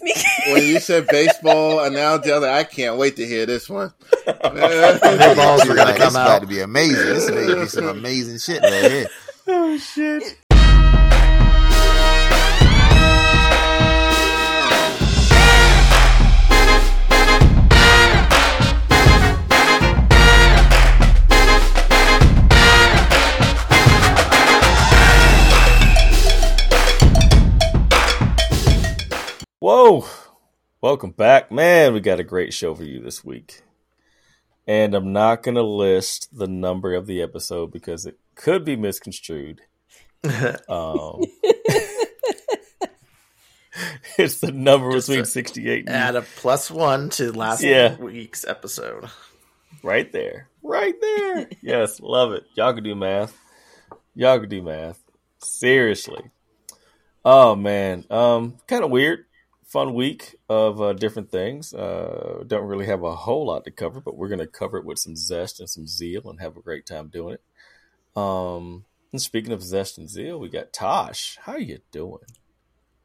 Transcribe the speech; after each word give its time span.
when 0.00 0.62
you 0.62 0.80
said 0.80 1.06
baseball 1.08 1.80
and 1.84 1.94
now 1.94 2.18
was 2.18 2.26
like, 2.26 2.42
I 2.44 2.64
can't 2.64 2.96
wait 2.96 3.16
to 3.16 3.26
hear 3.26 3.46
this 3.46 3.68
one. 3.68 3.92
The 4.26 5.34
balls 5.36 5.66
were 5.68 5.74
gonna 5.74 5.96
come 5.96 6.16
out. 6.16 6.40
To 6.40 6.46
be 6.46 6.60
amazing. 6.60 7.06
This 7.06 7.24
is 7.24 7.30
gonna 7.30 7.62
be 7.62 7.68
some 7.68 7.88
amazing 7.88 8.38
shit 8.38 8.62
right 8.62 8.90
here. 8.90 9.06
Oh 9.46 9.78
shit! 9.78 10.38
Whoa! 29.70 30.06
Welcome 30.80 31.10
back. 31.10 31.52
Man, 31.52 31.92
we 31.92 32.00
got 32.00 32.20
a 32.20 32.24
great 32.24 32.54
show 32.54 32.74
for 32.74 32.84
you 32.84 33.02
this 33.02 33.22
week. 33.22 33.60
And 34.66 34.94
I'm 34.94 35.12
not 35.12 35.42
going 35.42 35.56
to 35.56 35.62
list 35.62 36.30
the 36.34 36.46
number 36.46 36.94
of 36.94 37.04
the 37.06 37.20
episode 37.20 37.70
because 37.70 38.06
it 38.06 38.18
could 38.34 38.64
be 38.64 38.76
misconstrued. 38.76 39.60
um, 40.24 40.30
it's 44.16 44.40
the 44.40 44.52
number 44.54 44.90
Just 44.92 45.08
between 45.08 45.24
a- 45.24 45.26
68 45.26 45.80
and 45.80 45.88
Add 45.94 46.16
a 46.16 46.22
plus 46.22 46.70
one 46.70 47.10
to 47.10 47.30
last 47.30 47.62
Yeah. 47.62 47.94
week's 47.98 48.46
episode. 48.46 49.10
Right 49.82 50.10
there. 50.10 50.48
Right 50.62 50.98
there. 50.98 51.46
yes, 51.60 52.00
love 52.00 52.32
it. 52.32 52.44
Y'all 52.54 52.72
can 52.72 52.84
do 52.84 52.94
math. 52.94 53.36
Y'all 54.14 54.40
can 54.40 54.48
do 54.48 54.62
math. 54.62 54.98
Seriously. 55.40 56.22
Oh 57.22 57.54
man. 57.54 58.06
Um 58.08 58.56
kind 58.66 58.82
of 58.82 58.90
weird. 58.90 59.26
Fun 59.68 59.92
week 59.92 60.36
of 60.48 60.80
uh, 60.80 60.94
different 60.94 61.30
things. 61.30 61.74
Uh 61.74 62.42
don't 62.46 62.64
really 62.66 62.86
have 62.86 63.02
a 63.02 63.14
whole 63.14 63.46
lot 63.46 63.64
to 63.64 63.70
cover, 63.70 64.00
but 64.00 64.16
we're 64.16 64.28
going 64.28 64.38
to 64.38 64.46
cover 64.46 64.78
it 64.78 64.84
with 64.86 64.98
some 64.98 65.14
zest 65.14 65.60
and 65.60 65.68
some 65.68 65.86
zeal 65.86 66.22
and 66.30 66.40
have 66.40 66.56
a 66.56 66.62
great 66.62 66.86
time 66.86 67.08
doing 67.08 67.34
it. 67.34 67.42
Um 68.18 68.86
and 69.12 69.20
speaking 69.20 69.52
of 69.52 69.62
zest 69.62 69.98
and 69.98 70.08
zeal, 70.08 70.40
we 70.40 70.48
got 70.48 70.72
Tosh. 70.72 71.36
How 71.42 71.52
are 71.52 71.60
you 71.60 71.80
doing? 71.92 72.20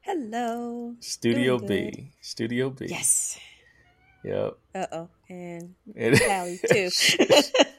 Hello. 0.00 0.94
Studio 1.00 1.58
B. 1.58 2.12
Studio 2.22 2.70
B. 2.70 2.86
Yes. 2.88 3.38
Yep. 4.24 4.56
Uh 4.74 4.86
oh. 4.90 5.08
And 5.28 5.74
Callie 5.98 6.60
too. 6.66 6.88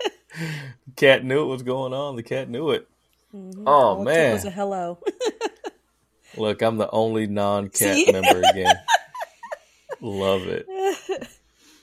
cat 0.96 1.26
knew 1.26 1.42
it 1.42 1.48
was 1.48 1.64
going 1.64 1.94
on. 1.94 2.16
The 2.18 2.24
cat 2.24 2.50
knew 2.50 2.70
it. 2.70 2.88
Mhm. 3.34 3.64
Oh, 3.66 3.72
All 3.72 4.02
it 4.02 4.06
man. 4.06 4.34
was 4.34 4.46
a 4.46 4.52
hello. 4.52 5.00
Look, 6.38 6.62
I'm 6.62 6.78
the 6.78 6.90
only 6.92 7.28
non-cat 7.28 7.96
See? 7.96 8.12
member 8.12 8.42
again. 8.50 8.76
Love 10.02 10.42
it, 10.44 10.68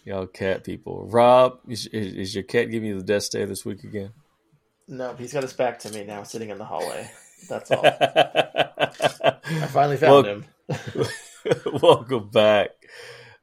y'all 0.05 0.27
cat 0.27 0.64
people. 0.64 1.06
Rob, 1.06 1.59
is, 1.69 1.86
is, 1.86 2.14
is 2.14 2.34
your 2.34 2.44
cat 2.44 2.70
giving 2.70 2.89
you 2.91 2.98
the 2.98 3.05
death 3.05 3.22
stare 3.22 3.47
this 3.47 3.64
week 3.64 3.84
again? 3.84 4.11
No, 4.86 5.14
he's 5.14 5.33
got 5.33 5.42
his 5.42 5.55
back 5.55 5.78
to 5.81 5.91
me 5.92 6.05
now, 6.05 6.22
sitting 6.22 6.50
in 6.50 6.59
the 6.59 6.64
hallway. 6.64 7.11
That's 7.48 7.70
all. 7.70 7.84
I 7.86 9.67
finally 9.70 9.97
found 9.97 10.27
Well- 10.27 10.34
him. 10.34 11.06
Welcome 11.83 12.28
back. 12.28 12.70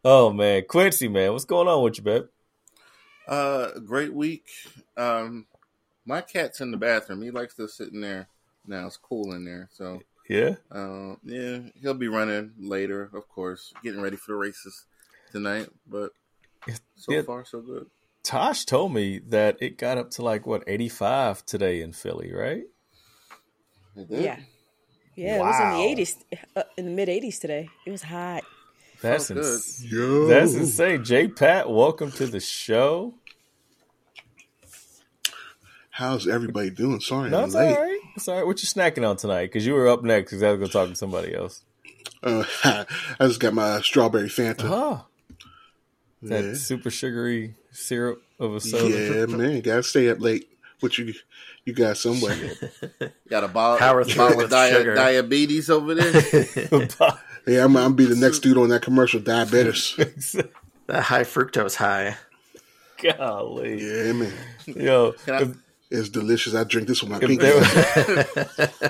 Oh 0.05 0.31
man, 0.31 0.63
Quincy, 0.69 1.07
man, 1.07 1.33
what's 1.33 1.45
going 1.45 1.67
on 1.67 1.83
with 1.83 1.97
you, 1.97 2.03
babe? 2.03 2.25
Uh, 3.27 3.79
great 3.79 4.13
week. 4.13 4.45
Um, 4.95 5.45
my 6.05 6.21
cat's 6.21 6.61
in 6.61 6.71
the 6.71 6.77
bathroom. 6.77 7.21
He 7.21 7.31
likes 7.31 7.55
to 7.55 7.67
sit 7.67 7.91
in 7.91 8.01
there. 8.01 8.27
Now 8.65 8.87
it's 8.87 8.97
cool 8.97 9.33
in 9.33 9.43
there, 9.45 9.67
so 9.73 10.01
Yeah, 10.29 10.55
uh, 10.71 11.15
yeah, 11.23 11.59
he'll 11.81 11.95
be 11.95 12.07
running 12.07 12.53
later, 12.59 13.09
of 13.13 13.27
course, 13.27 13.73
getting 13.83 13.99
ready 13.99 14.15
for 14.15 14.31
the 14.33 14.37
races 14.37 14.85
tonight. 15.31 15.67
But 15.87 16.11
so 16.95 17.11
Yeah. 17.11 17.23
far, 17.23 17.43
so 17.45 17.61
good. 17.61 17.87
Tosh 18.21 18.65
told 18.65 18.93
me 18.93 19.17
that 19.29 19.57
it 19.59 19.77
got 19.79 19.97
up 19.97 20.11
to 20.11 20.21
like 20.21 20.45
what 20.45 20.63
85 20.67 21.43
today 21.47 21.81
in 21.81 21.93
Philly, 21.93 22.31
right? 22.31 22.63
It 23.97 24.07
did. 24.07 24.23
yeah. 24.23 24.39
Yeah, 25.15 25.37
it 25.37 25.39
was 25.39 25.55
in 25.59 25.65
Wow. 25.65 25.77
the 25.77 25.83
eighties, 25.83 26.15
uh, 26.55 26.63
in 26.77 26.85
the 26.85 26.91
mid 26.91 27.09
eighties 27.09 27.39
today. 27.39 27.69
It 27.85 27.91
was 27.91 28.03
hot. 28.03 28.43
That's 29.01 29.27
Felt 29.29 29.39
good. 29.39 29.53
ins- 29.55 29.91
Yo. 29.91 30.27
that's 30.27 30.53
insane. 30.53 31.03
J 31.03 31.27
Pat, 31.27 31.69
welcome 31.69 32.11
to 32.13 32.27
the 32.27 32.39
show. 32.39 33.15
How's 35.99 36.29
everybody 36.29 36.69
doing? 36.69 37.01
Sorry, 37.01 37.29
No, 37.29 37.39
I'm 37.39 37.45
it's 37.45 37.55
late. 37.55 37.75
right. 37.77 37.99
It's 38.15 38.25
all 38.29 38.37
right. 38.37 38.45
What 38.45 38.61
you 38.63 38.67
snacking 38.67 39.05
on 39.05 39.17
tonight? 39.17 39.47
Because 39.47 39.65
you 39.65 39.73
were 39.73 39.89
up 39.89 40.01
next. 40.01 40.31
Because 40.31 40.43
I 40.43 40.51
was 40.51 40.57
going 40.59 40.67
to 40.69 40.73
talk 40.73 40.87
to 40.89 40.95
somebody 40.95 41.35
else. 41.35 41.61
Uh, 42.23 42.45
I 42.63 42.85
just 43.27 43.41
got 43.41 43.53
my 43.53 43.81
strawberry 43.81 44.29
Fanta. 44.29 44.61
Oh, 44.63 45.05
that 46.21 46.45
yeah. 46.45 46.53
super 46.53 46.89
sugary 46.89 47.55
syrup 47.71 48.21
of 48.39 48.55
a 48.55 48.61
soda. 48.61 48.97
yeah, 48.97 49.25
man, 49.25 49.59
gotta 49.59 49.83
stay 49.83 50.09
up 50.09 50.21
late. 50.21 50.49
What 50.79 50.97
you 50.97 51.13
you 51.65 51.73
got 51.73 51.97
somewhere? 51.97 52.37
Got 53.29 53.43
a 53.43 53.47
bottle, 53.49 53.77
Power 53.79 54.05
through 54.05 54.15
bottle 54.15 54.37
with 54.37 54.45
of 54.45 54.51
dia- 54.51 54.71
sugar. 54.77 54.95
diabetes 54.95 55.69
over 55.69 55.93
there. 55.95 56.47
yeah, 57.47 57.65
I'm, 57.65 57.75
I'm 57.75 57.95
be 57.95 58.05
the 58.05 58.15
next 58.15 58.39
dude 58.39 58.57
on 58.57 58.69
that 58.69 58.81
commercial. 58.81 59.19
Diabetes. 59.19 59.95
That 60.87 61.03
high 61.03 61.23
fructose 61.23 61.75
high. 61.75 62.15
Golly, 63.03 63.81
Yeah, 63.85 64.11
man, 64.13 64.33
yo, 64.65 65.13
Can 65.89 65.97
I- 65.97 65.99
if, 66.01 66.05
it's 66.05 66.09
delicious. 66.09 66.55
I 66.55 66.63
drink 66.63 66.87
this 66.87 67.01
with 67.01 67.11
my 67.11 67.19
pinky. 67.19 67.45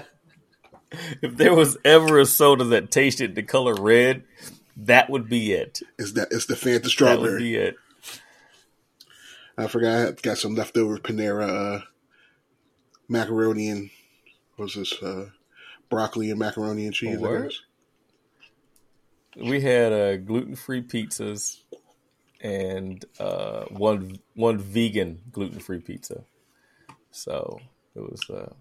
if 1.22 1.38
there 1.38 1.54
was 1.54 1.78
ever 1.86 2.20
a 2.20 2.26
soda 2.26 2.64
that 2.66 2.92
tasted 2.92 3.36
the 3.36 3.44
color 3.44 3.76
red, 3.76 4.24
that 4.78 5.10
would 5.10 5.30
be 5.30 5.52
it. 5.54 5.82
It's 5.98 6.14
that. 6.14 6.30
It's 6.32 6.46
the 6.46 6.56
Fanta 6.56 6.64
That 6.76 6.84
would 6.84 6.92
strawberry. 6.92 7.40
be 7.40 7.56
it. 7.56 7.76
I 9.58 9.68
forgot. 9.68 10.08
I 10.08 10.12
got 10.12 10.38
some 10.38 10.56
leftover 10.56 10.98
Panera 10.98 11.78
uh, 11.78 11.82
macaroni 13.08 13.70
and 13.70 13.90
what 14.56 14.66
was 14.66 14.76
this 14.76 14.94
uh, 15.04 15.30
broccoli 15.90 16.30
and 16.30 16.40
macaroni 16.40 16.86
and 16.86 16.94
cheese. 16.94 17.20
We 19.36 19.62
had 19.62 19.94
uh, 19.94 20.18
gluten 20.18 20.56
free 20.56 20.82
pizzas 20.82 21.62
and 22.42 23.04
uh, 23.20 23.66
one 23.66 24.20
one 24.34 24.58
vegan 24.58 25.22
gluten 25.32 25.60
free 25.60 25.80
pizza. 25.80 26.24
So 27.12 27.60
it 27.96 28.02
was. 28.02 28.22
Uh, 28.30 28.54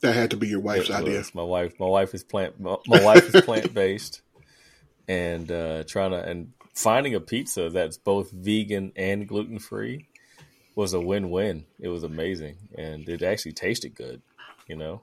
That 0.00 0.14
had 0.14 0.30
to 0.32 0.36
be 0.36 0.48
your 0.48 0.60
wife's 0.60 0.90
idea. 0.90 1.22
My 1.34 1.42
wife, 1.44 1.78
my 1.78 1.86
wife 1.86 2.12
is 2.14 2.24
plant. 2.24 2.58
My, 2.60 2.76
my 2.86 3.02
wife 3.04 3.34
is 3.34 3.40
plant 3.44 3.72
based, 3.72 4.20
and 5.08 5.50
uh, 5.50 5.84
trying 5.84 6.10
to 6.10 6.22
and 6.22 6.52
finding 6.74 7.14
a 7.14 7.20
pizza 7.20 7.70
that's 7.70 7.98
both 7.98 8.30
vegan 8.32 8.92
and 8.96 9.28
gluten 9.28 9.58
free 9.58 10.06
was 10.74 10.92
a 10.94 11.00
win 11.00 11.30
win. 11.30 11.64
It 11.78 11.88
was 11.88 12.02
amazing, 12.02 12.56
and 12.76 13.08
it 13.08 13.22
actually 13.22 13.52
tasted 13.52 13.94
good. 13.94 14.22
You 14.66 14.76
know, 14.76 15.02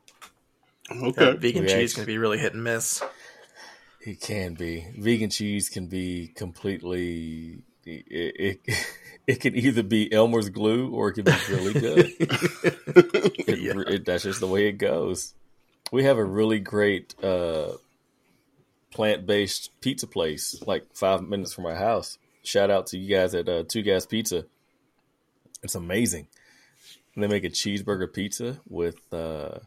Okay. 0.92 1.12
That 1.26 1.40
vegan 1.40 1.64
We 1.64 1.68
cheese 1.70 1.92
actually- 1.92 2.06
can 2.06 2.06
be 2.06 2.18
really 2.18 2.38
hit 2.40 2.54
and 2.54 2.64
miss. 2.64 3.02
it 4.02 4.20
can 4.22 4.54
be 4.56 4.86
vegan 4.98 5.30
cheese 5.30 5.70
can 5.70 5.88
be 5.88 6.32
completely. 6.36 7.60
It, 8.10 8.60
it 8.68 8.88
it 9.28 9.40
can 9.42 9.56
either 9.56 9.84
be 9.84 10.12
Elmer's 10.12 10.50
glue 10.50 10.90
or 10.94 11.10
it 11.10 11.14
can 11.14 11.26
be 11.26 11.34
really 11.50 11.74
good. 11.80 12.14
It, 12.20 13.60
Yeah. 13.60 13.74
it- 13.88 14.06
that's 14.06 14.24
just 14.24 14.40
the 14.40 14.48
way 14.48 14.68
it 14.68 14.74
goes. 14.74 15.34
We 15.92 16.04
have 16.04 16.18
a 16.18 16.24
really 16.24 16.60
great 16.60 17.16
uh, 17.24 17.74
plant 18.92 19.26
based 19.26 19.72
pizza 19.82 20.06
place, 20.08 20.62
like 20.68 20.86
five 20.94 21.22
minutes 21.22 21.54
from 21.54 21.66
our 21.66 21.76
house. 21.76 22.18
Shout 22.44 22.70
out 22.70 22.88
to 22.88 22.98
you 22.98 23.16
guys 23.16 23.34
at 23.36 23.50
uh, 23.50 23.64
Two 23.68 23.82
Gas 23.82 24.06
Pizza. 24.06 24.46
It's 25.64 25.76
amazing. 25.76 26.28
And 27.16 27.24
they 27.24 27.28
make 27.28 27.44
a 27.44 27.50
cheeseburger 27.50 28.12
pizza 28.12 28.60
with 28.70 28.98
uh, 29.14 29.60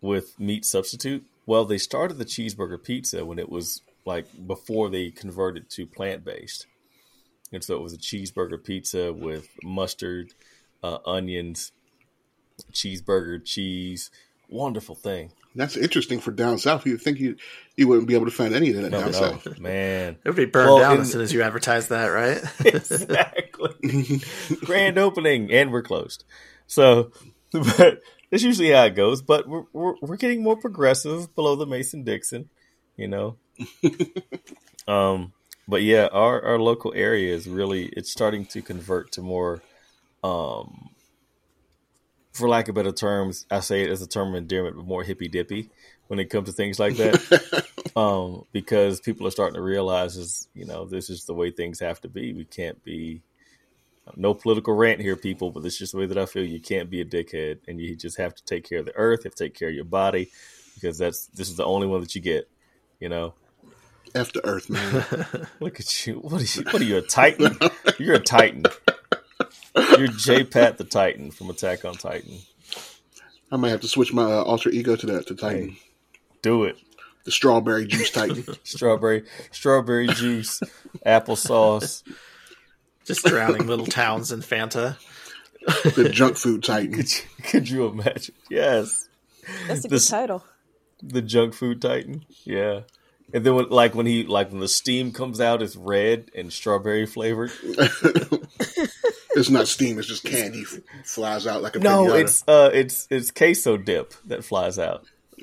with 0.00 0.38
meat 0.38 0.64
substitute. 0.64 1.24
Well, 1.46 1.64
they 1.64 1.78
started 1.78 2.18
the 2.18 2.24
cheeseburger 2.24 2.82
pizza 2.82 3.24
when 3.24 3.38
it 3.38 3.48
was 3.48 3.82
like 4.04 4.26
before 4.46 4.90
they 4.90 5.10
converted 5.10 5.70
to 5.70 5.86
plant 5.86 6.24
based, 6.24 6.66
and 7.52 7.62
so 7.62 7.76
it 7.76 7.82
was 7.82 7.92
a 7.92 7.98
cheeseburger 7.98 8.62
pizza 8.62 9.12
with 9.12 9.48
mustard, 9.62 10.32
uh, 10.82 10.98
onions, 11.06 11.72
cheeseburger, 12.72 13.44
cheese. 13.44 14.10
Wonderful 14.48 14.94
thing. 14.94 15.32
That's 15.54 15.76
interesting 15.76 16.18
for 16.20 16.30
down 16.30 16.56
south. 16.58 16.86
You'd 16.86 17.00
think 17.02 17.18
you 17.18 17.36
you 17.76 17.86
wouldn't 17.88 18.08
be 18.08 18.14
able 18.14 18.24
to 18.26 18.30
find 18.32 18.54
any 18.54 18.70
of 18.70 18.76
that 18.76 18.90
No, 18.90 19.00
down 19.00 19.12
no, 19.12 19.18
south. 19.18 19.58
man. 19.60 20.16
It 20.24 20.28
would 20.28 20.36
be 20.36 20.46
burned 20.46 20.68
Well, 20.70 20.78
down 20.78 20.94
in- 20.96 21.00
as 21.02 21.12
soon 21.12 21.20
as 21.20 21.32
you 21.32 21.42
advertise 21.42 21.88
that, 21.88 22.06
right? 22.06 22.42
exactly. 22.64 24.20
Grand 24.64 24.98
opening, 24.98 25.50
and 25.52 25.70
we're 25.72 25.82
closed. 25.82 26.24
So, 26.66 27.12
but 27.52 28.00
that's 28.30 28.42
usually 28.42 28.70
how 28.70 28.84
it 28.84 28.94
goes. 28.94 29.20
But 29.20 29.46
we're 29.46 29.64
we're, 29.74 29.94
we're 30.00 30.16
getting 30.16 30.42
more 30.42 30.56
progressive 30.56 31.34
below 31.34 31.54
the 31.56 31.66
Mason 31.66 32.02
Dixon, 32.02 32.48
you 32.96 33.08
know. 33.08 33.36
um, 34.88 35.32
but 35.68 35.82
yeah, 35.82 36.08
our 36.12 36.42
our 36.42 36.58
local 36.58 36.92
area 36.94 37.34
is 37.34 37.46
really 37.46 37.86
it's 37.86 38.10
starting 38.10 38.46
to 38.46 38.62
convert 38.62 39.12
to 39.12 39.22
more, 39.22 39.62
um, 40.24 40.90
for 42.32 42.48
lack 42.48 42.68
of 42.68 42.74
better 42.74 42.92
terms, 42.92 43.46
I 43.50 43.60
say 43.60 43.82
it 43.82 43.90
as 43.90 44.02
a 44.02 44.08
term 44.08 44.30
of 44.30 44.34
endearment, 44.34 44.76
but 44.76 44.86
more 44.86 45.04
hippy 45.04 45.28
dippy 45.28 45.70
when 46.08 46.18
it 46.18 46.30
comes 46.30 46.48
to 46.48 46.52
things 46.52 46.78
like 46.78 46.96
that. 46.96 47.66
um, 47.96 48.44
because 48.52 49.00
people 49.00 49.26
are 49.26 49.30
starting 49.30 49.54
to 49.54 49.62
realize 49.62 50.16
is 50.16 50.48
you 50.54 50.64
know 50.64 50.84
this 50.84 51.10
is 51.10 51.24
the 51.24 51.34
way 51.34 51.50
things 51.50 51.80
have 51.80 52.00
to 52.00 52.08
be. 52.08 52.32
We 52.32 52.44
can't 52.44 52.82
be 52.84 53.22
no 54.16 54.34
political 54.34 54.74
rant 54.74 55.00
here, 55.00 55.16
people, 55.16 55.50
but 55.50 55.64
it's 55.64 55.78
just 55.78 55.92
the 55.92 55.98
way 55.98 56.06
that 56.06 56.18
I 56.18 56.26
feel. 56.26 56.44
You 56.44 56.60
can't 56.60 56.90
be 56.90 57.00
a 57.00 57.04
dickhead, 57.04 57.60
and 57.68 57.80
you 57.80 57.94
just 57.94 58.18
have 58.18 58.34
to 58.34 58.44
take 58.44 58.68
care 58.68 58.80
of 58.80 58.86
the 58.86 58.96
earth, 58.96 59.20
you 59.20 59.28
have 59.28 59.34
to 59.36 59.44
take 59.44 59.54
care 59.54 59.68
of 59.68 59.74
your 59.74 59.84
body, 59.84 60.30
because 60.74 60.98
that's 60.98 61.26
this 61.26 61.48
is 61.48 61.56
the 61.56 61.64
only 61.64 61.86
one 61.86 62.00
that 62.00 62.14
you 62.14 62.20
get. 62.20 62.48
You 63.00 63.08
know, 63.08 63.34
F 64.14 64.32
the 64.32 64.44
Earth, 64.46 64.68
man. 64.70 65.46
look 65.60 65.80
at 65.80 66.06
you. 66.06 66.14
What 66.16 66.40
are 66.40 66.44
you? 66.44 66.64
What 66.70 66.80
are 66.82 66.84
you? 66.84 66.96
A 66.98 67.02
Titan? 67.08 67.56
You're 67.98 68.14
a 68.16 68.20
Titan. 68.20 68.64
You're 69.76 70.08
J 70.08 70.44
Pat 70.44 70.78
the 70.78 70.84
Titan 70.84 71.30
from 71.30 71.50
Attack 71.50 71.84
on 71.84 71.94
Titan. 71.94 72.38
I 73.50 73.56
might 73.56 73.70
have 73.70 73.80
to 73.82 73.88
switch 73.88 74.12
my 74.12 74.24
uh, 74.24 74.42
alter 74.42 74.70
ego 74.70 74.96
to 74.96 75.06
that 75.06 75.26
to 75.28 75.34
Titan, 75.34 75.70
Hey. 75.70 75.78
Do 76.42 76.64
it. 76.64 76.76
the 77.24 77.30
strawberry 77.30 77.86
juice 77.86 78.10
Titan. 78.10 78.44
Strawberry, 78.64 79.24
strawberry 79.50 80.08
juice, 80.08 80.60
applesauce. 81.06 82.02
Just 83.04 83.24
drowning 83.24 83.66
little 83.66 83.86
towns 83.86 84.32
in 84.32 84.40
Fanta. 84.40 84.96
the 85.94 86.08
junk 86.08 86.36
food 86.36 86.62
Titan. 86.64 86.92
Could 86.94 87.12
you, 87.12 87.22
could 87.44 87.68
you 87.68 87.86
imagine? 87.86 88.34
Yes, 88.50 89.08
That's 89.68 89.84
a 89.84 89.88
This- 89.88 90.08
good 90.08 90.16
title. 90.16 90.44
the 91.02 91.22
junk 91.22 91.54
food 91.54 91.80
Titan. 91.82 92.24
Yeah, 92.44 92.80
and 93.32 93.44
then 93.44 93.54
when, 93.54 93.68
like 93.68 93.94
when 93.94 94.06
he 94.06 94.24
like 94.24 94.50
when 94.50 94.60
the 94.60 94.68
steam 94.68 95.12
comes 95.12 95.40
out, 95.40 95.62
it's 95.62 95.76
red 95.76 96.30
and 96.34 96.52
strawberry 96.52 97.06
flavored. 97.06 97.50
It's 99.34 99.48
not 99.48 99.66
steam; 99.66 99.98
it's 99.98 100.08
just 100.08 100.24
candy 100.24 100.62
f- 100.62 100.78
flies 101.06 101.46
out 101.46 101.62
like 101.62 101.74
a 101.74 101.78
No, 101.78 102.04
pinata. 102.04 102.20
it's 102.20 102.44
uh, 102.46 102.70
it's 102.72 103.06
it's 103.10 103.30
queso 103.30 103.78
dip 103.78 104.12
that 104.26 104.44
flies 104.44 104.78
out. 104.78 105.06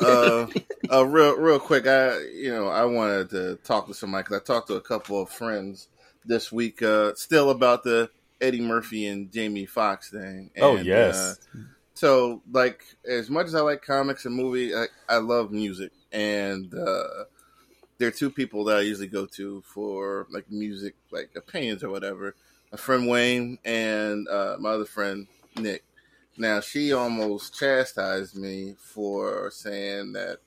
uh, 0.00 0.46
uh, 0.92 1.04
real 1.04 1.36
real 1.36 1.58
quick, 1.58 1.86
I 1.86 2.18
you 2.20 2.50
know 2.54 2.68
I 2.68 2.84
wanted 2.84 3.30
to 3.30 3.56
talk 3.64 3.88
to 3.88 3.94
somebody 3.94 4.22
because 4.22 4.40
I 4.40 4.44
talked 4.44 4.68
to 4.68 4.74
a 4.76 4.80
couple 4.80 5.20
of 5.20 5.28
friends 5.28 5.88
this 6.24 6.52
week, 6.52 6.82
uh, 6.82 7.14
still 7.16 7.50
about 7.50 7.82
the 7.82 8.10
Eddie 8.40 8.60
Murphy 8.60 9.06
and 9.06 9.32
Jamie 9.32 9.66
Foxx 9.66 10.10
thing. 10.10 10.50
oh 10.60 10.76
And, 10.76 10.86
yes, 10.86 11.16
uh, 11.16 11.58
so 11.94 12.42
like 12.50 12.84
as 13.04 13.28
much 13.28 13.46
as 13.46 13.54
I 13.56 13.60
like 13.60 13.82
comics 13.82 14.24
and 14.24 14.34
movie, 14.36 14.74
I, 14.74 14.86
I 15.08 15.16
love 15.16 15.50
music, 15.50 15.90
and 16.12 16.72
uh, 16.74 17.24
there 17.98 18.08
are 18.08 18.12
two 18.12 18.30
people 18.30 18.64
that 18.64 18.78
I 18.78 18.80
usually 18.80 19.08
go 19.08 19.26
to 19.26 19.62
for 19.62 20.26
like 20.30 20.50
music, 20.50 20.94
like 21.10 21.30
opinions 21.36 21.84
or 21.84 21.90
whatever. 21.90 22.34
My 22.72 22.78
friend 22.78 23.08
Wayne 23.08 23.58
and 23.64 24.28
uh, 24.28 24.56
my 24.58 24.70
other 24.70 24.84
friend 24.84 25.26
Nick. 25.56 25.84
Now 26.38 26.60
she 26.60 26.92
almost 26.92 27.58
chastised 27.58 28.36
me 28.36 28.76
for 28.78 29.50
saying 29.50 30.12
that 30.12 30.38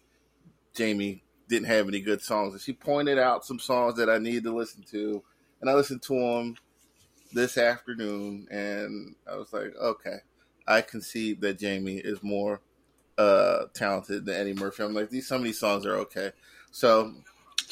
Jamie 0.73 1.21
didn't 1.47 1.67
have 1.67 1.87
any 1.87 2.01
good 2.01 2.21
songs, 2.21 2.53
and 2.53 2.61
she 2.61 2.73
pointed 2.73 3.19
out 3.19 3.45
some 3.45 3.59
songs 3.59 3.97
that 3.97 4.09
I 4.09 4.17
needed 4.17 4.43
to 4.45 4.55
listen 4.55 4.83
to, 4.91 5.21
and 5.61 5.69
I 5.69 5.73
listened 5.73 6.01
to 6.03 6.13
them 6.13 6.55
this 7.33 7.57
afternoon, 7.57 8.47
and 8.49 9.15
I 9.31 9.35
was 9.35 9.53
like, 9.53 9.75
okay, 9.75 10.17
I 10.67 10.81
concede 10.81 11.41
that 11.41 11.59
Jamie 11.59 11.97
is 11.97 12.23
more 12.23 12.61
uh 13.17 13.65
talented 13.73 14.25
than 14.25 14.35
Eddie 14.35 14.53
Murphy. 14.53 14.83
I'm 14.83 14.93
like, 14.93 15.09
these 15.09 15.27
some 15.27 15.37
of 15.37 15.43
these 15.43 15.59
songs 15.59 15.85
are 15.85 15.97
okay. 15.97 16.31
So 16.71 17.13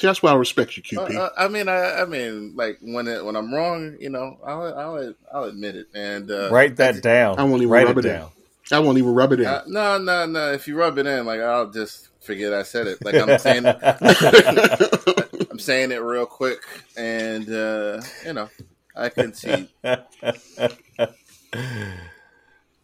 that's 0.00 0.22
why 0.22 0.32
I 0.32 0.34
respect 0.34 0.76
you, 0.76 1.00
uh, 1.00 1.06
QP. 1.06 1.16
uh, 1.16 1.30
I 1.36 1.48
mean, 1.48 1.68
I, 1.68 2.00
I 2.02 2.04
mean, 2.06 2.54
like 2.56 2.78
when 2.80 3.06
it, 3.08 3.24
when 3.24 3.36
I'm 3.36 3.52
wrong, 3.54 3.96
you 4.00 4.10
know, 4.10 4.38
I'll 4.44 4.62
I'll, 4.74 5.14
I'll 5.32 5.44
admit 5.44 5.76
it. 5.76 5.88
And 5.94 6.30
uh, 6.30 6.50
write 6.50 6.76
that 6.76 7.02
down. 7.02 7.38
I 7.38 7.44
won't 7.44 7.62
even 7.62 7.70
write 7.70 7.86
rub 7.86 7.98
it 7.98 8.04
it 8.04 8.08
in. 8.08 8.14
down. 8.16 8.30
I 8.70 8.78
won't 8.78 8.98
even 8.98 9.12
rub 9.14 9.32
it 9.32 9.40
in. 9.40 9.46
Uh, 9.46 9.62
no, 9.66 9.98
no, 9.98 10.24
no. 10.26 10.52
If 10.52 10.66
you 10.68 10.76
rub 10.76 10.98
it 10.98 11.06
in, 11.06 11.26
like 11.26 11.40
I'll 11.40 11.70
just 11.70 12.08
forget 12.20 12.52
I 12.54 12.62
said 12.62 12.86
it. 12.86 13.04
Like 13.04 13.16
I'm 13.16 13.38
saying, 13.38 13.66
I'm 15.50 15.58
saying 15.58 15.90
it 15.92 16.00
real 16.02 16.26
quick, 16.26 16.60
and 16.96 17.48
uh, 17.50 18.00
you 18.24 18.32
know, 18.32 18.48
I 18.96 19.08
can 19.08 19.34
see. 19.34 19.68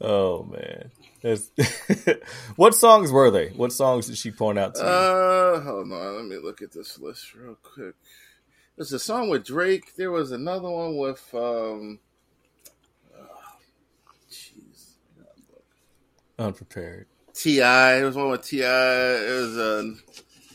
oh 0.00 0.42
man, 0.44 0.60
That's- 0.60 0.97
what 2.56 2.74
songs 2.74 3.10
were 3.10 3.30
they? 3.30 3.48
What 3.48 3.72
songs 3.72 4.06
did 4.06 4.16
she 4.16 4.30
point 4.30 4.58
out 4.58 4.74
to 4.76 4.80
you? 4.80 4.86
Uh, 4.86 5.60
hold 5.60 5.92
on. 5.92 6.16
Let 6.16 6.24
me 6.24 6.36
look 6.36 6.62
at 6.62 6.72
this 6.72 6.98
list 6.98 7.34
real 7.34 7.56
quick. 7.62 7.94
There's 8.76 8.92
a 8.92 8.98
song 8.98 9.28
with 9.28 9.44
Drake. 9.44 9.96
There 9.96 10.10
was 10.10 10.30
another 10.30 10.70
one 10.70 10.96
with 10.96 11.28
um. 11.34 11.98
oh, 13.16 13.40
Jeez. 14.30 14.92
Unprepared. 16.38 17.06
Ti. 17.34 17.58
There 17.58 18.06
was 18.06 18.16
one 18.16 18.30
with 18.30 18.42
Ti. 18.42 18.60
It 18.60 19.40
was 19.40 19.56
a. 19.56 19.94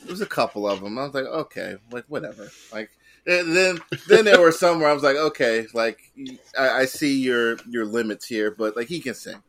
It 0.04 0.09
was 0.09 0.21
a 0.21 0.25
couple 0.25 0.68
of 0.68 0.81
them. 0.81 0.98
I 0.98 1.04
was 1.04 1.13
like, 1.13 1.25
okay, 1.25 1.75
like 1.92 2.06
whatever. 2.07 2.51
Like 2.71 2.92
and 3.25 3.56
then 3.56 3.80
then 4.07 4.25
there 4.25 4.39
were 4.39 4.51
some 4.51 4.80
where 4.80 4.89
I 4.89 4.94
was 4.94 5.04
like, 5.04 5.16
okay, 5.16 5.68
like 5.74 6.00
I, 6.57 6.69
I 6.81 6.86
see 6.86 7.21
your 7.21 7.57
your 7.69 7.86
limits 7.86 8.25
here, 8.25 8.51
but 8.51 8.75
like 8.75 8.88
he 8.88 9.00
can 9.00 9.13
sing. 9.13 9.42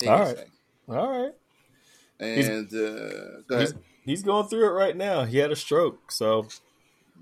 He 0.00 0.06
All 0.08 0.18
can 0.18 0.26
right. 0.26 0.36
sing. 0.36 0.50
All 0.88 1.22
right. 1.22 1.32
And 2.20 2.66
uh, 2.72 3.42
go 3.48 3.58
He's, 3.58 3.70
ahead. 3.70 3.82
he's 4.04 4.22
going 4.22 4.48
through 4.48 4.66
it 4.66 4.72
right 4.72 4.96
now. 4.96 5.24
He 5.24 5.38
had 5.38 5.50
a 5.52 5.56
stroke, 5.56 6.10
so 6.10 6.48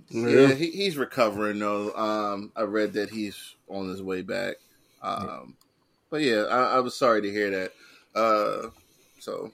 Yeah, 0.09 0.53
he, 0.55 0.71
he's 0.71 0.97
recovering 0.97 1.59
though. 1.59 1.93
Um, 1.95 2.53
I 2.57 2.63
read 2.63 2.95
that 2.95 3.11
he's 3.11 3.55
on 3.69 3.89
his 3.89 4.03
way 4.03 4.23
back. 4.23 4.57
Um, 5.03 5.57
but 6.11 6.23
yeah, 6.23 6.43
I, 6.45 6.77
I 6.77 6.81
was 6.81 6.97
sorry 6.97 7.23
to 7.23 7.31
hear 7.31 7.51
that. 7.51 7.73
Uh, 8.19 8.71
so 9.19 9.53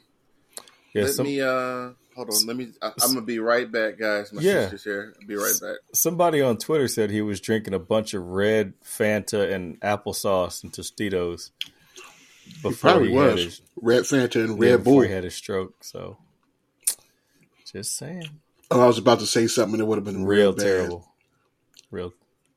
yeah. 0.94 1.04
let 1.04 1.14
Some, 1.14 1.26
me 1.26 1.40
uh, 1.40 1.90
hold 2.14 2.30
on. 2.30 2.46
Let 2.46 2.56
me. 2.56 2.68
I, 2.80 2.92
I'm 3.02 3.14
gonna 3.14 3.22
be 3.22 3.40
right 3.40 3.70
back, 3.70 3.98
guys. 3.98 4.32
My 4.32 4.42
Yeah. 4.42 4.62
sister's 4.62 4.84
here. 4.84 5.14
I'll 5.20 5.26
be 5.26 5.34
right 5.34 5.58
back. 5.60 5.76
somebody 5.92 6.40
on 6.40 6.56
Twitter 6.58 6.86
said 6.86 7.10
he 7.10 7.22
was 7.22 7.40
drinking 7.40 7.74
a 7.74 7.78
bunch 7.80 8.14
of 8.14 8.22
red 8.24 8.74
Fanta 8.84 9.52
and 9.52 9.80
applesauce 9.80 10.62
and 10.62 10.72
Tostitos 10.72 11.50
He 12.44 12.52
before 12.62 12.90
probably 12.90 13.10
he, 13.10 13.14
was. 13.14 13.42
his 13.42 13.62
Red 13.76 14.06
Santa 14.06 14.40
and 14.40 14.62
yeah, 14.62 14.70
Red 14.70 14.76
before 14.78 14.92
Bull. 14.94 15.02
he 15.02 15.12
had 15.12 15.24
a 15.24 15.30
stroke. 15.30 15.82
So, 15.82 16.18
just 17.70 17.96
saying, 17.96 18.28
Oh, 18.70 18.80
I 18.80 18.86
was 18.86 18.98
about 18.98 19.20
to 19.20 19.26
say 19.26 19.46
something 19.46 19.78
that 19.78 19.86
would 19.86 19.98
have 19.98 20.04
been 20.04 20.24
real 20.24 20.52
real, 20.52 20.54
terrible, 20.54 21.08
real. 21.90 22.14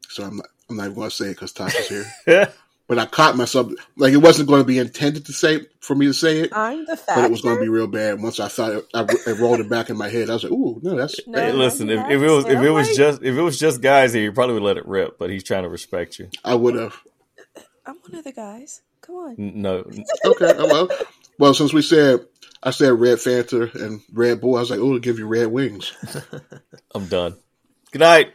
So 0.07 0.23
I'm 0.23 0.37
not, 0.37 0.47
I'm 0.69 0.77
not 0.77 0.83
even 0.85 0.95
going 0.95 1.09
to 1.09 1.15
say 1.15 1.25
it 1.25 1.29
because 1.31 1.53
Tasha's 1.53 1.87
here. 2.25 2.53
but 2.87 2.99
I 2.99 3.05
caught 3.05 3.35
myself. 3.35 3.71
Like 3.97 4.13
it 4.13 4.17
wasn't 4.17 4.47
going 4.47 4.61
to 4.61 4.67
be 4.67 4.79
intended 4.79 5.25
to 5.25 5.33
say 5.33 5.65
for 5.79 5.95
me 5.95 6.05
to 6.05 6.13
say 6.13 6.39
it, 6.41 6.51
I'm 6.53 6.85
the 6.85 6.99
but 7.07 7.25
it 7.25 7.31
was 7.31 7.41
going 7.41 7.55
to 7.55 7.61
be 7.61 7.69
real 7.69 7.87
bad. 7.87 8.21
Once 8.21 8.39
I 8.39 8.47
thought 8.47 8.71
it, 8.73 8.85
I, 8.93 9.05
I 9.27 9.31
rolled 9.33 9.59
it 9.59 9.69
back 9.69 9.89
in 9.89 9.97
my 9.97 10.07
head. 10.09 10.29
I 10.29 10.33
was 10.33 10.43
like, 10.43 10.51
"Ooh, 10.53 10.79
no, 10.83 10.95
that's 10.95 11.19
No. 11.27 11.39
Hey, 11.39 11.51
listen, 11.51 11.89
if, 11.89 11.99
if 12.09 12.21
it 12.21 12.29
was 12.29 12.45
if 12.45 12.61
it 12.61 12.69
was 12.69 12.87
like- 12.87 12.97
just 12.97 13.21
if 13.21 13.35
it 13.35 13.41
was 13.41 13.59
just 13.59 13.81
guys 13.81 14.13
here, 14.13 14.23
you 14.23 14.31
probably 14.31 14.53
would 14.53 14.63
let 14.63 14.77
it 14.77 14.87
rip. 14.87 15.17
But 15.17 15.29
he's 15.29 15.43
trying 15.43 15.63
to 15.63 15.69
respect 15.69 16.19
you. 16.19 16.29
I 16.43 16.55
would 16.55 16.75
have." 16.75 16.95
I'm 17.87 17.97
one 18.07 18.15
of 18.15 18.23
the 18.23 18.31
guys. 18.31 18.81
Come 19.05 19.15
on. 19.15 19.35
No, 19.37 19.83
Okay, 20.25 20.53
oh, 20.57 20.67
well, 20.67 20.89
well, 21.37 21.53
since 21.53 21.73
we 21.73 21.81
said 21.81 22.25
I 22.63 22.71
said 22.71 22.93
Red 22.93 23.19
Fanta 23.19 23.73
and 23.75 24.01
Red 24.11 24.41
Bull, 24.41 24.55
I 24.57 24.61
was 24.61 24.71
like, 24.71 24.79
"Oh, 24.79 24.87
it'll 24.87 24.99
give 24.99 25.19
you 25.19 25.27
red 25.27 25.47
wings." 25.47 25.93
I'm 26.95 27.07
done. 27.07 27.35
Good 27.91 27.99
night. 27.99 28.33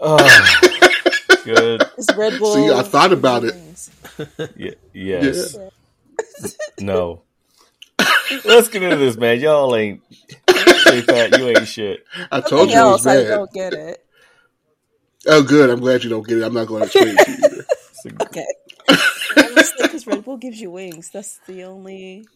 oh, 0.00 0.58
good. 1.44 1.82
It's 1.98 2.14
Red 2.14 2.38
Bull. 2.38 2.54
See, 2.54 2.72
I 2.72 2.82
thought 2.82 3.12
about 3.12 3.44
it. 3.44 3.54
Y- 4.56 4.74
yes. 4.92 5.56
No. 6.80 7.22
Let's 8.44 8.68
get 8.68 8.82
into 8.82 8.96
this, 8.96 9.16
man. 9.16 9.40
Y'all 9.40 9.74
ain't. 9.74 10.02
Say 10.48 11.02
Pat, 11.02 11.36
you 11.38 11.48
ain't 11.48 11.66
shit. 11.66 12.04
I 12.30 12.40
told 12.40 12.70
Something 12.70 12.70
you 12.70 12.82
it 12.82 12.84
was 12.92 13.06
else, 13.06 13.06
I 13.06 13.24
don't 13.24 13.52
get 13.52 13.72
it. 13.72 14.04
Oh, 15.26 15.42
good. 15.42 15.70
I'm 15.70 15.80
glad 15.80 16.04
you 16.04 16.10
don't 16.10 16.26
get 16.26 16.38
it. 16.38 16.44
I'm 16.44 16.54
not 16.54 16.68
going 16.68 16.82
to 16.82 16.86
explain 16.86 17.16
it 17.18 17.24
to 17.24 17.30
you. 17.32 17.55
Either. 18.06 18.16
Okay. 18.26 18.46
Because 19.78 20.06
Red 20.06 20.24
Bull 20.24 20.36
gives 20.36 20.60
you 20.60 20.70
wings. 20.70 21.10
That's 21.10 21.38
the 21.46 21.64
only. 21.64 22.26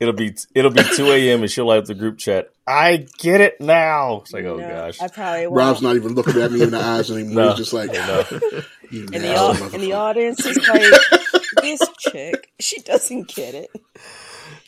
It'll 0.00 0.14
be 0.14 0.34
it'll 0.54 0.70
be 0.70 0.82
two 0.96 1.06
a.m. 1.10 1.42
and 1.42 1.50
she'll 1.50 1.70
have 1.70 1.86
the 1.86 1.94
group 1.94 2.18
chat. 2.18 2.50
I 2.66 3.06
get 3.18 3.40
it 3.40 3.60
now. 3.60 4.22
It's 4.22 4.32
like, 4.32 4.44
oh 4.44 4.56
No, 4.56 4.68
gosh, 4.68 5.00
I 5.00 5.08
probably 5.08 5.46
won't. 5.46 5.56
Rob's 5.56 5.82
not 5.82 5.96
even 5.96 6.14
looking 6.14 6.40
at 6.40 6.50
me 6.52 6.62
in 6.62 6.70
the 6.70 6.78
eyes 6.80 7.10
anymore. 7.10 7.34
No. 7.34 7.48
He's 7.50 7.58
just 7.58 7.72
like, 7.72 7.92
no. 7.92 8.24
you 8.90 9.02
and 9.02 9.08
the, 9.08 9.18
nasty 9.20 9.62
au- 9.62 9.70
and 9.72 9.82
the 9.82 9.92
audience 9.92 10.44
is 10.44 10.56
like, 10.68 11.42
this 11.62 11.80
chick, 11.98 12.50
she 12.58 12.80
doesn't 12.80 13.28
get 13.28 13.54
it. 13.54 13.70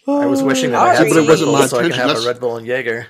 I 0.07 0.27
was 0.27 0.43
wishing 0.43 0.71
that 0.73 0.81
I 0.81 0.95
had 0.95 1.05
But 1.05 1.15
some 1.15 1.25
it 1.25 1.29
wasn't 1.29 1.49
Bull 1.49 1.59
my 1.59 1.67
so 1.67 1.79
I 1.79 1.83
could 1.83 1.93
intention. 1.93 2.15
have 2.17 2.25
a 2.25 2.27
Red 2.27 2.41
Bull 2.41 2.57
and 2.57 2.67
Jaeger. 2.67 3.07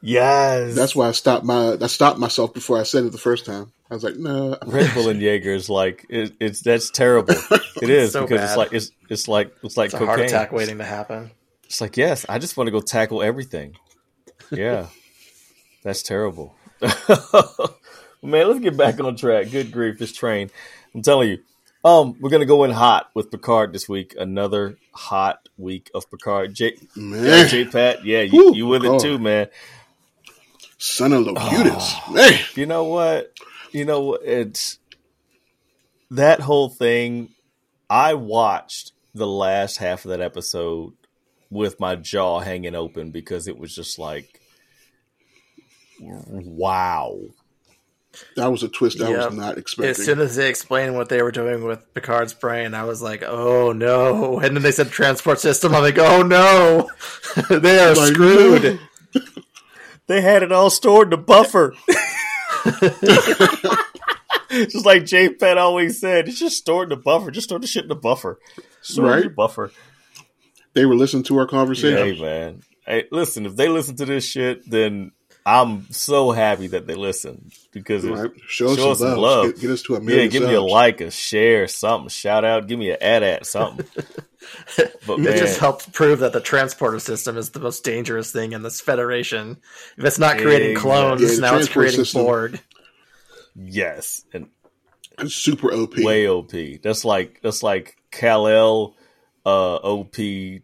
Yes, 0.00 0.74
That's 0.74 0.94
why 0.96 1.08
I 1.08 1.12
stopped 1.12 1.44
my. 1.44 1.76
I 1.80 1.86
stopped 1.86 2.18
myself 2.18 2.52
before 2.52 2.78
I 2.78 2.82
said 2.82 3.04
it 3.04 3.12
the 3.12 3.18
first 3.18 3.46
time. 3.46 3.72
I 3.92 3.94
was 3.94 4.04
like, 4.04 4.16
no. 4.16 4.56
Red 4.64 4.94
Bull 4.94 5.10
and 5.10 5.20
Jaeger 5.20 5.52
is 5.52 5.68
like 5.68 6.06
it, 6.08 6.32
it's 6.40 6.62
that's 6.62 6.90
terrible. 6.90 7.34
It 7.82 7.90
is 7.90 8.12
So 8.12 8.22
because 8.22 8.38
bad. 8.38 8.44
it's 8.48 8.56
like 8.56 8.72
it's 8.72 8.90
it's 9.10 9.28
like 9.28 9.54
it's 9.62 9.76
like 9.76 9.92
It's 9.92 10.00
a 10.00 10.06
heart 10.06 10.20
attack 10.20 10.50
waiting 10.50 10.78
to 10.78 10.84
happen. 10.84 11.30
It's 11.64 11.78
like 11.82 11.98
yes, 11.98 12.24
I 12.26 12.38
just 12.38 12.56
want 12.56 12.68
to 12.68 12.70
go 12.70 12.80
tackle 12.80 13.22
everything. 13.22 13.76
Yeah, 14.50 14.86
that's 15.84 16.02
terrible. 16.02 16.56
Man, 16.80 18.48
let's 18.48 18.60
get 18.60 18.78
back 18.78 18.98
on 18.98 19.14
track. 19.14 19.50
Good 19.50 19.70
grief, 19.72 19.98
this 19.98 20.12
train. 20.14 20.48
I'm 20.94 21.02
telling 21.02 21.28
you, 21.28 21.38
Um, 21.84 22.16
we're 22.18 22.30
gonna 22.30 22.46
go 22.46 22.64
in 22.64 22.70
hot 22.70 23.10
with 23.14 23.30
Picard 23.30 23.74
this 23.74 23.90
week. 23.90 24.14
Another 24.18 24.78
hot 24.94 25.50
week 25.58 25.90
of 25.94 26.10
Picard. 26.10 26.54
J, 26.54 26.78
Man. 26.96 27.46
J 27.46 27.66
Pat, 27.66 28.06
yeah, 28.06 28.22
you, 28.22 28.52
Woo, 28.52 28.56
you 28.56 28.66
with 28.66 28.86
it 28.86 29.00
too, 29.02 29.18
man. 29.18 29.48
Son 30.78 31.12
of 31.12 31.26
Locutus. 31.26 31.92
Oh. 32.08 32.12
Man. 32.12 32.38
You 32.54 32.64
know 32.66 32.84
what? 32.84 33.32
You 33.72 33.84
know? 33.84 34.14
It's 34.14 34.78
that 36.10 36.40
whole 36.40 36.68
thing. 36.68 37.30
I 37.90 38.14
watched 38.14 38.92
the 39.14 39.26
last 39.26 39.76
half 39.78 40.04
of 40.04 40.10
that 40.10 40.20
episode 40.20 40.92
with 41.50 41.78
my 41.80 41.96
jaw 41.96 42.40
hanging 42.40 42.74
open 42.74 43.10
because 43.10 43.46
it 43.48 43.58
was 43.58 43.74
just 43.74 43.98
like, 43.98 44.40
wow. 46.00 47.18
That 48.36 48.48
was 48.52 48.62
a 48.62 48.68
twist 48.68 49.00
I 49.00 49.08
Yep. 49.10 49.30
was 49.30 49.34
not 49.38 49.58
expecting. 49.58 49.90
As 49.90 50.04
soon 50.04 50.20
as 50.20 50.36
they 50.36 50.48
explained 50.50 50.94
what 50.96 51.08
they 51.08 51.22
were 51.22 51.30
doing 51.30 51.64
with 51.64 51.94
Picard's 51.94 52.34
brain, 52.34 52.74
I 52.74 52.84
was 52.84 53.00
like, 53.00 53.22
"Oh 53.22 53.72
no!" 53.72 54.38
And 54.38 54.54
then 54.54 54.62
they 54.62 54.70
said 54.72 54.90
transport 54.90 55.40
system. 55.40 55.74
I'm 55.74 55.80
like, 55.82 55.96
"Oh 55.98 56.20
no, 56.22 56.90
they 57.58 57.78
are 57.78 57.94
Like, 57.94 58.12
screwed." 58.12 58.78
They 60.08 60.20
had 60.20 60.42
it 60.42 60.52
all 60.52 60.68
stored 60.68 61.06
in 61.06 61.10
the 61.18 61.24
buffer. 61.24 61.74
just 64.50 64.84
like 64.86 65.04
J 65.04 65.30
Pat 65.30 65.58
always 65.58 66.00
said, 66.00 66.28
it's 66.28 66.38
just 66.38 66.56
stored 66.58 66.92
in 66.92 66.98
the 66.98 67.02
buffer. 67.02 67.30
Just 67.30 67.48
store 67.48 67.58
the 67.58 67.66
shit 67.66 67.84
in 67.84 67.88
the 67.88 67.94
buffer. 67.94 68.38
Store 68.80 69.04
it 69.04 69.08
in 69.08 69.14
Right. 69.14 69.24
the 69.24 69.30
buffer. 69.30 69.72
They 70.74 70.86
were 70.86 70.94
listening 70.94 71.22
to 71.24 71.38
our 71.38 71.46
conversation. 71.46 72.16
Hey 72.16 72.20
man. 72.20 72.62
Hey, 72.86 73.04
listen, 73.12 73.46
if 73.46 73.54
they 73.56 73.68
listen 73.68 73.94
to 73.96 74.04
this 74.04 74.26
shit, 74.26 74.68
then 74.68 75.12
I'm 75.44 75.90
so 75.90 76.30
happy 76.30 76.68
that 76.68 76.86
they 76.86 76.94
listen 76.94 77.50
because 77.72 78.04
it's, 78.04 78.20
Right. 78.20 78.30
Show 78.46 78.66
us 78.68 78.76
Show 78.76 78.82
some 78.82 78.90
us 78.92 78.98
some 79.00 79.08
love. 79.08 79.18
love. 79.18 79.46
Get, 79.54 79.60
get 79.62 79.70
us 79.72 79.82
to 79.82 79.94
a 79.96 79.98
yeah, 79.98 80.04
million 80.04 80.28
give 80.30 80.42
me 80.44 80.54
a 80.54 80.62
like, 80.62 81.00
a 81.00 81.10
share, 81.10 81.66
something, 81.66 82.08
shout 82.10 82.44
out, 82.44 82.68
give 82.68 82.78
me 82.78 82.90
an 82.90 82.98
ad 83.00 83.22
at 83.22 83.46
something. 83.46 83.86
But 85.06 85.18
It 85.20 85.22
man, 85.22 85.38
just 85.38 85.58
helps 85.60 85.88
prove 85.88 86.18
that 86.20 86.32
the 86.32 86.40
transporter 86.40 86.98
system 86.98 87.36
is 87.36 87.50
the 87.50 87.60
most 87.60 87.84
dangerous 87.84 88.32
thing 88.32 88.52
in 88.52 88.62
this 88.62 88.80
Federation. 88.80 89.56
If 89.96 90.04
it's 90.04 90.18
not 90.18 90.36
creating 90.38 90.72
Exactly. 90.72 90.90
clones, 90.90 91.22
Yeah, 91.34 91.38
now 91.40 91.56
it's 91.58 91.68
creating 91.68 92.00
system- 92.00 92.22
Borg. 92.24 92.60
yes, 93.54 94.24
and 94.32 94.48
It's 95.18 95.34
super 95.34 95.72
OP. 95.72 95.94
way 95.98 96.26
OP. 96.28 96.50
That's 96.82 97.04
like 97.04 97.40
that's 97.42 97.62
like 97.62 97.96
Kal 98.10 98.48
El 98.48 98.96
uh 99.44 99.76
OP 99.76 100.16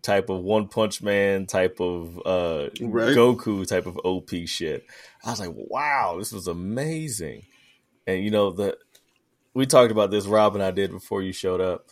type 0.02 0.30
of 0.30 0.42
One 0.42 0.68
Punch 0.68 1.02
Man 1.02 1.46
type 1.46 1.80
of 1.80 2.18
uh 2.24 2.68
Right. 2.80 3.16
Goku 3.16 3.66
type 3.66 3.86
of 3.86 3.98
OP 4.04 4.30
shit. 4.46 4.86
I 5.24 5.30
was 5.30 5.40
like, 5.40 5.54
wow, 5.54 6.16
this 6.18 6.32
was 6.32 6.46
amazing. 6.46 7.42
And 8.06 8.22
you 8.22 8.30
know 8.30 8.50
the 8.52 8.76
we 9.54 9.66
talked 9.66 9.90
about 9.90 10.10
this, 10.10 10.26
Rob 10.26 10.54
and 10.54 10.62
I 10.62 10.70
did 10.70 10.92
before 10.92 11.22
you 11.22 11.32
showed 11.32 11.60
up. 11.60 11.86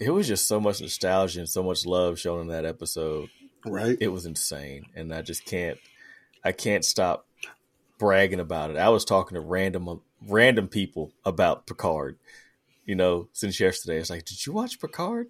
It 0.00 0.10
was 0.10 0.26
just 0.26 0.46
so 0.46 0.58
much 0.58 0.80
nostalgia 0.80 1.40
and 1.40 1.48
so 1.48 1.62
much 1.62 1.86
love 1.86 2.18
shown 2.18 2.40
in 2.40 2.46
that 2.48 2.64
episode. 2.64 3.28
right? 3.64 3.96
It 4.00 4.08
was 4.08 4.26
insane, 4.26 4.86
and 4.96 5.14
I 5.14 5.22
just 5.22 5.44
can't, 5.44 5.78
I 6.42 6.52
can't 6.52 6.84
stop 6.84 7.26
bragging 7.98 8.40
about 8.40 8.70
it. 8.70 8.76
I 8.76 8.88
was 8.88 9.04
talking 9.04 9.36
to 9.36 9.40
random, 9.40 10.00
random 10.26 10.68
people 10.68 11.12
about 11.24 11.66
Picard, 11.66 12.18
you 12.86 12.94
know, 12.94 13.28
since 13.32 13.60
yesterday. 13.60 13.98
It's 13.98 14.10
like, 14.10 14.24
did 14.24 14.44
you 14.44 14.52
watch 14.52 14.80
Picard? 14.80 15.28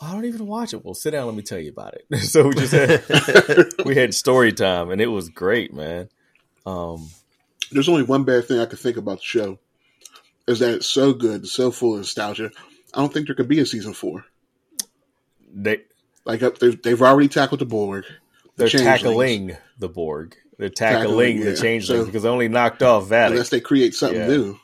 I 0.00 0.12
don't 0.12 0.24
even 0.26 0.46
watch 0.46 0.72
it. 0.74 0.84
Well, 0.84 0.94
sit 0.94 1.10
down. 1.10 1.26
Let 1.26 1.34
me 1.34 1.42
tell 1.42 1.58
you 1.58 1.70
about 1.70 1.94
it. 1.94 2.18
so 2.22 2.46
we 2.48 2.54
just 2.54 2.72
had, 2.72 3.04
we 3.84 3.96
had 3.96 4.14
story 4.14 4.52
time, 4.52 4.90
and 4.90 5.00
it 5.00 5.08
was 5.08 5.28
great, 5.28 5.74
man. 5.74 6.08
Um, 6.64 7.08
There's 7.72 7.88
only 7.88 8.04
one 8.04 8.24
bad 8.24 8.44
thing 8.46 8.60
I 8.60 8.66
could 8.66 8.78
think 8.78 8.96
about 8.96 9.18
the 9.18 9.24
show 9.24 9.58
is 10.46 10.60
that 10.60 10.74
it's 10.74 10.86
so 10.86 11.12
good, 11.12 11.46
so 11.48 11.70
full 11.70 11.94
of 11.94 11.98
nostalgia. 12.00 12.50
I 12.94 13.00
don't 13.00 13.12
think 13.12 13.26
there 13.26 13.34
could 13.34 13.48
be 13.48 13.60
a 13.60 13.66
season 13.66 13.92
four. 13.92 14.24
they 15.52 15.82
Like 16.24 16.42
uh, 16.42 16.50
they've, 16.60 16.80
they've 16.80 17.02
already 17.02 17.28
tackled 17.28 17.60
the 17.60 17.66
Borg. 17.66 18.04
the 18.04 18.10
they're 18.56 18.68
changelings. 18.68 19.02
tackling 19.02 19.56
the 19.78 19.88
Borg. 19.88 20.36
They're 20.58 20.68
tackling, 20.68 21.02
Tackling, 21.08 21.40
the 21.40 21.50
yeah. 21.50 21.56
changelings 21.56 21.86
So- 21.86 22.06
because 22.06 22.22
they 22.22 22.28
only 22.28 22.48
knocked 22.48 22.82
off 22.82 23.08
Vadic. 23.08 23.32
unless 23.32 23.50
they 23.50 23.60
create 23.60 23.94
something 23.94 24.18
Yeah. 24.20 24.26
new. 24.28 24.58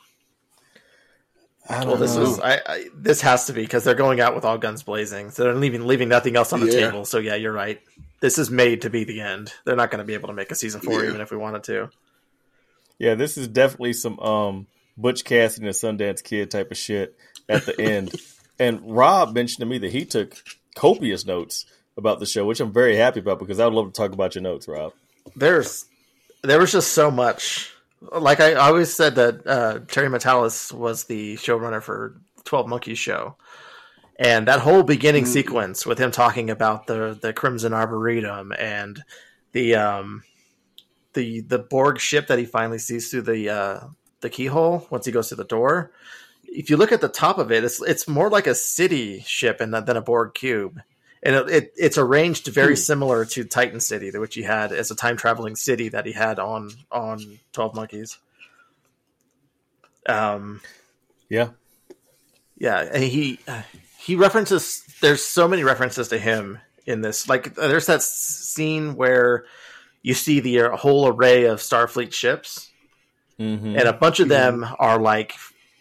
I 1.67 1.79
don't 1.79 1.87
Well, 1.87 1.97
this 1.97 2.15
know. 2.15 2.21
was 2.21 2.39
I, 2.39 2.61
I 2.65 2.85
this 2.95 3.21
has 3.21 3.45
to 3.45 3.53
be 3.53 3.61
because 3.61 3.83
they're 3.83 3.95
going 3.95 4.19
out 4.19 4.35
with 4.35 4.45
all 4.45 4.57
guns 4.57 4.83
blazing, 4.83 5.31
so 5.31 5.43
they're 5.43 5.55
leaving 5.55 5.85
leaving 5.87 6.09
nothing 6.09 6.35
else 6.35 6.53
on 6.53 6.59
the 6.59 6.67
Yeah. 6.67 6.87
table. 6.87 7.05
So 7.05 7.17
yeah, 7.17 7.35
you're 7.35 7.53
right. 7.53 7.81
This 8.21 8.37
is 8.37 8.49
made 8.51 8.81
to 8.83 8.89
be 8.89 9.03
the 9.03 9.21
end. 9.21 9.51
They're 9.65 9.75
not 9.75 9.91
going 9.91 9.99
to 9.99 10.05
be 10.05 10.13
able 10.13 10.27
to 10.27 10.33
make 10.33 10.51
a 10.51 10.55
season 10.55 10.81
four, 10.81 11.03
Yeah. 11.03 11.09
even 11.09 11.21
if 11.21 11.31
we 11.31 11.37
wanted 11.37 11.63
to. 11.65 11.89
Yeah, 12.99 13.15
this 13.15 13.37
is 13.37 13.47
definitely 13.47 13.93
some 13.93 14.19
um 14.19 14.67
Butch 14.97 15.25
Cassidy 15.25 15.67
and 15.67 15.75
Sundance 15.75 16.23
Kid 16.23 16.49
type 16.51 16.71
of 16.71 16.77
shit 16.77 17.15
at 17.49 17.65
the 17.65 17.79
end. 17.79 18.13
and 18.59 18.79
Rob 18.83 19.33
mentioned 19.33 19.59
to 19.59 19.65
me 19.65 19.77
that 19.79 19.91
he 19.91 20.05
took 20.05 20.35
copious 20.75 21.25
notes 21.25 21.65
about 21.97 22.19
the 22.19 22.25
show, 22.25 22.45
which 22.45 22.59
I'm 22.59 22.71
very 22.73 22.95
happy 22.95 23.19
about 23.21 23.39
because 23.39 23.59
I 23.59 23.65
would 23.65 23.73
love 23.73 23.87
to 23.87 23.91
talk 23.91 24.11
about 24.11 24.35
your 24.35 24.41
notes, 24.43 24.67
Rob. 24.67 24.93
There's 25.35 25.85
there 26.43 26.59
was 26.59 26.71
just 26.71 26.91
so 26.93 27.09
much. 27.09 27.71
Like 28.11 28.39
I 28.39 28.53
always 28.53 28.93
said 28.93 29.15
that 29.15 29.47
uh, 29.47 29.79
Terry 29.87 30.07
Matalas 30.09 30.71
was 30.71 31.05
the 31.05 31.35
showrunner 31.37 31.81
for 31.81 32.19
Twelve 32.43 32.67
Monkeys 32.67 32.99
show, 32.99 33.37
and 34.17 34.47
that 34.47 34.59
whole 34.59 34.83
beginning 34.83 35.23
Mm. 35.23 35.27
sequence 35.27 35.85
with 35.85 35.97
him 35.97 36.11
talking 36.11 36.49
about 36.49 36.87
the 36.87 37.17
the 37.19 37.33
Crimson 37.33 37.73
Arboretum 37.73 38.53
and 38.57 39.03
the 39.53 39.75
um 39.75 40.23
the 41.13 41.41
the 41.41 41.59
Borg 41.59 41.99
ship 41.99 42.27
that 42.27 42.39
he 42.39 42.45
finally 42.45 42.79
sees 42.79 43.09
through 43.09 43.23
the 43.23 43.49
uh, 43.49 43.79
the 44.21 44.29
keyhole 44.29 44.87
once 44.89 45.05
he 45.05 45.11
goes 45.11 45.29
through 45.29 45.37
the 45.37 45.45
door. 45.45 45.91
If 46.43 46.69
you 46.69 46.77
look 46.77 46.91
at 46.91 47.01
the 47.01 47.09
top 47.09 47.37
of 47.37 47.51
it, 47.51 47.63
it's 47.63 47.81
it's 47.81 48.07
more 48.07 48.29
like 48.29 48.47
a 48.47 48.55
city 48.55 49.21
ship 49.25 49.59
and 49.61 49.73
than 49.73 49.97
a 49.97 50.01
Borg 50.01 50.33
cube, 50.33 50.79
and 51.25 51.35
it, 51.35 51.49
it 51.49 51.73
it's 51.75 51.97
arranged 51.97 52.47
very 52.47 52.75
Hmm. 52.75 52.79
similar 52.79 53.25
to 53.25 53.43
Titan 53.43 53.81
City, 53.81 54.11
which 54.17 54.35
he 54.35 54.43
had 54.43 54.71
as 54.71 54.91
a 54.91 54.95
time 54.95 55.17
traveling 55.17 55.55
city 55.57 55.89
that 55.89 56.05
he 56.05 56.13
had 56.13 56.39
on 56.39 56.71
on 56.91 57.39
Twelve 57.51 57.75
Monkeys. 57.75 58.17
Um, 60.07 60.61
Yeah. 61.29 61.49
yeah, 62.57 62.79
and 62.93 63.03
he 63.03 63.39
he 63.97 64.15
references. 64.15 64.83
There's 65.01 65.23
so 65.23 65.47
many 65.47 65.63
references 65.63 66.09
to 66.09 66.17
him 66.17 66.59
in 66.85 67.01
this. 67.01 67.27
Like, 67.27 67.55
there's 67.55 67.87
that 67.87 68.01
scene 68.03 68.95
where 68.95 69.45
you 70.03 70.13
see 70.13 70.39
the 70.39 70.61
uh, 70.61 70.75
whole 70.77 71.07
array 71.07 71.45
of 71.45 71.59
Starfleet 71.59 72.13
ships, 72.13 72.69
Mm-hmm. 73.39 73.75
and 73.77 73.87
a 73.87 73.93
bunch 73.93 74.19
of 74.21 74.29
them 74.29 74.65
are 74.79 74.97
like 74.99 75.33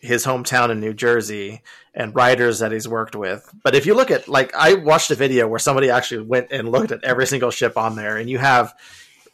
his 0.04 0.24
hometown 0.24 0.70
in 0.70 0.80
New 0.80 0.92
Jersey 0.92 1.62
and 1.94 2.14
writers 2.14 2.58
that 2.58 2.72
he's 2.72 2.86
worked 2.86 3.16
with. 3.16 3.48
But 3.62 3.74
if 3.74 3.86
you 3.86 3.94
look 3.94 4.10
at 4.10 4.28
like 4.28 4.54
I 4.54 4.74
watched 4.74 5.10
a 5.10 5.14
video 5.14 5.48
where 5.48 5.58
somebody 5.58 5.90
actually 5.90 6.26
went 6.26 6.48
and 6.50 6.68
looked 6.68 6.92
at 6.92 7.04
every 7.04 7.26
single 7.26 7.50
ship 7.50 7.76
on 7.76 7.96
there 7.96 8.16
and 8.16 8.28
you 8.28 8.38
have 8.38 8.74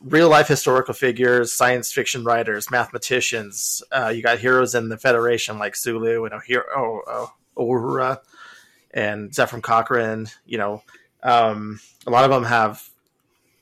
real 0.01 0.29
life 0.29 0.49
historical 0.49 0.95
figures, 0.95 1.53
science 1.53 1.93
fiction 1.93 2.25
writers, 2.25 2.71
mathematicians, 2.71 3.83
uh, 3.93 4.13
you 4.15 4.23
got 4.23 4.39
heroes 4.39 4.75
in 4.75 4.89
the 4.89 4.97
Federation 4.97 5.59
like 5.59 5.77
Sulu 5.77 6.25
and 6.25 6.35
Ohira, 6.35 6.63
oh, 6.75 7.01
oh, 7.07 7.33
Uhura 7.57 8.19
and 8.93 9.31
Zefram 9.31 9.63
Cochrane, 9.63 10.29
you 10.47 10.59
know, 10.59 10.83
um, 11.23 11.81
a 12.07 12.11
lot 12.11 12.25
of 12.25 12.31
them 12.31 12.45
have 12.45 12.89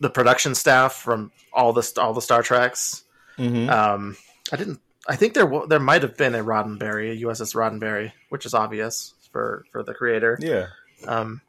the 0.01 0.11
production 0.11 0.55
staff 0.55 0.95
from 0.95 1.33
all 1.53 1.73
the 1.73 1.93
all 1.99 2.15
the 2.15 2.23
Star 2.23 2.43
Treks. 2.43 3.03
Mm-hmm. 3.37 3.69
Um, 3.69 4.17
I 4.53 4.57
didn't. 4.57 4.81
I 5.09 5.17
think 5.17 5.33
there 5.33 5.51
there 5.67 5.81
might 5.81 6.03
have 6.03 6.17
been 6.19 6.35
a 6.35 6.45
Roddenberry, 6.45 7.13
a 7.13 7.25
USS 7.25 7.55
Roddenberry, 7.55 8.13
which 8.29 8.45
is 8.45 8.53
obvious 8.53 9.15
for 9.33 9.65
for 9.73 9.83
the 9.83 9.95
creator. 9.95 10.39
yeah. 10.41 10.67
Um, 11.07 11.41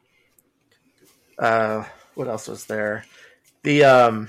uh, 1.38 1.84
what 2.14 2.28
else 2.28 2.48
was 2.48 2.66
there? 2.66 3.04
The 3.62 3.84
um, 3.84 4.28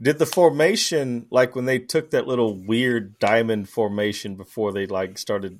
Did 0.00 0.18
the 0.18 0.26
formation 0.26 1.26
like 1.30 1.56
when 1.56 1.64
they 1.64 1.78
took 1.78 2.10
that 2.10 2.26
little 2.28 2.54
weird 2.54 3.18
diamond 3.18 3.68
formation 3.68 4.36
before 4.36 4.72
they 4.72 4.86
like 4.86 5.18
started 5.18 5.58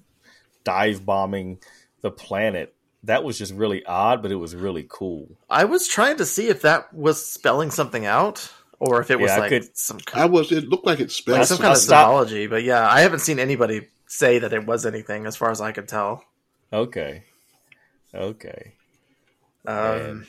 dive 0.64 1.04
bombing 1.04 1.58
the 2.00 2.10
planet? 2.10 2.74
That 3.04 3.24
was 3.24 3.36
just 3.36 3.52
really 3.54 3.84
odd, 3.84 4.22
but 4.22 4.30
it 4.30 4.36
was 4.36 4.54
really 4.54 4.86
cool. 4.88 5.26
I 5.50 5.64
was 5.64 5.88
trying 5.88 6.18
to 6.18 6.26
see 6.26 6.48
if 6.48 6.62
that 6.62 6.94
was 6.94 7.24
spelling 7.26 7.72
something 7.72 8.06
out 8.06 8.52
or 8.84 9.00
if 9.00 9.12
it 9.12 9.20
was 9.20 9.28
Yeah, 9.30 9.36
I 9.36 9.38
like 9.40 9.48
could- 9.50 9.76
some 9.76 9.98
I 10.12 10.24
was. 10.26 10.50
It 10.50 10.68
looked 10.68 10.84
like 10.84 10.98
it 10.98 11.04
like 11.04 11.10
spelled. 11.10 11.46
some 11.46 11.58
kind 11.58 11.70
of 11.72 11.78
stopped- 11.78 12.08
symbology. 12.28 12.48
But 12.48 12.64
yeah, 12.64 12.88
I 12.88 13.00
haven't 13.02 13.20
seen 13.20 13.38
anybody 13.38 13.86
say 14.08 14.40
that 14.40 14.52
it 14.52 14.66
was 14.66 14.84
anything 14.84 15.24
as 15.26 15.36
far 15.36 15.50
as 15.52 15.60
I 15.60 15.70
could 15.70 15.86
tell. 15.86 16.24
Okay. 16.72 17.22
Okay. 18.12 18.72
Um, 19.66 19.76
Man. 19.76 20.26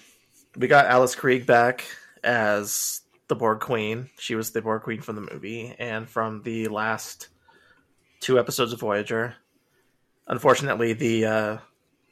we 0.55 0.67
got 0.67 0.85
Alice 0.85 1.15
Krige 1.15 1.47
back 1.47 1.83
as 2.23 3.01
the 3.27 3.35
Borg 3.35 3.59
Queen. 3.59 4.09
She 4.19 4.35
was 4.35 4.51
the 4.51 4.61
Borg 4.61 4.83
Queen 4.83 5.01
from 5.01 5.15
the 5.15 5.27
movie 5.33 5.75
and 5.79 6.07
from 6.07 6.43
the 6.43 6.67
last 6.67 7.29
two 8.19 8.37
episodes 8.37 8.71
of 8.71 8.79
Voyager. 8.79 9.35
Unfortunately, 10.27 10.93
the 10.93 11.25
uh, 11.25 11.57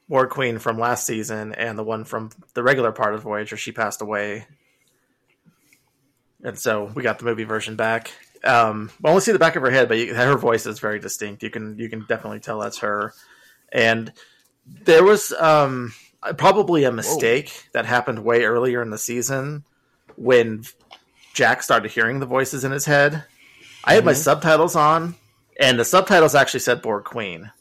Borg 0.10 0.30
Queen 0.32 0.58
from 0.58 0.80
last 0.80 1.06
season 1.06 1.54
and 1.54 1.78
the 1.78 1.84
one 1.84 2.04
from 2.04 2.32
the 2.56 2.64
regular 2.64 2.92
part 2.92 3.14
of 3.14 3.22
Voyager, 3.22 3.56
she 3.58 3.72
passed 3.72 4.02
away. 4.02 4.48
And 6.44 6.58
so 6.58 6.86
we 6.96 7.04
got 7.04 7.20
the 7.20 7.26
movie 7.26 7.44
version 7.44 7.76
back. 7.76 8.12
Um, 8.44 8.90
we 9.02 9.10
only 9.10 9.22
see 9.22 9.32
the 9.32 9.40
back 9.40 9.56
of 9.56 9.62
her 9.62 9.70
head, 9.70 9.88
but 9.88 9.98
you, 9.98 10.16
her 10.16 10.36
voice 10.38 10.66
is 10.66 10.80
very 10.80 11.00
distinct. 11.00 11.44
You 11.44 11.50
can 11.52 11.78
you 11.78 11.90
can 11.90 12.06
definitely 12.08 12.40
tell 12.40 12.60
that's 12.60 12.80
her. 12.80 13.14
and 13.72 14.12
there 14.86 15.04
was 15.04 15.32
um, 15.34 15.92
probably 16.38 16.84
a 16.84 16.92
mistake 16.92 17.68
that 17.74 17.86
happened 17.86 18.20
way 18.24 18.44
earlier 18.44 18.82
in 18.84 18.92
the 18.92 18.98
season 18.98 19.64
when 20.18 20.64
Jack 21.34 21.64
started 21.64 21.90
hearing 21.92 22.20
the 22.20 22.26
voices 22.28 22.64
in 22.64 22.72
his 22.72 22.86
head. 22.86 23.24
I 23.84 23.96
had 23.96 24.06
my 24.06 24.14
subtitles 24.14 24.76
on, 24.76 25.16
and 25.60 25.80
the 25.80 25.86
subtitles 25.86 26.36
actually 26.36 26.60
said 26.60 26.82
Borg 26.84 27.04
Queen. 27.06 27.52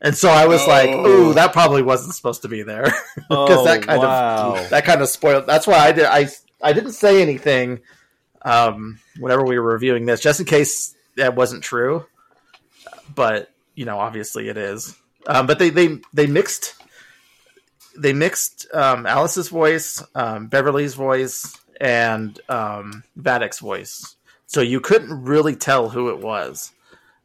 And 0.00 0.16
so 0.16 0.28
I 0.30 0.46
was 0.46 0.66
like, 0.66 0.88
Oh. 0.90 1.06
"Ooh, 1.30 1.34
that 1.34 1.52
probably 1.52 1.82
wasn't 1.82 2.14
supposed 2.14 2.42
to 2.42 2.48
be 2.48 2.62
there," 2.62 2.84
because 3.16 3.58
Oh, 3.58 3.64
that 3.64 3.82
kind 3.82 4.00
wow. 4.00 4.56
of 4.56 4.70
that 4.70 4.84
kind 4.86 5.00
of 5.02 5.08
spoiled. 5.08 5.46
That's 5.46 5.66
why 5.66 5.78
I 5.78 5.92
did. 5.92 6.04
I 6.06 6.28
I 6.62 6.72
didn't 6.72 6.92
say 6.92 7.22
anything 7.22 7.80
um, 8.42 8.98
whenever 9.18 9.44
we 9.44 9.58
were 9.58 9.72
reviewing 9.72 10.06
this, 10.06 10.20
just 10.20 10.40
in 10.40 10.46
case 10.46 10.94
that 11.16 11.34
wasn't 11.34 11.62
true. 11.62 12.06
But 13.14 13.50
you 13.74 13.84
know, 13.84 13.98
obviously 13.98 14.48
it 14.48 14.56
is. 14.56 14.96
Um, 15.26 15.46
but 15.46 15.58
they 15.58 15.70
they 15.70 16.00
they 16.12 16.26
mixed 16.26 16.74
they 17.96 18.12
mixed 18.12 18.66
um, 18.72 19.06
Alice's 19.06 19.48
voice, 19.48 20.02
um, 20.14 20.46
Beverly's 20.48 20.94
voice, 20.94 21.56
and 21.80 22.38
um, 22.48 23.02
Vadic's 23.18 23.58
voice, 23.58 24.16
so 24.46 24.60
you 24.60 24.80
couldn't 24.80 25.24
really 25.24 25.56
tell 25.56 25.88
who 25.88 26.10
it 26.10 26.20
was. 26.20 26.72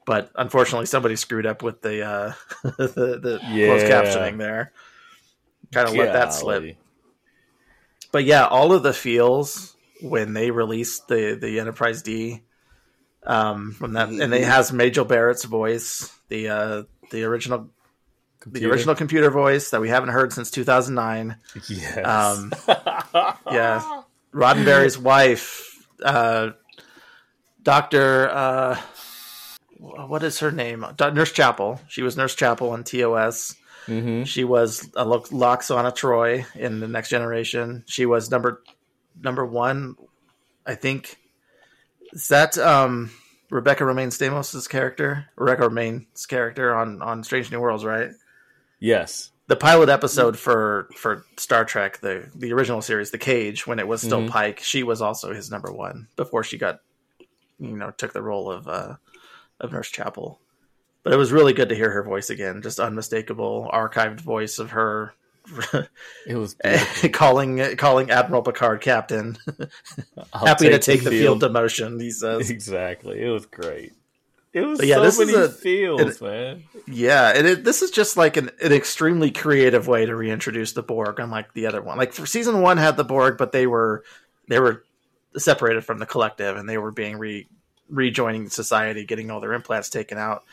But 0.06 0.32
unfortunately, 0.36 0.88
somebody 0.88 1.16
screwed 1.16 1.46
up 1.46 1.62
with 1.62 1.82
the 1.82 2.04
uh, 2.04 2.34
the, 2.64 3.20
the 3.22 3.40
closed 3.40 3.86
captioning 3.86 4.38
there. 4.38 4.72
Kind 5.72 5.88
of 5.88 5.96
let 5.96 6.14
that 6.14 6.34
slip. 6.34 6.76
But 8.12 8.26
yeah, 8.26 8.46
all 8.46 8.74
of 8.74 8.84
the 8.84 8.94
feels 8.94 9.76
when 10.02 10.34
they 10.34 10.52
released 10.52 11.08
the 11.08 11.38
the 11.40 11.60
Enterprise 11.60 12.02
D 12.02 12.42
um, 13.24 13.74
from 13.74 13.94
that, 13.94 14.10
and 14.10 14.34
it 14.34 14.44
has 14.44 14.72
Majel 14.74 15.06
Barrett's 15.06 15.46
voice, 15.46 16.12
the 16.28 16.50
uh, 16.50 16.84
the 17.12 17.24
original 17.24 17.70
the 18.40 18.44
Computer? 18.44 18.74
original 18.74 18.96
computer 18.96 19.30
voice 19.30 19.70
that 19.70 19.82
we 19.82 19.90
haven't 19.90 20.10
heard 20.10 20.34
since 20.34 20.50
2009. 20.50 21.38
Yes. 21.70 22.06
Um, 22.06 22.52
yeah, 23.52 24.02
Roddenberry's 24.34 24.98
wife, 24.98 25.88
uh, 26.04 26.52
Doctor. 27.62 28.30
Uh, 28.30 28.82
what 29.78 30.24
is 30.24 30.40
her 30.40 30.52
name? 30.52 30.86
Nurse 31.00 31.32
Chapel. 31.32 31.80
She 31.88 32.02
was 32.02 32.18
Nurse 32.18 32.36
Chapel 32.36 32.72
on 32.72 32.84
TOS. 32.84 33.56
Hmm 33.86 34.24
She 34.24 34.44
was 34.44 34.90
a 34.96 35.04
Lo- 35.06 35.22
Lwaxana 35.22 35.92
Troi 35.96 36.46
in 36.56 36.80
the 36.80 36.88
Next 36.88 37.10
Generation. 37.10 37.84
She 37.88 38.06
was 38.06 38.30
number 38.30 38.62
number 39.22 39.46
one, 39.46 39.96
I 40.66 40.76
think. 40.76 41.18
Is 42.14 42.28
that 42.28 42.58
um, 42.58 43.12
Rebecca 43.50 43.84
Romijn 43.84 44.10
Stamos' 44.10 44.70
character? 44.70 45.26
Rebecca 45.36 45.64
Romijn's 45.70 46.26
character 46.26 46.76
on 46.76 47.02
on 47.02 47.24
Strange 47.24 47.52
New 47.52 47.60
Worlds, 47.60 47.86
right? 47.86 48.12
Yes. 48.80 49.32
The 49.48 49.56
pilot 49.56 49.90
episode 49.90 50.38
for 50.38 50.90
for 50.96 51.26
Star 51.38 51.66
Trek, 51.66 52.00
the 52.02 52.30
the 52.36 52.54
original 52.54 52.82
series, 52.82 53.12
The 53.12 53.18
Cage, 53.18 53.66
when 53.68 53.80
it 53.80 53.88
was 53.88 54.02
still 54.02 54.22
Mhm. 54.22 54.30
Pike, 54.30 54.60
she 54.60 54.84
was 54.84 55.02
also 55.02 55.34
his 55.34 55.50
number 55.52 55.72
one 55.72 56.08
before 56.16 56.44
she 56.44 56.58
got, 56.58 56.80
you 57.60 57.76
know, 57.76 57.92
took 57.92 58.14
the 58.14 58.22
role 58.22 58.50
of 58.52 58.68
uh, 58.68 58.96
of 59.60 59.72
Nurse 59.74 59.90
Chapel. 59.90 60.40
But 61.04 61.14
it 61.14 61.18
was 61.18 61.32
really 61.32 61.54
good 61.54 61.70
to 61.70 61.76
hear 61.76 61.90
her 61.92 62.04
voice 62.04 62.30
again, 62.30 62.62
just 62.62 62.80
unmistakable 62.80 63.70
archived 63.74 64.22
voice 64.22 64.60
of 64.60 64.72
her 64.72 65.14
It 66.28 66.36
was 66.36 66.56
calling 67.14 67.76
calling 67.78 68.12
Admiral 68.12 68.44
Picard 68.44 68.82
captain. 68.82 69.38
Happy 70.34 70.70
to 70.70 70.80
take 70.80 71.04
the 71.04 71.10
field 71.10 71.42
demotion, 71.42 72.00
he 72.00 72.12
says. 72.12 72.50
Exactly. 72.50 73.20
It 73.22 73.30
was 73.30 73.46
great. 73.48 73.94
It 74.54 74.62
was 74.62 74.80
But 74.80 74.88
yeah, 74.88 74.96
so 74.96 75.02
this 75.04 75.20
is 75.20 75.32
many 75.34 75.46
a- 75.46 75.50
feels, 75.50 76.02
it- 76.02 76.22
man. 76.22 76.64
Yeah, 76.86 77.32
and 77.36 77.48
it, 77.48 77.64
this 77.64 77.82
is 77.82 77.90
just 77.90 78.18
like 78.18 78.38
an, 78.38 78.52
an 78.62 78.74
extremely 78.74 79.32
creative 79.32 79.88
way 79.88 80.06
to 80.06 80.16
reintroduce 80.16 80.74
the 80.74 80.84
Borg, 80.84 81.20
unlike 81.20 81.54
the 81.54 81.68
other 81.68 81.82
one. 81.82 81.98
Like 81.98 82.12
for 82.14 82.26
season 82.26 82.62
one 82.62 82.78
had 82.78 82.98
the 82.98 83.04
Borg, 83.06 83.38
but 83.38 83.52
they 83.54 83.66
were 83.66 84.04
they 84.50 84.60
were 84.60 84.84
separated 85.38 85.86
from 85.86 86.00
the 86.00 86.06
collective, 86.06 86.58
and 86.58 86.68
they 86.70 86.78
were 86.78 86.92
being 86.92 87.18
re 87.18 87.48
rejoining 87.90 88.50
society, 88.50 89.06
getting 89.06 89.32
all 89.32 89.40
their 89.42 89.54
implants 89.54 89.90
taken 89.90 90.18
out. 90.18 90.44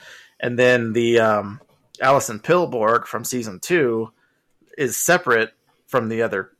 And 0.40 0.58
then 0.58 0.92
the 0.92 1.20
um, 1.20 1.60
Alison 2.00 2.40
Pill 2.40 2.66
Borg 2.66 3.06
from 3.06 3.24
season 3.24 3.60
two 3.60 4.12
is 4.76 4.96
separate 4.96 5.52
from 5.86 6.08
the 6.08 6.22
other 6.22 6.52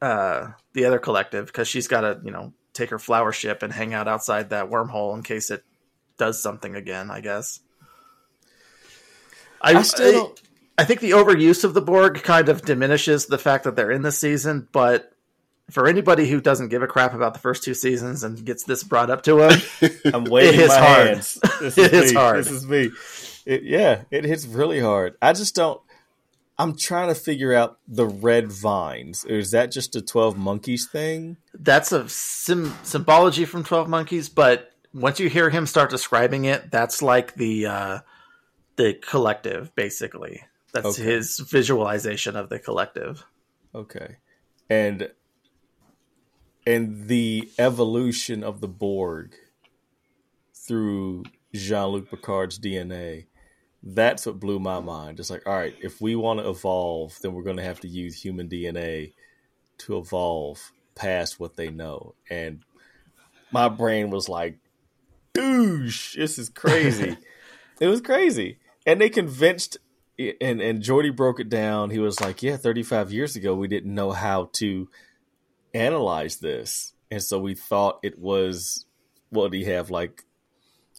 uh, 0.00 0.48
the 0.72 0.84
other 0.84 0.98
collective 0.98 1.46
because 1.46 1.68
she's 1.68 1.88
got 1.88 2.02
to 2.02 2.20
you 2.24 2.30
know 2.30 2.52
take 2.72 2.90
her 2.90 2.98
flower 2.98 3.32
ship 3.32 3.62
and 3.62 3.72
hang 3.72 3.94
out 3.94 4.08
outside 4.08 4.50
that 4.50 4.70
wormhole 4.70 5.14
in 5.14 5.22
case 5.22 5.50
it 5.50 5.64
does 6.16 6.40
something 6.40 6.74
again. 6.74 7.10
I 7.10 7.20
guess. 7.20 7.60
I 9.60 9.82
still 9.82 10.12
don't. 10.12 10.42
I 10.78 10.84
think 10.84 11.00
the 11.00 11.10
overuse 11.10 11.64
of 11.64 11.74
the 11.74 11.82
Borg 11.82 12.22
kind 12.22 12.48
of 12.48 12.62
diminishes 12.62 13.26
the 13.26 13.38
fact 13.38 13.64
that 13.64 13.74
they're 13.74 13.90
in 13.90 14.02
this 14.02 14.18
season, 14.18 14.68
but 14.70 15.12
for 15.70 15.86
anybody 15.86 16.28
who 16.28 16.40
doesn't 16.40 16.68
give 16.68 16.82
a 16.82 16.86
crap 16.86 17.14
about 17.14 17.34
the 17.34 17.40
first 17.40 17.62
two 17.62 17.74
seasons 17.74 18.24
and 18.24 18.44
gets 18.44 18.64
this 18.64 18.82
brought 18.82 19.10
up 19.10 19.22
to 19.24 19.40
him, 19.40 19.60
I'm 20.14 20.24
waving 20.24 20.66
my 20.68 20.78
hard. 20.78 21.06
hands. 21.08 21.38
This 21.60 21.76
It 21.78 21.92
is 21.92 22.04
is 22.04 22.12
me. 22.12 22.18
hard. 22.18 22.38
This 22.38 22.50
is 22.52 22.66
me. 22.66 22.90
It, 23.46 23.62
yeah, 23.62 24.02
it 24.10 24.24
hits 24.24 24.46
really 24.46 24.80
hard. 24.80 25.16
I 25.22 25.32
just 25.32 25.54
don't. 25.54 25.80
I'm 26.60 26.76
trying 26.76 27.08
to 27.08 27.14
figure 27.14 27.54
out 27.54 27.78
the 27.86 28.04
red 28.06 28.50
vines. 28.50 29.24
Is 29.24 29.52
that 29.52 29.70
just 29.70 29.94
a 29.94 30.02
Twelve 30.02 30.36
Monkeys 30.36 30.86
thing? 30.86 31.36
that's 31.54 31.92
a 31.92 32.08
sim- 32.08 32.74
symbology 32.82 33.44
from 33.44 33.62
12 33.64 33.88
Monkeys, 33.88 34.28
but 34.28 34.72
once 34.94 35.18
you 35.20 35.28
hear 35.28 35.50
him 35.50 35.66
start 35.66 35.90
describing 35.90 36.44
it, 36.46 36.70
that's 36.70 37.00
like 37.02 37.34
the 37.34 37.66
uh, 37.66 37.98
the 38.76 38.94
collective, 38.94 39.74
basically. 39.76 40.42
That's 40.72 40.98
Okay. 40.98 41.02
his 41.04 41.38
visualization 41.38 42.36
of 42.36 42.48
the 42.48 42.58
collective. 42.58 43.24
Okay, 43.74 44.16
and 44.68 45.10
and 46.68 47.08
the 47.08 47.48
evolution 47.58 48.44
of 48.44 48.60
the 48.60 48.68
Borg 48.68 49.34
through 50.54 51.24
Jean 51.54 51.86
Luc 51.86 52.10
Picard's 52.10 52.58
DNA. 52.58 53.24
That's 53.82 54.26
what 54.26 54.38
blew 54.38 54.58
my 54.58 54.78
mind. 54.78 55.16
Just 55.16 55.30
like, 55.30 55.46
all 55.46 55.56
right, 55.56 55.74
if 55.80 56.02
we 56.02 56.14
want 56.14 56.40
to 56.40 56.48
evolve, 56.50 57.18
then 57.22 57.32
we're 57.32 57.42
going 57.42 57.56
to 57.56 57.62
have 57.62 57.80
to 57.80 57.88
use 57.88 58.20
human 58.20 58.50
DNA 58.50 59.14
to 59.78 59.96
evolve 59.96 60.72
past 60.94 61.40
what 61.40 61.56
they 61.56 61.70
know. 61.70 62.14
And 62.28 62.60
my 63.50 63.70
brain 63.70 64.10
was 64.10 64.28
like, 64.28 64.58
douche, 65.32 66.16
this 66.16 66.38
is 66.38 66.50
crazy. 66.50 67.16
it 67.80 67.86
was 67.86 68.02
crazy. 68.02 68.58
And 68.84 69.00
they 69.00 69.08
convinced, 69.08 69.78
and, 70.18 70.60
and 70.60 70.82
Geordi 70.82 71.16
broke 71.16 71.40
it 71.40 71.48
down. 71.48 71.88
He 71.88 71.98
was 71.98 72.20
like, 72.20 72.42
yeah, 72.42 72.58
35 72.58 73.10
years 73.10 73.36
ago, 73.36 73.54
we 73.54 73.68
didn't 73.68 73.94
know 73.94 74.12
how 74.12 74.50
to 74.56 74.90
analyze 75.74 76.36
this. 76.36 76.92
And 77.10 77.22
so 77.22 77.38
we 77.38 77.54
thought 77.54 78.00
it 78.02 78.18
was, 78.18 78.86
what 79.30 79.50
do 79.50 79.58
you 79.58 79.66
have, 79.66 79.90
like 79.90 80.24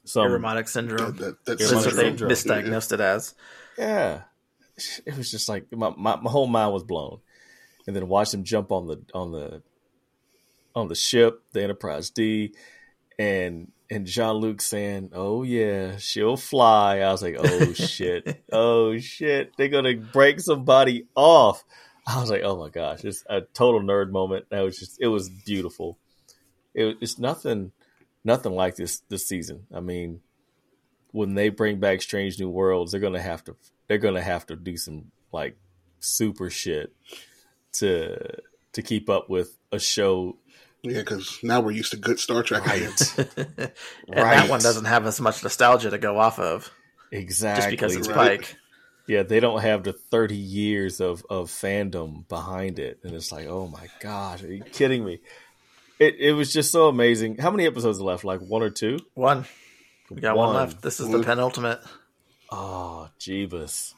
some 0.06 0.28
Irumodic 0.28 0.68
syndrome. 0.68 1.16
that, 1.18 1.46
that 1.46 1.60
That's 1.60 1.72
what 1.72 1.84
they 1.96 2.04
syndrome. 2.04 2.32
misdiagnosed 2.32 2.94
it 2.94 3.00
as. 3.00 3.36
yeah 3.78 4.22
it 5.06 5.18
was 5.18 5.30
just 5.32 5.50
like 5.50 5.72
my, 5.72 5.94
my, 5.98 6.16
my 6.18 6.30
whole 6.30 6.48
mind 6.48 6.74
was 6.74 6.84
blown 6.84 7.20
and 7.88 7.96
then 7.96 8.08
watch 8.08 8.34
him 8.34 8.44
jump 8.44 8.72
on 8.72 8.88
the 8.88 9.02
on 9.14 9.32
the 9.32 9.62
on 10.76 10.88
the 10.88 10.96
ship 10.96 11.42
the 11.54 11.64
enterprise 11.64 12.10
d 12.10 12.54
and 13.18 13.72
and 13.90 14.06
jean-luc 14.06 14.62
saying 14.62 15.10
oh 15.14 15.44
yeah 15.44 15.98
she'll 15.98 16.38
fly 16.38 17.00
i 17.00 17.12
was 17.12 17.22
like 17.22 17.36
oh 17.38 17.74
shit 17.74 18.44
oh 18.52 18.98
shit 18.98 19.52
they're 19.58 19.68
gonna 19.68 19.96
break 19.96 20.40
somebody 20.40 21.08
off 21.16 21.64
i 22.10 22.20
was 22.20 22.30
like 22.30 22.42
oh 22.44 22.58
my 22.58 22.70
gosh 22.70 23.04
it's 23.06 23.24
a 23.30 23.42
total 23.42 23.82
nerd 23.82 24.10
moment 24.12 24.46
that 24.50 24.62
was 24.62 24.78
just 24.78 24.98
it 25.02 25.08
was 25.08 25.30
beautiful 25.30 25.98
it, 26.74 26.98
it's 27.02 27.18
nothing 27.20 27.72
nothing 28.24 28.54
like 28.54 28.76
this 28.76 29.02
this 29.10 29.28
season 29.28 29.66
i 29.74 29.80
mean 29.80 30.20
when 31.12 31.34
they 31.34 31.50
bring 31.50 31.80
back 31.80 32.04
Strange 32.04 32.40
New 32.40 32.50
Worlds, 32.50 32.92
they're 32.92 33.02
gonna 33.02 33.20
have 33.20 33.44
to 33.46 33.56
they're 33.88 33.98
gonna 33.98 34.22
have 34.22 34.46
to 34.46 34.56
do 34.56 34.78
some 34.78 35.06
like 35.32 35.58
super 36.00 36.52
shit 36.52 36.94
to 37.74 38.16
to 38.74 38.82
keep 38.84 39.10
up 39.10 39.28
with 39.28 39.58
a 39.72 39.80
show. 39.80 40.38
Yeah, 40.84 41.00
because 41.00 41.40
now 41.42 41.62
we're 41.62 41.72
used 41.72 41.92
to 41.92 41.98
good 41.98 42.20
Star 42.20 42.44
Trek 42.44 42.64
again. 42.68 42.94
and 43.18 43.72
Right. 44.08 44.38
that 44.38 44.50
one 44.50 44.62
doesn't 44.62 44.86
have 44.86 45.08
as 45.08 45.20
much 45.20 45.42
nostalgia 45.42 45.90
to 45.90 45.98
go 45.98 46.20
off 46.20 46.38
of 46.38 46.72
Exactly. 47.12 47.62
just 47.62 47.72
because 47.72 47.96
it's 47.96 48.08
Right. 48.08 48.42
Pike. 48.42 48.56
Yeah, 49.10 49.24
they 49.24 49.40
don't 49.40 49.62
have 49.62 49.82
the 49.84 49.94
thirty 49.94 50.36
years 50.38 51.02
of 51.02 51.26
of 51.32 51.50
fandom 51.50 52.28
behind 52.28 52.78
it, 52.78 53.00
and 53.04 53.16
it's 53.16 53.32
like, 53.32 53.48
oh 53.48 53.66
my 53.68 53.88
god, 54.02 54.44
are 54.44 54.54
you 54.54 54.62
kidding 54.64 55.04
me? 55.04 55.20
It 55.98 56.18
it 56.20 56.34
was 56.34 56.54
just 56.54 56.72
so 56.72 56.90
amazing. 56.90 57.38
How 57.40 57.50
many 57.50 57.66
episodes 57.66 58.00
left? 58.00 58.24
Like 58.24 58.40
one 58.40 58.62
or 58.62 58.70
two? 58.70 59.00
One. 59.16 59.46
We 60.12 60.22
got 60.22 60.38
one, 60.38 60.50
One. 60.50 60.56
left. 60.58 60.84
This 60.84 61.00
is 61.00 61.10
the 61.10 61.24
penultimate. 61.24 61.80
Oh, 62.52 63.10
Jeebus. 63.20 63.96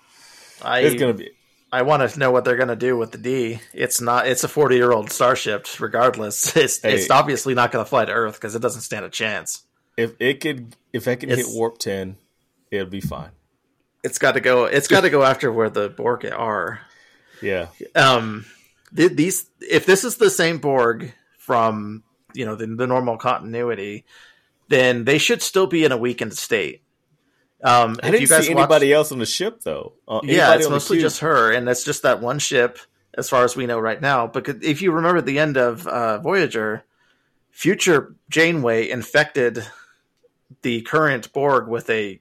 I 0.62 0.80
It's 0.80 1.00
gonna 1.00 1.14
be 1.14 1.32
I 1.74 1.82
want 1.82 2.10
to 2.10 2.20
know 2.20 2.32
what 2.32 2.46
they're 2.46 2.56
going 2.58 2.68
to 2.70 2.76
do 2.76 2.98
with 2.98 3.12
the 3.12 3.18
D. 3.18 3.60
It's 3.74 4.00
not. 4.02 4.28
It's 4.28 4.46
a 4.46 4.48
forty-year-old 4.48 5.12
starship. 5.12 5.68
Regardless, 5.80 6.56
it's 6.56 6.82
Hey. 6.82 6.94
it's 6.96 7.10
obviously 7.10 7.54
not 7.54 7.74
going 7.74 7.84
to 7.84 7.90
fly 7.90 8.06
to 8.06 8.12
Earth 8.14 8.36
because 8.36 8.56
it 8.56 8.62
doesn't 8.62 8.82
stand 8.82 9.04
a 9.04 9.10
chance. 9.10 9.64
if 9.98 10.14
it 10.20 10.40
could 10.40 10.76
if 10.94 11.06
I 11.08 11.16
can 11.16 11.30
hit 11.30 11.46
warp 11.50 11.80
ten, 11.80 12.16
it'd 12.72 12.90
be 12.90 13.02
fine. 13.02 13.32
It's 14.04 14.18
got 14.18 14.34
to 14.34 14.42
go. 14.42 14.66
It's 14.66 14.88
got 14.88 15.02
to 15.02 15.10
go 15.10 15.24
after 15.24 15.52
where 15.52 15.70
the 15.70 15.90
Borg 15.90 16.26
are. 16.26 16.82
Yeah. 17.42 17.68
Um, 17.96 18.46
th- 18.96 19.14
these 19.14 19.50
if 19.60 19.86
this 19.86 20.04
is 20.04 20.18
the 20.18 20.30
same 20.30 20.60
Borg 20.60 21.14
from 21.38 22.04
you 22.34 22.46
know 22.46 22.56
the, 22.56 22.68
the 22.68 22.88
normal 22.88 23.18
continuity, 23.18 24.06
then 24.70 25.06
they 25.06 25.18
should 25.18 25.42
still 25.42 25.68
be 25.68 25.84
in 25.84 25.92
a 25.92 25.98
weakened 25.98 26.34
state. 26.34 26.84
Um, 27.64 28.00
I 28.02 28.08
if 28.08 28.28
didn't 28.28 28.44
see 28.44 28.52
anybody 28.52 28.92
else 28.92 29.12
on 29.12 29.20
the 29.20 29.26
ship 29.26 29.62
though. 29.62 29.94
Uh, 30.08 30.22
yeah, 30.24 30.56
it's 30.56 30.70
mostly 30.70 31.00
just 31.00 31.20
her, 31.20 31.52
and 31.52 31.68
it's 31.70 31.84
just 31.84 32.04
that 32.04 32.22
one 32.22 32.40
ship, 32.40 32.80
as 33.14 33.30
far 33.30 33.44
as 33.44 33.56
we 33.56 33.68
know 33.68 33.80
right 33.80 34.02
now. 34.02 34.28
Because 34.28 34.64
if 34.64 34.82
you 34.82 34.92
remember 34.92 35.22
the 35.22 35.38
end 35.38 35.58
of 35.58 35.86
uh, 35.86 36.18
Voyager, 36.20 36.84
future 37.52 38.16
Janeway 38.30 38.90
infected 38.90 39.64
the 40.64 40.82
current 40.82 41.32
Borg 41.34 41.68
with 41.68 41.90
a 41.90 42.20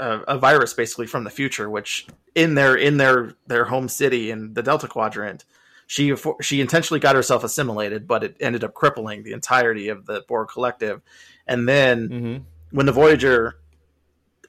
a, 0.00 0.20
a 0.34 0.38
virus, 0.38 0.72
basically 0.74 1.06
from 1.06 1.24
the 1.24 1.30
future, 1.30 1.68
which 1.70 2.06
in 2.34 2.54
their 2.54 2.74
in 2.74 2.96
their 2.96 3.34
their 3.46 3.64
home 3.64 3.88
city 3.88 4.30
in 4.30 4.54
the 4.54 4.62
Delta 4.62 4.88
Quadrant, 4.88 5.44
she 5.86 6.14
she 6.40 6.60
intentionally 6.60 7.00
got 7.00 7.16
herself 7.16 7.44
assimilated, 7.44 8.06
but 8.06 8.24
it 8.24 8.36
ended 8.40 8.64
up 8.64 8.74
crippling 8.74 9.22
the 9.22 9.32
entirety 9.32 9.88
of 9.88 10.06
the 10.06 10.24
Borg 10.26 10.48
collective. 10.48 11.02
And 11.46 11.68
then 11.68 12.08
Mhm. 12.08 12.42
when 12.70 12.86
the 12.86 12.92
Voyager, 12.92 13.56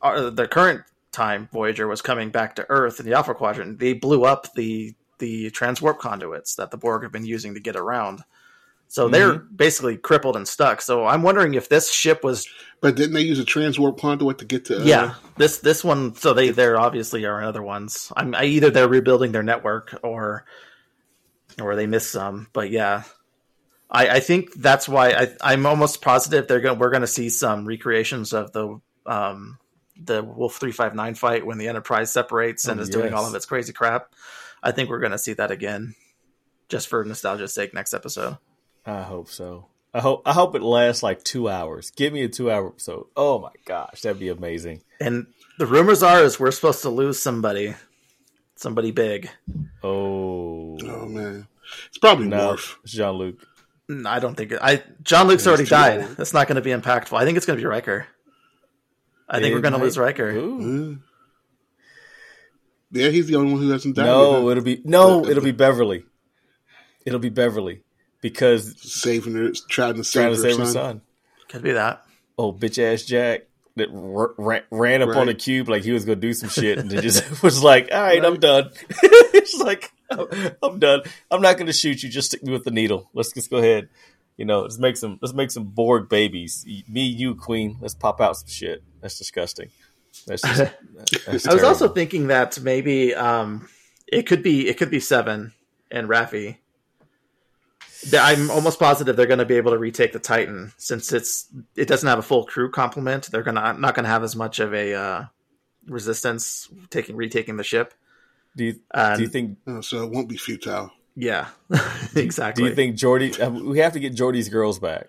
uh, 0.01 0.29
the 0.29 0.47
current 0.47 0.83
time 1.11 1.49
Voyager 1.51 1.87
was 1.87 2.01
coming 2.01 2.29
back 2.29 2.55
to 2.55 2.65
Earth 2.69 2.99
in 2.99 3.05
the 3.05 3.13
Alpha 3.13 3.33
Quadrant, 3.33 3.79
they 3.79 3.93
blew 3.93 4.23
up 4.23 4.53
the 4.53 4.95
the 5.17 5.51
transwarp 5.51 5.99
conduits 5.99 6.55
that 6.55 6.71
the 6.71 6.77
Borg 6.77 7.03
have 7.03 7.11
been 7.11 7.25
using 7.25 7.53
to 7.53 7.59
get 7.59 7.75
around. 7.75 8.23
So 8.91 9.07
they're 9.07 9.35
basically 9.39 9.95
crippled 9.95 10.35
and 10.35 10.45
stuck. 10.45 10.81
So 10.81 11.05
I'm 11.05 11.23
wondering 11.23 11.53
if 11.53 11.69
this 11.69 11.89
ship 11.93 12.25
was 12.25 12.45
But 12.81 12.97
didn't 12.97 13.13
they 13.13 13.21
use 13.21 13.39
a 13.39 13.45
transwarp 13.45 13.97
conduit 14.01 14.39
to 14.39 14.45
get 14.45 14.65
to? 14.65 14.81
Uh, 14.81 14.83
yeah 14.83 15.13
this 15.37 15.59
this 15.59 15.81
one. 15.81 16.13
So 16.15 16.33
they 16.33 16.49
there 16.49 16.77
obviously 16.77 17.23
are 17.23 17.41
other 17.41 17.63
ones. 17.63 18.11
I'm 18.17 18.35
I, 18.35 18.43
either 18.43 18.69
they're 18.69 18.89
rebuilding 18.89 19.31
their 19.31 19.43
network 19.43 19.97
or 20.03 20.43
or 21.57 21.77
they 21.77 21.87
missed 21.87 22.11
some. 22.11 22.49
But 22.51 22.69
yeah, 22.69 23.03
I, 23.89 24.09
I 24.09 24.19
think 24.19 24.55
that's 24.55 24.89
why 24.89 25.11
I, 25.11 25.35
I'm 25.39 25.65
almost 25.65 26.01
positive 26.01 26.49
they're 26.49 26.59
going. 26.59 26.77
We're 26.77 26.89
going 26.89 26.99
to 26.99 27.07
see 27.07 27.29
some 27.29 27.65
recreations 27.65 28.33
of 28.33 28.51
the 28.51 28.81
um, 29.05 29.57
the 29.95 30.21
Wolf 30.21 30.57
three 30.57 30.73
five 30.73 30.95
nine 30.95 31.15
fight 31.15 31.45
when 31.45 31.59
the 31.59 31.69
Enterprise 31.69 32.11
separates 32.11 32.67
and 32.67 32.77
Oh, 32.77 32.83
is 32.83 32.89
doing 32.89 33.13
all 33.13 33.25
of 33.25 33.33
its 33.35 33.45
crazy 33.45 33.71
crap. 33.71 34.13
I 34.61 34.73
think 34.73 34.89
we're 34.89 34.99
going 34.99 35.13
to 35.13 35.17
see 35.17 35.33
that 35.33 35.49
again, 35.49 35.95
just 36.67 36.89
for 36.89 37.05
nostalgia's 37.05 37.53
sake. 37.53 37.73
Next 37.73 37.93
episode. 37.93 38.37
I 38.85 39.01
hope 39.03 39.29
so. 39.29 39.67
I 39.93 39.99
hope 39.99 40.21
I 40.25 40.33
hope 40.33 40.55
it 40.55 40.61
lasts 40.61 41.03
like 41.03 41.23
two 41.23 41.49
hours. 41.49 41.91
Give 41.91 42.13
me 42.13 42.23
a 42.23 42.29
two 42.29 42.49
hour 42.49 42.67
episode. 42.67 43.07
Oh 43.15 43.39
my 43.39 43.51
gosh, 43.65 44.01
that'd 44.01 44.19
be 44.19 44.29
amazing. 44.29 44.81
And 44.99 45.27
the 45.57 45.65
rumors 45.65 46.01
are 46.01 46.23
is 46.23 46.39
we're 46.39 46.51
supposed 46.51 46.81
to 46.83 46.89
lose 46.89 47.19
somebody, 47.21 47.75
somebody 48.55 48.91
big. 48.91 49.29
Oh 49.83 50.77
Oh 50.83 51.05
man, 51.05 51.47
it's 51.87 51.97
probably 51.97 52.27
no, 52.27 52.49
Worf. 52.49 52.79
Jean 52.85 53.11
Luc. 53.15 53.35
Mm, 53.89 54.07
I 54.07 54.19
don't 54.19 54.35
think 54.35 54.53
it, 54.53 54.59
I 54.61 54.81
Jean 55.03 55.27
Luc's 55.27 55.45
already 55.45 55.65
died. 55.65 56.01
old. 56.01 56.17
That's 56.17 56.33
not 56.33 56.47
going 56.47 56.55
to 56.55 56.61
be 56.61 56.71
impactful. 56.71 57.17
I 57.17 57.25
think 57.25 57.35
it's 57.35 57.45
going 57.45 57.57
to 57.57 57.61
be 57.61 57.67
Riker. 57.67 58.07
I 59.27 59.39
think 59.39 59.53
we're 59.53 59.61
going 59.61 59.73
to 59.73 59.79
lose 59.79 59.97
Riker. 59.97 60.29
Ooh. 60.29 60.93
Uh, 60.93 61.05
yeah, 62.91 63.09
he's 63.09 63.27
the 63.27 63.35
only 63.35 63.53
one 63.53 63.61
who 63.61 63.69
hasn't 63.69 63.95
died. 63.95 64.05
No, 64.05 64.47
yet. 64.47 64.51
it'll 64.51 64.63
be 64.63 64.81
no, 64.85 65.25
it'll 65.25 65.43
be 65.43 65.51
Beverly. 65.51 66.05
It'll 67.05 67.19
be 67.19 67.29
Beverly 67.29 67.81
because 68.21 68.75
saving 68.81 69.33
her, 69.35 69.51
trying 69.69 69.95
to 69.95 70.03
save, 70.03 70.21
trying 70.23 70.33
to 70.35 70.39
save 70.41 70.57
her 70.57 70.65
son. 70.65 70.73
son. 70.73 71.01
Could 71.49 71.63
be 71.63 71.71
that. 71.73 72.05
Oh, 72.37 72.53
bitch 72.53 72.81
ass 72.81 73.03
Jack 73.03 73.41
that 73.75 73.89
r- 73.89 74.33
ran, 74.37 74.63
ran 74.71 75.01
up 75.01 75.09
on 75.09 75.15
Right. 75.15 75.25
the 75.27 75.33
cube 75.35 75.69
like 75.69 75.83
he 75.83 75.91
was 75.91 76.05
gonna 76.05 76.15
do 76.15 76.33
some 76.33 76.49
shit 76.49 76.77
and 76.77 76.89
then 76.89 77.01
just 77.01 77.41
was 77.43 77.63
like, 77.63 77.89
"All 77.91 78.01
right, 78.01 78.23
I'm 78.23 78.39
done." 78.39 78.69
it's 78.89 79.59
like, 79.59 79.91
"I'm 80.63 80.79
done. 80.79 81.01
I'm 81.29 81.41
not 81.41 81.57
gonna 81.57 81.73
shoot 81.73 82.03
you. 82.03 82.09
Just 82.09 82.29
stick 82.29 82.43
me 82.43 82.51
with 82.51 82.63
the 82.63 82.71
needle. 82.71 83.09
Let's 83.13 83.31
just 83.33 83.49
go 83.49 83.57
ahead. 83.57 83.89
You 84.37 84.45
know, 84.45 84.61
let's 84.61 84.79
make 84.79 84.97
some 84.97 85.19
let's 85.21 85.33
make 85.33 85.51
some 85.51 85.65
Borg 85.65 86.09
babies. 86.09 86.65
Me, 86.87 87.03
you, 87.05 87.35
Queen. 87.35 87.77
Let's 87.81 87.93
pop 87.93 88.21
out 88.21 88.37
some 88.37 88.47
shit. 88.47 88.81
That's 89.01 89.17
disgusting. 89.17 89.69
That's 90.25 90.41
just. 90.41 90.71
That's 91.25 91.47
I 91.47 91.53
was 91.53 91.63
also 91.63 91.87
thinking 91.89 92.27
that 92.27 92.59
maybe 92.59 93.13
um, 93.13 93.67
it 94.07 94.23
could 94.23 94.41
be 94.41 94.67
it 94.67 94.77
could 94.77 94.89
be 94.89 94.99
Seven 94.99 95.53
and 95.91 96.07
Raffi. 96.07 96.57
That 98.09 98.23
I'm 98.25 98.49
almost 98.49 98.79
positive 98.79 99.15
they're 99.15 99.27
going 99.27 99.39
to 99.39 99.45
be 99.45 99.57
able 99.57 99.71
to 99.71 99.77
retake 99.77 100.11
the 100.11 100.19
Titan 100.19 100.73
since 100.77 101.13
it's 101.13 101.47
it 101.75 101.87
doesn't 101.87 102.07
have 102.07 102.17
a 102.17 102.23
full 102.23 102.45
crew 102.45 102.71
complement. 102.71 103.29
They're 103.31 103.43
gonna 103.43 103.73
not 103.73 103.93
going 103.95 104.05
to 104.05 104.09
have 104.09 104.23
as 104.23 104.35
much 104.35 104.59
of 104.59 104.73
a 104.73 104.93
uh, 104.95 105.23
resistance 105.87 106.67
taking 106.89 107.15
retaking 107.15 107.57
the 107.57 107.63
ship. 107.63 107.93
Do 108.55 108.65
you, 108.65 108.79
And, 108.93 109.17
do 109.17 109.23
you 109.23 109.29
think? 109.29 109.57
So 109.81 110.03
it 110.03 110.11
won't 110.11 110.27
be 110.29 110.37
futile. 110.37 110.91
Yeah, 111.15 111.47
exactly. 112.15 112.63
Do 112.63 112.69
you 112.69 112.75
think 112.75 112.95
Geordi? 112.95 113.39
uh, 113.39 113.49
We 113.51 113.79
have 113.79 113.93
to 113.93 113.99
get 113.99 114.15
Geordi's 114.15 114.49
girls 114.49 114.79
back. 114.79 115.07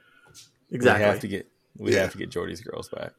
exactly? 0.71 1.05
We 1.05 1.11
have 1.11 1.21
to 1.21 1.29
get 1.29 1.49
we 1.77 1.95
Yeah. 1.95 2.03
have 2.03 2.13
to 2.13 2.19
get 2.19 2.31
Geordi's 2.31 2.61
girls 2.61 2.89
back 2.89 3.13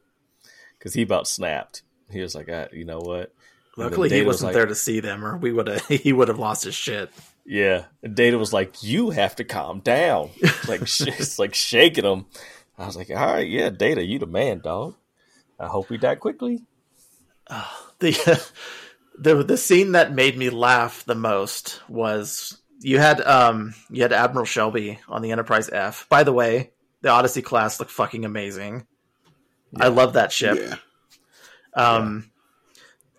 because 0.78 0.94
he 0.94 1.02
about 1.02 1.26
snapped. 1.26 1.82
He 2.10 2.20
was 2.20 2.34
like, 2.34 2.48
I, 2.48 2.68
you 2.72 2.84
know 2.84 3.00
what? 3.00 3.32
Luckily, 3.76 4.08
he 4.08 4.16
Data 4.16 4.26
was 4.26 4.34
wasn't 4.36 4.48
like- 4.48 4.54
there 4.54 4.66
to 4.66 4.74
see 4.74 5.00
them, 5.00 5.24
or 5.24 5.36
we 5.36 5.50
would 5.50 5.66
have 5.66 5.84
he 5.88 6.12
would 6.12 6.28
have 6.28 6.38
lost 6.38 6.64
his 6.64 6.74
shit. 6.74 7.10
Yeah, 7.46 7.84
and 8.02 8.14
Data 8.14 8.38
was 8.38 8.52
like, 8.52 8.82
"You 8.82 9.10
have 9.10 9.36
to 9.36 9.44
calm 9.44 9.80
down." 9.80 10.30
Like 10.66 10.86
she's 10.86 11.38
like 11.38 11.54
shaking 11.54 12.04
him. 12.04 12.26
I 12.78 12.86
was 12.86 12.96
like, 12.96 13.10
"All 13.10 13.16
right, 13.16 13.46
yeah, 13.46 13.70
Data, 13.70 14.02
you 14.02 14.18
the 14.18 14.26
man, 14.26 14.60
dog. 14.60 14.94
I 15.58 15.66
hope 15.66 15.90
we 15.90 15.98
die 15.98 16.14
quickly." 16.14 16.62
the 17.98 18.50
the 19.18 19.42
the 19.42 19.56
scene 19.56 19.92
that 19.92 20.12
made 20.14 20.36
me 20.38 20.50
laugh 20.50 21.04
the 21.04 21.14
most 21.14 21.80
was 21.88 22.58
you 22.80 22.98
had 22.98 23.20
um 23.20 23.74
you 23.90 24.02
had 24.02 24.12
Admiral 24.12 24.46
Shelby 24.46 24.98
on 25.08 25.22
the 25.22 25.30
Enterprise 25.32 25.68
F. 25.70 26.06
By 26.08 26.22
the 26.24 26.32
way, 26.32 26.70
the 27.02 27.10
Odyssey 27.10 27.42
class 27.42 27.78
looked 27.78 27.92
fucking 27.92 28.24
amazing. 28.24 28.86
I 29.78 29.88
love 29.88 30.12
that 30.14 30.32
ship. 30.32 30.56
Yeah, 30.58 30.76
Um, 31.74 32.30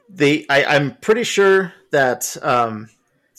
the 0.10 0.46
I, 0.50 0.64
I'm 0.64 0.96
pretty 0.96 1.24
sure 1.24 1.74
that 1.92 2.38
um, 2.42 2.90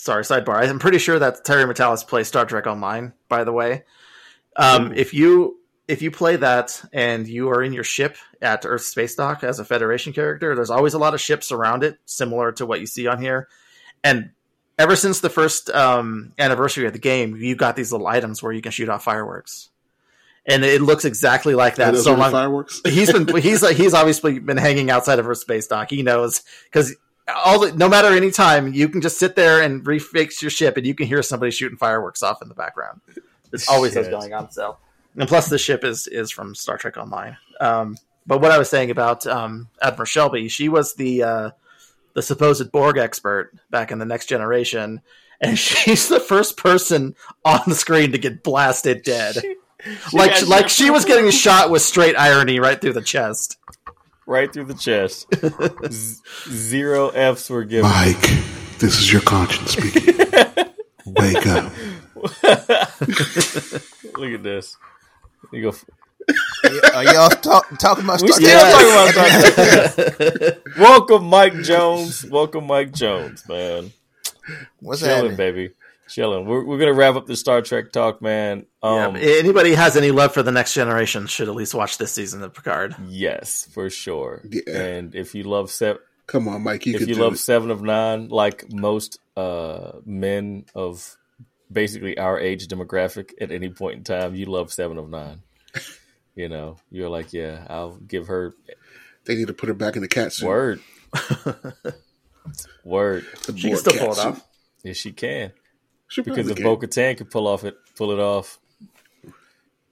sorry, 0.07 0.23
sidebar. 0.23 0.67
I'm 0.67 0.79
pretty 0.79 0.99
sure 0.99 1.19
that 1.19 1.45
Terry 1.45 1.65
Matalas 1.65 2.07
plays 2.07 2.29
Star 2.29 2.47
Trek 2.47 2.67
Online. 2.67 3.13
By 3.29 3.45
the 3.45 3.53
way, 3.53 3.85
um, 4.57 4.93
if 4.95 5.13
you 5.13 5.59
if 5.87 6.01
you 6.01 6.11
play 6.11 6.37
that 6.37 6.83
and 6.93 7.29
you 7.29 7.51
are 7.51 7.63
in 7.63 7.73
your 7.73 7.85
ship 7.85 8.17
at 8.41 8.65
Earth 8.65 8.83
Space 8.83 9.15
Dock 9.15 9.45
as 9.45 9.59
a 9.59 9.65
Federation 9.65 10.13
character, 10.13 10.55
there's 10.55 10.71
always 10.71 10.95
a 10.95 10.99
lot 10.99 11.15
of 11.15 11.21
ships 11.21 11.53
around 11.53 11.85
it, 11.85 11.99
similar 12.07 12.53
to 12.53 12.65
what 12.65 12.81
you 12.81 12.87
see 12.87 13.07
on 13.07 13.21
here. 13.21 13.49
And 14.03 14.31
ever 14.79 14.97
since 14.97 15.21
the 15.21 15.31
first 15.31 15.71
um, 15.71 16.33
anniversary 16.39 16.87
of 16.87 16.93
the 16.93 16.99
game, 16.99 17.37
you 17.37 17.55
got 17.57 17.77
these 17.77 17.93
little 17.93 18.07
items 18.07 18.43
where 18.43 18.53
you 18.53 18.63
can 18.63 18.73
shoot 18.73 18.89
off 18.89 19.05
fireworks, 19.05 19.71
and 20.47 20.65
it 20.65 20.81
looks 20.83 21.05
exactly 21.05 21.55
like 21.55 21.77
that. 21.77 21.97
So 21.97 22.15
long, 22.15 22.31
fireworks. 22.31 22.81
he's 22.85 23.13
been 23.13 23.27
he's 23.43 23.69
he's 23.77 23.95
obviously 23.95 24.39
been 24.39 24.57
hanging 24.57 24.91
outside 24.91 25.19
of 25.19 25.25
her 25.25 25.35
space 25.35 25.67
dock. 25.67 25.91
He 25.91 26.03
knows 26.03 26.43
because 26.65 26.97
all 27.35 27.61
the, 27.61 27.73
no 27.73 27.89
matter 27.89 28.09
any 28.09 28.31
time 28.31 28.73
you 28.73 28.89
can 28.89 29.01
just 29.01 29.19
sit 29.19 29.35
there 29.37 29.63
and 29.63 29.85
refix 29.85 30.41
your 30.41 30.51
ship 30.51 30.77
and 30.77 30.87
you 30.87 30.95
can 30.95 31.07
hear 31.07 31.23
somebody 31.23 31.51
shooting 31.51 31.79
fireworks 31.79 32.23
off 32.23 32.43
in 32.43 32.49
the 32.49 32.55
background. 32.55 33.01
It's 33.53 33.69
always 33.69 33.93
Shit. 33.95 34.11
going 34.11 34.33
on. 34.33 34.51
So 34.51 34.77
and 35.17 35.29
plus 35.29 35.49
the 35.49 35.59
ship 35.59 35.85
is 35.85 36.07
is 36.07 36.31
from 36.31 36.55
Star 36.55 36.77
Trek 36.77 36.97
Online. 36.97 37.37
Um, 37.61 37.97
but 38.27 38.41
what 38.41 38.51
I 38.51 38.59
was 38.59 38.69
saying 38.69 38.91
about 38.91 39.27
um, 39.27 39.69
Admiral 39.81 40.05
Shelby, 40.05 40.49
she 40.49 40.69
was 40.69 40.95
the 40.95 41.23
uh, 41.23 41.51
the 42.15 42.23
supposed 42.23 42.71
Borg 42.73 42.99
expert 42.99 43.53
back 43.71 43.93
in 43.93 43.99
the 43.99 44.05
Next 44.05 44.27
Generation. 44.27 45.01
And 45.41 45.59
she's 45.59 46.09
the 46.09 46.21
first 46.21 46.57
person 46.57 47.15
on 47.45 47.61
the 47.67 47.75
screen 47.75 48.13
to 48.13 48.19
get 48.19 48.43
blasted 48.43 49.03
dead. 49.03 49.37
like 50.13 50.33
got 50.33 50.49
like 50.49 50.63
shot 50.63 50.71
she 50.71 50.91
was 50.91 51.05
getting 51.05 51.31
shot 51.31 51.71
with 51.71 51.83
straight 51.83 52.19
irony 52.19 52.59
right 52.59 52.81
through 52.81 52.95
the 52.95 53.03
chest. 53.03 53.59
Right 54.27 54.53
through 54.53 54.65
the 54.65 54.75
chest. 54.75 55.27
Z- 55.93 56.21
zero 56.51 57.09
Fs 57.11 57.49
were 57.51 57.65
given. 57.65 57.91
Mike, 57.91 58.21
this 58.79 58.99
is 58.99 59.13
your 59.13 59.23
conscience 59.23 59.73
speaking. 59.73 60.17
Wake 61.07 61.47
up. 61.47 61.73
Look 64.17 64.33
at 64.33 64.43
this. 64.43 64.77
You 65.53 65.63
go. 65.71 65.73
Are 66.95 67.05
y'all 67.05 67.29
talk, 67.31 67.79
talking 67.79 68.03
about 68.05 68.21
We 68.21 68.33
still 68.33 68.49
Trek? 68.51 68.73
talking 68.73 68.91
about 68.91 69.95
Star 69.95 70.11
Trek. 70.17 70.59
Welcome, 70.77 71.25
Mike 71.27 71.55
Jones. 71.63 72.25
Welcome, 72.29 72.67
Mike 72.67 72.93
Jones, 72.93 73.49
man. 73.49 73.93
What's 74.81 75.01
Chilling, 75.03 75.15
happening? 75.17 75.37
baby. 75.37 75.71
Chilling. 76.09 76.47
We're, 76.47 76.65
we're 76.65 76.79
gonna 76.79 76.93
wrap 76.95 77.17
up 77.17 77.27
the 77.27 77.37
Star 77.37 77.63
Trek 77.63 77.91
talk, 77.93 78.23
man. 78.23 78.67
Yeah, 78.83 79.07
Um, 79.09 79.17
anybody 79.17 79.75
has 79.75 79.97
any 79.97 80.11
love 80.13 80.33
for 80.33 80.43
the 80.43 80.53
next 80.53 80.73
generation 80.75 81.27
should 81.27 81.49
at 81.49 81.55
least 81.55 81.75
watch 81.75 81.99
this 81.99 82.13
season 82.13 82.43
of 82.43 82.55
Picard. 82.55 82.95
yes, 83.09 83.69
for 83.73 83.91
sure. 83.91 84.43
Yeah. 84.49 84.63
And 84.81 85.15
if 85.15 85.35
you 85.35 85.43
love 85.45 85.71
Seven, 85.71 86.01
Come 86.27 86.49
on, 86.49 86.63
Mike. 86.63 86.87
You 86.87 86.95
if 86.95 87.01
you 87.03 87.15
do 87.15 87.23
love 87.23 87.35
it. 87.35 87.39
Seven 87.39 87.71
of 87.71 87.83
Nine, 87.83 88.29
like 88.29 88.73
most 88.73 89.19
uh, 89.37 89.93
men 90.05 90.65
of 90.75 91.17
basically 91.71 92.19
our 92.19 92.39
age 92.39 92.67
demographic 92.69 93.31
at 93.41 93.51
any 93.53 93.69
point 93.69 93.99
in 93.99 94.05
time, 94.05 94.35
you 94.35 94.47
love 94.47 94.73
Seven 94.73 94.99
of 94.99 95.09
Nine. 95.11 95.43
You 96.39 96.51
know, 96.51 96.77
you're 96.91 97.09
like, 97.09 97.33
yeah, 97.33 97.67
I'll 97.71 97.97
give 97.97 98.27
her 98.27 98.53
They 99.25 99.37
need 99.37 99.47
to 99.47 99.55
put 99.55 99.69
her 99.71 99.75
back 99.75 99.97
in 99.97 100.03
the 100.03 100.09
cat 100.09 100.35
suit. 100.35 100.47
word. 100.47 100.81
Word. 102.85 103.27
The 103.47 103.57
She 103.57 103.63
can 103.63 103.71
board 103.71 103.79
still 103.81 103.99
pull 103.99 104.13
it 104.13 104.19
off. 104.19 104.47
Yes, 104.85 104.97
she 104.99 105.13
can. 105.13 105.53
She 106.09 106.23
Because 106.23 106.49
if 106.49 106.57
can. 106.57 106.65
Bo 106.65 106.77
Katan 106.77 107.17
can 107.17 107.27
pull 107.27 107.47
off 107.47 107.65
it, 107.65 107.77
pull 107.97 108.13
it 108.13 108.19
off. 108.19 108.59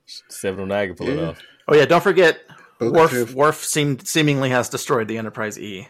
Seven 0.07 0.61
oh 0.61 0.65
nine 0.67 0.89
can 0.89 0.97
pull 0.97 1.09
it 1.09 1.19
off. 1.19 1.41
Oh 1.67 1.75
yeah, 1.75 1.87
don't 1.87 2.03
forget 2.03 2.41
Worf. 2.81 3.35
Worf 3.35 3.65
seemed 3.65 4.07
seemingly 4.07 4.51
has 4.51 4.69
destroyed 4.69 5.09
the 5.09 5.19
Enterprise 5.19 5.59
E. 5.59 5.89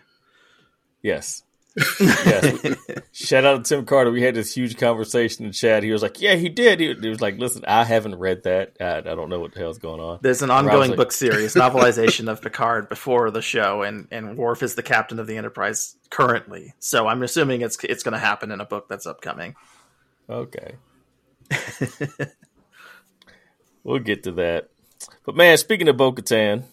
Yes. 1.02 1.42
yes. 2.00 2.76
Shout 3.10 3.44
out 3.44 3.64
to 3.64 3.68
Tim 3.68 3.84
Carter. 3.84 4.12
We 4.12 4.22
had 4.22 4.36
this 4.36 4.54
huge 4.54 4.76
conversation 4.76 5.44
in 5.44 5.50
chat. 5.50 5.82
He 5.82 5.90
was 5.90 6.02
like, 6.02 6.20
"Yeah, 6.20 6.36
he 6.36 6.48
did." 6.48 6.78
He, 6.78 6.94
he 6.94 7.08
was 7.08 7.20
like, 7.20 7.36
"Listen, 7.36 7.64
I 7.66 7.82
haven't 7.82 8.14
read 8.14 8.44
that. 8.44 8.76
I, 8.80 8.98
I 8.98 9.00
don't 9.00 9.28
know 9.28 9.40
what 9.40 9.54
the 9.54 9.58
hell's 9.58 9.78
going 9.78 10.00
on." 10.00 10.20
There's 10.22 10.42
an 10.42 10.52
ongoing 10.52 10.90
like- 10.90 10.96
book 10.96 11.10
series, 11.12 11.54
novelization 11.54 12.30
of 12.30 12.40
Picard 12.40 12.88
before 12.88 13.32
the 13.32 13.42
show, 13.42 13.82
and 13.82 14.06
and 14.12 14.36
Worf 14.36 14.62
is 14.62 14.76
the 14.76 14.84
captain 14.84 15.18
of 15.18 15.26
the 15.26 15.36
Enterprise 15.36 15.96
currently. 16.10 16.74
So 16.78 17.08
I'm 17.08 17.24
assuming 17.24 17.62
it's 17.62 17.76
it's 17.82 18.04
going 18.04 18.12
to 18.12 18.18
happen 18.18 18.52
in 18.52 18.60
a 18.60 18.66
book 18.66 18.88
that's 18.88 19.06
upcoming. 19.06 19.56
Okay. 20.28 20.76
we'll 23.84 23.98
get 23.98 24.22
to 24.24 24.32
that. 24.32 24.70
But 25.24 25.36
man, 25.36 25.56
speaking 25.58 25.88
of 25.88 25.96
Bo 25.96 26.12
Katan, 26.12 26.64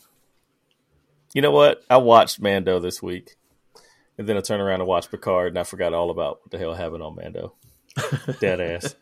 you 1.33 1.41
know 1.41 1.51
what? 1.51 1.83
I 1.89 1.97
watched 1.97 2.41
Mando 2.41 2.79
this 2.79 3.01
week. 3.01 3.35
And 4.17 4.27
then 4.27 4.37
I 4.37 4.41
turned 4.41 4.61
around 4.61 4.81
and 4.81 4.87
watched 4.87 5.09
Picard 5.09 5.49
and 5.49 5.59
I 5.59 5.63
forgot 5.63 5.93
all 5.93 6.11
about 6.11 6.41
what 6.41 6.51
the 6.51 6.57
hell 6.57 6.73
happened 6.73 7.03
on 7.03 7.15
Mando. 7.15 7.53
Dead 8.39 8.61
ass. 8.61 8.95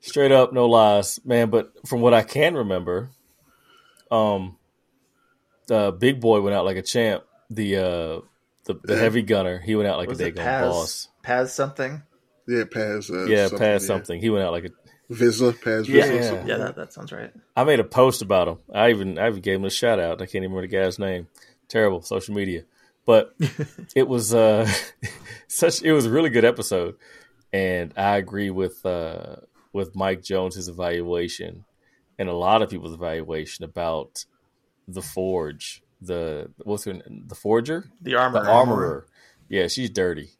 Straight 0.00 0.32
up, 0.32 0.52
no 0.52 0.66
lies. 0.66 1.20
Man, 1.24 1.50
but 1.50 1.72
from 1.86 2.00
what 2.00 2.14
I 2.14 2.22
can 2.22 2.54
remember, 2.54 3.10
um 4.10 4.56
the 5.66 5.92
big 5.92 6.20
boy 6.20 6.40
went 6.40 6.54
out 6.54 6.64
like 6.64 6.76
a 6.76 6.82
champ. 6.82 7.24
The 7.50 7.76
uh 7.76 8.20
the, 8.64 8.74
the 8.84 8.96
heavy 8.96 9.22
gunner, 9.22 9.58
he 9.58 9.74
went 9.74 9.88
out 9.88 9.98
like 9.98 10.08
Was 10.08 10.20
a 10.20 10.30
Paz? 10.30 10.68
boss. 10.68 11.08
Paz 11.22 11.52
something? 11.52 12.02
Yeah, 12.50 12.64
Paz. 12.70 13.10
Uh, 13.10 13.24
Yeah, 13.26 13.44
something, 13.48 13.58
Paz 13.58 13.82
yeah. 13.82 13.86
something. 13.86 14.20
He 14.20 14.30
went 14.30 14.44
out 14.44 14.52
like 14.52 14.64
a 14.64 14.70
Vizsla, 15.12 15.60
Paz 15.62 15.88
Yeah. 15.88 16.06
Vizsla. 16.06 16.32
Yeah. 16.32 16.46
Yeah, 16.46 16.56
that, 16.58 16.76
that 16.76 16.92
sounds 16.92 17.12
right. 17.12 17.32
I 17.56 17.64
made 17.64 17.80
a 17.80 17.84
post 17.84 18.22
about 18.22 18.48
him. 18.48 18.58
I 18.72 18.90
even 18.90 19.18
I 19.18 19.28
even 19.28 19.40
gave 19.40 19.56
him 19.58 19.64
a 19.64 19.70
shout 19.70 19.98
out. 20.00 20.20
I 20.20 20.26
can't 20.26 20.36
even 20.44 20.52
remember 20.52 20.68
the 20.68 20.76
guy's 20.82 20.98
name. 20.98 21.28
Terrible 21.68 22.02
social 22.02 22.34
media, 22.34 22.62
but 23.06 23.34
it 23.96 24.08
was 24.08 24.34
uh 24.34 24.68
such. 25.48 25.82
It 25.82 25.92
was 25.92 26.06
a 26.06 26.10
really 26.10 26.30
good 26.30 26.44
episode, 26.44 26.96
and 27.52 27.92
I 27.96 28.16
agree 28.16 28.50
with 28.50 28.84
uh 28.84 29.36
with 29.72 29.94
Mike 29.94 30.22
Jones's 30.22 30.68
evaluation 30.68 31.64
and 32.18 32.28
a 32.28 32.34
lot 32.34 32.60
of 32.62 32.68
people's 32.70 32.92
evaluation 32.92 33.64
about 33.64 34.24
the 34.88 35.02
Forge. 35.02 35.82
The 36.02 36.50
what's 36.64 36.84
her 36.84 36.94
name? 36.94 37.24
The 37.28 37.34
Forger, 37.34 37.84
The 38.00 38.14
armor. 38.14 38.42
the 38.44 38.50
Armorer. 38.50 39.06
Yeah, 39.48 39.68
she's 39.68 39.90
dirty. 39.90 40.30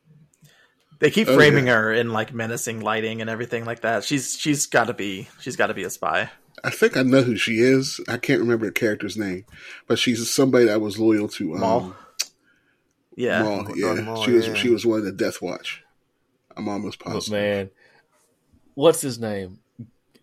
They 1.00 1.10
keep 1.10 1.28
Oh, 1.28 1.34
framing 1.34 1.66
yeah. 1.66 1.74
her 1.76 1.92
in 1.92 2.12
like 2.12 2.32
menacing 2.32 2.80
lighting 2.80 3.20
and 3.20 3.28
everything 3.28 3.64
like 3.64 3.80
that. 3.80 4.04
She's 4.04 4.36
she's 4.38 4.66
got 4.66 4.84
to 4.86 4.94
be 4.94 5.28
she's 5.40 5.56
got 5.56 5.66
to 5.68 5.74
be 5.74 5.82
a 5.82 5.90
spy. 5.90 6.30
I 6.62 6.70
think 6.70 6.96
I 6.96 7.02
know 7.02 7.22
who 7.22 7.36
she 7.36 7.58
is. 7.60 8.00
I 8.06 8.18
can't 8.18 8.40
remember 8.40 8.66
the 8.66 8.72
character's 8.72 9.16
name, 9.16 9.46
but 9.88 9.98
she's 9.98 10.30
somebody 10.30 10.66
that 10.66 10.80
was 10.80 10.98
loyal 10.98 11.26
to 11.28 11.54
um, 11.54 11.60
Maul? 11.60 11.94
Yeah. 13.16 13.42
Maul, 13.42 13.76
yeah, 13.76 13.94
Maul, 13.94 14.24
she 14.24 14.32
was. 14.32 14.46
yeah. 14.46 14.54
She 14.54 14.68
was 14.68 14.84
one 14.86 14.98
of 15.00 15.04
the 15.04 15.12
Death 15.12 15.40
Watch. 15.42 15.82
I'm 16.56 16.68
almost 16.68 16.98
But 17.02 17.12
positive. 17.12 17.32
man, 17.40 17.70
what's 18.74 19.00
his 19.00 19.18
name? 19.18 19.58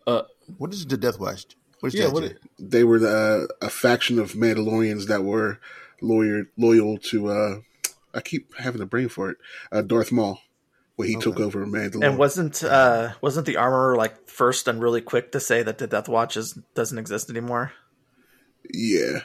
Uh, 0.06 0.24
What 0.58 0.74
is 0.74 0.86
the 0.86 0.98
Death 0.98 1.20
Watch? 1.20 1.46
What 1.80 1.90
is 1.94 1.96
yeah, 2.00 2.06
that? 2.06 2.14
what? 2.14 2.24
Jay? 2.24 2.36
They 2.60 2.84
were 2.84 3.00
the, 3.00 3.50
uh, 3.62 3.66
a 3.66 3.70
faction 3.70 4.20
of 4.20 4.34
Mandalorians 4.34 5.08
that 5.08 5.24
were 5.24 5.60
loyal 6.02 6.46
loyal 6.58 6.98
to. 7.00 7.30
Uh, 7.30 7.56
I 8.14 8.22
keep 8.22 8.56
having 8.58 8.82
a 8.82 8.86
brain 8.86 9.10
for 9.10 9.30
it. 9.32 9.38
Uh, 9.72 9.82
Darth 9.82 10.12
Maul, 10.12 10.40
when 10.98 11.08
he 11.08 11.16
took 11.16 11.40
over 11.40 11.66
Mandalore. 11.66 12.04
And 12.04 12.18
wasn't 12.18 12.64
uh 12.64 13.14
wasn't 13.22 13.46
the 13.46 13.56
armorer 13.58 13.96
like 13.96 14.28
first 14.30 14.68
and 14.68 14.82
really 14.82 15.02
quick 15.02 15.32
to 15.32 15.40
say 15.40 15.64
that 15.64 15.78
the 15.78 15.88
Death 15.88 16.10
Watch 16.10 16.36
is, 16.36 16.60
doesn't 16.76 16.98
exist 16.98 17.30
anymore? 17.30 17.72
yeah, 18.74 19.20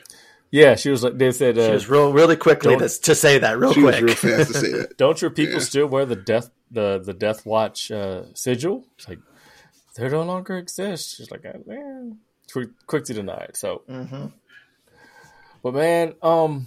Yeah, 0.53 0.77
she 0.77 0.91
was 0.91 1.03
like 1.03 1.19
they 1.19 1.33
said. 1.33 1.59
Uh, 1.59 1.67
She 1.67 1.73
was 1.73 1.89
real 1.89 2.13
really 2.13 2.37
quickly 2.37 2.77
to, 2.77 2.89
to 2.89 3.15
say 3.15 3.39
that 3.39 3.59
real 3.59 3.73
she 3.75 3.81
quick. 3.81 3.95
was 3.95 4.03
real 4.03 4.15
fast 4.15 4.49
to 4.49 4.55
say 4.55 4.71
that. 4.79 4.97
Don't 4.97 5.21
your 5.21 5.31
people 5.31 5.55
Yeah. 5.55 5.65
still 5.65 5.87
wear 5.89 6.05
the 6.07 6.15
death 6.17 6.51
the 6.71 7.03
the 7.05 7.15
Death 7.15 7.45
Watch 7.45 7.91
uh, 7.91 8.25
sigil? 8.35 8.87
It's 8.97 9.09
like 9.09 9.19
they 9.97 10.09
no 10.09 10.23
longer 10.23 10.57
exist. 10.59 11.17
She's 11.17 11.31
like, 11.31 11.43
man, 11.67 12.19
quick, 12.53 12.69
quick 12.87 13.05
to 13.05 13.15
deny 13.15 13.45
it. 13.49 13.57
So, 13.57 13.83
hmm 13.89 14.27
but 15.63 15.75
man, 15.75 16.15
um, 16.23 16.67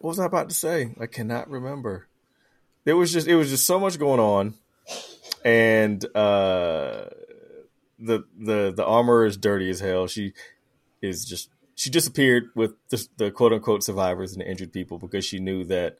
what 0.00 0.08
was 0.10 0.18
I 0.20 0.26
about 0.26 0.48
to 0.48 0.54
say? 0.54 0.94
I 1.00 1.06
cannot 1.06 1.48
remember. 1.48 2.08
It 2.90 2.94
was 2.94 3.12
just 3.12 3.28
it 3.28 3.36
was 3.36 3.50
just 3.50 3.66
so 3.66 3.78
much 3.78 3.98
going 4.00 4.18
on, 4.18 4.54
and 5.44 6.04
uh, 6.16 7.04
the 8.00 8.24
the 8.36 8.72
the 8.76 8.84
armor 8.84 9.24
is 9.24 9.36
dirty 9.36 9.70
as 9.70 9.78
hell. 9.78 10.08
She 10.08 10.32
is 11.00 11.24
just 11.24 11.50
she 11.76 11.88
disappeared 11.88 12.50
with 12.56 12.72
the, 12.88 13.06
the 13.16 13.30
quote 13.30 13.52
unquote 13.52 13.84
survivors 13.84 14.32
and 14.32 14.40
the 14.42 14.50
injured 14.50 14.72
people 14.72 14.98
because 14.98 15.24
she 15.24 15.38
knew 15.38 15.64
that. 15.66 15.98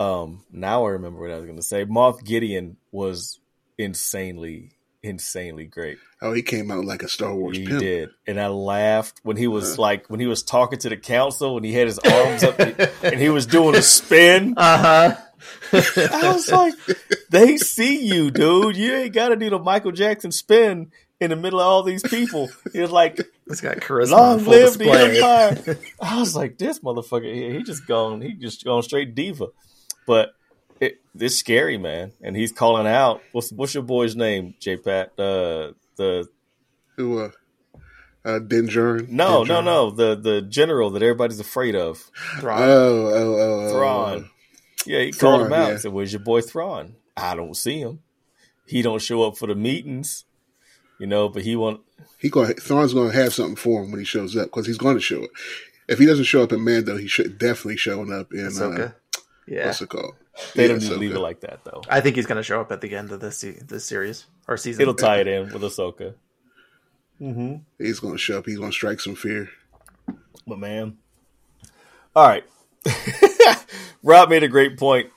Um, 0.00 0.44
now 0.50 0.84
I 0.86 0.90
remember 0.90 1.20
what 1.20 1.30
I 1.30 1.36
was 1.36 1.44
going 1.44 1.56
to 1.56 1.62
say. 1.62 1.84
Moff 1.84 2.24
Gideon 2.24 2.76
was 2.92 3.38
insanely 3.78 4.72
insanely 5.04 5.66
great. 5.66 5.98
Oh, 6.20 6.32
he 6.32 6.42
came 6.42 6.70
out 6.70 6.84
like 6.84 7.02
a 7.02 7.08
Star 7.08 7.34
Wars 7.34 7.56
He 7.58 7.66
pimp. 7.66 7.80
did, 7.80 8.10
and 8.26 8.40
I 8.40 8.46
laughed 8.46 9.20
when 9.24 9.36
he 9.36 9.48
was 9.48 9.78
like 9.78 10.06
when 10.08 10.20
he 10.20 10.26
was 10.26 10.42
talking 10.44 10.78
to 10.80 10.88
the 10.88 10.96
council 10.96 11.56
and 11.56 11.66
he 11.66 11.72
had 11.72 11.86
his 11.88 11.98
arms 11.98 12.44
up 12.44 12.58
and 12.58 13.20
he 13.20 13.28
was 13.28 13.46
doing 13.46 13.74
a 13.74 13.82
spin. 13.82 14.54
Uh 14.62 14.78
huh. 14.78 15.16
I 15.72 16.32
was 16.32 16.50
like, 16.50 16.74
they 17.30 17.56
see 17.56 18.04
you, 18.04 18.30
dude. 18.30 18.76
You 18.76 18.94
ain't 18.94 19.14
got 19.14 19.28
to 19.30 19.36
do 19.36 19.50
the 19.50 19.58
Michael 19.58 19.92
Jackson 19.92 20.32
spin 20.32 20.90
in 21.20 21.30
the 21.30 21.36
middle 21.36 21.60
of 21.60 21.66
all 21.66 21.82
these 21.82 22.02
people. 22.02 22.50
He 22.72 22.80
was 22.80 22.90
like, 22.90 23.20
It's 23.46 23.60
got 23.60 23.78
charisma. 23.78 24.10
long 24.10 24.32
on 24.34 24.40
full 24.40 24.52
live 24.52 24.78
the 24.78 24.90
empire. 24.90 25.78
I 26.00 26.18
was 26.18 26.34
like, 26.34 26.58
this 26.58 26.80
motherfucker, 26.80 27.32
he, 27.32 27.58
he 27.58 27.62
just 27.62 27.86
gone, 27.86 28.20
he 28.20 28.32
just 28.34 28.64
gone 28.64 28.82
straight 28.82 29.14
diva. 29.14 29.46
But 30.06 30.34
it, 30.80 31.00
it's 31.14 31.36
scary, 31.36 31.78
man. 31.78 32.12
And 32.20 32.36
he's 32.36 32.52
calling 32.52 32.86
out. 32.86 33.22
What's 33.32 33.52
what's 33.52 33.72
your 33.72 33.84
boy's 33.84 34.16
name, 34.16 34.54
J 34.58 34.76
Pat? 34.76 35.12
Uh, 35.18 35.72
the 35.96 36.28
Who? 36.96 37.20
Uh, 37.20 37.30
uh, 38.24 38.38
Din 38.38 38.66
no, 38.66 39.44
Din 39.44 39.48
no, 39.48 39.60
no, 39.60 39.90
the 39.90 40.14
the 40.14 40.42
general 40.42 40.90
that 40.90 41.02
everybody's 41.02 41.40
afraid 41.40 41.74
of, 41.74 41.98
Thrawn. 42.38 42.62
Oh, 42.62 43.06
oh, 43.06 43.34
oh, 43.34 43.66
oh, 43.66 43.72
Thrawn. 43.72 44.30
Yeah, 44.86 45.00
he 45.00 45.12
called 45.12 45.46
him 45.46 45.52
out. 45.52 45.64
yeah. 45.66 45.70
and 45.72 45.80
Said, 45.80 45.92
"Where's 45.92 46.12
your 46.12 46.20
boy 46.22 46.40
Thrawn? 46.40 46.96
I 47.16 47.34
don't 47.34 47.56
see 47.56 47.78
him. 47.80 48.00
He 48.66 48.82
don't 48.82 49.02
show 49.02 49.22
up 49.24 49.36
for 49.36 49.46
the 49.46 49.54
meetings, 49.54 50.24
you 50.98 51.06
know. 51.06 51.28
But 51.28 51.42
he 51.42 51.56
want 51.56 51.80
He 52.18 52.28
going 52.30 52.54
Thrawn's 52.54 52.94
going 52.94 53.10
to 53.10 53.16
have 53.16 53.34
something 53.34 53.56
for 53.56 53.82
him 53.84 53.90
when 53.90 54.00
he 54.00 54.04
shows 54.06 54.36
up 54.36 54.46
because 54.46 54.66
he's 54.66 54.78
going 54.78 54.96
to 54.96 55.00
show 55.00 55.24
up. 55.24 55.30
If 55.88 55.98
he 55.98 56.06
doesn't 56.06 56.24
show 56.24 56.42
up 56.42 56.52
in 56.52 56.64
Mando, 56.64 56.96
he 56.96 57.06
should 57.08 57.38
definitely 57.38 57.76
showing 57.76 58.12
up 58.12 58.32
in 58.32 58.40
Ahsoka. 58.46 58.88
uh, 58.90 59.20
Yeah. 59.46 59.66
what's 59.66 59.82
it 59.82 59.88
called? 59.88 60.14
they 60.54 60.62
Yeah, 60.62 60.68
don't 60.68 60.80
need 60.82 60.88
to 60.88 60.96
leave 60.96 61.14
it 61.14 61.18
like 61.18 61.40
that 61.40 61.60
though. 61.64 61.82
I 61.88 62.00
think 62.00 62.16
he's 62.16 62.24
going 62.26 62.36
to 62.36 62.42
show 62.42 62.60
up 62.60 62.72
at 62.72 62.80
the 62.80 62.94
end 62.94 63.12
of 63.12 63.20
this 63.20 63.38
se- 63.38 63.62
this 63.66 63.84
series 63.84 64.24
or 64.48 64.56
season. 64.56 64.80
It'll 64.82 64.94
tie 64.94 65.18
it 65.20 65.26
in 65.28 65.52
with 65.52 65.62
Ahsoka. 65.62 66.14
Mm-hmm. 67.20 67.56
He's 67.78 68.00
going 68.00 68.14
to 68.14 68.18
show 68.18 68.38
up. 68.38 68.46
He's 68.46 68.58
going 68.58 68.70
to 68.70 68.74
strike 68.74 69.00
some 69.00 69.14
fear. 69.14 69.48
But 70.46 70.58
man, 70.58 70.96
all 72.16 72.26
right. 72.26 72.44
Rob 74.02 74.28
made 74.28 74.42
a 74.42 74.48
great 74.48 74.78
point. 74.78 75.10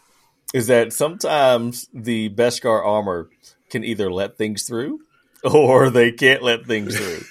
Is 0.54 0.68
that 0.68 0.94
sometimes 0.94 1.88
the 1.94 2.30
Beskar 2.30 2.86
armor 2.86 3.30
can 3.70 3.84
either 3.84 4.12
let 4.12 4.38
things 4.38 4.64
through 4.64 5.02
or 5.44 5.90
they 5.90 6.12
can't 6.12 6.42
let 6.42 6.66
things 6.66 6.98
through 6.98 7.24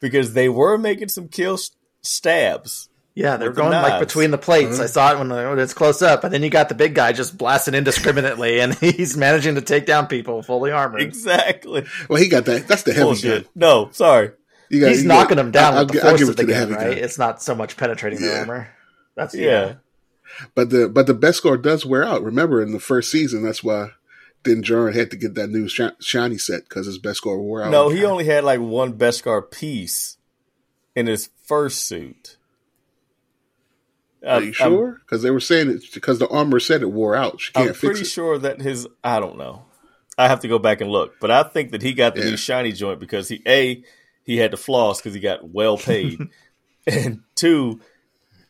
because 0.00 0.34
they 0.34 0.48
were 0.48 0.76
making 0.76 1.08
some 1.08 1.28
kill 1.28 1.54
s- 1.54 1.70
stabs. 2.02 2.88
Yeah, 3.14 3.36
they're 3.36 3.50
with 3.50 3.56
the 3.56 3.62
going 3.62 3.72
like 3.72 4.00
between 4.00 4.32
the 4.32 4.38
plates. 4.38 4.80
I 4.80 4.84
mm-hmm. 4.84 4.92
saw 4.92 5.12
it 5.12 5.18
when, 5.18 5.28
when 5.28 5.58
it's 5.60 5.72
close 5.72 6.02
up, 6.02 6.24
and 6.24 6.34
then 6.34 6.42
you 6.42 6.50
got 6.50 6.68
the 6.68 6.74
big 6.74 6.96
guy 6.96 7.12
just 7.12 7.38
blasting 7.38 7.74
indiscriminately, 7.74 8.58
and 8.58 8.74
he's 8.80 9.16
managing 9.16 9.54
to 9.54 9.60
take 9.60 9.86
down 9.86 10.08
people 10.08 10.42
fully 10.42 10.72
armored. 10.72 11.00
Exactly. 11.00 11.86
Well, 12.08 12.20
he 12.20 12.28
got 12.28 12.44
that. 12.46 12.66
That's 12.66 12.82
the 12.82 12.92
heavy 12.92 13.04
Bullshit. 13.04 13.42
gun. 13.44 13.50
No, 13.54 13.88
sorry. 13.92 14.32
You 14.68 14.80
got, 14.80 14.88
He's 14.88 15.02
you 15.02 15.08
got- 15.08 15.14
knocking 15.14 15.36
them 15.36 15.52
down 15.52 15.74
I'll, 15.74 15.86
with 15.86 15.92
the 15.92 16.02
I'll 16.02 16.16
force 16.16 16.28
of 16.28 16.36
the 16.36 16.42
to 16.42 16.46
the 16.46 16.52
gun, 16.52 16.60
heavy 16.60 16.72
right? 16.74 16.96
gun. 16.96 17.04
It's 17.04 17.18
not 17.18 17.40
so 17.40 17.54
much 17.54 17.76
penetrating 17.76 18.20
the 18.20 18.40
armor. 18.40 18.73
That's 19.16 19.34
Yeah. 19.34 19.74
But 20.54 20.70
the 20.70 20.88
but 20.88 21.06
the 21.06 21.14
Beskar 21.14 21.60
does 21.60 21.84
wear 21.86 22.02
out. 22.04 22.22
Remember, 22.22 22.62
in 22.62 22.72
the 22.72 22.80
first 22.80 23.10
season, 23.10 23.42
that's 23.44 23.62
why 23.62 23.90
Din 24.42 24.62
Djarin 24.62 24.94
had 24.94 25.10
to 25.10 25.16
get 25.16 25.34
that 25.34 25.48
new 25.50 25.68
shiny 25.68 26.38
set 26.38 26.64
because 26.68 26.86
his 26.86 26.98
Beskar 26.98 27.38
wore 27.38 27.62
out. 27.62 27.70
No, 27.70 27.88
he 27.90 28.04
only 28.04 28.24
had 28.24 28.42
like 28.44 28.60
one 28.60 28.94
Beskar 28.98 29.48
piece 29.50 30.16
in 30.96 31.06
his 31.06 31.28
first 31.44 31.84
suit. 31.86 32.36
Are 34.24 34.36
I'm- 34.36 34.42
you 34.44 34.48
um, 34.60 34.66
um, 34.66 34.72
sure? 34.78 35.00
Because 35.04 35.22
they 35.22 35.30
were 35.30 35.40
saying 35.40 35.70
it 35.70 35.84
because 35.92 36.18
the 36.18 36.28
armor 36.28 36.58
said 36.58 36.82
it 36.82 36.90
wore 36.90 37.14
out. 37.14 37.40
She 37.40 37.52
can't 37.52 37.68
I'm 37.68 37.74
fix 37.74 37.80
pretty 37.84 38.00
it. 38.00 38.04
sure 38.06 38.38
that 38.38 38.60
his 38.62 38.88
I 39.02 39.20
don't 39.20 39.36
know. 39.38 39.66
I 40.16 40.28
have 40.28 40.40
to 40.40 40.48
go 40.48 40.58
back 40.58 40.80
and 40.80 40.90
look, 40.90 41.14
but 41.20 41.30
I 41.30 41.42
think 41.42 41.72
that 41.72 41.82
he 41.82 41.92
got 41.92 42.14
the 42.14 42.22
Yeah. 42.24 42.30
new 42.30 42.36
shiny 42.36 42.72
joint 42.72 43.00
because 43.00 43.28
he 43.28 43.42
a 43.46 43.82
he 44.24 44.38
had 44.38 44.52
to 44.52 44.56
floss 44.56 45.00
because 45.00 45.12
he 45.14 45.20
got 45.20 45.48
well 45.50 45.76
paid, 45.76 46.18
and 46.86 47.20
two 47.34 47.80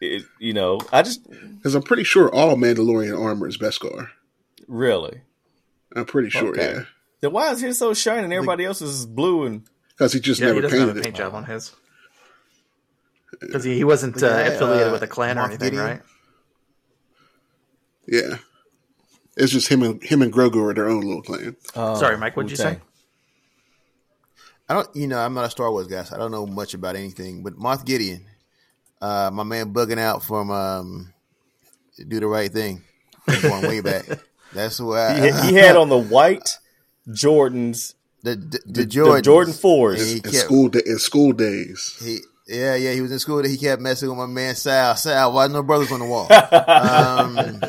it, 0.00 0.24
you 0.38 0.52
know, 0.52 0.80
I 0.92 1.02
just 1.02 1.28
Because 1.56 1.74
I'm 1.74 1.82
pretty 1.82 2.04
sure 2.04 2.32
all 2.34 2.56
Mandalorian 2.56 3.18
armor 3.18 3.48
is 3.48 3.58
Beskar. 3.58 4.08
really. 4.68 5.20
I'm 5.96 6.04
pretty 6.06 6.30
sure, 6.30 6.48
Okay. 6.48 6.72
yeah. 6.74 6.82
Then 7.20 7.32
why 7.32 7.50
is 7.52 7.60
his 7.60 7.78
so 7.78 7.94
shiny 7.94 8.24
and 8.24 8.32
everybody 8.32 8.64
else's 8.64 8.90
is 9.00 9.06
blue 9.06 9.44
and 9.44 9.62
Because 9.90 10.12
he 10.12 10.20
just 10.20 10.40
Yeah, 10.40 10.48
never 10.48 10.60
doesn't 10.62 10.78
have 10.78 10.88
a 10.88 10.92
painted 10.92 11.04
paint 11.04 11.14
it. 11.16 11.18
job 11.18 11.34
on 11.34 11.44
his. 11.44 11.72
Because 13.40 13.64
he, 13.64 13.74
he 13.76 13.84
wasn't 13.84 14.22
uh, 14.22 14.26
Yeah, 14.26 14.40
affiliated 14.48 14.88
uh, 14.88 14.92
with 14.92 15.02
a 15.02 15.06
clan 15.06 15.38
or 15.38 15.44
anything, 15.44 15.70
Gideon. 15.70 15.84
right? 15.84 16.02
Yeah. 18.06 18.36
It's 19.36 19.52
just 19.52 19.68
him 19.68 19.82
and 19.82 20.02
him 20.02 20.22
and 20.22 20.32
Grogu 20.32 20.70
are 20.70 20.74
their 20.74 20.88
own 20.88 21.00
little 21.02 21.22
clan. 21.22 21.56
oh, 21.74 21.98
Sorry, 21.98 22.16
Mike, 22.16 22.36
what'd 22.36 22.50
you 22.50 22.56
say? 22.56 22.78
I 24.68 24.74
don't, 24.74 24.88
you 24.96 25.06
know, 25.06 25.18
I'm 25.18 25.34
not 25.34 25.44
a 25.44 25.50
Star 25.50 25.70
Wars 25.70 25.86
guy, 25.88 26.04
so 26.04 26.14
I 26.14 26.18
don't 26.18 26.30
know 26.30 26.46
much 26.46 26.72
about 26.74 26.96
anything. 26.96 27.42
But 27.42 27.54
Moff 27.58 27.84
Gideon, 27.84 28.26
uh, 29.00 29.30
my 29.32 29.42
man, 29.42 29.72
bugging 29.72 29.98
out 29.98 30.22
from 30.22 30.50
um, 30.50 31.12
do 32.08 32.20
the 32.20 32.26
right 32.26 32.50
thing, 32.52 32.82
going 33.42 33.62
way 33.66 33.80
back. 33.80 34.04
That's 34.52 34.78
why 34.80 35.20
He, 35.20 35.48
he 35.48 35.54
had 35.54 35.76
on 35.76 35.88
the 35.88 35.98
white 35.98 36.58
Jordans, 37.08 37.94
the 38.22 38.36
the, 38.36 38.60
the, 38.66 38.72
the 38.72 38.86
Jordan 38.86 39.22
Jordan 39.24 39.54
fours. 39.54 40.00
And 40.00 40.08
he 40.08 40.16
In 40.16 40.22
kept, 40.22 40.34
school 40.36 40.68
da- 40.68 40.80
in 40.86 40.98
school 40.98 41.32
days. 41.32 41.96
he, 42.02 42.20
yeah, 42.46 42.74
yeah, 42.76 42.92
he 42.92 43.00
was 43.00 43.10
in 43.10 43.18
school. 43.18 43.42
That 43.42 43.48
he 43.48 43.56
kept 43.56 43.80
messing 43.82 44.08
with 44.08 44.18
my 44.18 44.26
man 44.26 44.54
Sal. 44.54 44.96
Sal, 44.96 45.32
why 45.32 45.46
no 45.48 45.62
brothers 45.62 45.90
on 45.92 46.00
the 46.00 46.06
wall? 46.06 46.30
um, 46.68 47.60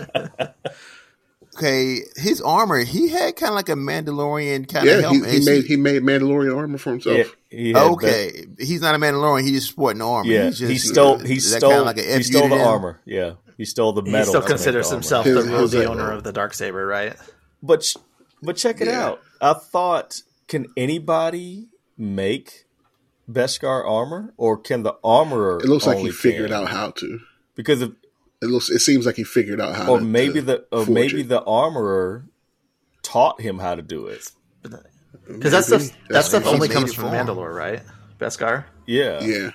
okay, 1.55 2.01
his 2.15 2.41
armor, 2.41 2.79
he 2.83 3.09
had 3.09 3.35
kind 3.35 3.49
of 3.49 3.55
like 3.55 3.69
a 3.69 3.73
Mandalorian 3.73 4.67
kind 4.71 4.87
of 4.87 4.91
Yeah, 4.93 4.95
he, 4.97 5.01
helmet. 5.01 5.29
he 5.31 5.37
Is 5.37 5.45
made 5.45 5.65
he 5.65 5.75
made 5.77 6.01
Mandalorian 6.03 6.55
armor 6.55 6.77
for 6.77 6.91
himself. 6.91 7.17
Yeah, 7.17 7.23
he 7.49 7.67
had 7.69 7.75
that- 7.77 7.91
okay, 7.91 8.45
he's 8.59 8.81
not 8.81 8.95
a 8.95 8.97
Mandalorian. 8.97 9.41
He's 9.43 9.51
just 9.61 9.69
sporting 9.69 9.99
the 9.99 10.05
armor. 10.07 10.29
Yeah, 10.31 10.45
He's 10.45 10.59
just, 10.59 10.71
he 10.71 10.77
stole. 10.77 11.17
He 11.19 11.39
stole. 11.39 11.69
kinda 11.69 11.83
like 11.85 11.97
a 11.97 12.01
he 12.17 12.23
stole 12.23 12.43
the 12.49 12.55
unit 12.55 12.67
armor. 12.67 12.99
Yeah, 13.05 13.33
he 13.57 13.65
stole 13.65 13.93
the 13.93 14.01
metal. 14.03 14.19
He 14.19 14.25
still 14.25 14.41
considers 14.41 14.89
himself 14.89 15.25
the, 15.25 15.41
his- 15.43 15.71
the 15.71 15.87
uh, 15.87 15.91
owner 15.91 16.11
of 16.11 16.23
the 16.23 16.31
dark 16.33 16.53
saber, 16.53 16.85
right? 16.85 17.15
But 17.63 17.93
but 18.43 18.55
check 18.57 18.81
it 18.81 18.87
Yeah. 18.87 19.05
out. 19.07 19.21
I 19.41 19.53
thought, 19.53 20.21
can 20.47 20.67
anybody 20.77 21.67
make 21.97 22.65
Beskar 23.31 23.83
armor, 23.89 24.33
or 24.37 24.57
can 24.57 24.83
the 24.83 24.95
armorer? 25.03 25.57
It 25.59 25.65
looks 25.65 25.87
like 25.87 25.97
he 25.99 26.11
figured 26.11 26.51
can? 26.51 26.61
out 26.63 26.69
how 26.69 26.91
to. 26.91 27.19
because 27.55 27.81
of, 27.81 27.95
It 28.41 28.47
looks. 28.47 28.69
It 28.69 28.79
seems 28.79 29.05
like 29.05 29.15
he 29.15 29.23
figured 29.23 29.61
out 29.61 29.75
how. 29.75 29.91
or 29.91 29.99
to, 29.99 30.05
maybe 30.05 30.35
to 30.35 30.41
the 30.41 30.57
or 30.71 30.85
forge 30.85 30.89
maybe 30.89 31.21
it. 31.21 31.29
the 31.29 31.43
armorer 31.43 32.25
taught 33.01 33.39
him 33.41 33.59
how 33.59 33.75
to 33.75 33.81
do 33.81 34.07
it. 34.07 34.29
Because 35.27 35.51
that 35.51 35.65
stuff, 35.65 35.81
that 35.81 35.93
That's 36.09 36.27
stuff 36.27 36.45
only 36.45 36.67
comes 36.67 36.93
from 36.93 37.05
for 37.05 37.15
him. 37.15 37.27
Mandalore, 37.27 37.55
right? 37.55 37.81
Beskar. 38.19 38.65
Yeah, 38.85 39.21
Yeah, 39.23 39.51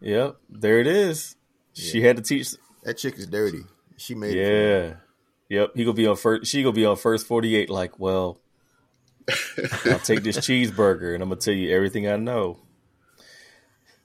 Yep. 0.00 0.36
There 0.50 0.80
it 0.80 0.86
is. 0.86 1.36
She 1.72 2.02
had 2.02 2.16
to 2.16 2.22
teach. 2.22 2.54
That 2.84 2.98
chick 2.98 3.16
is 3.18 3.26
dirty. 3.26 3.62
She 3.96 4.14
made 4.14 4.36
it. 4.36 4.96
Yeah. 5.50 5.58
Yep. 5.60 5.72
He 5.74 5.84
gonna 5.84 5.94
be 5.94 6.06
on 6.06 6.16
first. 6.16 6.50
She 6.50 6.62
gonna 6.62 6.72
be 6.72 6.84
on 6.84 6.96
first 6.96 7.26
forty 7.26 7.54
eight. 7.56 7.70
Like, 7.70 7.98
well, 7.98 8.40
I'll 9.86 9.98
take 9.98 10.22
this 10.22 10.38
cheeseburger 10.38 11.14
and 11.14 11.22
I'm 11.22 11.28
gonna 11.28 11.40
tell 11.40 11.54
you 11.54 11.74
everything 11.74 12.08
I 12.08 12.16
know. 12.16 12.58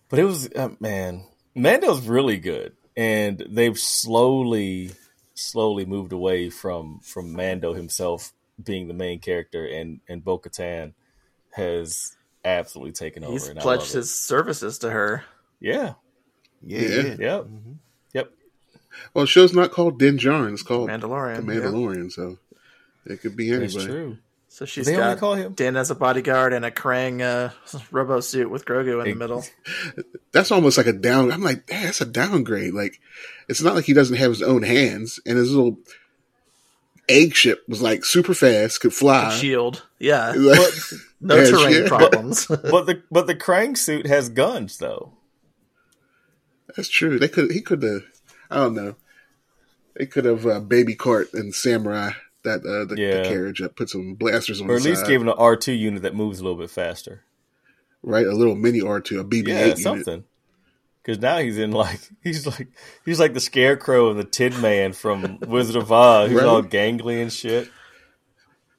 But 0.10 0.20
it 0.20 0.26
was 0.26 0.50
uh, 0.56 0.70
man, 0.80 1.26
Mando's 1.56 2.02
really 2.08 2.38
good, 2.38 2.74
and 2.96 3.44
they've 3.50 3.78
slowly, 3.80 4.92
slowly 5.36 5.86
moved 5.86 6.12
away 6.14 6.50
from 6.50 7.00
from 7.04 7.34
Mando 7.34 7.74
himself 7.74 8.34
being 8.64 8.88
the 8.88 8.94
main 8.94 9.20
character, 9.20 9.66
and 9.66 10.00
and 10.08 10.24
Bo 10.24 10.40
Katan 10.40 10.94
has 11.52 12.16
absolutely 12.46 12.92
taken 12.94 13.24
over. 13.24 13.34
He's 13.34 13.48
and 13.48 13.60
pledged 13.60 13.82
love 13.82 13.90
it. 13.90 13.94
his 13.94 14.14
services 14.18 14.80
to 14.80 14.90
her. 14.90 15.24
Yeah. 15.60 15.94
Yeah, 16.62 16.80
Yeah. 16.82 16.88
yeah. 16.88 17.04
Yep. 17.20 17.42
Mm-hmm. 17.44 17.72
Yep. 18.14 18.32
Well, 19.14 19.24
the 19.24 19.28
show's 19.28 19.54
not 19.54 19.72
called 19.72 19.98
Din 20.00 20.18
Djarin. 20.18 20.54
It's 20.54 20.62
called 20.64 20.90
Mandalorian, 20.90 21.46
The 21.46 21.54
yeah. 21.56 21.60
Mandalorian. 21.62 22.12
So 22.12 22.38
it 23.06 23.22
could 23.22 23.36
be 23.36 23.50
That's 23.50 23.76
anybody. 23.76 23.92
true. 23.92 24.18
So 24.54 24.66
she's 24.66 24.86
They 24.86 24.92
only 24.96 25.04
got 25.16 25.18
call 25.18 25.34
him- 25.34 25.54
Din 25.54 25.76
as 25.76 25.90
a 25.90 25.96
bodyguard 25.96 26.54
and 26.54 26.64
a 26.64 26.70
Krang 26.70 27.22
uh, 27.22 27.50
robo 27.92 28.20
suit 28.20 28.52
with 28.52 28.66
Grogu 28.66 29.04
in 29.04 29.10
the 29.10 29.16
middle. 29.16 29.44
That's 30.32 30.52
almost 30.52 30.78
like 30.78 30.86
a 30.86 30.94
down. 30.94 31.32
I'm 31.32 31.42
like, 31.42 31.66
"Damn, 31.66 31.86
that's 31.86 32.02
a 32.02 32.06
downgrade. 32.06 32.76
Like, 32.76 33.00
it's 33.50 33.64
not 33.64 33.74
like 33.74 33.86
he 33.86 33.94
doesn't 33.94 34.18
have 34.18 34.30
his 34.30 34.44
own 34.44 34.62
hands, 34.62 35.20
and 35.26 35.40
his 35.40 35.50
little 35.52 35.80
egg 37.10 37.34
ship 37.34 37.64
was 37.68 37.82
like 37.82 38.06
super 38.06 38.36
fast, 38.36 38.80
could 38.80 38.94
fly. 38.94 39.32
Shield. 39.36 39.88
Yeah. 39.98 40.34
Like- 40.38 40.60
No 41.20 41.36
Yeah, 41.36 41.46
terrain 41.46 41.72
shit. 41.74 41.88
problems. 41.88 42.46
But 42.46 42.86
the 42.86 43.02
but 43.10 43.26
the 43.26 43.36
Krang 43.36 43.76
suit 43.76 44.06
has 44.06 44.30
guns 44.30 44.78
though. 44.78 45.14
That's 46.76 46.90
true. 46.90 47.18
They 47.18 47.28
could. 47.28 47.52
He 47.52 47.62
could 47.62 47.82
have. 47.82 48.04
I 48.52 48.58
don't 48.58 48.76
know. 48.76 48.96
They 49.96 50.06
could 50.06 50.26
have 50.26 50.46
uh, 50.46 50.60
baby 50.60 50.94
cart 50.96 51.34
and 51.34 51.56
samurai 51.56 52.12
that 52.44 52.60
uh, 52.66 52.86
the, 52.86 52.96
Yeah. 53.00 53.22
the 53.24 53.30
carriage 53.30 53.62
up, 53.62 53.76
put 53.76 53.90
some 53.90 54.16
blasters 54.16 54.62
on 54.62 54.70
Or 54.70 54.76
at 54.76 54.82
least 54.84 55.02
side, 55.02 55.08
give 55.10 55.22
him 55.22 55.28
an 55.30 55.36
R 55.38 55.56
two 55.56 55.72
unit 55.74 56.02
that 56.04 56.16
moves 56.16 56.40
a 56.40 56.44
little 56.44 56.58
bit 56.60 56.70
faster. 56.70 57.24
right 58.02 58.26
a 58.28 58.32
little 58.34 58.56
mini 58.56 58.82
R 58.82 59.00
two, 59.00 59.20
a 59.20 59.24
BB 59.24 59.48
Yeah, 59.48 59.60
eight 59.66 59.78
something. 59.78 60.24
Because 61.02 61.20
now 61.22 61.38
he's 61.40 61.58
in 61.58 61.72
like 61.72 62.00
he's 62.24 62.46
like 62.48 62.68
he's 63.06 63.20
like 63.20 63.34
the 63.34 63.40
scarecrow 63.40 64.10
and 64.10 64.20
the 64.20 64.24
Tin 64.24 64.60
Man 64.62 64.94
from 64.94 65.40
Wizard 65.42 65.76
of 65.76 65.92
Oz. 65.92 66.30
He's 66.30 66.38
Right. 66.38 66.46
all 66.48 66.64
gangly 66.64 67.22
and 67.22 67.32
shit. 67.32 67.70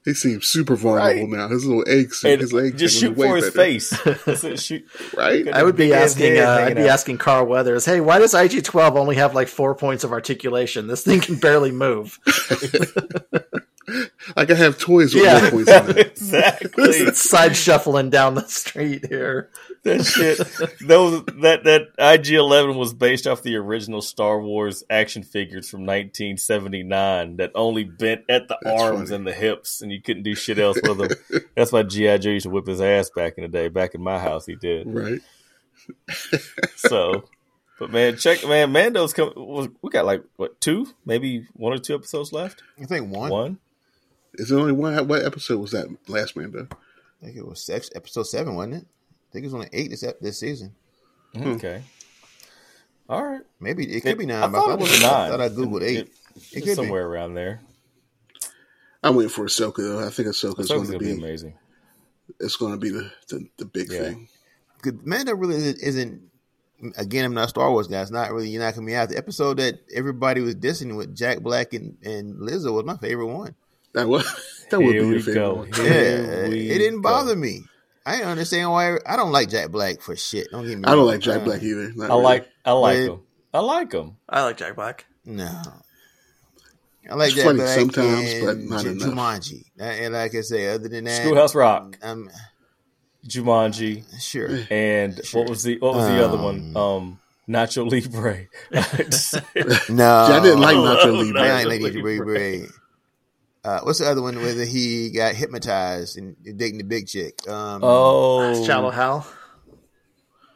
He 0.05 0.13
seems 0.13 0.47
super 0.47 0.77
vulnerable 0.77 1.23
Right. 1.23 1.29
now. 1.31 1.49
His 1.49 1.65
little 1.65 1.83
egg 1.87 2.13
suit, 2.15 2.33
And 2.33 2.41
his 2.43 2.53
leg 2.53 2.77
just 2.77 3.01
shoot 3.01 3.17
was 3.17 3.19
way 3.19 3.29
for 3.29 3.37
his 3.37 3.51
better. 3.55 4.15
face. 4.37 4.63
Shoot. 4.67 4.87
right? 5.17 5.49
I 5.49 5.63
would 5.63 5.77
be 5.77 5.95
asking. 5.95 6.39
Uh, 6.39 6.47
I'd 6.67 6.77
be 6.77 6.83
out. 6.83 6.89
asking 6.91 7.17
Carl 7.19 7.47
Weathers. 7.47 7.87
Hey, 7.87 8.01
why 8.03 8.19
does 8.19 8.35
IG 8.35 8.63
twelve 8.65 8.97
only 8.97 9.17
have 9.17 9.35
like 9.35 9.49
four 9.49 9.75
points 9.75 10.05
of 10.05 10.13
articulation? 10.13 10.89
This 10.89 11.03
thing 11.05 11.21
can 11.21 11.37
barely 11.37 11.73
move. 11.73 12.19
Like 14.37 14.51
I 14.51 14.55
have 14.55 14.79
toys 14.79 15.15
with 15.15 15.25
Yeah. 15.25 15.41
more 15.41 15.51
points 15.53 15.71
on 15.73 15.91
it. 15.91 15.99
exactly. 16.09 16.85
it's 16.85 17.21
side 17.21 17.57
shuffling 17.57 18.11
down 18.11 18.35
the 18.35 18.47
street 18.47 19.07
here. 19.09 19.49
That 19.85 20.05
shit. 20.05 20.39
Those 20.87 21.25
that 21.41 21.65
that 21.65 21.89
IG 21.99 22.33
Eleven 22.33 22.77
was 22.77 22.93
based 22.95 23.27
off 23.27 23.43
the 23.43 23.57
original 23.57 24.03
Star 24.03 24.41
Wars 24.41 24.83
action 24.91 25.23
figures 25.23 25.69
from 25.71 25.81
1979 25.87 27.37
that 27.37 27.53
only 27.55 27.85
bent 27.85 28.23
at 28.29 28.49
the 28.49 28.59
That's 28.63 28.83
arms 28.83 29.09
funny. 29.11 29.15
and 29.17 29.27
the 29.27 29.33
hips, 29.33 29.81
and 29.83 29.93
you 29.93 30.01
couldn't 30.03 30.23
do 30.23 30.35
shit 30.35 30.59
else 30.59 30.79
with 30.83 30.99
them. 31.31 31.43
That's 31.57 31.71
why 31.73 31.83
GI 31.83 32.19
Joe 32.19 32.31
used 32.31 32.45
to 32.45 32.51
whip 32.51 32.67
his 32.67 32.81
ass 32.81 33.11
back 33.11 33.35
in 33.37 33.43
the 33.43 33.49
day. 33.49 33.69
Back 33.69 33.95
in 33.95 34.03
my 34.03 34.19
house, 34.19 34.47
he 34.47 34.55
did. 34.57 34.87
Right. 34.93 35.21
So, 36.77 37.29
but 37.79 37.91
man, 37.91 38.17
check 38.17 38.47
man, 38.47 38.73
Mando's 38.73 39.13
coming. 39.13 39.75
We 39.83 39.91
got 39.91 40.07
like 40.07 40.23
what 40.37 40.61
two, 40.61 40.87
maybe 41.05 41.47
one 41.55 41.73
or 41.73 41.79
two 41.79 41.95
episodes 41.95 42.33
left. 42.33 42.63
I 42.81 42.85
think 42.87 43.11
one. 43.15 43.31
One. 43.31 43.59
Is 44.35 44.49
there 44.49 44.59
only 44.59 44.73
one? 44.73 45.07
What 45.09 45.25
episode 45.25 45.59
was 45.61 45.73
that 45.73 45.87
last 46.09 46.37
Mando? 46.37 46.69
I 47.23 47.27
think 47.27 47.37
it 47.37 47.47
was 47.47 47.63
six, 47.63 47.91
episode 47.95 48.25
seven, 48.25 48.55
wasn't 48.55 48.75
it? 48.75 48.87
I 49.35 49.37
think 49.37 49.45
it 49.45 49.47
was 49.49 49.55
only 49.55 49.69
eight 49.73 49.91
this 49.91 50.05
this 50.21 50.39
season. 50.39 50.75
Hmm. 51.35 51.49
Okay. 51.55 51.83
All 53.09 53.25
right. 53.25 53.41
Maybe 53.59 53.85
it 53.85 54.01
could 54.03 54.13
It- 54.13 54.19
be 54.19 54.27
nine. 54.27 54.43
I 54.45 54.47
but 54.47 54.61
thought 54.61 54.73
it 54.79 54.81
was 54.81 55.03
I 55.03 55.07
nine. 55.07 55.31
thought 55.31 55.41
I 55.41 55.49
googled 55.49 55.83
eight. 55.83 55.99
It- 55.99 56.13
It, 56.53 56.65
could 56.65 56.75
somewhere 56.77 57.07
around 57.07 57.35
there. 57.35 57.61
I'm 59.03 59.17
waiting 59.17 59.29
for 59.31 59.45
Ahsoka 59.45 59.77
though. 59.79 60.07
I 60.07 60.11
think 60.11 60.29
Ahsoka's 60.29 60.69
Ahsoka's 60.69 60.69
going 60.69 60.87
gonna 60.87 60.99
be 60.99 61.05
be. 61.15 61.19
amazing. 61.19 61.55
it's 62.41 62.57
going 62.57 62.73
to 62.73 62.79
be 62.79 62.91
the 62.91 63.11
the, 63.29 63.47
the 63.59 63.65
big 63.65 63.91
Yeah. 63.93 63.99
thing. 64.01 64.15
be. 64.21 64.29
Good. 64.83 65.07
Mando 65.07 65.35
really 65.35 65.57
isn't, 65.57 65.81
isn't. 65.83 66.23
Again, 66.97 67.25
I'm 67.25 67.35
not 67.35 67.47
a 67.47 67.49
Star 67.49 67.71
Wars 67.71 67.87
guy. 67.89 68.03
It's 68.03 68.11
not 68.11 68.33
really 68.33 68.49
you're 68.51 68.63
knocking 68.63 68.85
me 68.85 68.95
out. 68.95 69.09
The 69.09 69.17
episode 69.17 69.57
that 69.59 69.81
everybody 69.95 70.41
was 70.43 70.55
dissing 70.57 70.97
with 70.97 71.15
Jack 71.17 71.41
Black 71.41 71.73
and, 71.73 71.97
and 72.05 72.35
Lizzo 72.37 72.73
was 72.75 72.85
my 72.85 72.97
favorite 72.97 73.27
one. 73.27 73.55
That 73.93 74.09
was 74.09 74.25
that 74.71 74.81
would 74.81 74.95
Here 74.95 75.03
be 75.03 75.09
your 75.09 75.19
favorite. 75.21 75.35
go. 75.35 75.55
one. 75.55 75.73
Here 75.73 75.85
Yeah, 76.51 76.73
it 76.75 76.79
didn't 76.79 76.97
go. 77.03 77.09
bother 77.11 77.37
me. 77.37 77.65
I 78.07 78.17
didn't 78.17 78.29
understand 78.29 78.71
why. 78.71 78.99
I 79.07 79.17
don't 79.17 79.33
like 79.33 79.49
Jack 79.49 79.71
Black 79.71 80.01
for 80.01 80.15
shit. 80.17 80.51
Don't 80.51 80.67
get 80.67 80.79
me. 80.79 80.85
I 80.85 80.91
don't 80.91 80.99
wrong. 80.99 81.07
like 81.07 81.21
Jack 81.21 81.41
Uh, 81.41 81.45
Black 81.45 81.63
either. 81.63 81.93
Not 81.95 82.05
I 82.11 82.15
really. 82.15 82.23
like 82.23 82.49
I 82.65 82.73
like 82.73 82.97
But- 82.99 83.13
him. 83.15 83.21
I 83.55 83.59
like 83.61 83.93
him. 83.93 84.17
I 84.29 84.43
like 84.45 84.57
Jack 84.57 84.75
Black. 84.77 85.07
No. 85.25 85.61
I 87.11 87.15
like 87.15 87.29
It's 87.29 87.37
Jack 87.37 87.45
funny 87.45 87.59
Black 87.59 87.79
sometimes, 87.79 88.45
but 88.45 88.59
not 88.59 88.83
J- 88.83 88.91
enough. 88.91 89.09
Jumanji. 89.09 89.65
Uh, 89.79 89.83
And 89.85 90.15
like 90.15 90.35
I 90.35 90.41
say, 90.41 90.69
other 90.69 90.89
than 90.89 91.05
that, 91.05 91.23
Schoolhouse 91.23 91.55
Rock, 91.55 91.97
I'm 92.03 92.31
Jumanji, 93.27 94.05
sure. 94.21 94.51
and 94.71 95.21
what 95.33 95.49
was 95.49 95.63
the 95.63 95.79
what 95.79 95.95
was 95.95 96.07
the 96.07 96.25
other 96.25 96.37
one? 96.37 96.73
Um, 96.77 97.19
Nacho 97.49 97.91
Libre. 97.91 98.47
No, 99.91 100.27
See, 100.27 100.33
I 100.33 100.41
didn't 100.43 100.61
like 100.61 100.77
Nacho 100.77 101.07
no. 101.13 101.13
Libre. 101.13 101.41
I 101.41 101.47
Nacho 101.47 101.67
like 101.69 101.81
Lady 101.83 102.03
Libre. 102.03 102.69
Libre. 103.65 103.79
Uh, 103.79 103.85
what's 103.85 103.99
the 103.99 104.07
other 104.07 104.23
one 104.23 104.37
where 104.37 104.65
he 104.65 105.11
got 105.11 105.35
hypnotized 105.35 106.19
and 106.19 106.37
dating 106.45 106.79
the 106.79 106.85
big 106.85 107.07
chick? 107.09 107.47
Um, 107.49 107.81
oh, 107.83 108.65
Shallow 108.65 108.91
Hal. 108.91 109.27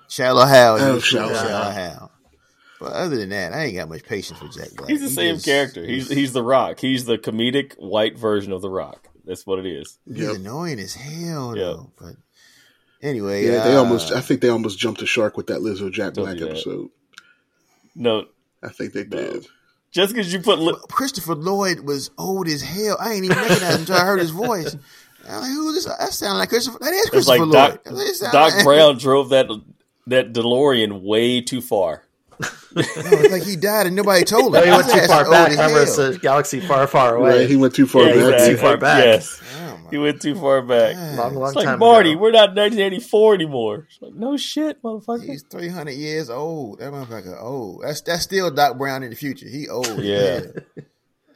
Shallow 0.09 0.45
Hal. 0.47 0.77
Oh, 0.81 0.95
yes, 0.95 1.05
Shallow 1.05 1.35
Shallow, 1.35 1.49
Hal. 1.49 1.71
Hal. 1.73 2.13
But 2.81 2.93
other 2.93 3.17
than 3.17 3.31
that, 3.31 3.53
I 3.53 3.65
ain't 3.65 3.77
got 3.77 3.89
much 3.89 4.05
patience 4.05 4.39
for 4.39 4.47
Jack 4.49 4.69
Black. 4.77 4.89
He's 4.89 5.01
the 5.01 5.09
He 5.09 5.15
same 5.15 5.35
just- 5.35 5.45
character. 5.47 5.85
He's 5.85 6.09
he's 6.09 6.33
the 6.33 6.45
Rock. 6.45 6.79
He's 6.81 7.05
the 7.07 7.19
comedic 7.19 7.75
white 7.79 8.17
version 8.17 8.53
of 8.53 8.63
the 8.63 8.71
Rock. 8.71 9.09
That's 9.25 9.45
what 9.47 9.59
it 9.59 9.67
is. 9.67 9.99
He's 10.07 10.19
Yep. 10.23 10.37
annoying 10.37 10.79
as 10.79 10.95
hell, 10.95 11.57
Yep. 11.57 11.67
though. 11.67 11.93
But 11.99 12.15
anyway, 13.03 13.45
Yeah, 13.47 13.65
they 13.65 13.75
uh, 13.75 13.81
almost. 13.81 14.13
I 14.13 14.21
think 14.21 14.41
they 14.41 14.49
almost 14.49 14.79
jumped 14.79 15.01
the 15.01 15.07
shark 15.07 15.37
with 15.37 15.49
that 15.49 15.61
Lizzo 15.61 15.91
Jack 15.93 16.15
Black 16.15 16.41
episode. 16.41 16.91
No, 17.97 18.27
I 18.63 18.69
think 18.69 18.93
they 18.93 19.05
did. 19.05 19.47
Just 19.91 20.13
because 20.15 20.33
you 20.33 20.41
put 20.41 20.59
li- 20.59 20.75
Christopher 20.91 21.35
Lloyd 21.35 21.81
was 21.81 22.11
old 22.19 22.49
as 22.49 22.63
hell. 22.63 22.97
I 23.01 23.13
ain't 23.15 23.25
even 23.25 23.37
recognize 23.37 23.75
him 23.75 23.81
until 23.81 23.97
I 23.97 24.05
heard 24.05 24.21
his 24.21 24.31
voice. 24.31 24.77
I'm 25.29 25.41
like, 25.43 25.51
who 25.51 25.69
is 25.71 25.85
this? 25.85 25.97
That 25.99 26.13
sound 26.13 26.39
like 26.39 26.49
Christopher. 26.49 26.79
That 26.81 26.93
is 26.93 27.11
Christopher 27.11 27.45
like 27.47 27.81
Lloyd. 27.85 27.97
That 27.97 28.15
sound 28.15 28.33
Doc 28.33 28.55
like- 28.55 28.65
Brown 28.65 28.99
drove 28.99 29.29
that 29.31 29.47
that 30.07 30.33
DeLorean 30.33 31.03
way 31.03 31.41
too 31.41 31.61
far. 31.61 32.03
No, 32.41 32.83
it's 32.85 33.33
like 33.33 33.43
he 33.43 33.57
died 33.57 33.87
and 33.89 33.97
nobody 33.97 34.25
told 34.25 34.55
him. 34.55 34.61
No, 34.61 34.63
he 34.65 34.71
went 34.71 34.85
too 34.89 35.07
far 35.09 35.29
back. 35.29 35.51
as 35.51 35.57
Remember, 35.59 35.83
it's 35.83 35.99
a 35.99 36.17
galaxy 36.19 36.61
far, 36.61 36.87
far 36.87 37.17
away. 37.17 37.41
Right, 37.41 37.51
he 37.51 37.57
went 37.57 37.75
too 37.75 37.87
far 37.87 38.03
Yeah, 38.05 38.15
back. 38.15 38.23
exactly. 38.35 38.49
too 38.55 38.57
far 38.61 38.77
back. 38.77 39.05
Yes, 39.05 39.43
Oh, 39.61 39.68
he 39.91 39.99
went 39.99 40.21
too 40.23 40.35
far 40.35 40.63
back. 40.63 40.97
long, 41.17 41.35
long 41.35 41.49
It's 41.49 41.57
like 41.57 41.79
Marty, 41.79 42.13
ago. 42.13 42.21
we're 42.21 42.31
not 42.31 42.51
1984 42.51 43.35
anymore. 43.35 43.87
It's 43.91 44.01
like 44.03 44.15
no 44.15 44.37
shit, 44.37 44.83
motherfucker. 44.83 45.25
He's 45.25 45.43
300 45.43 45.93
years 45.93 46.31
old. 46.31 46.81
That 46.81 46.93
motherfucker 46.93 47.41
old. 47.43 47.83
That's 47.85 48.01
that's 48.03 48.23
still 48.23 48.51
Doc 48.51 48.79
Brown 48.79 49.03
in 49.03 49.11
the 49.11 49.17
future. 49.17 49.49
He 49.49 49.69
old. 49.69 49.99
Yeah. 49.99 50.41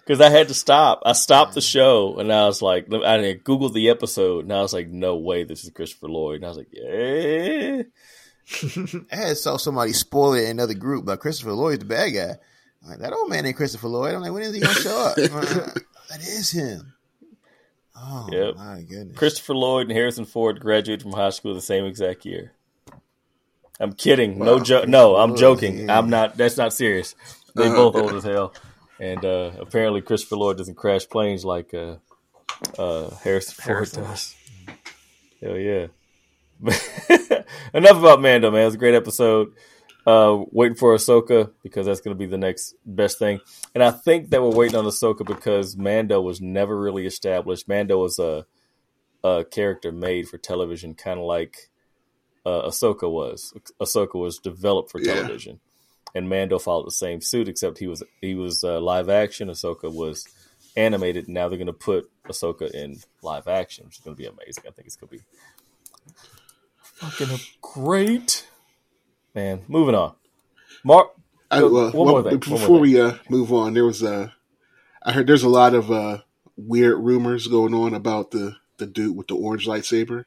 Because 0.04 0.20
I 0.22 0.28
had 0.30 0.48
to 0.48 0.54
stop. 0.54 1.02
I 1.06 1.12
stopped 1.12 1.54
the 1.54 1.60
show 1.60 2.18
and 2.18 2.32
I 2.32 2.46
was 2.46 2.62
like, 2.62 2.86
I 2.92 3.38
Googled 3.44 3.72
the 3.74 3.90
episode 3.90 4.44
and 4.44 4.52
I 4.52 4.62
was 4.62 4.72
like, 4.72 4.88
no 4.88 5.16
way, 5.16 5.44
this 5.44 5.64
is 5.64 5.70
Christopher 5.70 6.08
Lloyd. 6.08 6.36
And 6.36 6.44
I 6.44 6.48
was 6.48 6.56
like, 6.58 6.68
yeah. 6.72 7.82
I 9.12 9.16
had 9.16 9.36
saw 9.36 9.56
somebody 9.56 9.92
spoil 9.92 10.34
it 10.34 10.44
in 10.44 10.50
another 10.50 10.74
group, 10.74 11.04
but 11.04 11.20
Christopher 11.20 11.52
Lloyd's 11.52 11.78
the 11.80 11.84
bad 11.84 12.10
guy. 12.10 12.36
I'm 12.82 12.90
like, 12.90 12.98
that 12.98 13.12
old 13.12 13.30
man 13.30 13.46
ain't 13.46 13.56
Christopher 13.56 13.88
Lloyd. 13.88 14.14
I'm 14.14 14.20
like, 14.20 14.32
when 14.32 14.42
is 14.42 14.54
he 14.54 14.60
gonna 14.60 14.74
show 14.74 14.98
up? 15.06 15.14
That 15.16 16.20
is 16.20 16.50
him. 16.50 16.92
Oh 18.04 18.28
Yep. 18.32 18.56
my 18.56 18.82
goodness. 18.82 19.16
Christopher 19.16 19.54
Lloyd 19.54 19.82
and 19.88 19.92
Harrison 19.96 20.24
Ford 20.24 20.58
graduated 20.60 21.02
from 21.02 21.12
high 21.12 21.30
school 21.30 21.54
the 21.54 21.60
same 21.60 21.84
exact 21.84 22.24
year. 22.26 22.52
I'm 23.80 23.92
kidding. 23.92 24.38
No 24.38 24.58
joke. 24.60 24.88
No, 24.88 25.16
I'm 25.16 25.36
joking. 25.36 25.86
yeah. 25.86 25.98
I'm 25.98 26.10
not. 26.10 26.36
That's 26.36 26.56
not 26.56 26.72
serious. 26.72 27.14
They 27.54 27.66
Uh-huh. 27.66 27.76
both 27.90 27.96
old 27.96 28.12
as 28.14 28.24
hell. 28.24 28.54
And 29.00 29.24
uh, 29.24 29.52
apparently, 29.58 30.00
Christopher 30.02 30.36
Lloyd 30.36 30.58
doesn't 30.58 30.74
crash 30.76 31.08
planes 31.08 31.44
like 31.44 31.74
uh, 31.74 31.96
uh, 32.78 33.10
Harrison 33.16 33.54
Ford 33.54 33.66
Harrison. 33.76 34.04
does. 34.04 34.34
Hell 35.40 35.56
yeah. 35.58 35.86
Enough 37.74 37.98
about 37.98 38.20
Mando, 38.22 38.50
man. 38.50 38.62
It 38.62 38.66
was 38.66 38.74
a 38.74 38.78
great 38.78 38.94
episode. 38.94 39.52
Uh, 40.04 40.44
waiting 40.50 40.74
for 40.76 40.94
Ahsoka 40.96 41.52
because 41.62 41.86
that's 41.86 42.00
going 42.00 42.12
to 42.14 42.18
be 42.18 42.26
the 42.26 42.36
next 42.38 42.74
best 42.84 43.18
thing. 43.20 43.40
And 43.72 43.84
I 43.84 43.92
think 43.92 44.30
that 44.30 44.42
we're 44.42 44.50
waiting 44.50 44.76
on 44.76 44.84
Ahsoka 44.84 45.24
because 45.24 45.76
Mando 45.76 46.20
was 46.20 46.40
never 46.40 46.76
really 46.76 47.06
established. 47.06 47.68
Mando 47.68 47.98
was 47.98 48.18
a, 48.18 48.44
a 49.22 49.44
character 49.44 49.92
made 49.92 50.28
for 50.28 50.38
television, 50.38 50.94
kind 50.94 51.20
of 51.20 51.26
like 51.26 51.70
uh, 52.44 52.62
Ahsoka 52.68 53.08
was. 53.08 53.54
Ahsoka 53.80 54.14
was 54.16 54.38
developed 54.38 54.90
for 54.90 55.00
Yeah. 55.00 55.14
television, 55.14 55.60
and 56.16 56.28
Mando 56.28 56.58
followed 56.58 56.86
the 56.88 56.90
same 56.90 57.20
suit, 57.20 57.46
except 57.48 57.78
he 57.78 57.86
was 57.86 58.02
he 58.20 58.34
was 58.34 58.64
uh, 58.64 58.80
live 58.80 59.08
action. 59.08 59.46
Ahsoka 59.48 59.92
was 59.94 60.26
animated. 60.76 61.26
And 61.26 61.34
now 61.34 61.48
they're 61.48 61.58
going 61.58 61.66
to 61.68 61.72
put 61.72 62.10
Ahsoka 62.24 62.68
in 62.72 62.96
live 63.22 63.46
action, 63.46 63.84
which 63.84 63.98
is 63.98 64.04
going 64.04 64.16
to 64.16 64.20
be 64.20 64.26
amazing. 64.26 64.64
I 64.66 64.70
think 64.72 64.86
it's 64.86 64.96
going 64.96 65.10
to 65.10 65.16
be 65.18 65.22
fucking 66.82 67.38
great. 67.60 68.48
Man, 69.34 69.62
moving 69.68 69.94
on. 69.94 70.14
Mark, 70.84 71.10
I, 71.50 71.62
One 71.62 71.72
well, 71.72 71.92
more 71.92 72.04
well, 72.06 72.22
thing, 72.22 72.32
one 72.32 72.38
before 72.40 72.68
more 72.68 72.80
we 72.80 73.00
uh, 73.00 73.14
move 73.28 73.52
on, 73.52 73.74
there 73.74 73.84
was 73.84 74.02
a. 74.02 74.32
I 75.02 75.12
heard 75.12 75.26
there's 75.26 75.42
a 75.42 75.48
lot 75.48 75.74
of 75.74 75.90
uh, 75.90 76.18
weird 76.56 76.98
rumors 76.98 77.46
going 77.46 77.74
on 77.74 77.94
about 77.94 78.30
the 78.30 78.56
the 78.78 78.86
dude 78.86 79.16
with 79.16 79.28
the 79.28 79.34
orange 79.34 79.66
lightsaber, 79.66 80.24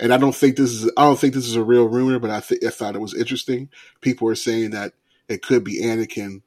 and 0.00 0.12
I 0.12 0.16
don't 0.16 0.34
think 0.34 0.56
this 0.56 0.70
is 0.70 0.90
I 0.96 1.04
don't 1.04 1.18
think 1.18 1.34
this 1.34 1.46
is 1.46 1.56
a 1.56 1.62
real 1.62 1.86
rumor, 1.88 2.18
but 2.18 2.30
I 2.30 2.40
th- 2.40 2.64
I 2.64 2.70
thought 2.70 2.94
it 2.96 3.00
was 3.00 3.14
interesting. 3.14 3.68
People 4.00 4.28
are 4.28 4.34
saying 4.34 4.70
that 4.70 4.94
it 5.28 5.42
could 5.42 5.64
be 5.64 5.82
Anakin 5.82 6.42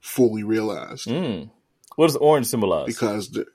fully 0.00 0.42
realized 0.44 1.06
mm, 1.08 1.48
what 1.96 2.06
does 2.08 2.16
orange 2.16 2.46
symbolize? 2.46 2.86
because 2.86 3.30
the, 3.30 3.46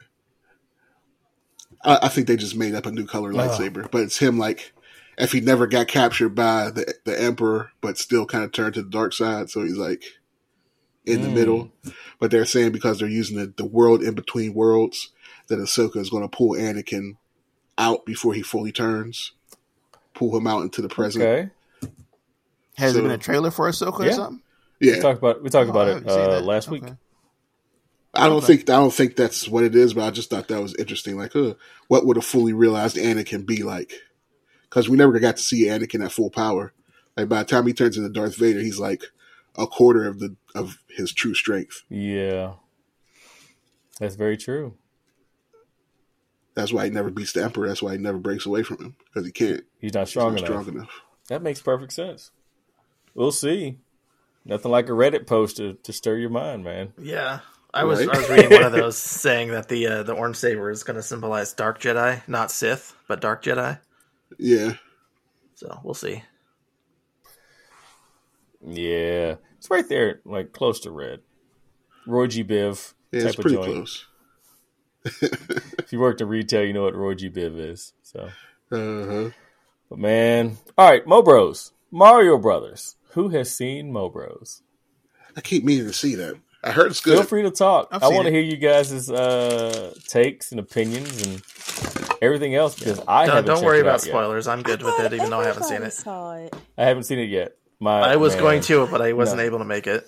I, 1.83 1.99
I 2.03 2.07
think 2.09 2.27
they 2.27 2.35
just 2.37 2.55
made 2.55 2.75
up 2.75 2.85
a 2.85 2.91
new 2.91 3.05
color 3.05 3.31
Oh. 3.31 3.35
lightsaber, 3.35 3.89
but 3.91 4.01
it's 4.03 4.17
him 4.17 4.37
like. 4.39 4.73
If 5.19 5.33
he 5.33 5.41
never 5.41 5.67
got 5.67 5.87
captured 5.87 6.29
by 6.29 6.71
the 6.71 6.93
the 7.05 7.19
Emperor, 7.21 7.71
but 7.81 7.97
still 7.97 8.25
kind 8.25 8.43
of 8.43 8.51
turned 8.51 8.75
to 8.75 8.81
the 8.83 8.89
dark 8.89 9.13
side, 9.13 9.49
so 9.49 9.61
he's 9.63 9.77
like 9.77 10.03
in 11.05 11.21
the 11.21 11.27
Mm. 11.27 11.33
middle. 11.33 11.71
But 12.19 12.31
they're 12.31 12.45
saying 12.45 12.71
because 12.71 12.99
they're 12.99 13.07
using 13.09 13.37
the, 13.37 13.53
the 13.57 13.65
world 13.65 14.01
in 14.01 14.13
between 14.15 14.53
worlds, 14.53 15.09
that 15.47 15.59
Ahsoka 15.59 15.97
is 15.97 16.09
going 16.09 16.23
to 16.23 16.29
pull 16.35 16.51
Anakin 16.51 17.17
out 17.77 18.05
before 18.05 18.33
he 18.33 18.41
fully 18.41 18.71
turns, 18.71 19.31
pull 20.13 20.35
him 20.37 20.47
out 20.47 20.61
into 20.63 20.81
the 20.81 20.89
present. 20.89 21.23
okay, 21.25 21.49
Has 22.77 22.91
So- 22.91 22.93
there 22.99 23.03
been 23.03 23.11
a 23.11 23.17
trailer 23.17 23.51
for 23.51 23.69
Ahsoka 23.69 23.99
Yeah. 24.05 24.09
or 24.09 24.13
something? 24.13 24.41
Yeah, 24.79 24.91
we 24.91 24.95
Yeah, 24.97 25.01
talked 25.01 25.17
about 25.19 25.43
we 25.43 25.49
talked 25.49 25.67
Oh, 25.67 25.71
about 25.71 25.87
it 25.89 26.07
uh, 26.07 26.29
that. 26.35 26.45
last 26.45 26.69
week. 26.69 26.83
I 28.13 28.27
don't 28.27 28.37
Okay. 28.37 28.47
think 28.57 28.61
I 28.69 28.73
don't 28.77 28.93
think 28.93 29.15
that's 29.17 29.47
what 29.49 29.63
it 29.65 29.75
is, 29.75 29.93
but 29.93 30.03
I 30.05 30.11
just 30.11 30.29
thought 30.29 30.47
that 30.47 30.61
was 30.61 30.75
interesting. 30.75 31.17
Like, 31.17 31.35
uh, 31.35 31.53
what 31.89 32.05
would 32.05 32.17
a 32.17 32.21
fully 32.21 32.53
realized 32.53 32.95
Anakin 32.97 33.45
be 33.45 33.63
like? 33.63 33.91
Because 34.69 34.87
we 34.87 34.97
never 34.97 35.19
got 35.19 35.37
to 35.37 35.43
see 35.43 35.65
Anakin 35.65 36.03
at 36.05 36.11
full 36.11 36.29
power. 36.29 36.73
Like 37.17 37.27
by 37.29 37.39
the 37.39 37.49
time 37.49 37.65
he 37.65 37.73
turns 37.73 37.97
into 37.97 38.09
Darth 38.09 38.35
Vader, 38.37 38.59
he's 38.59 38.79
like 38.79 39.03
a 39.57 39.65
quarter 39.67 40.07
of 40.07 40.19
the 40.19 40.35
of 40.55 40.77
his 40.89 41.11
true 41.13 41.33
strength. 41.33 41.83
Yeah, 41.89 42.53
that's 43.99 44.15
very 44.15 44.37
true. 44.37 44.75
That's 46.55 46.73
why 46.73 46.85
he 46.85 46.91
never 46.91 47.09
beats 47.09 47.33
the 47.33 47.43
Emperor. 47.43 47.67
That's 47.67 47.81
why 47.81 47.93
he 47.93 47.97
never 47.97 48.17
breaks 48.17 48.45
away 48.45 48.63
from 48.63 48.77
him 48.77 48.95
because 49.05 49.25
he 49.25 49.31
can't. 49.31 49.63
He's 49.79 49.93
not 49.93 50.01
He's 50.01 50.09
strong 50.09 50.35
not 50.35 50.43
enough. 50.45 50.63
strong 50.63 50.75
enough. 50.75 50.91
That 51.29 51.41
makes 51.41 51.61
perfect 51.61 51.93
sense. 51.93 52.31
We'll 53.13 53.31
see. 53.31 53.79
Nothing 54.45 54.71
like 54.71 54.87
a 54.87 54.93
Reddit 54.93 55.27
post 55.27 55.57
to, 55.57 55.73
to 55.73 55.93
stir 55.93 56.17
your 56.17 56.29
mind, 56.29 56.63
man. 56.63 56.93
Yeah, 56.97 57.39
I 57.73 57.83
was 57.83 58.05
Right. 58.05 58.15
I 58.15 58.19
was 58.19 58.29
reading 58.29 58.51
one 58.51 58.63
of 58.63 58.71
those 58.73 58.97
saying 58.97 59.49
that 59.49 59.67
the 59.69 59.87
uh, 59.87 60.03
the 60.03 60.13
orange 60.13 60.37
saber 60.37 60.69
is 60.69 60.83
going 60.83 60.95
to 60.95 61.03
symbolize 61.03 61.53
dark 61.53 61.79
Jedi, 61.79 62.27
not 62.27 62.51
Sith, 62.51 62.95
but 63.07 63.21
dark 63.21 63.43
Jedi. 63.43 63.79
Yeah, 64.37 64.73
So 65.55 65.79
we'll 65.83 65.93
see. 65.93 66.23
Yeah, 68.61 69.35
it's 69.57 69.69
right 69.69 69.87
there, 69.87 70.21
like 70.25 70.51
close 70.51 70.79
to 70.81 70.91
red. 70.91 71.21
Roy 72.05 72.27
G. 72.27 72.43
Biv 72.43 72.93
yeah, 73.11 73.21
type 73.21 73.27
it's 73.29 73.35
of 73.37 73.41
pretty 73.41 73.57
joint. 73.57 73.73
close. 73.73 74.05
If 75.79 75.93
you 75.93 75.99
worked 75.99 76.21
in 76.21 76.27
retail, 76.27 76.63
you 76.65 76.73
know 76.73 76.83
what 76.83 76.95
Roy 76.95 77.15
G. 77.15 77.29
Biv 77.29 77.57
is. 77.59 77.93
So, 78.03 78.29
Uh-huh. 78.71 79.29
but 79.89 79.97
man, 79.99 80.57
all 80.77 80.89
right, 80.91 81.05
Mobros, 81.05 81.71
Mario 81.91 82.37
Brothers. 82.37 82.95
Who 83.13 83.29
has 83.29 83.55
seen 83.55 83.91
Mobros? 83.91 84.61
I 85.35 85.41
keep 85.41 85.63
meaning 85.63 85.87
to 85.87 85.93
see 85.93 86.13
that. 86.15 86.35
I 86.63 86.71
heard 86.71 86.87
it's 86.91 87.01
good. 87.01 87.15
Feel 87.15 87.23
free 87.23 87.43
to 87.43 87.51
talk. 87.51 87.87
I've 87.91 88.03
I 88.03 88.09
want 88.09 88.25
to 88.25 88.31
hear 88.31 88.41
you 88.41 88.57
guys' 88.57 89.09
uh, 89.09 89.93
takes 90.07 90.51
and 90.51 90.59
opinions 90.59 91.25
and 91.25 91.41
everything 92.21 92.55
else 92.55 92.75
because 92.75 92.99
I 93.07 93.25
Don't, 93.25 93.35
haven't. 93.37 93.55
don't 93.55 93.63
worry 93.63 93.79
it 93.79 93.81
about 93.81 94.01
out 94.01 94.05
yet. 94.05 94.11
spoilers. 94.11 94.47
I'm 94.47 94.61
good 94.61 94.81
with 94.83 94.99
it, 94.99 95.13
even 95.13 95.29
though 95.29 95.39
I 95.39 95.45
haven't 95.45 95.63
seen 95.63 95.83
it. 95.83 95.93
Saw 95.93 96.33
it. 96.33 96.55
I 96.77 96.85
haven't 96.85 97.03
seen 97.03 97.19
it 97.19 97.29
yet. 97.29 97.55
My 97.79 98.01
I 98.01 98.15
was 98.17 98.33
man, 98.33 98.41
going 98.43 98.61
to, 98.61 98.87
but 98.87 99.01
I 99.01 99.13
wasn't 99.13 99.39
No. 99.39 99.45
able 99.45 99.59
to 99.59 99.65
make 99.65 99.87
it. 99.87 100.05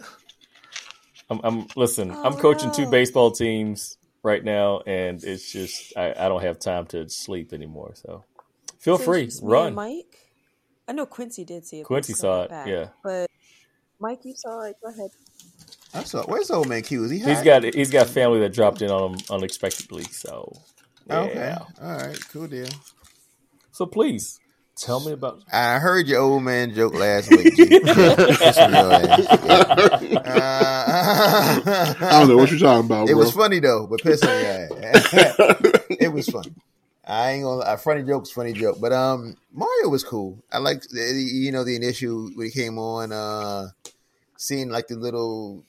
I'm, 1.29 1.39
I'm 1.43 1.67
listen. 1.77 2.11
I'm 2.11 2.33
Oh, 2.33 2.37
coaching 2.37 2.71
two 2.73 2.87
baseball 2.87 3.31
teams 3.31 3.97
right 4.23 4.43
now, 4.43 4.81
and 4.85 5.23
it's 5.23 5.49
just 5.49 5.95
I, 5.95 6.11
I 6.11 6.27
don't 6.27 6.41
have 6.41 6.59
time 6.59 6.85
to 6.87 7.07
sleep 7.07 7.53
anymore. 7.53 7.93
So 7.95 8.25
feel 8.79 8.97
So 8.97 9.05
free, 9.05 9.23
it's 9.23 9.35
just 9.35 9.43
me 9.45 9.49
run. 9.49 9.73
Mike. 9.75 10.17
I 10.89 10.91
know 10.91 11.05
Quincy 11.05 11.45
did 11.45 11.65
see 11.65 11.79
it. 11.79 11.85
Quincy 11.85 12.11
saw 12.13 12.43
it, 12.43 12.49
back. 12.49 12.67
yeah. 12.67 12.87
But 13.03 13.27
Mike, 14.01 14.19
you 14.25 14.33
saw 14.35 14.63
it. 14.63 14.75
Go 14.83 14.89
ahead. 14.89 15.11
I 15.93 16.03
saw. 16.03 16.23
Where's 16.23 16.49
old 16.51 16.67
man 16.67 16.81
Q? 16.83 17.03
Is 17.05 17.11
he? 17.11 17.19
He's 17.19 17.37
high? 17.39 17.43
got 17.43 17.63
he's 17.63 17.91
got 17.91 18.07
family 18.07 18.39
that 18.39 18.53
dropped 18.53 18.81
in 18.81 18.89
on 18.91 19.13
him 19.13 19.19
unexpectedly. 19.29 20.03
So 20.05 20.53
yeah. 21.07 21.19
Okay. 21.19 21.55
All 21.81 21.97
right. 21.97 22.19
Cool 22.31 22.47
deal. 22.47 22.67
So 23.71 23.85
please 23.85 24.39
tell 24.77 24.99
me 25.01 25.11
about. 25.11 25.41
I 25.51 25.79
heard 25.79 26.07
your 26.07 26.21
old 26.21 26.43
man 26.43 26.73
joke 26.73 26.93
last 26.93 27.29
week. 27.29 27.55
G. 27.55 27.65
Piss 27.67 28.57
on. 28.57 28.73
Uh, 28.75 29.17
I 31.99 32.19
don't 32.19 32.29
know 32.29 32.37
what 32.37 32.51
you're 32.51 32.59
talking 32.59 32.85
about, 32.85 33.09
It 33.09 33.13
bro. 33.13 33.23
was 33.23 33.31
funny 33.31 33.59
though, 33.59 33.87
but 33.87 34.01
piss 34.01 34.23
on 34.23 34.29
your 34.29 34.85
ass. 34.85 35.13
it 35.99 36.11
was 36.13 36.27
funny. 36.29 36.53
I 37.05 37.31
ain't 37.31 37.43
gonna. 37.43 37.63
A 37.65 37.77
funny 37.77 38.03
joke's 38.03 38.31
funny 38.31 38.53
joke, 38.53 38.77
but 38.79 38.93
um, 38.93 39.35
Mario 39.51 39.89
was 39.89 40.03
cool. 40.03 40.43
I 40.51 40.59
liked 40.59 40.89
the, 40.89 41.01
you 41.01 41.51
know 41.51 41.63
the 41.63 41.75
initial 41.75 42.29
when 42.35 42.47
he 42.47 42.51
came 42.51 42.77
on, 42.77 43.11
uh, 43.11 43.69
seeing 44.37 44.69
like 44.69 44.87
the 44.87 44.95
little 44.95 45.63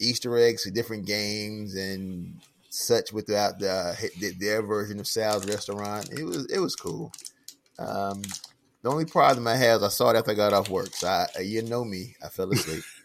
Easter 0.00 0.36
eggs 0.36 0.64
for 0.64 0.70
different 0.70 1.06
games 1.06 1.74
and 1.74 2.40
such 2.70 3.12
without 3.12 3.58
the, 3.58 4.10
the 4.20 4.32
their 4.38 4.62
version 4.62 5.00
of 5.00 5.06
Sal's 5.06 5.46
restaurant. 5.46 6.10
It 6.12 6.24
was 6.24 6.46
it 6.46 6.58
was 6.58 6.76
cool. 6.76 7.12
Um, 7.78 8.22
the 8.82 8.90
only 8.90 9.04
problem 9.04 9.46
I 9.46 9.56
had 9.56 9.76
is 9.76 9.82
I 9.82 9.88
saw 9.88 10.10
it 10.10 10.16
after 10.16 10.30
I 10.30 10.34
got 10.34 10.52
off 10.52 10.68
work. 10.68 10.94
So 10.94 11.08
I, 11.08 11.40
you 11.40 11.62
know 11.62 11.84
me, 11.84 12.14
I 12.24 12.28
fell 12.28 12.50
asleep. 12.52 12.84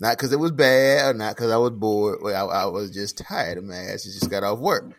not 0.00 0.16
because 0.16 0.32
it 0.32 0.38
was 0.38 0.52
bad, 0.52 1.14
or 1.14 1.18
not 1.18 1.36
because 1.36 1.50
I 1.50 1.56
was 1.56 1.72
bored. 1.72 2.20
Well, 2.22 2.50
I, 2.50 2.62
I 2.62 2.66
was 2.66 2.90
just 2.90 3.18
tired 3.18 3.58
of 3.58 3.64
my 3.64 3.76
ass. 3.76 4.06
I 4.06 4.12
just 4.12 4.30
got 4.30 4.44
off 4.44 4.58
work. 4.58 4.92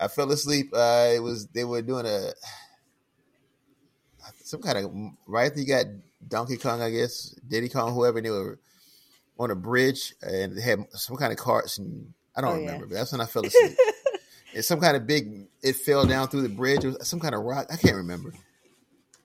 I 0.00 0.08
fell 0.08 0.32
asleep. 0.32 0.70
Uh, 0.74 1.10
it 1.14 1.22
was 1.22 1.46
they 1.48 1.64
were 1.64 1.82
doing 1.82 2.06
a 2.06 2.32
some 4.44 4.60
kind 4.60 4.78
of 4.78 4.92
right 5.26 5.56
you 5.56 5.66
got 5.66 5.86
Donkey 6.28 6.56
Kong, 6.56 6.82
I 6.82 6.90
guess 6.90 7.34
Diddy 7.48 7.68
Kong, 7.68 7.94
whoever, 7.94 8.18
and 8.18 8.26
they 8.26 8.30
were 8.30 8.58
on 9.42 9.50
a 9.50 9.54
bridge 9.56 10.14
and 10.22 10.56
they 10.56 10.62
had 10.62 10.80
some 10.92 11.16
kind 11.16 11.32
of 11.32 11.38
carts, 11.38 11.78
and 11.78 12.12
I 12.36 12.40
don't 12.40 12.50
Oh, 12.50 12.58
yeah. 12.58 12.66
remember, 12.66 12.86
but 12.86 12.94
that's 12.94 13.12
when 13.12 13.20
I 13.20 13.26
fell 13.26 13.44
asleep. 13.44 13.76
it's 14.54 14.68
some 14.68 14.80
kind 14.80 14.96
of 14.96 15.06
big. 15.06 15.46
It 15.62 15.76
fell 15.76 16.06
down 16.06 16.28
through 16.28 16.42
the 16.42 16.48
bridge. 16.48 16.84
It 16.84 16.98
was 16.98 17.06
some 17.08 17.20
kind 17.20 17.34
of 17.34 17.42
rock. 17.42 17.66
I 17.70 17.76
can't 17.76 17.96
remember. 17.96 18.32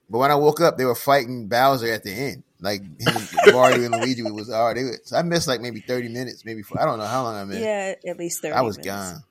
But 0.10 0.20
when 0.20 0.32
I 0.32 0.36
woke 0.36 0.62
up, 0.62 0.78
they 0.78 0.86
were 0.86 0.96
fighting 0.96 1.48
Bowser 1.48 1.92
at 1.92 2.04
the 2.04 2.12
end. 2.14 2.44
Like 2.62 2.82
him 2.82 3.16
and 3.16 3.30
Mario 3.54 3.84
and 3.84 3.92
Luigi 4.02 4.24
was 4.24 4.50
already. 4.50 4.84
So 5.04 5.16
I 5.18 5.22
missed 5.22 5.48
like 5.48 5.62
maybe 5.62 5.80
thirty 5.82 6.10
minutes, 6.10 6.44
maybe. 6.46 6.64
I 6.80 6.86
don't 6.86 6.98
know 6.98 7.06
how 7.06 7.24
long 7.24 7.36
I 7.36 7.44
missed. 7.44 7.62
Yeah, 7.62 7.94
at 8.08 8.18
least 8.18 8.42
thirty. 8.42 8.54
I 8.54 8.62
was 8.62 8.78
minutes. 8.78 9.12
gone. 9.12 9.24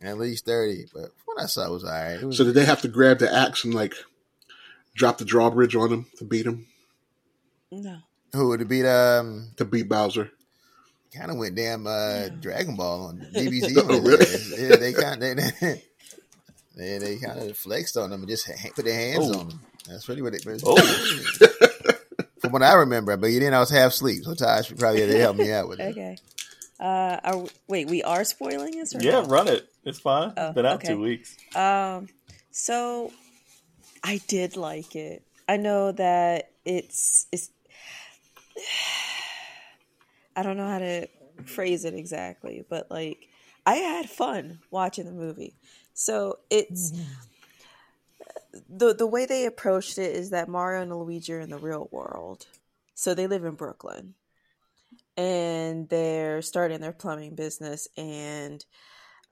At 0.00 0.18
least 0.18 0.44
thirty, 0.46 0.86
but 0.92 1.10
when 1.26 1.38
I 1.38 1.46
saw 1.46 1.66
it 1.66 1.70
was 1.72 1.84
all 1.84 1.90
right. 1.90 2.22
Was, 2.22 2.36
So 2.38 2.44
did 2.44 2.54
they 2.54 2.64
have 2.64 2.80
to 2.82 2.88
grab 2.88 3.18
the 3.18 3.32
axe 3.32 3.64
and 3.64 3.74
like 3.74 3.94
drop 4.94 5.18
the 5.18 5.24
drawbridge 5.24 5.76
on 5.76 5.92
him 5.92 6.06
to 6.16 6.24
beat 6.24 6.46
him 6.46 6.66
No. 7.70 7.98
Who 8.34 8.48
would 8.48 8.60
it 8.60 8.68
beat? 8.68 8.86
Um, 8.86 9.48
to 9.56 9.64
beat 9.64 9.88
Bowser? 9.88 10.30
kind 11.14 11.30
of 11.30 11.38
went 11.38 11.56
damn 11.56 11.86
uh, 11.86 12.28
Dragon 12.40 12.76
Ball 12.76 13.06
on 13.08 13.26
DBZ. 13.34 13.72
Oh, 13.76 14.00
really? 14.00 14.68
Yeah, 14.68 14.76
they 14.76 14.92
kind 14.92 15.22
of 15.22 15.36
they, 15.36 15.82
they, 16.76 16.98
they 16.98 17.16
kind 17.16 17.40
of 17.50 17.56
flexed 17.56 17.96
on 17.96 18.10
them 18.10 18.20
and 18.20 18.28
just 18.28 18.48
put 18.74 18.84
their 18.84 18.94
hands 18.94 19.30
Oh. 19.34 19.40
on 19.40 19.48
them. 19.48 19.60
That's 19.88 20.08
really 20.08 20.20
what 20.22 20.34
it 20.34 20.44
was. 20.44 20.62
Oh. 20.66 20.76
From 22.40 22.52
what 22.52 22.62
I 22.62 22.74
remember, 22.74 23.16
but 23.16 23.28
you 23.28 23.40
didn't. 23.40 23.54
I 23.54 23.60
was 23.60 23.70
half 23.70 23.92
asleep, 23.92 24.22
so 24.22 24.34
Tosh 24.34 24.72
probably 24.76 25.00
had 25.00 25.10
to 25.10 25.18
help 25.18 25.36
me 25.36 25.50
out 25.50 25.68
with 25.68 25.80
it. 25.80 25.90
Okay. 25.90 26.16
Uh, 26.78 27.18
are 27.24 27.38
we- 27.38 27.48
wait, 27.66 27.88
we 27.88 28.02
are 28.04 28.22
spoiling 28.22 28.72
this, 28.78 28.94
or 28.94 29.00
Yeah, 29.00 29.22
no? 29.22 29.24
run 29.24 29.48
it. 29.48 29.66
It's 29.84 29.98
fine. 29.98 30.34
Oh, 30.36 30.46
it's 30.46 30.54
been 30.54 30.66
out 30.66 30.76
okay. 30.76 30.88
two 30.88 31.00
weeks. 31.00 31.36
Um, 31.56 32.08
so 32.52 33.10
I 34.04 34.20
did 34.28 34.56
like 34.56 34.94
it. 34.94 35.24
I 35.48 35.56
know 35.56 35.90
that 35.92 36.50
it's 36.64 37.26
it's. 37.32 37.50
I 40.36 40.42
don't 40.42 40.56
know 40.56 40.68
how 40.68 40.78
to 40.78 41.08
phrase 41.44 41.84
it 41.84 41.94
exactly, 41.94 42.64
but 42.68 42.90
like 42.90 43.28
I 43.66 43.74
had 43.76 44.08
fun 44.08 44.60
watching 44.70 45.04
the 45.04 45.12
movie. 45.12 45.56
So 45.94 46.38
it's 46.50 46.92
the 48.68 48.94
the 48.94 49.06
way 49.06 49.26
they 49.26 49.46
approached 49.46 49.98
it 49.98 50.14
is 50.14 50.30
that 50.30 50.48
Mario 50.48 50.82
and 50.82 50.96
Luigi 50.96 51.32
are 51.32 51.40
in 51.40 51.50
the 51.50 51.58
real 51.58 51.88
world. 51.90 52.46
So 52.94 53.14
they 53.14 53.26
live 53.26 53.44
in 53.44 53.54
Brooklyn. 53.54 54.14
And 55.16 55.88
they're 55.88 56.42
starting 56.42 56.80
their 56.80 56.92
plumbing 56.92 57.34
business 57.34 57.88
and 57.96 58.64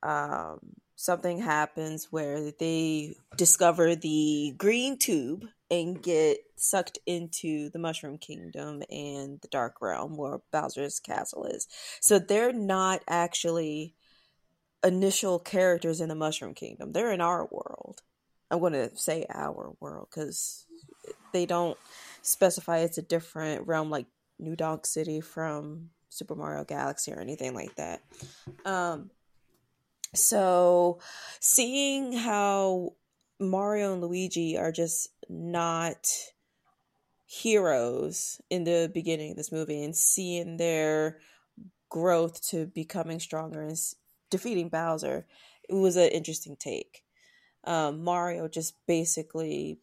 um, 0.03 0.59
something 0.97 1.39
happens 1.41 2.09
where 2.11 2.51
they 2.51 3.15
discover 3.37 3.95
the 3.95 4.55
green 4.57 4.99
tube 4.99 5.47
and 5.71 6.03
get 6.03 6.39
sucked 6.57 6.99
into 7.07 7.71
the 7.71 7.79
Mushroom 7.79 8.19
Kingdom 8.19 8.83
and 8.91 9.41
the 9.41 9.49
Dark 9.49 9.81
Realm 9.81 10.17
where 10.17 10.41
Bowser's 10.53 11.01
castle 11.01 11.45
is. 11.47 11.67
So 12.01 12.19
they're 12.19 12.53
not 12.53 13.03
actually 13.09 13.95
initial 14.85 15.39
characters 15.39 16.01
in 16.01 16.09
the 16.09 16.15
Mushroom 16.15 16.55
Kingdom. 16.55 16.93
They're 16.93 17.13
in 17.13 17.21
our 17.21 17.47
world. 17.51 18.03
I'm 18.51 18.61
going 18.61 18.75
to 18.75 18.97
say 18.97 19.27
our 19.29 19.75
world 19.81 20.09
because 20.11 20.67
they 21.33 21.47
don't 21.47 21.77
specify 22.23 22.79
it's 22.79 22.99
a 22.99 23.03
different 23.03 23.67
realm 23.67 23.91
like 23.91 24.07
New 24.39 24.55
Donk 24.55 24.87
City 24.87 25.21
from 25.21 25.91
Super 26.11 26.37
Mario 26.37 26.65
Galaxy 26.65 27.13
or 27.13 27.21
anything 27.21 27.55
like 27.55 27.75
that. 27.77 28.03
Um, 28.65 29.11
so 30.15 31.01
seeing 31.41 32.13
how 32.13 32.93
Mario 33.39 33.93
and 33.93 34.03
Luigi 34.03 34.57
are 34.57 34.73
just 34.73 35.11
not 35.29 36.07
heroes 37.27 38.41
in 38.51 38.65
the 38.65 38.91
beginning 38.93 39.33
of 39.33 39.37
this 39.37 39.53
movie 39.53 39.83
and 39.83 39.95
seeing 39.95 40.57
their 40.57 41.19
growth 41.89 42.41
to 42.49 42.67
becoming 42.67 43.21
stronger 43.21 43.61
and 43.63 43.77
defeating 44.31 44.69
Bowser, 44.69 45.27
it 45.69 45.75
was 45.75 45.97
an 45.97 46.09
interesting 46.11 46.57
take. 46.57 47.03
Um, 47.65 48.05
Mario 48.05 48.49
just 48.49 48.75
basically 48.87 49.81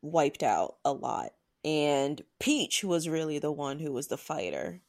wiped 0.00 0.42
out 0.42 0.76
a 0.84 0.92
lot. 0.92 1.32
And 1.64 2.22
Peach 2.38 2.84
was 2.84 3.08
really 3.08 3.38
the 3.38 3.52
one 3.52 3.78
who 3.78 3.92
was 3.92 4.08
the 4.08 4.16
fighter 4.16 4.80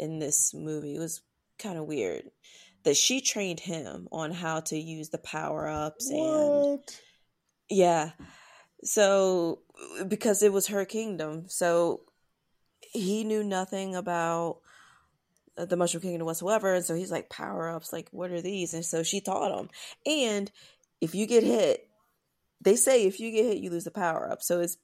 in 0.00 0.18
this 0.18 0.54
movie. 0.54 0.96
It 0.96 1.00
was 1.00 1.22
kind 1.58 1.78
of 1.78 1.84
weird 1.84 2.30
that 2.84 2.96
she 2.96 3.20
trained 3.20 3.60
him 3.60 4.08
on 4.12 4.30
how 4.30 4.60
to 4.60 4.78
use 4.78 5.08
the 5.08 5.18
power 5.18 5.68
ups 5.68 6.10
and 6.10 6.80
yeah. 7.68 8.10
So 8.82 9.60
because 10.06 10.42
it 10.42 10.52
was 10.52 10.68
her 10.68 10.84
kingdom, 10.84 11.44
so 11.48 12.02
he 12.80 13.24
knew 13.24 13.42
nothing 13.42 13.96
about 13.96 14.58
the 15.56 15.76
Mushroom 15.76 16.02
Kingdom 16.02 16.26
whatsoever, 16.26 16.74
and 16.74 16.84
so 16.84 16.94
he's 16.94 17.10
like 17.10 17.30
power 17.30 17.68
ups, 17.70 17.92
like 17.92 18.08
what 18.10 18.30
are 18.30 18.42
these? 18.42 18.74
And 18.74 18.84
so 18.84 19.02
she 19.02 19.20
taught 19.20 19.58
him. 19.58 19.68
And 20.06 20.50
if 21.00 21.14
you 21.14 21.26
get 21.26 21.42
hit, 21.44 21.88
they 22.60 22.76
say 22.76 23.04
if 23.04 23.20
you 23.20 23.30
get 23.30 23.46
hit, 23.46 23.58
you 23.58 23.70
lose 23.70 23.84
the 23.84 23.90
power 23.90 24.30
up. 24.30 24.42
So 24.42 24.60
it's 24.60 24.76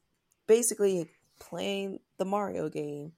basically 0.46 1.11
playing 1.38 1.98
the 2.18 2.24
Mario 2.24 2.68
game. 2.68 3.12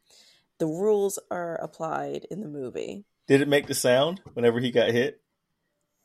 The 0.58 0.66
rules 0.66 1.18
are 1.30 1.56
applied 1.56 2.26
in 2.30 2.40
the 2.40 2.48
movie. 2.48 3.04
Did 3.28 3.40
it 3.40 3.48
make 3.48 3.66
the 3.66 3.74
sound 3.74 4.20
whenever 4.34 4.60
he 4.60 4.70
got 4.70 4.90
hit? 4.90 5.20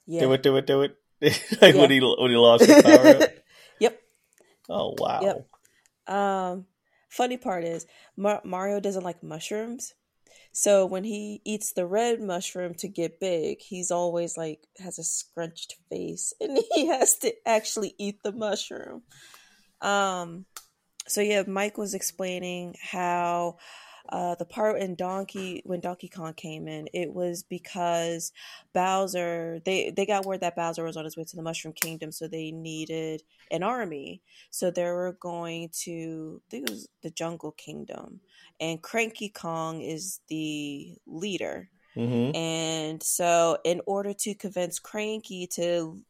Yeah. 0.05 0.21
Do 0.21 0.33
it, 0.33 0.43
do 0.43 0.55
it, 0.57 0.67
do 0.67 0.81
it. 0.83 0.95
like 1.61 1.73
Yeah. 1.75 1.81
when 1.81 1.89
he 1.91 1.99
when 1.99 2.31
he 2.31 2.37
lost 2.37 2.65
his 2.65 2.81
power 2.83 3.07
up. 3.23 3.29
yep. 3.79 3.99
Oh 4.69 4.93
wow. 4.97 5.21
Yep. 5.21 6.15
Um, 6.15 6.65
funny 7.09 7.37
part 7.37 7.63
is 7.63 7.85
Mar- 8.15 8.41
Mario 8.45 8.79
doesn't 8.79 9.03
like 9.03 9.23
mushrooms, 9.23 9.93
so 10.53 10.85
when 10.85 11.03
he 11.03 11.41
eats 11.43 11.73
the 11.73 11.85
red 11.85 12.21
mushroom 12.21 12.75
to 12.75 12.87
get 12.87 13.19
big, 13.19 13.61
he's 13.61 13.91
always 13.91 14.37
like 14.37 14.59
has 14.79 14.99
a 14.99 15.03
scrunched 15.03 15.75
face, 15.89 16.33
and 16.39 16.59
he 16.75 16.85
has 16.87 17.17
to 17.19 17.33
actually 17.45 17.95
eat 17.97 18.19
the 18.23 18.31
mushroom. 18.31 19.01
Um, 19.81 20.45
so 21.07 21.21
yeah, 21.21 21.43
Mike 21.47 21.77
was 21.77 21.93
explaining 21.93 22.75
how. 22.81 23.57
Uh, 24.09 24.35
the 24.35 24.45
part 24.45 24.81
in 24.81 24.95
Donkey 24.95 25.61
when 25.65 25.79
Donkey 25.79 26.07
Kong 26.09 26.33
came 26.33 26.67
in, 26.67 26.87
it 26.93 27.13
was 27.13 27.43
because 27.43 28.31
Bowser 28.73 29.59
they 29.65 29.91
they 29.91 30.05
got 30.05 30.25
word 30.25 30.41
that 30.41 30.55
Bowser 30.55 30.83
was 30.83 30.97
on 30.97 31.05
his 31.05 31.17
way 31.17 31.23
to 31.25 31.35
the 31.35 31.41
Mushroom 31.41 31.73
Kingdom, 31.73 32.11
so 32.11 32.27
they 32.27 32.51
needed 32.51 33.23
an 33.51 33.63
army. 33.63 34.21
So 34.51 34.71
they 34.71 34.83
were 34.83 35.17
going 35.19 35.69
to 35.83 36.41
I 36.47 36.49
think 36.49 36.67
it 36.67 36.71
was 36.71 36.89
the 37.01 37.11
Jungle 37.11 37.51
Kingdom, 37.51 38.21
and 38.59 38.81
Cranky 38.81 39.29
Kong 39.29 39.81
is 39.81 40.19
the 40.27 40.97
leader. 41.05 41.69
hmm 41.95 42.31
And 42.33 43.01
so, 43.01 43.57
in 43.63 43.81
order 43.85 44.13
to 44.13 44.35
convince 44.35 44.79
Cranky 44.79 45.47
to 45.47 46.01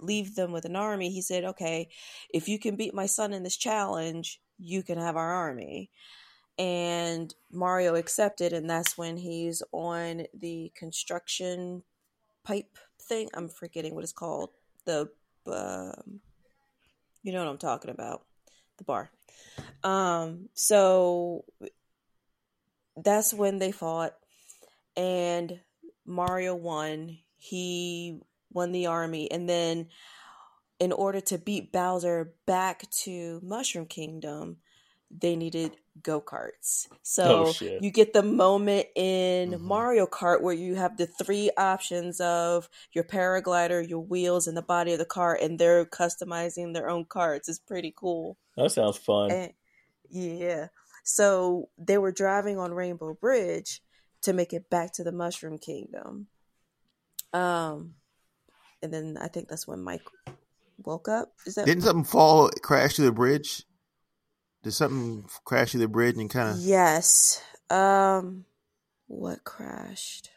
leave 0.00 0.34
them 0.36 0.52
with 0.52 0.64
an 0.64 0.76
army, 0.76 1.10
he 1.10 1.22
said, 1.22 1.44
"Okay, 1.44 1.88
if 2.30 2.48
you 2.48 2.58
can 2.58 2.76
beat 2.76 2.94
my 2.94 3.06
son 3.06 3.32
in 3.32 3.42
this 3.42 3.56
challenge, 3.56 4.40
you 4.58 4.82
can 4.82 4.98
have 4.98 5.16
our 5.16 5.32
army." 5.32 5.90
And 6.58 7.34
Mario 7.50 7.96
accepted, 7.96 8.52
and 8.52 8.70
that's 8.70 8.96
when 8.96 9.16
he's 9.16 9.62
on 9.72 10.26
the 10.38 10.70
construction 10.76 11.82
pipe 12.44 12.78
thing. 13.02 13.28
I'm 13.34 13.48
forgetting 13.48 13.94
what 13.94 14.04
it's 14.04 14.12
called. 14.12 14.50
The 14.84 15.08
um, 15.46 16.20
you 17.22 17.32
know 17.32 17.40
what 17.40 17.50
I'm 17.50 17.58
talking 17.58 17.90
about. 17.90 18.24
The 18.78 18.84
bar. 18.84 19.10
Um, 19.82 20.48
so 20.54 21.44
that's 22.96 23.34
when 23.34 23.58
they 23.58 23.72
fought 23.72 24.14
and 24.96 25.60
Mario 26.06 26.54
won. 26.54 27.18
He 27.36 28.20
won 28.50 28.72
the 28.72 28.86
army, 28.86 29.30
and 29.30 29.48
then 29.48 29.88
in 30.78 30.92
order 30.92 31.20
to 31.20 31.38
beat 31.38 31.72
Bowser 31.72 32.34
back 32.46 32.88
to 32.90 33.40
Mushroom 33.42 33.86
Kingdom, 33.86 34.58
they 35.10 35.36
needed 35.36 35.76
go 36.02 36.20
karts. 36.20 36.88
So 37.02 37.46
Oh, 37.46 37.66
you 37.80 37.90
get 37.90 38.12
the 38.12 38.22
moment 38.22 38.88
in 38.96 39.52
Mhm. 39.52 39.60
Mario 39.60 40.06
Kart 40.06 40.42
where 40.42 40.54
you 40.54 40.74
have 40.74 40.96
the 40.96 41.06
three 41.06 41.50
options 41.56 42.20
of 42.20 42.68
your 42.92 43.04
paraglider, 43.04 43.86
your 43.88 44.00
wheels, 44.00 44.46
and 44.46 44.56
the 44.56 44.62
body 44.62 44.92
of 44.92 44.98
the 44.98 45.04
car, 45.04 45.38
and 45.40 45.58
they're 45.58 45.84
customizing 45.84 46.74
their 46.74 46.88
own 46.88 47.04
carts. 47.04 47.48
It's 47.48 47.58
pretty 47.58 47.92
cool. 47.96 48.36
That 48.56 48.70
sounds 48.70 48.98
fun. 48.98 49.30
And, 49.30 49.52
yeah. 50.08 50.68
So 51.04 51.68
they 51.78 51.98
were 51.98 52.12
driving 52.12 52.58
on 52.58 52.72
Rainbow 52.74 53.14
Bridge 53.14 53.82
to 54.22 54.32
make 54.32 54.52
it 54.52 54.68
back 54.70 54.92
to 54.94 55.04
the 55.04 55.12
Mushroom 55.12 55.58
Kingdom. 55.58 56.28
Um, 57.32 57.94
and 58.82 58.92
then 58.92 59.16
I 59.20 59.28
think 59.28 59.48
that's 59.48 59.66
when 59.66 59.82
Mike 59.82 60.06
woke 60.82 61.08
up. 61.08 61.32
Is 61.46 61.54
that 61.56 61.66
Didn't 61.66 61.82
something 61.84 62.04
fall, 62.04 62.50
crash 62.62 62.94
to 62.94 63.02
the 63.02 63.12
bridge? 63.12 63.64
Did 64.64 64.72
something 64.72 65.26
crash 65.44 65.70
through 65.72 65.80
the 65.80 65.88
bridge 65.88 66.16
and 66.16 66.28
kind 66.30 66.50
of? 66.50 66.56
yes? 66.58 67.42
Um, 67.70 68.44
what 69.06 69.44
crashed? 69.44 70.30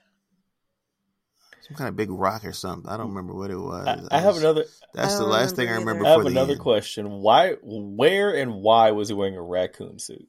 some 1.68 1.76
kind 1.76 1.90
of 1.90 1.98
big 1.98 2.10
rock 2.10 2.46
or 2.46 2.54
something. 2.54 2.90
I 2.90 2.96
don't 2.96 3.10
remember 3.10 3.34
what 3.34 3.52
it 3.52 3.58
was. 3.58 3.86
I, 4.10 4.18
I 4.18 4.20
have 4.22 4.36
just- 4.36 4.44
another. 4.44 4.64
That's 4.94 5.16
I 5.16 5.20
the 5.20 5.26
last 5.26 5.56
thing 5.58 5.68
I 5.68 5.72
remember 5.72 5.92
remember. 5.92 6.06
I 6.08 6.12
have 6.12 6.20
for 6.20 6.24
the 6.24 6.30
another 6.30 6.54
end. 6.54 6.62
question. 6.62 7.10
Why, 7.12 7.56
where, 7.62 8.34
and 8.34 8.54
why 8.62 8.92
was 8.92 9.10
he 9.10 9.14
wearing 9.14 9.36
a 9.36 9.42
raccoon 9.42 10.00
suit? 10.00 10.28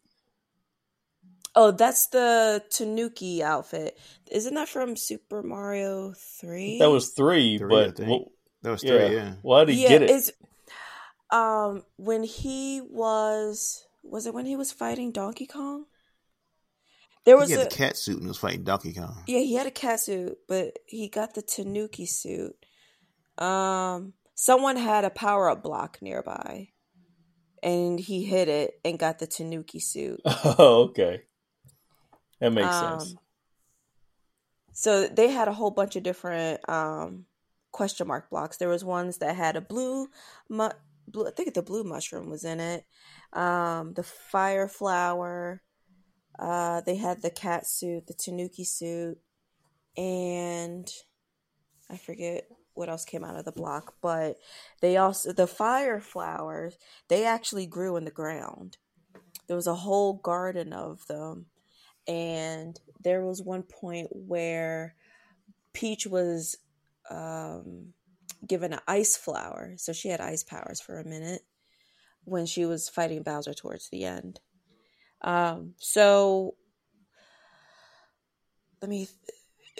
Oh, 1.54 1.70
that's 1.70 2.08
the 2.08 2.62
Tanuki 2.70 3.42
outfit. 3.42 3.96
Isn't 4.30 4.54
that 4.54 4.68
from 4.68 4.96
Super 4.96 5.42
Mario 5.44 6.12
Three? 6.40 6.78
That 6.80 6.90
was 6.90 7.10
three, 7.10 7.56
Three, 7.58 7.68
but 7.68 7.96
think. 7.96 8.26
wh- 8.26 8.62
That 8.64 8.70
was 8.72 8.80
three. 8.82 9.14
Yeah. 9.14 9.34
why 9.42 9.64
did 9.64 9.74
he 9.76 9.82
yeah. 9.84 9.88
get 9.90 10.02
it? 10.02 10.30
Um 11.30 11.84
when 11.96 12.24
he 12.24 12.80
was 12.80 13.84
was 14.02 14.26
it 14.26 14.34
when 14.34 14.46
he 14.46 14.56
was 14.56 14.72
fighting 14.72 15.12
Donkey 15.12 15.46
Kong? 15.46 15.84
There 17.24 17.36
was 17.36 17.48
he 17.50 17.56
had 17.56 17.66
a 17.66 17.68
the 17.68 17.76
cat 17.76 17.96
suit 17.96 18.14
and 18.16 18.22
he 18.24 18.28
was 18.28 18.38
fighting 18.38 18.64
Donkey 18.64 18.94
Kong. 18.94 19.22
yeah 19.26 19.40
he 19.40 19.54
had 19.54 19.66
a 19.66 19.70
cat 19.70 20.00
suit, 20.00 20.38
but 20.48 20.78
he 20.86 21.08
got 21.08 21.34
the 21.34 21.42
Tanuki 21.42 22.06
suit. 22.06 22.54
Um, 23.36 24.14
someone 24.34 24.76
had 24.76 25.04
a 25.04 25.10
power 25.10 25.50
up 25.50 25.62
block 25.62 25.98
nearby, 26.00 26.68
and 27.62 28.00
he 28.00 28.24
hit 28.24 28.48
it 28.48 28.80
and 28.84 28.98
got 28.98 29.18
the 29.18 29.26
Tanuki 29.26 29.80
suit. 29.80 30.20
Oh, 30.26 30.88
okay. 30.90 31.22
That 32.40 32.52
makes 32.52 32.74
Um, 32.74 33.00
sense. 33.00 33.16
So 34.72 35.08
they 35.08 35.28
had 35.28 35.48
a 35.48 35.52
whole 35.52 35.72
bunch 35.72 35.96
of 35.96 36.02
different 36.04 36.66
um, 36.68 37.26
question 37.72 38.06
mark 38.06 38.30
blocks. 38.30 38.56
There 38.56 38.68
was 38.68 38.84
ones 38.84 39.18
that 39.18 39.34
had 39.36 39.56
a 39.56 39.60
blue, 39.60 40.08
mu- 40.48 40.70
blue 41.08 41.26
I 41.26 41.30
think 41.30 41.54
the 41.54 41.62
blue 41.62 41.84
mushroom 41.84 42.30
was 42.30 42.44
in 42.44 42.60
it. 42.60 42.84
Um, 43.32 43.94
the 43.94 44.02
fire 44.02 44.68
flower. 44.68 45.62
Uh, 46.38 46.80
they 46.82 46.96
had 46.96 47.20
the 47.20 47.30
cat 47.30 47.66
suit, 47.66 48.06
the 48.06 48.14
Tanuki 48.14 48.62
suit, 48.62 49.18
and 49.96 50.88
I 51.90 51.96
forget 51.96 52.46
what 52.74 52.88
else 52.88 53.04
came 53.04 53.24
out 53.24 53.34
of 53.34 53.44
the 53.44 53.50
block. 53.50 53.94
But 54.00 54.36
they 54.80 54.96
also 54.96 55.32
the 55.32 55.48
fire 55.48 56.00
flowers. 56.00 56.76
They 57.08 57.24
actually 57.24 57.66
grew 57.66 57.96
in 57.96 58.04
the 58.04 58.10
ground. 58.12 58.76
There 59.48 59.56
was 59.56 59.66
a 59.66 59.74
whole 59.74 60.14
garden 60.14 60.72
of 60.72 61.06
them 61.08 61.46
and 62.08 62.80
there 63.02 63.24
was 63.24 63.42
one 63.42 63.62
point 63.62 64.08
where 64.10 64.94
Peach 65.74 66.06
was 66.06 66.56
um, 67.10 67.92
given 68.46 68.72
an 68.72 68.80
ice 68.86 69.16
flower, 69.16 69.74
so 69.76 69.92
she 69.92 70.08
had 70.08 70.20
ice 70.20 70.44
powers 70.44 70.80
for 70.80 70.98
a 70.98 71.04
minute 71.04 71.42
when 72.24 72.46
she 72.46 72.64
was 72.64 72.88
fighting 72.88 73.22
Bowser 73.22 73.54
towards 73.54 73.88
the 73.88 74.04
end. 74.04 74.40
Um, 75.22 75.74
so 75.78 76.54
let 78.80 78.88
me. 78.88 79.08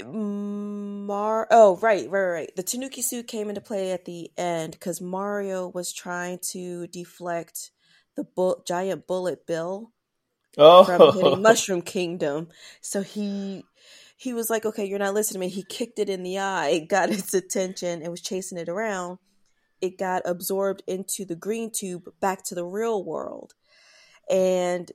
Mar 0.05 1.49
oh 1.51 1.77
right 1.79 2.09
right 2.09 2.27
right 2.29 2.51
the 2.55 2.63
Tanuki 2.63 3.03
suit 3.03 3.27
came 3.27 3.49
into 3.49 3.61
play 3.61 3.91
at 3.91 4.05
the 4.05 4.31
end 4.39 4.71
because 4.73 5.01
Mario 5.01 5.67
was 5.67 5.93
trying 5.93 6.39
to 6.53 6.87
deflect 6.87 7.73
the 8.15 8.23
bu- 8.23 8.63
giant 8.65 9.09
bullet 9.09 9.45
bill 9.45 9.93
Oh, 10.57 10.85
from 10.85 11.13
hitting 11.13 11.43
Mushroom 11.43 11.83
Kingdom. 11.83 12.49
So 12.81 13.03
he 13.03 13.65
he 14.21 14.35
was 14.35 14.51
like, 14.51 14.67
"Okay, 14.67 14.85
you're 14.85 14.99
not 14.99 15.15
listening 15.15 15.41
to 15.41 15.47
me." 15.47 15.49
He 15.49 15.63
kicked 15.63 16.01
it 16.01 16.11
in 16.11 16.25
the 16.25 16.39
eye, 16.41 16.71
it 16.71 16.89
got 16.89 17.09
its 17.19 17.33
attention, 17.33 18.03
and 18.03 18.11
was 18.11 18.21
chasing 18.21 18.59
it 18.59 18.69
around. 18.69 19.19
It 19.81 19.97
got 19.97 20.23
absorbed 20.25 20.83
into 20.89 21.25
the 21.25 21.37
green 21.37 21.71
tube 21.71 22.09
back 22.21 22.43
to 22.47 22.55
the 22.57 22.65
real 22.65 23.05
world, 23.05 23.55
and 24.29 24.91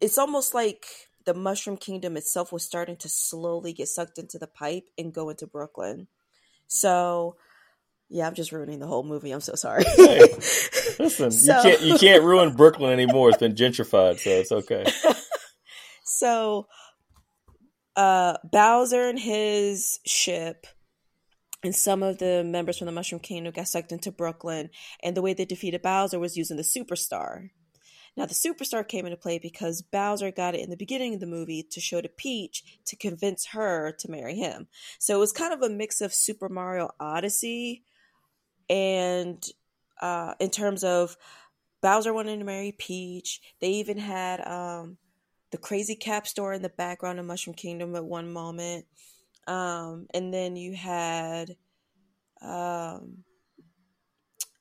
it's 0.00 0.18
almost 0.18 0.54
like 0.54 0.86
the 1.24 1.34
Mushroom 1.34 1.76
Kingdom 1.76 2.16
itself 2.16 2.52
was 2.52 2.64
starting 2.64 2.96
to 2.98 3.08
slowly 3.08 3.72
get 3.72 3.88
sucked 3.88 4.18
into 4.18 4.38
the 4.38 4.46
pipe 4.46 4.84
and 4.96 5.12
go 5.12 5.28
into 5.30 5.46
Brooklyn. 5.46 6.06
So. 6.68 7.36
Yeah, 8.10 8.26
I'm 8.26 8.34
just 8.34 8.52
ruining 8.52 8.78
the 8.80 8.86
whole 8.86 9.02
movie. 9.02 9.32
I'm 9.32 9.40
so 9.40 9.54
sorry. 9.54 9.82
Hey, 9.96 10.20
Listen, 10.98 11.30
So- 11.32 11.56
you 11.56 11.62
can't 11.62 11.80
you 11.80 11.98
can't 11.98 12.22
ruin 12.22 12.54
Brooklyn 12.54 12.92
anymore. 12.92 13.30
It's 13.30 13.38
been 13.38 13.54
gentrified, 13.54 14.18
so 14.18 14.30
it's 14.30 14.52
okay. 14.52 14.84
so 16.04 16.66
uh 17.96 18.36
Bowser 18.44 19.08
and 19.08 19.18
his 19.18 20.00
ship 20.04 20.66
and 21.62 21.74
some 21.74 22.02
of 22.02 22.18
the 22.18 22.44
members 22.44 22.78
from 22.78 22.86
the 22.86 22.92
Mushroom 22.92 23.20
Kingdom 23.20 23.52
got 23.52 23.68
sucked 23.68 23.92
into 23.92 24.12
Brooklyn 24.12 24.70
and 25.02 25.16
the 25.16 25.22
way 25.22 25.32
they 25.32 25.46
defeated 25.46 25.82
Bowser 25.82 26.18
was 26.18 26.36
using 26.36 26.56
the 26.56 26.62
superstar. 26.62 27.48
Now 28.16 28.26
the 28.26 28.34
superstar 28.34 28.86
came 28.86 29.06
into 29.06 29.16
play 29.16 29.38
because 29.38 29.82
Bowser 29.82 30.30
got 30.30 30.54
it 30.54 30.60
in 30.60 30.70
the 30.70 30.76
beginning 30.76 31.14
of 31.14 31.20
the 31.20 31.26
movie 31.26 31.66
to 31.70 31.80
show 31.80 32.00
to 32.00 32.08
Peach 32.08 32.62
to 32.86 32.96
convince 32.96 33.46
her 33.46 33.92
to 33.98 34.10
marry 34.10 34.36
him. 34.36 34.68
So 34.98 35.16
it 35.16 35.20
was 35.20 35.32
kind 35.32 35.52
of 35.52 35.62
a 35.62 35.70
mix 35.70 36.00
of 36.00 36.14
Super 36.14 36.48
Mario 36.48 36.90
Odyssey 37.00 37.82
and 38.68 39.44
uh 40.00 40.34
in 40.38 40.50
terms 40.50 40.84
of 40.84 41.16
Bowser 41.80 42.12
wanting 42.12 42.38
to 42.38 42.44
marry 42.44 42.72
Peach. 42.72 43.40
They 43.60 43.68
even 43.68 43.98
had 43.98 44.46
um 44.46 44.98
the 45.54 45.58
Crazy 45.58 45.94
Cap 45.94 46.26
store 46.26 46.52
in 46.52 46.62
the 46.62 46.68
background 46.68 47.20
of 47.20 47.26
Mushroom 47.26 47.54
Kingdom 47.54 47.94
at 47.94 48.04
one 48.04 48.32
moment. 48.32 48.86
Um, 49.46 50.08
and 50.12 50.34
then 50.34 50.56
you 50.56 50.74
had 50.74 51.54
um, 52.42 53.18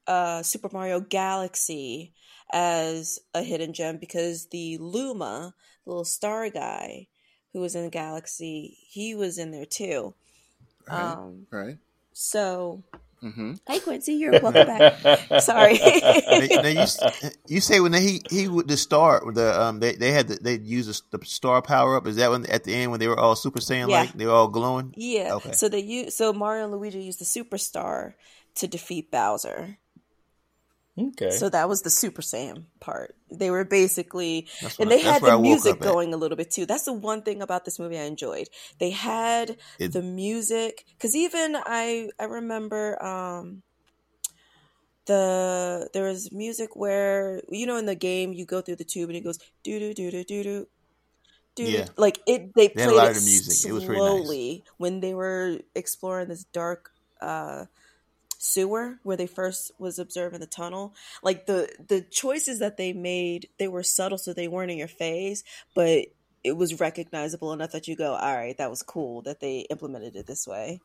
uh, 0.05 0.43
Super 0.43 0.69
Mario 0.71 0.99
Galaxy 0.99 2.13
as 2.51 3.17
a 3.33 3.41
hidden 3.41 3.73
gem 3.73 3.97
because 3.97 4.45
the 4.51 4.77
Luma, 4.77 5.55
the 5.83 5.89
little 5.89 6.05
star 6.05 6.51
guy 6.51 7.07
who 7.53 7.59
was 7.59 7.73
in 7.73 7.85
the 7.85 7.89
Galaxy, 7.89 8.77
he 8.87 9.15
was 9.15 9.39
in 9.39 9.49
there 9.49 9.65
too. 9.65 10.13
Right. 10.87 10.99
Um, 10.99 11.47
Right. 11.49 11.79
so, 12.13 12.83
Mm-hmm. 13.23 13.53
hi 13.67 13.79
Quincy, 13.79 14.13
you're 14.15 14.33
welcome 14.41 14.67
back. 14.67 14.99
Sorry. 15.41 15.77
now, 15.79 16.61
now 16.61 16.67
you, 16.67 16.85
you 17.47 17.61
say 17.61 17.79
when 17.79 17.93
they, 17.93 18.01
he 18.01 18.21
he 18.29 18.47
would 18.49 18.67
the 18.67 18.75
star 18.77 19.23
the 19.31 19.61
um 19.61 19.79
they 19.79 19.93
they 19.95 20.11
had 20.11 20.27
the, 20.27 20.35
they 20.35 20.57
used 20.59 20.89
the, 21.11 21.17
the 21.17 21.25
star 21.25 21.61
power 21.61 21.95
up 21.95 22.05
is 22.05 22.17
that 22.17 22.29
when 22.31 22.45
at 22.47 22.63
the 22.65 22.73
end 22.73 22.91
when 22.91 22.99
they 22.99 23.07
were 23.07 23.19
all 23.19 23.35
super 23.35 23.59
saiyan 23.61 23.89
Yeah. 23.89 24.01
like 24.01 24.13
they 24.13 24.25
were 24.25 24.33
all 24.33 24.49
glowing 24.49 24.93
Yeah. 24.97 25.35
Okay. 25.35 25.53
So 25.53 25.69
they 25.69 25.79
use 25.79 26.15
so 26.15 26.33
Mario 26.33 26.63
and 26.65 26.73
Luigi 26.73 27.01
used 27.01 27.19
the 27.19 27.25
superstar 27.25 28.13
to 28.55 28.67
defeat 28.67 29.09
Bowser. 29.09 29.77
Okay. 30.99 31.31
So 31.31 31.49
that 31.49 31.67
was 31.67 31.81
the 31.81 31.89
Super 31.89 32.21
Saiyan 32.21 32.65
part. 32.79 33.15
They 33.39 33.51
were 33.51 33.65
basically 33.65 34.47
and 34.79 34.91
they 34.91 34.99
had 34.99 35.25
the 35.25 35.31
music 35.33 35.81
going 35.81 36.13
a 36.13 36.17
little 36.17 36.37
bit 36.37 36.51
too. 36.51 36.65
That's 36.65 36.85
the 36.85 36.93
one 36.93 37.21
thing 37.23 37.41
about 37.41 37.65
this 37.65 37.79
movie 37.79 37.97
I 37.99 38.03
enjoyed. 38.03 38.49
They 38.79 38.91
had 38.91 39.57
It- 39.79 39.93
the 39.93 40.01
music 40.03 40.85
cuz 40.99 41.15
even 41.15 41.55
I 41.57 42.09
I 42.19 42.25
remember 42.25 43.03
um 43.03 43.63
the 45.05 45.89
there 45.93 46.03
was 46.05 46.31
music 46.31 46.75
where 46.75 47.41
you 47.49 47.65
know 47.65 47.75
in 47.77 47.85
the 47.85 47.95
game 47.95 48.33
you 48.33 48.45
go 48.45 48.61
through 48.61 48.75
the 48.77 48.83
tube 48.85 49.09
and 49.09 49.17
it 49.17 49.21
goes 49.21 49.37
do 49.63 49.79
do 49.79 49.93
do 49.93 50.11
do 50.11 50.23
do 50.23 50.43
do 50.43 50.67
do 51.55 51.71
Yeah. 51.71 51.89
like 51.97 52.19
it 52.27 52.53
they 52.55 52.69
They 52.73 52.85
played 52.85 53.03
it 53.03 53.17
music. 53.21 53.63
It 53.63 53.73
nice. 54.01 54.41
slowly 54.43 54.63
when 54.77 55.01
they 55.01 55.13
were 55.13 55.59
exploring 55.75 56.29
this 56.29 56.45
dark 56.45 56.91
uh 57.21 57.65
sewer 58.43 58.99
where 59.03 59.15
they 59.15 59.27
first 59.27 59.71
was 59.79 59.99
observing 59.99 60.41
the 60.41 60.45
tunnel. 60.45 60.93
Like 61.21 61.45
the 61.45 61.69
the 61.87 62.01
choices 62.01 62.59
that 62.59 62.77
they 62.77 62.93
made 62.93 63.47
they 63.57 63.67
were 63.67 63.83
subtle 63.83 64.17
so 64.17 64.33
they 64.33 64.47
weren't 64.47 64.71
in 64.71 64.77
your 64.77 64.87
face 64.87 65.43
but 65.73 66.05
it 66.43 66.57
was 66.57 66.79
recognizable 66.79 67.53
enough 67.53 67.71
that 67.71 67.87
you 67.87 67.95
go 67.95 68.13
all 68.13 68.35
right 68.35 68.57
that 68.57 68.69
was 68.69 68.81
cool 68.81 69.21
that 69.21 69.39
they 69.39 69.65
implemented 69.69 70.15
it 70.15 70.27
this 70.27 70.45
way. 70.45 70.79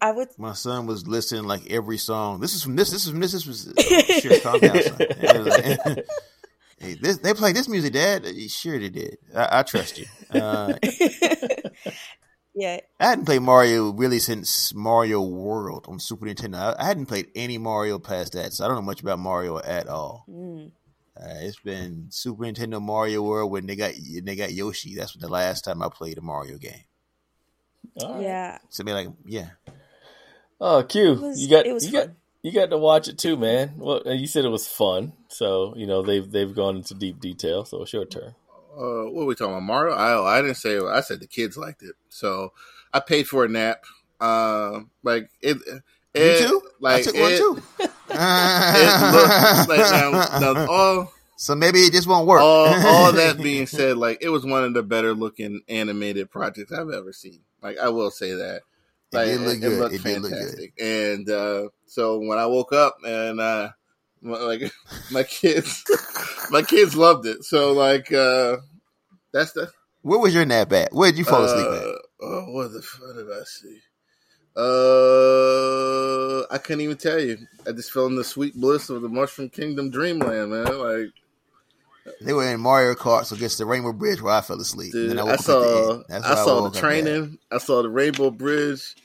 I 0.00 0.12
would 0.12 0.28
my 0.38 0.52
son 0.52 0.86
was 0.86 1.06
listening 1.08 1.44
like 1.44 1.68
every 1.68 1.98
song. 1.98 2.40
This 2.40 2.54
is 2.54 2.62
from 2.62 2.76
this 2.76 2.90
this 2.90 3.04
is 3.04 3.10
from 3.10 3.20
this 3.20 3.32
this 3.32 3.46
was 3.46 3.74
oh, 3.76 4.20
sure 4.20 4.40
calm 4.40 4.60
down 4.60 4.82
son. 4.82 4.96
It 5.00 6.06
hey, 6.78 6.94
this, 6.94 7.18
they 7.18 7.34
play 7.34 7.52
this 7.52 7.68
music 7.68 7.94
dad. 7.94 8.24
Sure 8.48 8.78
they 8.78 8.90
did. 8.90 9.18
I, 9.34 9.60
I 9.60 9.62
trust 9.64 9.98
you. 9.98 10.06
Uh, 10.30 10.74
yeah 12.58 12.80
I 13.00 13.08
hadn't 13.10 13.24
played 13.26 13.42
Mario 13.42 13.92
really 13.92 14.18
since 14.18 14.74
Mario 14.74 15.22
World 15.22 15.86
on 15.88 16.00
Super 16.00 16.26
Nintendo. 16.26 16.56
I, 16.56 16.82
I 16.82 16.84
hadn't 16.86 17.06
played 17.06 17.28
any 17.34 17.56
Mario 17.58 17.98
past 17.98 18.32
that, 18.32 18.52
so 18.52 18.64
I 18.64 18.68
don't 18.68 18.76
know 18.76 18.82
much 18.82 19.00
about 19.00 19.18
Mario 19.20 19.58
at 19.58 19.88
all. 19.88 20.24
mm. 20.28 20.70
Uh, 21.16 21.34
it's 21.40 21.58
been 21.60 22.06
Super 22.10 22.44
Nintendo 22.44 22.80
Mario 22.80 23.22
World 23.22 23.50
when 23.50 23.66
they 23.66 23.74
got 23.76 23.92
they 24.22 24.36
got 24.36 24.52
Yoshi. 24.52 24.94
That's 24.94 25.14
the 25.14 25.28
last 25.28 25.64
time 25.64 25.82
I 25.82 25.88
played 25.88 26.16
a 26.18 26.20
Mario 26.20 26.58
game. 26.58 26.84
All 28.02 28.14
right. 28.14 28.22
yeah 28.22 28.58
So 28.68 28.84
be 28.84 28.92
like, 28.92 29.08
yeah, 29.26 29.50
Oh, 30.60 30.82
Q, 30.82 31.14
was- 31.14 31.40
you 31.40 31.48
got 31.50 31.66
it 31.66 31.72
was 31.72 31.86
you 31.86 31.92
got 31.92 32.08
you 32.42 32.52
got 32.52 32.70
to 32.70 32.78
watch 32.78 33.08
it 33.08 33.18
too, 33.18 33.36
man. 33.36 33.74
Well, 33.78 34.02
you 34.06 34.26
said 34.28 34.44
it 34.44 34.48
was 34.48 34.66
fun, 34.68 35.12
so 35.28 35.74
you 35.76 35.86
know 35.86 36.02
they've 36.02 36.28
they've 36.30 36.54
gone 36.54 36.76
into 36.76 36.94
deep 36.94 37.18
detail. 37.20 37.64
So 37.64 37.82
it's 37.82 37.92
your 37.92 38.04
turn. 38.04 38.34
Uh, 38.78 39.10
what 39.10 39.22
are 39.22 39.26
we 39.26 39.34
talking 39.34 39.54
about? 39.54 39.64
Mario? 39.64 39.94
I 39.94 40.38
I 40.38 40.42
didn't 40.42 40.56
say. 40.56 40.78
I 40.78 41.00
said 41.00 41.20
the 41.20 41.26
kids 41.26 41.56
liked 41.56 41.82
it, 41.82 41.96
so 42.08 42.52
I 42.92 43.00
paid 43.00 43.26
for 43.26 43.44
a 43.44 43.48
nap. 43.48 43.84
Uh, 44.20 44.80
like 45.02 45.30
it. 45.40 45.56
it 46.14 46.42
me 46.42 46.48
too. 46.48 46.62
Like 46.80 47.00
I 47.00 47.02
took 47.02 47.14
one 47.14 47.36
too. 47.36 47.62
It 48.10 49.12
looked 49.12 49.68
like 49.68 49.90
now, 49.90 50.38
now 50.40 50.66
all 50.70 51.12
so 51.36 51.54
maybe 51.54 51.78
it 51.78 51.92
just 51.92 52.08
won't 52.08 52.26
work. 52.26 52.40
all 52.40 52.66
all 52.86 53.12
that 53.12 53.38
being 53.42 53.68
said, 53.68 53.96
like 53.96 54.18
it 54.20 54.28
was 54.28 54.44
one 54.44 54.64
of 54.64 54.74
the 54.74 54.82
better 54.82 55.14
looking 55.14 55.60
animated 55.68 56.30
projects 56.32 56.72
I've 56.72 56.90
ever 56.90 57.12
seen. 57.12 57.42
Like 57.62 57.78
I 57.78 57.90
will 57.90 58.10
say 58.10 58.34
that. 58.34 58.62
It 59.12 59.24
did 59.24 59.40
look 59.42 59.60
good. 59.60 59.92
It 59.92 60.02
did 60.02 60.22
look 60.22 60.32
fantastic. 60.32 60.72
And 60.80 61.30
uh, 61.30 61.68
so 61.86 62.18
when 62.18 62.38
I 62.38 62.46
woke 62.46 62.72
up 62.72 62.96
and 63.06 63.40
uh, 63.40 63.70
my, 64.22 64.38
like 64.38 64.72
my 65.10 65.22
kids, 65.22 65.84
my 66.50 66.62
kids 66.62 66.94
loved 66.96 67.26
it. 67.26 67.44
So 67.44 67.72
like 67.72 68.12
uh, 68.12 68.58
that's 69.32 69.52
the 69.52 69.70
Where 70.02 70.18
was 70.18 70.34
your 70.34 70.44
nap 70.44 70.72
at? 70.72 70.92
Where 70.92 71.10
did 71.10 71.18
you 71.18 71.24
fall 71.24 71.44
asleep 71.44 71.66
at? 71.66 71.88
uh, 71.88 71.98
Oh, 72.20 72.44
what 72.50 72.72
the 72.72 72.82
fuck 72.82 73.14
did 73.14 73.30
I 73.30 73.44
see? 73.44 73.78
Uh, 74.56 76.52
I 76.52 76.58
couldn't 76.58 76.80
even 76.80 76.96
tell 76.96 77.20
you. 77.20 77.38
I 77.64 77.70
just 77.70 77.92
fell 77.92 78.06
in 78.06 78.16
the 78.16 78.24
sweet 78.24 78.56
bliss 78.56 78.90
of 78.90 79.02
the 79.02 79.08
Mushroom 79.08 79.50
Kingdom 79.50 79.90
Dreamland, 79.90 80.50
man. 80.50 80.78
Like, 80.78 81.10
They 82.20 82.32
were 82.32 82.48
in 82.52 82.60
Mario 82.60 82.94
Kart, 82.94 83.26
so 83.26 83.36
against 83.36 83.58
the 83.58 83.66
Rainbow 83.66 83.92
Bridge 83.92 84.20
where 84.20 84.34
I 84.34 84.40
fell 84.40 84.60
asleep. 84.60 84.92
dude, 84.92 85.16
I, 85.16 85.24
the 85.24 85.38
saw, 85.38 86.02
end. 86.10 86.24
I 86.24 86.34
saw 86.34 86.68
the 86.68 86.76
training. 86.76 87.38
I 87.52 87.58
saw 87.58 87.82
the 87.82 87.88
Rainbow 87.88 88.32
Bridge. 88.32 88.96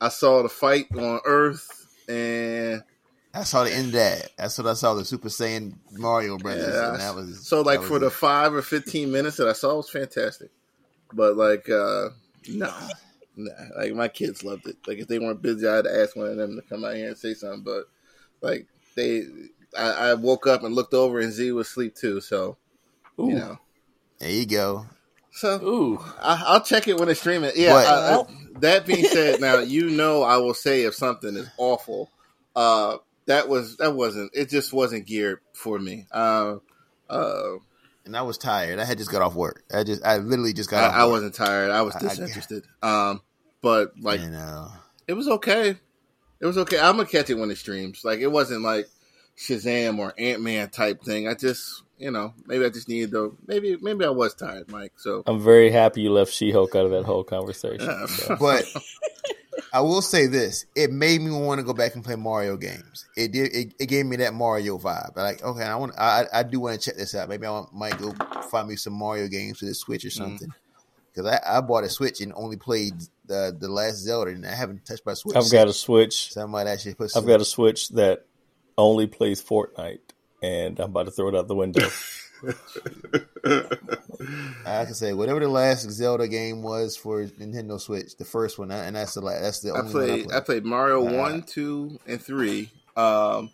I 0.00 0.08
saw 0.08 0.42
the 0.42 0.48
fight 0.48 0.86
on 0.96 1.20
Earth, 1.24 1.68
and 2.08 2.82
I 3.36 3.44
saw 3.44 3.64
the 3.64 3.72
end 3.72 3.88
of 3.88 3.92
that. 3.92 4.30
That's 4.38 4.56
what 4.58 4.66
I 4.66 4.74
saw. 4.74 4.94
The 4.94 5.04
Super 5.04 5.28
Saiyan 5.28 5.74
Mario 5.92 6.38
Brothers, 6.38 6.74
Yeah, 6.74 6.92
and 6.92 7.00
that 7.00 7.14
was 7.14 7.46
so 7.46 7.60
like 7.60 7.80
that 7.80 7.86
for 7.86 7.94
was 7.94 8.02
the 8.02 8.10
five 8.10 8.54
or 8.54 8.62
fifteen 8.62 9.12
minutes 9.12 9.36
that 9.36 9.48
I 9.48 9.52
saw 9.52 9.72
it 9.72 9.76
was 9.76 9.90
fantastic. 9.90 10.50
But 11.12 11.36
like, 11.36 11.68
uh, 11.68 12.08
no, 12.48 12.72
nah, 13.36 13.52
like 13.76 13.92
my 13.94 14.08
kids 14.08 14.42
loved 14.42 14.66
it. 14.66 14.76
Like 14.86 14.98
if 14.98 15.08
they 15.08 15.18
weren't 15.18 15.42
busy, 15.42 15.66
I 15.68 15.76
had 15.76 15.84
to 15.84 15.94
ask 16.00 16.16
one 16.16 16.28
of 16.28 16.36
them 16.36 16.56
to 16.56 16.62
come 16.62 16.84
out 16.84 16.94
here 16.96 17.08
and 17.08 17.18
say 17.18 17.34
something. 17.34 17.62
But 17.62 17.84
like 18.40 18.66
they, 18.94 19.24
I, 19.76 19.90
I 19.90 20.14
woke 20.14 20.46
up 20.46 20.62
and 20.64 20.74
looked 20.74 20.94
over 20.94 21.20
and 21.20 21.32
Z 21.32 21.52
was 21.52 21.68
asleep 21.68 21.94
too. 21.94 22.20
So 22.20 22.56
Ooh, 23.20 23.28
you 23.28 23.34
know, 23.34 23.58
There 24.18 24.30
you 24.30 24.46
go. 24.46 24.86
so 25.32 25.60
ooh. 25.62 25.98
I, 26.20 26.42
I'll 26.46 26.62
check 26.62 26.88
it 26.88 26.98
when 26.98 27.08
it's 27.10 27.20
streaming. 27.20 27.52
Yeah. 27.54 27.74
I, 27.74 28.14
I, 28.16 28.24
that 28.60 28.86
being 28.86 29.04
said, 29.04 29.40
now 29.40 29.58
you 29.58 29.90
know 29.90 30.22
I 30.22 30.38
will 30.38 30.54
say 30.54 30.82
if 30.84 30.94
something 30.94 31.36
is 31.36 31.48
awful. 31.58 32.10
Uh, 32.54 32.96
that 33.26 33.48
was 33.48 33.76
that 33.78 33.94
wasn't. 33.94 34.30
It 34.34 34.48
just 34.48 34.72
wasn't 34.72 35.06
geared 35.06 35.40
for 35.54 35.78
me. 35.78 36.06
Uh, 36.12 36.56
uh, 37.10 37.42
And 38.04 38.16
I 38.16 38.22
was 38.22 38.38
tired. 38.38 38.78
I 38.78 38.84
had 38.84 38.98
just 38.98 39.10
got 39.10 39.22
off 39.22 39.34
work. 39.34 39.64
I 39.72 39.84
just, 39.84 40.04
I 40.04 40.18
literally 40.18 40.52
just 40.52 40.70
got. 40.70 40.84
off 40.84 40.94
I, 40.94 41.02
I 41.02 41.04
wasn't 41.06 41.34
tired. 41.34 41.70
I 41.70 41.82
was 41.82 41.94
I- 41.96 41.98
I- 41.98 42.08
disinterested. 42.08 42.64
um, 42.82 43.20
but 43.62 43.92
like 44.00 44.20
you 44.20 44.30
know, 44.30 44.68
it 45.08 45.14
was 45.14 45.28
okay. 45.28 45.76
It 46.40 46.46
was 46.46 46.58
okay. 46.58 46.78
I'm 46.78 46.96
gonna 46.96 47.08
catch 47.08 47.30
it 47.30 47.34
when 47.34 47.50
it 47.50 47.56
streams. 47.58 48.04
Like 48.04 48.20
it 48.20 48.26
wasn't 48.28 48.62
like 48.62 48.86
Shazam 49.38 49.98
or 49.98 50.12
Ant 50.18 50.42
Man 50.42 50.68
type 50.70 51.02
thing. 51.02 51.26
I 51.28 51.34
just, 51.34 51.82
you 51.98 52.10
know, 52.10 52.34
maybe 52.46 52.64
I 52.64 52.68
just 52.68 52.88
needed 52.88 53.12
to. 53.12 53.36
Maybe 53.46 53.76
maybe 53.80 54.04
I 54.04 54.10
was 54.10 54.34
tired, 54.34 54.70
Mike. 54.70 54.92
So 54.96 55.22
I'm 55.26 55.40
very 55.40 55.70
happy 55.70 56.02
you 56.02 56.12
left 56.12 56.32
She 56.32 56.50
Hulk 56.50 56.74
out 56.74 56.84
of 56.84 56.90
that 56.90 57.04
whole 57.04 57.24
conversation. 57.24 57.86
Yeah. 57.86 58.06
So, 58.16 58.36
but 58.36 58.64
I 59.72 59.80
will 59.80 60.02
say 60.02 60.26
this: 60.26 60.66
it 60.74 60.90
made 60.90 61.20
me 61.20 61.30
want 61.30 61.58
to 61.58 61.64
go 61.64 61.72
back 61.72 61.94
and 61.94 62.04
play 62.04 62.16
Mario 62.16 62.56
games. 62.56 63.06
It 63.16 63.32
did. 63.32 63.54
It, 63.54 63.74
it 63.78 63.86
gave 63.86 64.06
me 64.06 64.16
that 64.16 64.34
Mario 64.34 64.78
vibe. 64.78 65.16
Like, 65.16 65.42
okay, 65.42 65.62
I 65.62 65.76
want. 65.76 65.94
I 65.98 66.24
I 66.32 66.42
do 66.42 66.60
want 66.60 66.80
to 66.80 66.90
check 66.90 66.98
this 66.98 67.14
out. 67.14 67.28
Maybe 67.28 67.46
I 67.46 67.50
want, 67.50 67.74
might 67.74 67.98
go 67.98 68.12
find 68.50 68.68
me 68.68 68.76
some 68.76 68.92
Mario 68.92 69.28
games 69.28 69.58
for 69.58 69.64
the 69.64 69.74
Switch 69.74 70.04
or 70.04 70.08
mm. 70.08 70.12
something. 70.12 70.48
Because 71.12 71.32
I, 71.32 71.58
I 71.58 71.60
bought 71.62 71.84
a 71.84 71.88
Switch 71.88 72.20
and 72.20 72.32
only 72.36 72.56
played 72.56 72.94
the 73.24 73.56
the 73.58 73.68
last 73.68 73.96
Zelda, 73.96 74.30
and 74.30 74.46
I 74.46 74.54
haven't 74.54 74.84
touched 74.84 75.06
my 75.06 75.14
Switch. 75.14 75.36
I've 75.36 75.50
got 75.50 75.68
a 75.68 75.72
Switch. 75.72 76.32
So 76.32 76.42
I 76.42 76.46
might 76.46 76.66
actually 76.66 76.94
put. 76.94 77.16
I've 77.16 77.26
got 77.26 77.40
a 77.40 77.46
Switch 77.46 77.88
that 77.90 78.26
only 78.78 79.06
plays 79.06 79.42
Fortnite, 79.42 80.00
and 80.42 80.78
I'm 80.80 80.90
about 80.90 81.06
to 81.06 81.10
throw 81.12 81.28
it 81.28 81.34
out 81.34 81.48
the 81.48 81.54
window. 81.54 81.88
I 84.66 84.84
can 84.84 84.94
say 84.94 85.12
whatever 85.12 85.40
the 85.40 85.48
last 85.48 85.90
Zelda 85.90 86.28
game 86.28 86.62
was 86.62 86.96
for 86.96 87.24
Nintendo 87.24 87.80
Switch, 87.80 88.16
the 88.16 88.24
first 88.24 88.58
one, 88.58 88.70
and 88.70 88.96
that's 88.96 89.14
the 89.14 89.20
last. 89.20 89.42
That's 89.42 89.60
the 89.60 89.70
I 89.72 89.78
only 89.80 89.92
played. 89.92 90.26
one 90.26 90.34
I 90.34 90.38
I 90.38 90.40
played. 90.40 90.62
played 90.62 90.64
Mario 90.64 91.06
Uh, 91.06 91.12
one, 91.12 91.42
two, 91.42 91.98
and 92.06 92.20
three. 92.20 92.70
Um, 92.96 93.50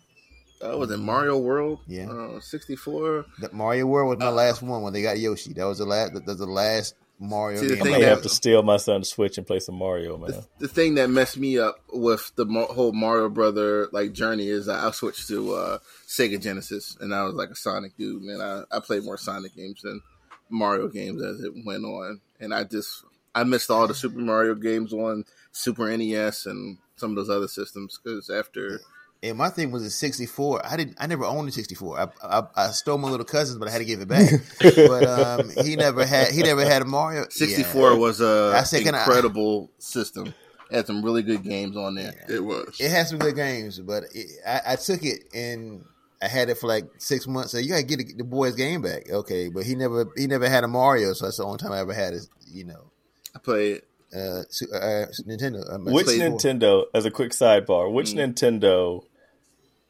uh, 0.63 0.77
was 0.77 0.91
it 0.91 0.97
Mario 0.97 1.37
World? 1.37 1.79
Yeah. 1.87 2.09
uh, 2.09 2.39
sixty 2.39 2.75
four. 2.75 3.25
The 3.39 3.49
Mario 3.51 3.85
World 3.85 4.09
was 4.09 4.19
my 4.19 4.27
Uh, 4.27 4.31
last 4.31 4.61
one 4.61 4.81
when 4.81 4.93
they 4.93 5.01
got 5.01 5.19
Yoshi. 5.19 5.53
That 5.53 5.65
was 5.65 5.77
the 5.79 5.85
last. 5.85 6.13
That 6.13 6.25
was 6.25 6.37
the 6.37 6.45
last 6.45 6.95
Mario 7.19 7.61
See, 7.61 7.67
the 7.67 7.75
game. 7.75 7.87
I 7.87 7.89
may 7.91 8.01
that- 8.01 8.09
have 8.09 8.21
to 8.23 8.29
steal 8.29 8.63
my 8.63 8.77
son's 8.77 9.09
Switch 9.09 9.37
and 9.37 9.47
play 9.47 9.59
some 9.59 9.75
Mario, 9.75 10.17
man. 10.17 10.31
The, 10.31 10.47
the 10.59 10.67
thing 10.67 10.95
that 10.95 11.09
messed 11.09 11.37
me 11.37 11.57
up 11.57 11.77
with 11.91 12.31
the 12.35 12.45
whole 12.45 12.91
Mario 12.91 13.29
Brother 13.29 13.87
like 13.91 14.13
journey 14.13 14.47
is 14.47 14.67
I 14.67 14.91
switched 14.91 15.27
to 15.29 15.53
uh, 15.53 15.77
Sega 16.07 16.41
Genesis, 16.41 16.97
and 16.99 17.13
I 17.13 17.23
was 17.23 17.33
like 17.35 17.49
a 17.49 17.55
Sonic 17.55 17.95
dude. 17.97 18.23
Man, 18.23 18.41
I, 18.41 18.63
I 18.75 18.79
played 18.79 19.03
more 19.03 19.17
Sonic 19.17 19.55
games 19.55 19.81
than 19.83 20.01
Mario 20.49 20.87
games 20.87 21.21
as 21.23 21.41
it 21.41 21.53
went 21.65 21.85
on, 21.85 22.19
and 22.39 22.53
I 22.53 22.63
just 22.65 23.03
I 23.35 23.43
missed 23.43 23.71
all 23.71 23.87
the 23.87 23.95
Super 23.95 24.19
Mario 24.19 24.55
games 24.55 24.93
on 24.93 25.25
Super 25.51 25.95
NES 25.95 26.45
and 26.45 26.77
some 26.95 27.11
of 27.11 27.15
those 27.15 27.29
other 27.29 27.47
systems 27.47 27.99
because 28.03 28.29
after 28.29 28.79
And 29.23 29.37
my 29.37 29.49
thing 29.49 29.71
was 29.71 29.83
a 29.83 29.89
64. 29.89 30.65
I 30.65 30.75
didn't. 30.75 30.97
I 30.99 31.07
never 31.07 31.23
owned 31.23 31.47
a 31.47 31.51
64. 31.51 31.97
I, 31.99 32.07
I, 32.39 32.43
I 32.57 32.67
stole 32.71 32.97
my 32.97 33.09
little 33.09 33.25
cousin's, 33.25 33.57
but 33.57 33.69
I 33.69 33.71
had 33.71 33.77
to 33.79 33.85
give 33.85 34.01
it 34.01 34.07
back. 34.09 34.29
but 34.61 35.03
um, 35.07 35.49
he 35.63 35.75
never 35.77 36.05
had. 36.05 36.27
He 36.33 36.43
never 36.43 36.65
had 36.65 36.81
a 36.81 36.85
Mario. 36.85 37.25
64 37.29 37.91
Yeah. 37.93 37.97
was 37.97 38.19
a 38.21 38.53
I 38.55 38.63
said, 38.63 38.83
can 38.83 38.93
I- 38.95 38.99
incredible 39.05 39.71
system. 39.79 40.33
Had 40.69 40.87
some 40.87 41.03
really 41.05 41.21
good 41.21 41.43
games 41.43 41.77
on 41.77 41.95
there. 41.95 42.13
It 42.27 42.43
was. 42.43 42.77
It 42.81 42.89
had 42.89 43.07
some 43.07 43.19
good 43.19 43.35
games, 43.35 43.79
but 43.79 44.03
it, 44.13 44.27
I, 44.45 44.61
I 44.73 44.75
took 44.75 45.03
it 45.03 45.23
and 45.33 45.85
I 46.21 46.27
had 46.27 46.49
it 46.49 46.57
for 46.57 46.67
like 46.67 46.85
six 46.97 47.27
months. 47.27 47.51
So 47.51 47.59
you 47.59 47.69
gotta 47.69 47.83
get 47.83 48.17
the 48.17 48.23
boy's 48.23 48.55
game 48.55 48.81
back, 48.81 49.09
okay? 49.09 49.49
But 49.49 49.65
he 49.65 49.75
never. 49.75 50.11
He 50.17 50.25
never 50.27 50.49
had 50.49 50.63
a 50.63 50.67
Mario, 50.67 51.13
so 51.13 51.25
that's 51.25 51.37
the 51.37 51.43
only 51.45 51.59
time 51.59 51.71
I 51.73 51.79
ever 51.79 51.93
had 51.93 52.13
is 52.13 52.27
you 52.51 52.65
know 52.65 52.89
I 53.35 53.39
played 53.39 53.83
uh, 54.15 54.17
uh, 54.39 55.05
Nintendo. 55.27 55.63
Uh, 55.73 55.77
Which 55.91 56.07
64. 56.07 56.37
Nintendo, 56.39 56.83
as 56.93 57.05
a 57.05 57.11
quick 57.11 57.31
sidebar, 57.33 57.91
which 57.93 58.13
Mm. 58.13 58.33
Nintendo 58.33 59.03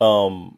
um 0.03 0.57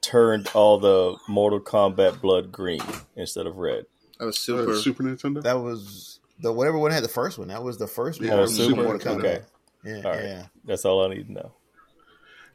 turned 0.00 0.48
all 0.54 0.78
the 0.78 1.16
Mortal 1.28 1.60
Kombat 1.60 2.20
blood 2.20 2.52
green 2.52 2.82
instead 3.16 3.46
of 3.46 3.56
red? 3.56 3.86
That 4.18 4.26
was 4.26 4.38
Super, 4.38 4.76
super. 4.76 4.76
Super 4.76 5.02
Nintendo. 5.04 5.42
That 5.42 5.58
was 5.60 6.20
the 6.40 6.52
whatever 6.52 6.78
one 6.78 6.90
had 6.90 7.02
the 7.04 7.08
first 7.08 7.38
one. 7.38 7.48
That 7.48 7.62
was 7.62 7.78
the 7.78 7.86
first 7.86 8.20
one. 8.20 8.28
Yeah, 8.28 8.34
Oh, 8.34 8.38
it 8.38 8.42
was 8.42 8.56
Super. 8.56 8.82
Mortal 8.82 9.14
Kombat. 9.14 9.18
Okay, 9.24 9.40
Yeah, 9.84 9.96
all 10.04 10.10
right. 10.12 10.22
yeah. 10.24 10.46
That's 10.64 10.84
all 10.84 11.04
I 11.04 11.14
need 11.14 11.26
to 11.28 11.32
know. 11.32 11.52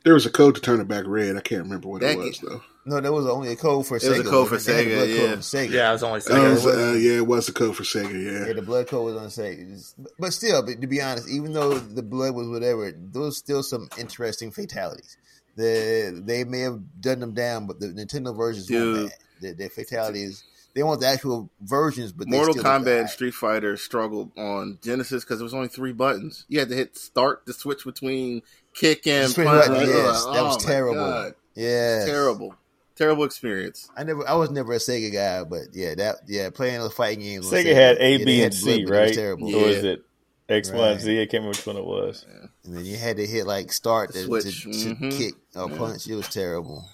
There 0.05 0.13
was 0.13 0.25
a 0.25 0.30
code 0.30 0.55
to 0.55 0.61
turn 0.61 0.80
it 0.80 0.88
back 0.88 1.03
red. 1.07 1.36
I 1.36 1.41
can't 1.41 1.63
remember 1.63 1.89
what 1.89 1.99
That 2.01 2.11
it 2.11 2.17
was 2.17 2.39
ga- 2.39 2.47
though. 2.47 2.61
No, 2.86 3.01
there 3.01 3.11
was 3.11 3.25
only 3.27 3.51
a 3.51 3.55
code 3.57 3.86
for 3.86 3.95
was 3.95 4.03
Sega. 4.03 4.21
a 4.21 4.23
code 4.23 4.47
for 4.47 4.57
They 4.57 4.86
Sega, 4.86 4.95
blood 4.95 5.07
code 5.07 5.30
yeah. 5.30 5.36
for 5.36 5.41
Sega. 5.41 5.69
Yeah, 5.71 5.89
it 5.89 5.91
was 5.93 6.03
only 6.03 6.21
Oh, 6.21 6.23
Sega. 6.23 6.45
it 6.45 6.51
was, 6.51 6.65
uh, 6.65 6.97
yeah, 6.97 7.17
it 7.17 7.27
was 7.27 7.45
the 7.47 7.51
code 7.51 7.75
for 7.75 7.84
Sega. 7.84 8.13
Yeah, 8.13 8.47
Yeah, 8.47 8.53
the 8.53 8.61
blood 8.61 8.88
code 8.88 9.05
was 9.13 9.15
on 9.17 9.27
Sega. 9.27 9.93
But 10.17 10.32
still, 10.32 10.63
but 10.63 10.80
to 10.80 10.88
be 10.88 11.01
honest, 11.01 11.27
even 11.30 11.51
though 11.51 11.77
the 11.77 12.01
blood 12.01 12.34
was 12.34 12.47
whatever, 12.47 12.91
there 12.91 13.21
was 13.21 13.38
still 13.38 13.61
some 13.61 13.89
interesting 13.97 14.51
fatalities. 14.51 15.17
The 15.60 16.22
they 16.26 16.43
may 16.43 16.62
have 16.62 16.80
done 17.01 17.20
them 17.20 17.34
down, 17.34 17.68
but 17.68 17.80
the 17.80 17.88
Nintendo 17.88 18.36
versions 18.36 18.68
Dude. 18.68 18.95
weren't 18.97 19.10
bad. 19.10 19.20
The, 19.41 19.64
the 19.64 19.70
fatalities 19.70 20.43
they 20.74 20.84
want 20.84 21.01
the 21.01 21.07
actual 21.07 21.49
versions, 21.62 22.12
but 22.12 22.30
they 22.30 22.38
Mortal 22.38 22.53
still 22.53 22.64
Kombat 22.64 22.99
and. 23.01 23.10
Street 23.10 23.34
Fighter 23.34 23.76
struggled 23.76 24.32
on 24.38 24.80
Genesis 24.82 25.24
because 25.24 25.39
there 25.39 25.43
was 25.43 25.53
only 25.53 25.68
three 25.68 25.91
buttons. 25.93 26.45
You 26.47 26.60
had 26.60 26.70
to 26.70 26.76
hit 26.76 26.97
start 26.97 27.45
to 27.47 27.53
switch 27.53 27.84
between 27.84 28.43
kick 28.74 29.07
and 29.07 29.34
punch. 29.34 29.47
button, 29.47 29.74
Like, 29.74 29.88
yes, 29.88 30.24
oh 30.26 30.34
that 30.34 30.43
was 30.43 30.64
oh 30.64 30.68
terrible. 30.68 31.34
Yeah, 31.55 32.05
Terrible, 32.05 32.55
terrible 32.95 33.24
experience. 33.26 33.89
I 33.97 34.03
never, 34.03 34.28
I 34.28 34.36
was 34.36 34.51
never 34.51 34.74
a 34.74 34.78
Sega 34.78 35.12
guy, 35.12 35.43
but 35.43 35.74
yeah, 35.74 35.95
that 35.95 36.18
yeah, 36.28 36.49
playing 36.51 36.82
the 36.82 36.89
fighting 36.89 37.22
games. 37.22 37.47
on 37.47 37.53
Sega 37.60 37.74
had 37.74 37.97
yeah, 37.97 38.03
A, 38.05 38.18
they 38.18 38.26
B, 38.26 38.38
had 38.39 38.45
and 38.45 38.53
C, 38.53 38.66
but 38.66 38.78
it 38.78 38.82
was 38.84 38.91
right? 38.91 39.14
Terrible. 39.14 39.55
Or 39.55 39.68
is 39.68 39.84
it 39.84 40.03
X, 40.49 40.71
Y, 40.71 40.75
and 40.75 40.81
Right. 40.95 40.99
Z? 41.01 41.21
I 41.21 41.25
can't 41.25 41.33
remember 41.43 41.49
which 41.49 41.65
one 41.67 41.77
it 41.77 41.85
was. 41.85 42.25
And 42.65 42.75
then 42.77 42.85
you 42.85 42.97
had 42.97 43.17
to 43.17 43.25
hit 43.25 43.45
like 43.45 43.71
start 43.71 44.13
to, 44.13 44.23
Switch, 44.23 44.63
to, 44.63 44.71
to 44.71 44.95
mhm. 44.95 45.17
kick 45.17 45.33
or 45.55 45.69
Yeah. 45.69 45.77
punch. 45.77 46.07
It 46.07 46.15
was 46.15 46.27
terrible. 46.29 46.85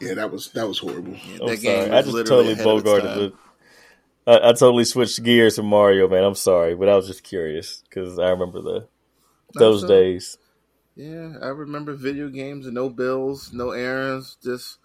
yeah, 0.00 0.14
that 0.14 0.30
was 0.30 0.50
that 0.52 0.66
was 0.68 0.78
horrible. 0.78 1.12
Yeah, 1.12 1.38
I'm 1.40 1.46
that 1.48 1.60
game 1.60 1.86
sorry. 1.86 1.90
I 1.98 2.02
just 2.02 2.16
totally 2.26 2.52
ahead 2.52 2.66
of 2.66 2.76
its 2.78 2.88
bogarted 2.88 3.02
time. 3.02 3.18
the. 3.18 3.32
I, 4.26 4.48
I 4.50 4.52
totally 4.52 4.84
switched 4.84 5.22
gears 5.22 5.56
from 5.56 5.66
Mario, 5.66 6.08
man. 6.08 6.24
I'm 6.24 6.34
sorry, 6.34 6.74
but 6.74 6.88
I 6.88 6.96
was 6.96 7.06
just 7.06 7.22
curious 7.24 7.82
because 7.88 8.18
I 8.18 8.28
remember 8.30 8.60
the 8.62 8.88
those 9.54 9.82
so- 9.82 9.88
days. 9.88 10.38
Yeah, 10.96 11.32
I 11.42 11.48
remember 11.48 11.92
video 11.94 12.28
games 12.28 12.66
and 12.66 12.74
no 12.76 12.88
bills, 12.88 13.52
no 13.52 13.70
errands, 13.72 14.36
just 14.44 14.78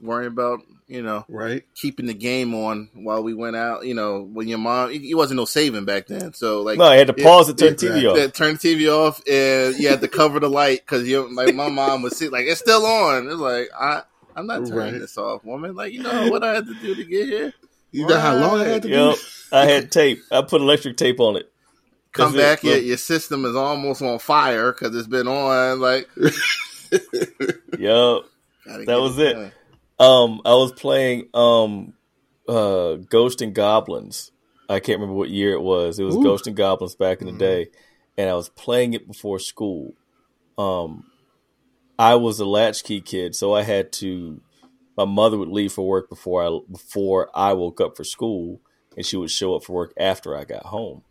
worrying 0.00 0.30
about 0.30 0.60
you 0.88 1.02
know 1.02 1.24
Right? 1.28 1.64
keeping 1.74 2.06
the 2.06 2.14
game 2.14 2.54
on 2.54 2.90
while 2.94 3.22
we 3.22 3.34
went 3.34 3.56
out. 3.56 3.84
You 3.86 3.94
know, 3.94 4.22
when 4.22 4.48
your 4.48 4.58
mom, 4.58 4.90
it 4.92 5.14
wasn't 5.16 5.38
no 5.38 5.44
saving 5.44 5.84
back 5.84 6.06
then, 6.06 6.32
so 6.32 6.62
like 6.62 6.78
No, 6.78 6.84
I 6.84 6.96
had 6.96 7.08
to 7.08 7.12
pause 7.12 7.48
it, 7.48 7.58
turn 7.58 7.76
yeah, 7.80 7.90
TV 7.90 8.26
off. 8.26 8.32
Turn 8.32 8.52
the 8.54 8.58
TV 8.58 8.88
off, 8.88 9.20
and 9.28 9.76
you 9.78 9.88
had 9.88 10.00
to 10.00 10.08
cover 10.08 10.40
the 10.40 10.48
light 10.50 10.80
because 10.84 11.06
you 11.08 11.34
like 11.34 11.54
my 11.54 11.68
mom 11.68 12.02
would 12.02 12.12
see 12.12 12.28
like 12.28 12.46
it's 12.46 12.60
still 12.60 12.84
on. 12.86 13.26
It's 13.26 13.36
like 13.36 13.68
I 13.78 14.02
I'm 14.36 14.46
not 14.46 14.66
turning 14.66 14.92
Right. 14.92 15.00
this 15.00 15.16
off, 15.18 15.44
woman. 15.44 15.74
Like 15.74 15.92
you 15.92 16.02
know 16.02 16.30
what 16.30 16.44
I 16.44 16.54
had 16.54 16.66
to 16.66 16.74
do 16.74 16.94
to 16.94 17.04
get 17.04 17.26
here. 17.26 17.52
You 17.92 18.06
know 18.06 18.18
how 18.18 18.34
long 18.36 18.60
I 18.60 18.64
had 18.66 18.82
to 18.82 18.88
Yep, 18.88 19.14
do? 19.16 19.20
I 19.52 19.64
had 19.66 19.90
tape. 19.90 20.18
I 20.30 20.42
put 20.42 20.60
electric 20.60 20.96
tape 20.96 21.18
on 21.20 21.36
it. 21.36 21.50
Come 22.12 22.32
That's 22.32 22.36
it. 22.36 22.60
back, 22.60 22.64
your, 22.64 22.76
your 22.78 22.96
system 22.96 23.44
is 23.44 23.54
almost 23.56 24.02
on 24.02 24.18
fire 24.18 24.72
because 24.72 24.94
it's 24.96 25.06
been 25.08 25.28
on. 25.28 25.80
Like 25.80 26.08
Yep. 27.78 28.22
That 28.86 29.00
was 29.00 29.18
it. 29.18 29.34
done. 29.34 29.52
Um, 29.98 30.40
I 30.44 30.54
was 30.54 30.72
playing 30.72 31.28
um, 31.34 31.94
uh, 32.48 32.94
Ghost 32.96 33.40
and 33.40 33.54
Goblins. 33.54 34.30
I 34.68 34.80
can't 34.80 34.98
remember 35.00 35.14
what 35.18 35.30
year 35.30 35.52
it 35.52 35.62
was. 35.62 35.98
It 35.98 36.04
was 36.04 36.16
Ooh. 36.16 36.22
Ghost 36.22 36.46
and 36.46 36.56
Goblins 36.56 36.96
back 36.96 37.20
in 37.20 37.26
the 37.28 37.32
Mhm. 37.32 37.38
day, 37.38 37.68
and 38.16 38.28
I 38.28 38.34
was 38.34 38.48
playing 38.48 38.94
it 38.94 39.06
before 39.06 39.38
school. 39.38 39.94
Um, 40.58 41.04
I 41.98 42.16
was 42.16 42.40
a 42.40 42.44
latchkey 42.44 43.00
kid, 43.00 43.34
so 43.34 43.54
I 43.54 43.62
had 43.62 43.92
to. 43.94 44.40
My 44.96 45.04
mother 45.04 45.36
would 45.38 45.48
leave 45.48 45.72
for 45.72 45.86
work 45.86 46.08
before 46.08 46.42
I 46.42 46.58
before 46.70 47.30
I 47.34 47.52
woke 47.52 47.80
up 47.80 47.96
for 47.96 48.04
school, 48.04 48.60
and 48.96 49.04
she 49.06 49.16
would 49.16 49.30
show 49.30 49.54
up 49.54 49.64
for 49.64 49.72
work 49.74 49.92
after 49.96 50.36
I 50.36 50.44
got 50.44 50.66
home, 50.66 51.02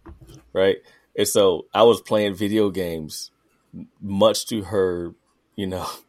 right? 0.53 0.77
And 1.17 1.27
so 1.27 1.67
I 1.73 1.83
was 1.83 2.01
playing 2.01 2.35
video 2.35 2.69
games, 2.69 3.31
much 4.01 4.47
to 4.47 4.63
her, 4.63 5.15
you 5.55 5.67
know, 5.67 5.87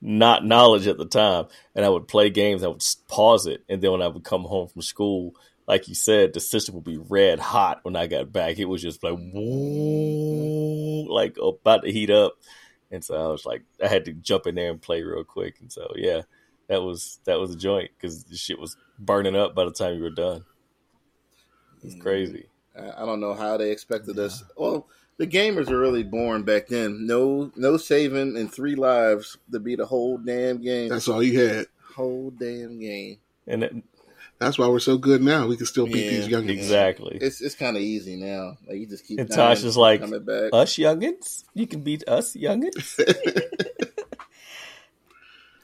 not 0.00 0.44
knowledge 0.44 0.86
at 0.86 0.98
the 0.98 1.06
time. 1.06 1.46
And 1.74 1.84
I 1.84 1.88
would 1.88 2.08
play 2.08 2.30
games. 2.30 2.62
I 2.62 2.68
would 2.68 2.84
pause 3.08 3.46
it, 3.46 3.62
and 3.68 3.82
then 3.82 3.92
when 3.92 4.02
I 4.02 4.08
would 4.08 4.24
come 4.24 4.42
home 4.42 4.68
from 4.68 4.82
school, 4.82 5.34
like 5.68 5.86
you 5.86 5.94
said, 5.94 6.32
the 6.32 6.40
system 6.40 6.74
would 6.74 6.84
be 6.84 6.96
red 6.96 7.38
hot 7.38 7.80
when 7.82 7.94
I 7.94 8.06
got 8.06 8.32
back. 8.32 8.58
It 8.58 8.64
was 8.64 8.80
just 8.80 9.04
like, 9.04 9.18
whoa, 9.18 11.04
like 11.12 11.36
about 11.38 11.82
to 11.82 11.92
heat 11.92 12.10
up. 12.10 12.38
And 12.90 13.04
so 13.04 13.14
I 13.14 13.28
was 13.28 13.44
like, 13.44 13.64
I 13.84 13.86
had 13.86 14.06
to 14.06 14.14
jump 14.14 14.46
in 14.46 14.54
there 14.54 14.70
and 14.70 14.80
play 14.80 15.02
real 15.02 15.24
quick. 15.24 15.56
And 15.60 15.70
so, 15.70 15.92
yeah, 15.94 16.22
that 16.68 16.82
was 16.82 17.20
that 17.24 17.38
was 17.38 17.54
a 17.54 17.58
joint 17.58 17.90
because 17.96 18.24
the 18.24 18.36
shit 18.36 18.58
was 18.58 18.78
burning 18.98 19.36
up 19.36 19.54
by 19.54 19.66
the 19.66 19.70
time 19.70 19.94
you 19.94 20.02
were 20.02 20.10
done. 20.10 20.44
It's 21.82 21.94
mm. 21.94 22.00
crazy. 22.00 22.46
I 22.74 23.02
I 23.02 23.06
don't 23.06 23.20
know 23.20 23.34
how 23.34 23.58
they 23.58 23.70
expected 23.70 24.18
us. 24.18 24.42
Well, 24.56 24.88
the 25.18 25.26
gamers 25.26 25.68
were 25.68 25.78
really 25.78 26.04
born 26.04 26.42
back 26.42 26.68
then. 26.68 27.06
No, 27.06 27.52
no 27.56 27.76
saving 27.76 28.36
in 28.36 28.48
three 28.48 28.74
lives 28.74 29.36
to 29.52 29.60
beat 29.60 29.80
a 29.80 29.86
whole 29.86 30.18
damn 30.18 30.62
game. 30.62 30.88
That's 30.88 31.08
all 31.08 31.22
you 31.22 31.38
had. 31.40 31.66
whole 31.94 32.30
damn 32.30 32.78
game. 32.80 33.18
And 33.46 33.64
it, 33.64 33.74
That's 34.38 34.58
why 34.58 34.68
we're 34.68 34.78
so 34.78 34.96
good 34.96 35.22
now. 35.22 35.46
We 35.46 35.56
can 35.56 35.66
still 35.66 35.86
beat 35.86 36.04
Yeah, 36.04 36.10
these 36.10 36.28
young 36.28 36.48
exactly. 36.48 37.18
It's 37.20 37.40
it's 37.40 37.54
kind 37.54 37.76
of 37.76 37.82
easy 37.82 38.16
now. 38.16 38.56
Like 38.66 38.78
you 38.78 38.86
just 38.86 39.06
keep. 39.06 39.18
And 39.18 39.28
dying, 39.28 39.56
Tasha's 39.56 39.76
like, 39.76 40.00
coming 40.00 40.24
back. 40.24 40.50
Us 40.52 40.76
youngins, 40.76 41.44
you 41.54 41.66
can 41.66 41.82
beat 41.82 42.08
us 42.08 42.34
youngins. 42.34 42.98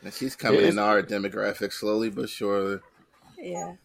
And 0.05 0.13
she's 0.13 0.37
coming 0.37 0.61
in 0.61 0.79
our 0.79 1.03
demographic 1.03 1.73
slowly 1.73 2.11
but 2.11 2.29
surely. 2.29 2.79
Yeah. 3.39 3.77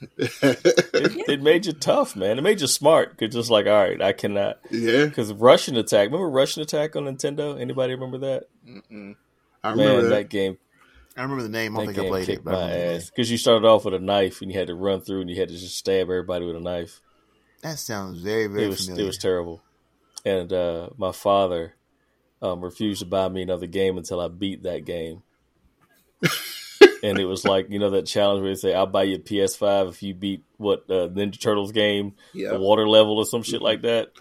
It, 0.00 1.24
it 1.28 1.42
made 1.42 1.66
you 1.66 1.72
tough, 1.72 2.16
man. 2.16 2.38
It 2.38 2.42
made 2.42 2.60
you 2.60 2.66
smart 2.66 3.16
because 3.16 3.34
just 3.34 3.50
like, 3.50 3.66
all 3.66 3.72
right, 3.72 4.00
I 4.00 4.12
cannot. 4.12 4.58
yeah, 4.70 5.06
Because 5.06 5.32
Rush'n 5.32 5.76
Attack, 5.78 6.06
remember 6.10 6.28
Rush'n 6.30 6.62
Attack 6.62 6.96
on 6.96 7.04
Nintendo? 7.04 7.60
Anybody 7.60 7.94
remember 7.94 8.18
that? 8.18 8.44
Mm-mm. 8.66 9.16
I 9.64 9.70
remember 9.70 9.94
Man, 9.94 10.02
that. 10.04 10.16
that 10.16 10.28
game, 10.28 10.58
I 11.16 11.22
remember 11.22 11.42
the 11.44 11.48
name. 11.48 11.76
I 11.76 11.84
don't 11.84 11.94
think 11.94 12.06
I 12.06 12.08
played 12.08 12.26
kicked 12.26 12.38
it. 12.40 12.44
But 12.44 12.52
my 12.52 12.58
remember 12.58 12.78
the 12.78 12.86
name. 12.88 12.96
ass. 12.96 13.10
Because 13.10 13.30
you 13.30 13.38
started 13.38 13.66
off 13.66 13.84
with 13.84 13.94
a 13.94 13.98
knife 13.98 14.42
and 14.42 14.52
you 14.52 14.58
had 14.58 14.68
to 14.68 14.74
run 14.74 15.00
through 15.00 15.22
and 15.22 15.30
you 15.30 15.36
had 15.40 15.48
to 15.48 15.56
just 15.56 15.78
stab 15.78 16.02
everybody 16.02 16.44
with 16.44 16.56
a 16.56 16.60
knife. 16.60 17.00
That 17.62 17.78
sounds 17.78 18.20
very, 18.20 18.46
very 18.48 18.64
it 18.64 18.68
was 18.68 18.84
familiar. 18.84 19.04
it 19.04 19.06
was 19.06 19.18
terrible. 19.18 19.62
And 20.26 20.52
uh, 20.52 20.90
my 20.98 21.12
father 21.12 21.74
um, 22.42 22.60
refused 22.60 23.00
to 23.00 23.06
buy 23.06 23.28
me 23.28 23.42
another 23.42 23.66
game 23.66 23.96
until 23.96 24.20
I 24.20 24.28
beat 24.28 24.62
that 24.64 24.84
game. 24.84 25.22
and 27.02 27.18
it 27.18 27.24
was 27.26 27.44
like 27.44 27.70
you 27.70 27.78
know 27.78 27.90
that 27.90 28.06
challenge 28.06 28.42
where 28.42 28.50
they 28.50 28.56
say 28.56 28.74
I'll 28.74 28.86
buy 28.86 29.04
you 29.04 29.16
a 29.16 29.18
PS5 29.18 29.88
if 29.90 30.02
you 30.02 30.14
beat 30.14 30.44
what 30.56 30.84
uh, 30.88 31.08
Ninja 31.08 31.40
Turtles 31.40 31.72
game, 31.72 32.14
Yeah. 32.34 32.50
the 32.50 32.58
water 32.60 32.88
level 32.88 33.18
or 33.18 33.26
some 33.26 33.42
shit 33.42 33.62
like 33.62 33.82
that. 33.82 34.12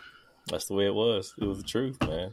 That's 0.48 0.66
the 0.68 0.74
way 0.76 0.86
it 0.86 0.94
was. 0.94 1.34
It 1.40 1.46
was 1.46 1.58
the 1.58 1.64
truth, 1.64 1.98
man. 2.02 2.32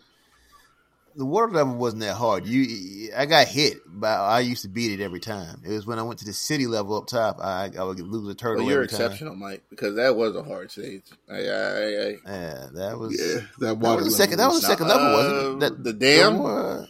the 1.17 1.25
water 1.27 1.51
level 1.53 1.75
wasn't 1.77 2.03
that 2.03 2.15
hard. 2.15 2.47
You, 2.47 3.11
I 3.17 3.27
got 3.27 3.47
hit, 3.49 3.79
but 3.87 4.09
I 4.21 4.41
used 4.41 4.63
to 4.63 4.69
beat 4.69 4.99
it 4.99 5.03
every 5.03 5.21
time. 5.21 5.61
It 5.65 5.71
was 5.73 5.87
when 5.87 5.99
I 5.99 6.03
went 6.03 6.19
to 6.21 6.25
the 6.25 6.33
city 6.33 6.67
level 6.67 6.97
up 6.97 7.07
top. 7.07 7.39
I, 7.41 7.71
I 7.79 7.83
would 7.85 8.01
lose 8.01 8.29
a 8.29 8.35
turtle 8.35 8.63
Well, 8.65 8.71
you're 8.73 8.83
every 8.83 8.89
time. 8.89 9.01
exceptional, 9.07 9.35
Mike, 9.37 9.63
because 9.71 9.97
that 9.97 10.17
was 10.17 10.35
a 10.37 10.43
hard 10.43 10.71
stage. 10.71 11.03
I, 11.31 11.35
I, 11.35 11.39
I, 11.39 12.17
Yeah, 12.27 12.67
that 12.75 12.97
was. 12.99 13.19
yeah, 13.19 13.41
that 13.41 13.59
That 13.61 13.75
water 13.79 13.97
was 14.05 14.07
the 14.07 14.11
second. 14.13 14.39
That 14.39 14.45
level 14.45 14.55
was 14.57 14.63
the 14.63 14.69
second 14.69 14.89
level, 14.89 15.13
wasn't 15.13 15.37
it? 15.37 15.45
Uh, 15.45 15.69
That, 15.71 15.85
the 15.85 15.93
dam? 15.93 16.41
uh, 16.41 16.85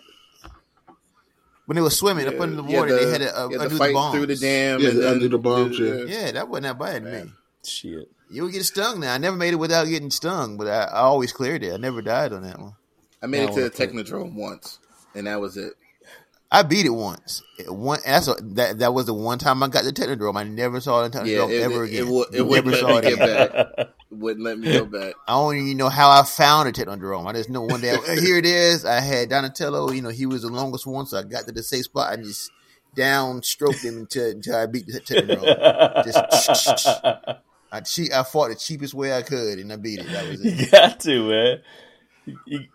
when 1.66 1.76
they 1.76 1.82
were 1.82 1.90
swimming 1.90 2.26
up 2.28 2.38
under 2.40 2.56
the 2.56 2.64
Yeah, 2.64 2.78
water, 2.80 2.92
the- 2.94 3.04
they 3.04 3.10
had 3.10 3.20
to 3.22 3.40
uh, 3.40 3.48
you 3.48 3.58
had 3.58 3.66
undo 3.66 3.78
fight 3.78 3.88
the 3.88 3.92
bombs. 3.94 4.14
through 4.16 4.26
the 4.26 4.36
dam. 4.36 4.80
Yeah, 4.80 4.88
and 4.88 4.96
the- 4.98 5.02
then 5.02 5.12
undo 5.14 5.28
the 5.28 5.38
bombs, 5.38 5.78
yeah. 5.78 5.94
Yeah, 6.06 6.32
that 6.32 6.48
wasn't 6.48 6.64
that 6.64 6.78
bad 6.78 7.04
to 7.04 7.24
me. 7.24 7.32
Shit. 7.64 8.08
You 8.30 8.44
would 8.44 8.52
get 8.52 8.64
stung 8.64 9.00
now. 9.00 9.12
I 9.14 9.18
never 9.18 9.36
made 9.36 9.52
it 9.52 9.56
without 9.56 9.86
getting 9.86 10.10
stung, 10.10 10.56
but 10.56 10.66
I, 10.66 10.84
I 10.84 11.00
always 11.00 11.32
cleared 11.32 11.62
it. 11.62 11.72
I 11.72 11.76
never 11.76 12.00
died 12.02 12.32
on 12.32 12.42
that 12.44 12.58
one. 12.58 12.72
I 13.22 13.26
made 13.26 13.40
I 13.40 13.44
it 13.44 13.54
to 13.54 13.54
the 13.68 13.86
wanna 13.88 14.04
Technodrome 14.04 14.34
once, 14.34 14.78
and 15.14 15.26
that 15.26 15.40
was 15.40 15.56
it. 15.56 15.74
I 16.50 16.62
beat 16.62 16.84
it 16.86 16.90
once. 16.90 17.42
It, 17.58 17.72
one 17.72 18.00
that's 18.04 18.28
a, 18.28 18.34
that 18.54 18.78
that 18.80 18.92
was 18.92 19.06
the 19.06 19.14
one 19.14 19.38
time 19.38 19.62
I 19.62 19.68
got 19.68 19.84
the 19.84 19.92
Technodrome. 19.92 20.36
I 20.36 20.42
never 20.44 20.80
saw 20.80 21.06
the 21.06 21.24
Yeah, 21.26 21.38
Technodrome 21.38 21.50
it, 21.50 21.62
ever 21.62 21.84
it, 21.84 21.88
again. 21.88 22.06
it, 22.06 22.10
would, 22.10 22.28
it 22.28 22.32
never 22.32 22.44
wouldn't 22.44 22.76
saw 22.76 22.96
it 22.98 23.04
me 23.04 23.12
again. 23.12 23.64
Get 24.12 24.16
back. 24.18 24.22
Wouldn't 24.22 24.44
let 24.44 24.58
me 24.58 24.72
go 24.72 24.84
back. 25.00 25.14
I 25.26 25.32
don't 25.32 25.56
even 25.56 25.76
know 25.76 25.88
how 25.88 26.10
I 26.10 26.22
found 26.24 26.68
a 26.68 26.72
Technodrome. 26.72 27.26
I 27.26 27.32
just 27.32 27.50
know 27.50 27.62
one 27.62 27.80
day, 27.80 27.96
"Hey, 28.06 28.20
here 28.20 28.36
it 28.38 28.46
is. 28.46 28.84
I 28.84 29.00
had 29.00 29.28
Donatello, 29.30 29.90
you 29.92 30.02
know, 30.02 30.08
he 30.10 30.26
was 30.26 30.42
the 30.42 30.48
longest 30.48 30.86
one, 30.86 31.06
so 31.06 31.18
I 31.18 31.22
got 31.22 31.46
to 31.46 31.52
the 31.52 31.62
safe 31.62 31.84
spot 31.84 32.12
and 32.14 32.24
just 32.24 32.50
down 32.94 33.42
stroked 33.42 33.82
him 33.82 33.96
until, 33.98 34.30
until 34.30 34.56
I 34.56 34.66
beat 34.66 34.86
the 34.86 35.00
Technodrome. 35.00 36.04
Just 36.04 37.38
I 37.72 37.80
cheat, 37.80 38.12
I 38.12 38.22
fought 38.22 38.48
the 38.50 38.54
cheapest 38.54 38.92
way 38.92 39.16
I 39.16 39.22
could 39.22 39.58
and 39.58 39.72
I 39.72 39.76
beat 39.76 40.00
it. 40.00 40.06
That 40.12 40.28
was 40.28 40.44
you 40.44 40.66
got 40.70 41.00
to, 41.00 41.28
man. 41.28 41.60
You- 42.44 42.66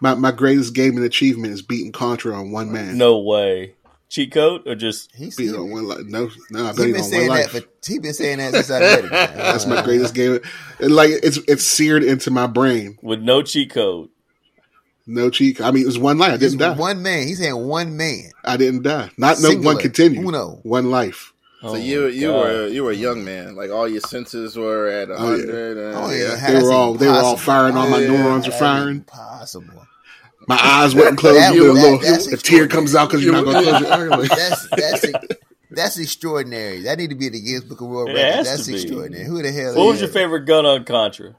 My 0.00 0.14
my 0.14 0.30
greatest 0.32 0.74
gaming 0.74 1.02
achievement 1.04 1.54
is 1.54 1.62
beating 1.62 1.92
Contra 1.92 2.34
on 2.34 2.52
one 2.52 2.70
man. 2.70 2.98
no 2.98 3.18
way. 3.20 3.74
Cheat 4.12 4.30
code 4.32 4.68
or 4.68 4.74
just 4.74 5.10
He's 5.14 5.36
beat 5.36 5.44
he, 5.44 5.50
it 5.54 5.56
on 5.56 5.70
one 5.70 5.88
life. 5.88 6.00
No, 6.04 6.28
no, 6.50 6.66
I 6.66 6.72
he 6.72 6.76
beat 6.76 6.82
it 6.82 6.92
been 6.92 6.94
on 6.96 7.00
one 7.00 7.10
saying 7.10 7.28
that, 7.28 7.34
life. 7.34 7.52
but 7.52 7.68
he 7.86 7.98
been 7.98 8.12
saying 8.12 8.38
that 8.38 8.52
since 8.52 8.70
I 8.70 8.78
met 8.80 9.04
him. 9.04 9.08
That's 9.10 9.64
my 9.66 9.80
greatest 9.82 10.14
game. 10.14 10.38
And 10.80 10.94
like 10.94 11.10
it's 11.10 11.38
it's 11.48 11.64
seared 11.64 12.04
into 12.04 12.30
my 12.30 12.46
brain. 12.46 12.98
with 13.02 13.20
no 13.22 13.40
cheat 13.42 13.70
code. 13.70 14.10
No 15.06 15.30
cheat. 15.30 15.60
I 15.62 15.70
mean, 15.70 15.84
it 15.84 15.86
was 15.86 15.98
one 15.98 16.18
life. 16.18 16.32
I 16.34 16.36
didn't 16.36 16.58
die. 16.58 16.74
one 16.74 17.02
man. 17.02 17.26
He's 17.26 17.38
saying 17.38 17.56
one 17.56 17.96
man. 17.96 18.30
I 18.44 18.58
didn't 18.58 18.82
die. 18.82 19.10
Not 19.16 19.38
no 19.40 19.48
Singular. 19.48 19.74
one 19.76 19.82
continued. 19.82 20.26
Uno. 20.26 20.60
One 20.62 20.90
life. 20.90 21.32
So 21.62 21.68
Oh 21.68 21.74
you 21.76 22.06
you 22.08 22.26
God. 22.28 22.36
were 22.44 22.66
you 22.68 22.84
were 22.84 22.90
a 22.90 22.94
young 22.94 23.24
man, 23.24 23.56
like 23.56 23.70
all 23.70 23.88
your 23.88 24.00
senses 24.02 24.56
were 24.56 24.88
at 24.88 25.08
a 25.10 25.14
Oh, 25.14 25.30
yeah. 25.34 25.36
hundred. 25.46 25.76
and 25.78 25.96
Oh, 25.96 26.10
yeah. 26.10 26.36
yeah. 26.36 26.50
They 26.52 26.62
were 26.62 26.72
all 26.72 26.94
they 26.94 27.06
were 27.06 27.14
all 27.14 27.36
firing. 27.38 27.76
All 27.78 27.88
my 27.88 28.00
Yeah, 28.00 28.08
neurons 28.08 28.46
were 28.46 28.52
firing. 28.52 28.96
Impossible. 28.98 29.86
My 30.48 30.58
eyes 30.60 30.94
wasn't 30.94 31.18
closed. 31.18 31.38
That- 31.40 31.54
you 31.54 31.64
know, 31.66 31.72
a 31.72 31.72
little, 31.72 31.98
that's 31.98 32.26
a 32.32 32.36
tear 32.36 32.66
comes 32.68 32.94
out 32.94 33.08
because 33.10 33.24
you're 33.24 33.32
not 33.32 33.44
going 33.44 33.64
to 33.64 33.70
close 33.70 33.80
your 33.80 34.12
eyes. 34.14 34.28
That's 34.28 34.68
that's 34.70 35.06
that's 35.70 35.98
extraordinary. 35.98 36.82
That 36.82 36.98
need 36.98 37.10
to 37.10 37.16
be 37.16 37.26
in 37.28 37.32
the 37.32 37.40
Guinness 37.40 37.64
Book 37.64 37.80
of 37.80 37.86
World 37.88 38.10
It 38.10 38.14
Records. 38.14 38.48
That's 38.48 38.68
extraordinary. 38.68 39.24
Who 39.24 39.40
the 39.42 39.52
hell? 39.52 39.74
What 39.76 39.86
was 39.86 39.94
is 39.96 40.00
your 40.02 40.10
favorite 40.10 40.44
gun 40.46 40.66
on 40.66 40.84
Contra? 40.84 41.34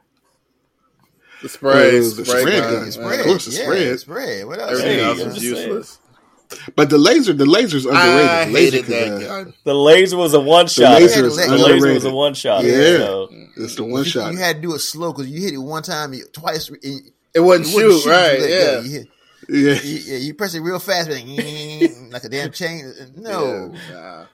The 1.42 1.50
spray, 1.50 1.90
Uh, 1.90 2.02
the 2.02 2.26
spray, 2.26 2.42
spread 2.42 2.64
gun, 2.64 2.74
gun, 2.90 3.04
uh. 3.04 3.20
Of 3.20 3.26
course, 3.26 3.46
the 3.46 3.52
yeah, 3.52 3.64
spread. 3.64 4.00
spread. 4.00 4.46
What 4.48 4.60
else? 4.60 4.72
Everything 4.72 4.98
Hey, 5.00 5.04
else 5.04 5.20
I'm 5.20 5.26
was 5.28 5.36
just 5.36 5.46
saying. 5.56 5.68
useless. 5.68 6.00
But 6.76 6.90
the 6.92 6.98
laser, 7.00 7.34
the 7.34 7.46
laser's 7.46 7.86
underrated. 7.86 8.30
I 8.30 8.46
the 8.46 8.52
laser 8.52 8.78
hated 8.78 8.86
could, 8.86 8.94
that 9.22 9.30
uh, 9.30 9.44
gun. 9.44 9.54
The 9.64 9.74
laser 9.76 10.18
was 10.18 10.34
a 10.36 10.40
one 10.40 10.68
shot. 10.68 11.02
laser 11.02 11.24
The 11.24 11.58
laser 11.58 11.94
was 11.94 12.06
a 12.06 12.12
one 12.14 12.34
shot. 12.36 12.64
Yeah. 12.64 12.98
So. 12.98 13.30
It's 13.58 13.76
the 13.76 13.84
one 13.84 14.04
you, 14.04 14.10
shot. 14.10 14.32
You 14.32 14.38
had 14.40 14.58
to 14.58 14.62
do 14.62 14.74
it 14.76 14.80
slow 14.80 15.12
because 15.12 15.30
you 15.30 15.42
hit 15.42 15.54
it 15.54 15.58
one 15.58 15.84
time, 15.84 16.14
twice. 16.32 16.70
and 16.70 17.02
It 17.34 17.40
It 17.40 17.40
wouldn't 17.42 17.74
wouldn't 17.74 18.02
shoot, 18.04 18.10
right? 18.10 18.40
you 18.40 18.42
let 18.42 18.50
Yeah. 18.50 18.80
You, 18.82 18.90
hit, 18.92 19.08
yeah. 19.50 19.82
you, 19.82 20.00
yeah, 20.14 20.18
you 20.18 20.34
press 20.36 20.54
it 20.56 20.62
real 20.62 20.80
fast, 20.80 21.10
like, 21.10 21.26
like 22.12 22.24
a 22.24 22.30
damn 22.30 22.52
chain. 22.62 22.94
No, 23.16 23.74
Yeah, 23.90 23.92
nah. 23.94 24.26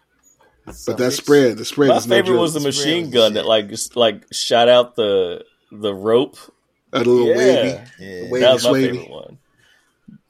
But 0.85 0.97
that 0.97 1.11
spread, 1.13 1.57
the 1.57 1.65
spread 1.65 1.89
My 1.89 1.95
is 1.97 2.05
no 2.07 2.15
favorite 2.15 2.33
joke. 2.35 2.41
was 2.41 2.53
the 2.53 2.59
machine 2.59 3.05
was 3.05 3.13
gun 3.13 3.29
shit. 3.29 3.33
that 3.35 3.45
like 3.47 3.69
just 3.69 3.95
like 3.95 4.25
shot 4.31 4.69
out 4.69 4.95
the 4.95 5.43
the 5.71 5.93
rope. 5.95 6.37
a 6.93 6.99
little 6.99 7.25
Yeah. 7.27 7.35
wavy. 7.37 7.69
Yeah. 7.99 8.21
Wavy 8.29 8.39
that 8.41 8.53
was 8.53 8.63
my 8.65 8.69
swavy. 8.71 8.87
favorite 8.91 9.09
one. 9.09 9.37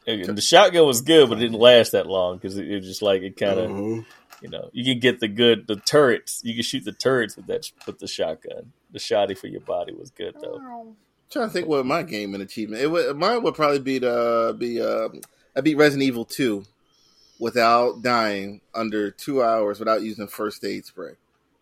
And 0.08 0.38
The 0.38 0.42
shotgun 0.42 0.86
was 0.86 1.02
good, 1.02 1.28
but 1.30 1.38
it 1.38 1.42
didn't 1.42 1.60
last 1.60 1.92
that 1.92 2.08
long 2.08 2.38
because 2.38 2.58
it, 2.58 2.70
it 2.72 2.76
was 2.78 2.86
just 2.86 3.02
like 3.02 3.22
it 3.22 3.36
kind 3.38 3.60
of 3.60 3.70
Mhm. 3.70 4.06
you 4.42 4.50
know 4.50 4.70
you 4.72 4.84
can 4.86 5.00
get 5.00 5.20
the 5.20 5.28
good 5.28 5.68
the 5.68 5.76
turrets. 5.76 6.40
You 6.44 6.54
can 6.54 6.64
shoot 6.64 6.86
the 6.86 6.94
turrets 6.94 7.36
with 7.36 7.48
that 7.48 7.70
with 7.86 8.00
the 8.00 8.08
shotgun. 8.08 8.72
The 8.92 9.00
shotty 9.00 9.38
for 9.38 9.48
your 9.48 9.62
body 9.62 9.94
was 9.94 10.10
good 10.10 10.36
though. 10.42 10.96
Trying 11.30 11.48
to 11.48 11.54
think 11.54 11.68
what 11.68 11.86
my 11.86 12.04
game 12.04 12.34
and 12.34 12.44
achievement. 12.44 12.82
It 12.82 12.88
would 12.88 13.18
mine 13.18 13.44
would 13.44 13.56
probably 13.56 13.80
be 13.80 14.00
the 14.00 14.56
be 14.58 14.82
uh 14.82 15.10
I 15.56 15.62
beat 15.62 15.76
Resident 15.76 16.04
Evil 16.08 16.26
two 16.26 16.64
without 17.40 18.02
dying 18.02 18.62
under 18.76 19.12
two 19.12 19.42
hours 19.42 19.80
without 19.80 20.02
using 20.02 20.28
first 20.28 20.64
aid 20.64 20.86
spray, 20.86 21.14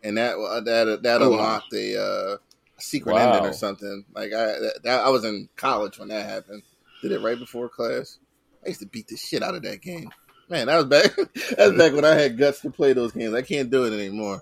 and 0.03 0.17
that 0.17 0.35
uh, 0.37 0.61
that 0.61 1.03
that 1.03 1.21
Oh, 1.21 1.33
unlocked 1.33 1.73
a 1.73 2.01
uh, 2.01 2.37
secret 2.77 3.13
Wow. 3.13 3.33
ending 3.35 3.45
or 3.45 3.53
something. 3.53 4.05
Like 4.13 4.33
I 4.33 4.45
that, 4.59 4.79
that, 4.83 5.05
I 5.05 5.09
was 5.09 5.23
in 5.23 5.49
college 5.55 5.99
when 5.99 6.09
that 6.09 6.27
happened. 6.27 6.63
Did 7.01 7.11
it 7.11 7.21
right 7.21 7.37
before 7.37 7.69
class. 7.69 8.17
I 8.65 8.69
used 8.69 8.79
to 8.81 8.87
beat 8.87 9.07
the 9.07 9.15
shit 9.17 9.43
out 9.43 9.55
of 9.55 9.61
that 9.63 9.81
game. 9.81 10.09
Man, 10.49 10.67
that 10.67 10.77
was 10.77 10.85
back. 10.85 11.15
that 11.57 11.67
was 11.69 11.77
back 11.77 11.93
when 11.93 12.05
I 12.05 12.15
had 12.15 12.37
guts 12.37 12.61
to 12.61 12.71
play 12.71 12.93
those 12.93 13.11
games. 13.11 13.33
I 13.33 13.41
can't 13.41 13.69
do 13.69 13.85
it 13.85 13.93
anymore. 13.93 14.41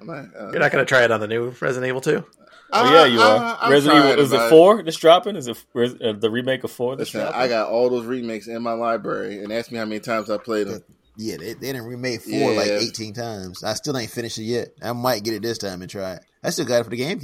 I'm 0.00 0.10
uh, 0.10 0.22
You're 0.50 0.60
not 0.60 0.72
going 0.72 0.84
to 0.84 0.88
try 0.88 1.04
it 1.04 1.10
on 1.10 1.20
the 1.20 1.28
new 1.28 1.54
Resident 1.60 1.86
Evil 1.88 2.00
2? 2.00 2.24
Oh 2.72 2.92
yeah, 2.94 3.04
you 3.04 3.20
are. 3.20 3.36
I- 3.36 3.58
I'm 3.62 3.70
Resident 3.72 3.98
Evil 3.98 4.12
trying, 4.14 4.24
is 4.26 4.32
it 4.32 4.48
four 4.48 4.82
that's 4.82 4.96
dropping? 4.96 5.36
Is 5.36 5.48
it 5.48 5.64
Res- 5.74 6.00
uh, 6.00 6.12
the 6.12 6.30
remake 6.30 6.62
of 6.64 6.70
four 6.70 6.94
that's 6.96 7.12
Listen, 7.12 7.22
dropping? 7.22 7.40
I 7.40 7.48
got 7.48 7.68
all 7.68 7.90
those 7.90 8.06
remakes 8.06 8.46
in 8.46 8.62
my 8.62 8.72
library, 8.74 9.42
and 9.42 9.52
ask 9.52 9.72
me 9.72 9.78
how 9.78 9.84
many 9.84 9.98
times 10.00 10.30
I 10.30 10.36
played 10.38 10.68
them. 10.68 10.82
Yeah, 11.16 11.36
they, 11.36 11.54
they 11.54 11.72
didn't 11.72 11.86
remake 11.86 12.22
four 12.22 12.52
like 12.54 12.68
18 12.68 13.12
times. 13.12 13.64
I 13.64 13.74
still 13.74 13.96
ain't 13.98 14.10
finished 14.10 14.38
it 14.38 14.44
yet. 14.44 14.68
I 14.80 14.92
might 14.92 15.24
get 15.24 15.34
it 15.34 15.42
this 15.42 15.58
time 15.58 15.82
and 15.82 15.90
try 15.90 16.12
it. 16.14 16.22
I 16.44 16.50
still 16.50 16.64
got 16.64 16.80
it 16.80 16.84
for 16.84 16.90
the 16.90 17.00
GameCube. 17.00 17.22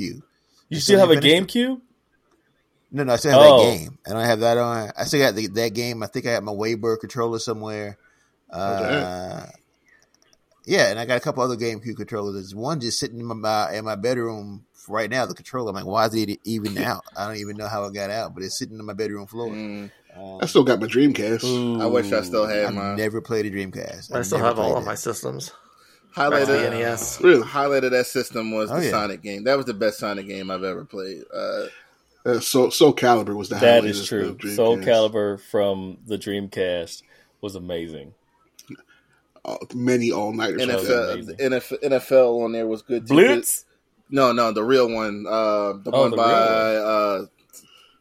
you 0.69 0.77
I 0.77 0.79
still 0.79 0.99
have 0.99 1.11
a 1.11 1.15
finished 1.21 1.55
it. 1.55 1.69
GameCube? 1.69 1.81
No, 2.91 3.05
no, 3.05 3.13
I 3.13 3.17
still 3.17 3.31
have 3.33 3.41
Oh. 3.43 3.65
that 3.71 3.79
game. 3.79 3.99
I 4.07 4.11
don't 4.11 4.25
have 4.25 4.41
that 4.41 4.59
on. 4.59 4.91
I 4.99 5.05
still 5.05 5.21
got 5.21 5.35
the, 5.37 5.47
that 5.47 5.75
game. 5.75 6.03
I 6.03 6.09
think 6.09 6.27
I 6.27 6.33
have 6.33 6.43
my 6.43 6.53
WaveBird 6.53 6.99
controller 7.01 7.39
somewhere. 7.39 7.97
Uh, 8.51 9.47
yeah, 10.67 10.91
and 10.91 10.99
I 10.99 11.07
got 11.07 11.17
a 11.17 11.21
couple 11.21 11.43
other 11.43 11.57
GameCube 11.57 11.97
controllers. 11.97 12.35
There's 12.35 12.55
one 12.55 12.81
just 12.81 12.99
sitting 13.01 13.21
in 13.21 13.41
my 13.41 13.73
in 13.73 13.85
my 13.87 13.95
bedroom 13.97 14.67
right 14.89 15.09
now. 15.09 15.25
The 15.27 15.35
controller. 15.35 15.71
I'm 15.71 15.75
like, 15.77 15.87
why 15.87 16.07
is 16.07 16.15
it 16.15 16.39
even 16.45 16.77
out? 16.83 17.05
I 17.17 17.27
don't 17.27 17.37
even 17.39 17.57
know 17.57 17.69
how 17.69 17.85
it 17.87 17.95
got 17.95 18.11
out, 18.11 18.35
but 18.35 18.43
it's 18.43 18.59
sitting 18.59 18.79
on 18.79 18.85
my 18.87 18.93
bedroom 18.93 19.27
floor. 19.27 19.49
Mm, 19.51 19.91
Um, 20.17 20.39
I 20.43 20.47
still 20.47 20.65
got 20.65 20.81
my 20.81 20.87
Dreamcast. 20.87 21.81
I 21.81 21.87
wish 21.87 22.13
I 22.13 22.23
still 22.23 22.47
had 22.47 22.67
I've 22.67 22.75
mine. 22.75 22.97
never 22.97 23.21
played 23.21 23.47
a 23.47 23.51
Dreamcast. 23.51 24.13
I 24.15 24.19
I've 24.19 24.27
still 24.27 24.39
have 24.39 24.59
all 24.59 24.73
played 24.73 24.79
of 24.81 24.87
my 24.87 24.95
systems. 24.95 25.53
highlight 26.13 26.47
Back 26.47 26.57
of 26.57 26.63
the 26.63 26.79
NES. 26.79 27.21
Really? 27.23 27.43
highlight 27.43 27.85
of 27.85 27.91
that 27.93 28.07
system 28.07 28.51
was 28.53 28.71
Oh, 28.71 28.79
the 28.79 28.87
yeah. 28.87 28.91
Sonic 28.91 29.23
game. 29.23 29.45
That 29.45 29.57
was 29.57 29.67
the 29.67 29.75
best 29.75 29.99
Sonic 29.99 30.27
game 30.27 30.51
I've 30.51 30.65
ever 30.65 30.85
played. 30.85 31.23
Uh, 31.33 31.67
Uh, 32.25 32.41
Soul, 32.41 32.71
Soul 32.73 32.93
Calibur 32.93 33.37
was 33.37 33.51
the 33.51 33.55
That 33.57 33.75
highlight 33.85 33.91
is 33.91 34.01
of- 34.01 34.07
true. 34.09 34.29
of 34.31 34.39
Dreamcast. 34.39 34.57
Soul 34.57 34.79
Calibur 34.79 35.39
from 35.41 35.99
the 36.07 36.17
Dreamcast 36.19 37.03
was 37.41 37.55
amazing. 37.55 38.15
Many 39.75 40.11
all 40.11 40.33
nighters. 40.33 40.63
NFL, 40.63 41.13
amazing. 41.15 41.37
NFL, 41.37 41.83
NFL 41.85 42.45
on 42.45 42.53
there 42.53 42.67
was 42.67 42.83
good 42.83 43.07
too. 43.07 43.15
Blitz. 43.15 43.65
No, 44.11 44.33
no, 44.33 44.53
the 44.53 44.63
real 44.65 44.89
one. 44.91 45.25
Uh, 45.27 45.75
the 45.83 45.91
Oh, 45.93 46.01
one 46.03 46.11
the 46.13 46.17
by 46.17 46.73
real 46.75 46.87
uh, 46.87 47.27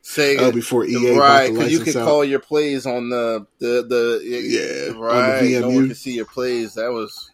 Sega. 0.04 0.40
Oh, 0.42 0.52
before 0.52 0.86
EA 0.86 1.18
right, 1.18 1.52
because 1.52 1.72
you 1.72 1.80
could 1.80 1.96
out. 1.98 2.06
call 2.06 2.24
your 2.24 2.40
plays 2.40 2.86
on 2.86 3.10
the 3.10 3.46
the 3.60 3.84
the 3.88 4.22
Yeah, 4.24 4.92
on 4.92 4.94
the 4.96 5.00
right. 5.00 5.44
no 5.44 5.68
VMU. 5.70 5.76
one 5.76 5.88
could 5.88 5.98
see 5.98 6.14
your 6.14 6.26
plays. 6.26 6.76
That 6.76 6.92
was 6.92 7.32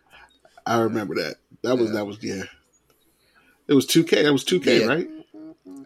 I 0.66 0.80
remember 0.80 1.16
that. 1.16 1.36
That 1.64 1.78
was 1.78 1.90
Yeah. 1.90 1.96
that 1.96 2.06
was 2.06 2.18
yeah. 2.22 2.44
It 3.68 3.74
was 3.74 3.86
two 3.86 4.04
K. 4.04 4.24
That 4.24 4.32
was 4.34 4.44
two 4.44 4.60
K, 4.60 4.82
Yeah. 4.82 4.86
right? 4.88 5.08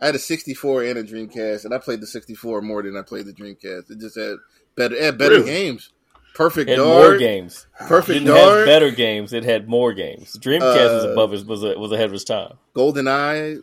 I 0.01 0.07
had 0.07 0.15
a 0.15 0.19
64 0.19 0.84
and 0.84 0.97
a 0.99 1.03
Dreamcast, 1.03 1.65
and 1.65 1.73
I 1.73 1.78
played 1.78 2.01
the 2.01 2.07
64 2.07 2.61
more 2.61 2.84
than 2.84 2.97
I 2.97 3.01
played 3.01 3.26
the 3.28 3.34
Dreamcast. 3.34 3.89
It 3.91 3.99
just 3.99 4.17
had 4.17 4.36
better, 4.76 4.95
it 4.95 5.01
had 5.01 5.17
better 5.17 5.36
Really? 5.36 5.45
games. 5.45 5.91
Perfect 6.36 6.69
It 6.69 6.73
had 6.77 6.83
Dark, 6.83 7.09
more 7.11 7.17
games. 7.17 7.65
Perfect 7.88 8.19
Didn't 8.19 8.36
have 8.36 8.47
Dark, 8.49 8.65
better 8.67 8.91
games. 8.91 9.33
It 9.33 9.43
had 9.45 9.67
more 9.67 9.93
games. 9.93 10.33
Dreamcast 10.38 10.93
was 10.93 11.05
Uh, 11.05 11.11
above 11.13 11.31
his 11.31 11.45
was 11.45 11.63
a, 11.63 11.79
was 11.79 11.91
ahead 11.91 12.05
of 12.05 12.11
his 12.11 12.23
time. 12.25 12.53
Golden 12.73 13.07
Eye, 13.07 13.55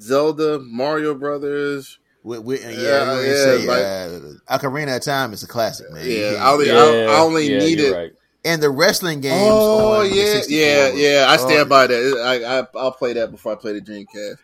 Zelda, 0.00 0.58
Mario 0.60 1.14
Brothers. 1.14 1.98
We, 2.22 2.38
we, 2.38 2.60
yeah, 2.60 2.68
Yeah, 2.70 2.90
I 3.10 3.14
was 3.14 3.24
yeah, 3.26 3.32
gonna 3.32 3.58
say, 3.58 3.66
like- 3.66 4.52
uh, 4.52 4.58
Ocarina 4.58 4.96
of 4.96 5.02
Time 5.02 5.32
is 5.32 5.42
a 5.42 5.46
classic, 5.48 5.90
man. 5.92 6.04
You 6.04 6.12
Yeah, 6.12 6.44
I 6.44 6.52
only, 6.52 6.66
Yeah, 6.66 6.74
I, 6.74 7.14
I 7.14 7.20
only 7.20 7.50
yeah, 7.50 7.58
needed. 7.60 7.84
you're 7.86 7.96
right. 7.96 8.12
and 8.44 8.62
the 8.62 8.70
wrestling 8.70 9.20
games. 9.20 9.50
Oh 9.50 10.00
on 10.00 10.06
yeah, 10.14 10.32
64 10.34 10.58
yeah, 10.60 10.88
yeah. 10.92 11.26
I 11.28 11.36
stand 11.38 11.60
oh, 11.60 11.64
by 11.64 11.86
that. 11.86 12.20
I, 12.24 12.58
I 12.60 12.66
I'll 12.78 12.92
play 12.92 13.14
that 13.14 13.30
before 13.30 13.52
I 13.52 13.56
play 13.56 13.72
the 13.72 13.80
Dreamcast. 13.80 14.36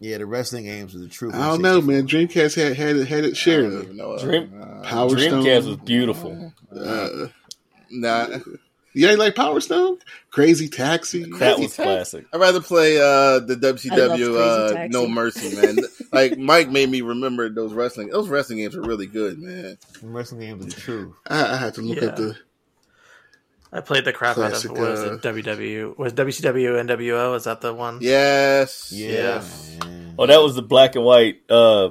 Yeah, 0.00 0.18
the 0.18 0.26
wrestling 0.26 0.64
games 0.64 0.94
were 0.94 1.00
the 1.00 1.08
truth. 1.08 1.34
I 1.34 1.48
don't 1.48 1.62
know, 1.62 1.80
man. 1.80 2.06
Dreamcast 2.06 2.54
had 2.54 2.76
had 2.76 2.96
it 2.96 3.08
had 3.08 3.24
its 3.24 3.38
I 3.38 3.42
share 3.42 3.62
don't 3.62 3.96
know. 3.96 4.16
Dream- 4.18 4.52
Uh, 4.60 4.82
Power 4.82 5.10
Dreamcast 5.10 5.60
Stone. 5.62 5.66
was 5.66 5.76
beautiful. 5.78 6.52
Uh, 6.74 7.26
nah, 7.90 8.28
you 8.92 9.08
ain't 9.08 9.18
like 9.18 9.34
Power 9.34 9.60
Stone? 9.60 9.98
Crazy 10.30 10.68
Taxi. 10.68 11.24
That 11.24 11.32
Crazy 11.32 11.62
was 11.62 11.76
Taxi. 11.76 11.82
classic. 11.82 12.26
I'd 12.32 12.40
rather 12.40 12.60
play 12.60 12.96
uh, 12.98 13.40
the 13.40 13.56
WCW 13.56 14.36
uh, 14.84 14.86
No 14.90 15.08
Mercy, 15.08 15.56
man. 15.56 15.78
like 16.12 16.38
Mike 16.38 16.70
made 16.70 16.88
me 16.90 17.00
remember 17.00 17.48
those 17.48 17.72
wrestling. 17.72 18.10
Those 18.10 18.28
wrestling 18.28 18.58
games 18.58 18.76
were 18.76 18.82
really 18.82 19.06
good, 19.06 19.38
man. 19.40 19.78
The 20.00 20.06
wrestling 20.08 20.40
games 20.42 20.64
were 20.64 20.70
the 20.70 20.76
truth. 20.80 21.14
I, 21.26 21.54
I 21.54 21.56
had 21.56 21.74
to 21.74 21.82
look 21.82 22.00
Yeah. 22.00 22.08
up 22.10 22.16
the. 22.16 22.36
I 23.72 23.80
played 23.80 24.04
the 24.04 24.12
crap 24.12 24.34
Classic, 24.34 24.70
out 24.70 24.76
of 24.76 24.80
what 24.80 24.90
was 24.90 25.00
uh, 25.00 25.14
it 25.14 25.22
WW 25.22 25.98
was 25.98 26.12
WCW 26.14 26.82
NWO 26.86 27.36
is 27.36 27.44
that 27.44 27.60
the 27.60 27.74
one? 27.74 27.98
Yes, 28.00 28.90
Yeah. 28.92 29.08
yes. 29.08 29.76
man. 29.80 30.14
Oh, 30.18 30.26
that 30.26 30.40
was 30.42 30.54
the 30.54 30.62
black 30.62 30.96
and 30.96 31.04
white 31.04 31.42
uh, 31.50 31.90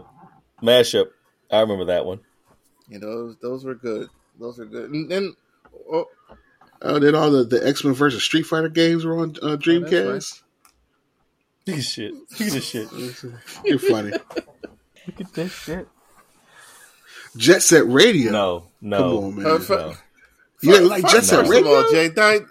mashup. 0.61 1.07
I 1.51 1.61
remember 1.61 1.86
that 1.86 2.05
one. 2.05 2.19
You 2.89 2.99
know, 2.99 3.07
those 3.07 3.38
those 3.38 3.65
were 3.65 3.75
good. 3.75 4.09
Those 4.39 4.57
were 4.57 4.65
good. 4.65 4.89
And 4.91 5.09
then 5.09 5.36
oh, 5.91 6.05
Oh, 6.82 6.99
then 6.99 7.15
all 7.15 7.32
the, 7.32 7.43
the 7.43 7.67
X 7.67 7.84
Men 7.84 7.93
versus 7.93 8.23
Street 8.23 8.43
Fighter 8.45 8.69
games 8.69 9.03
were 9.05 9.17
on 9.17 9.32
uh, 9.41 9.57
Dreamcast. 9.57 10.41
Piece 11.65 11.78
of 11.78 11.84
shit. 11.84 12.13
Piece 12.32 12.55
of 12.55 12.63
shit. 12.63 12.88
You're 13.65 13.80
funny. 13.80 14.11
Look 15.07 15.21
at 15.21 15.34
this 15.34 15.51
shit. 15.51 15.88
Jet 17.36 17.61
Set 17.61 17.88
Radio. 17.88 18.32
No, 18.32 18.67
no. 18.82 18.97
Come 18.97 19.09
no. 19.09 19.25
on, 19.25 19.36
man. 19.36 19.45
Uh, 19.45 19.57
no. 19.88 19.93
You 20.62 20.72
didn't 20.74 20.89
like 20.89 21.03
Jet 21.03 21.12
first 21.12 21.28
Set 21.28 21.39
of 21.62 21.68
all, 21.68 21.84
Jay, 21.91 22.08
that, 22.10 22.41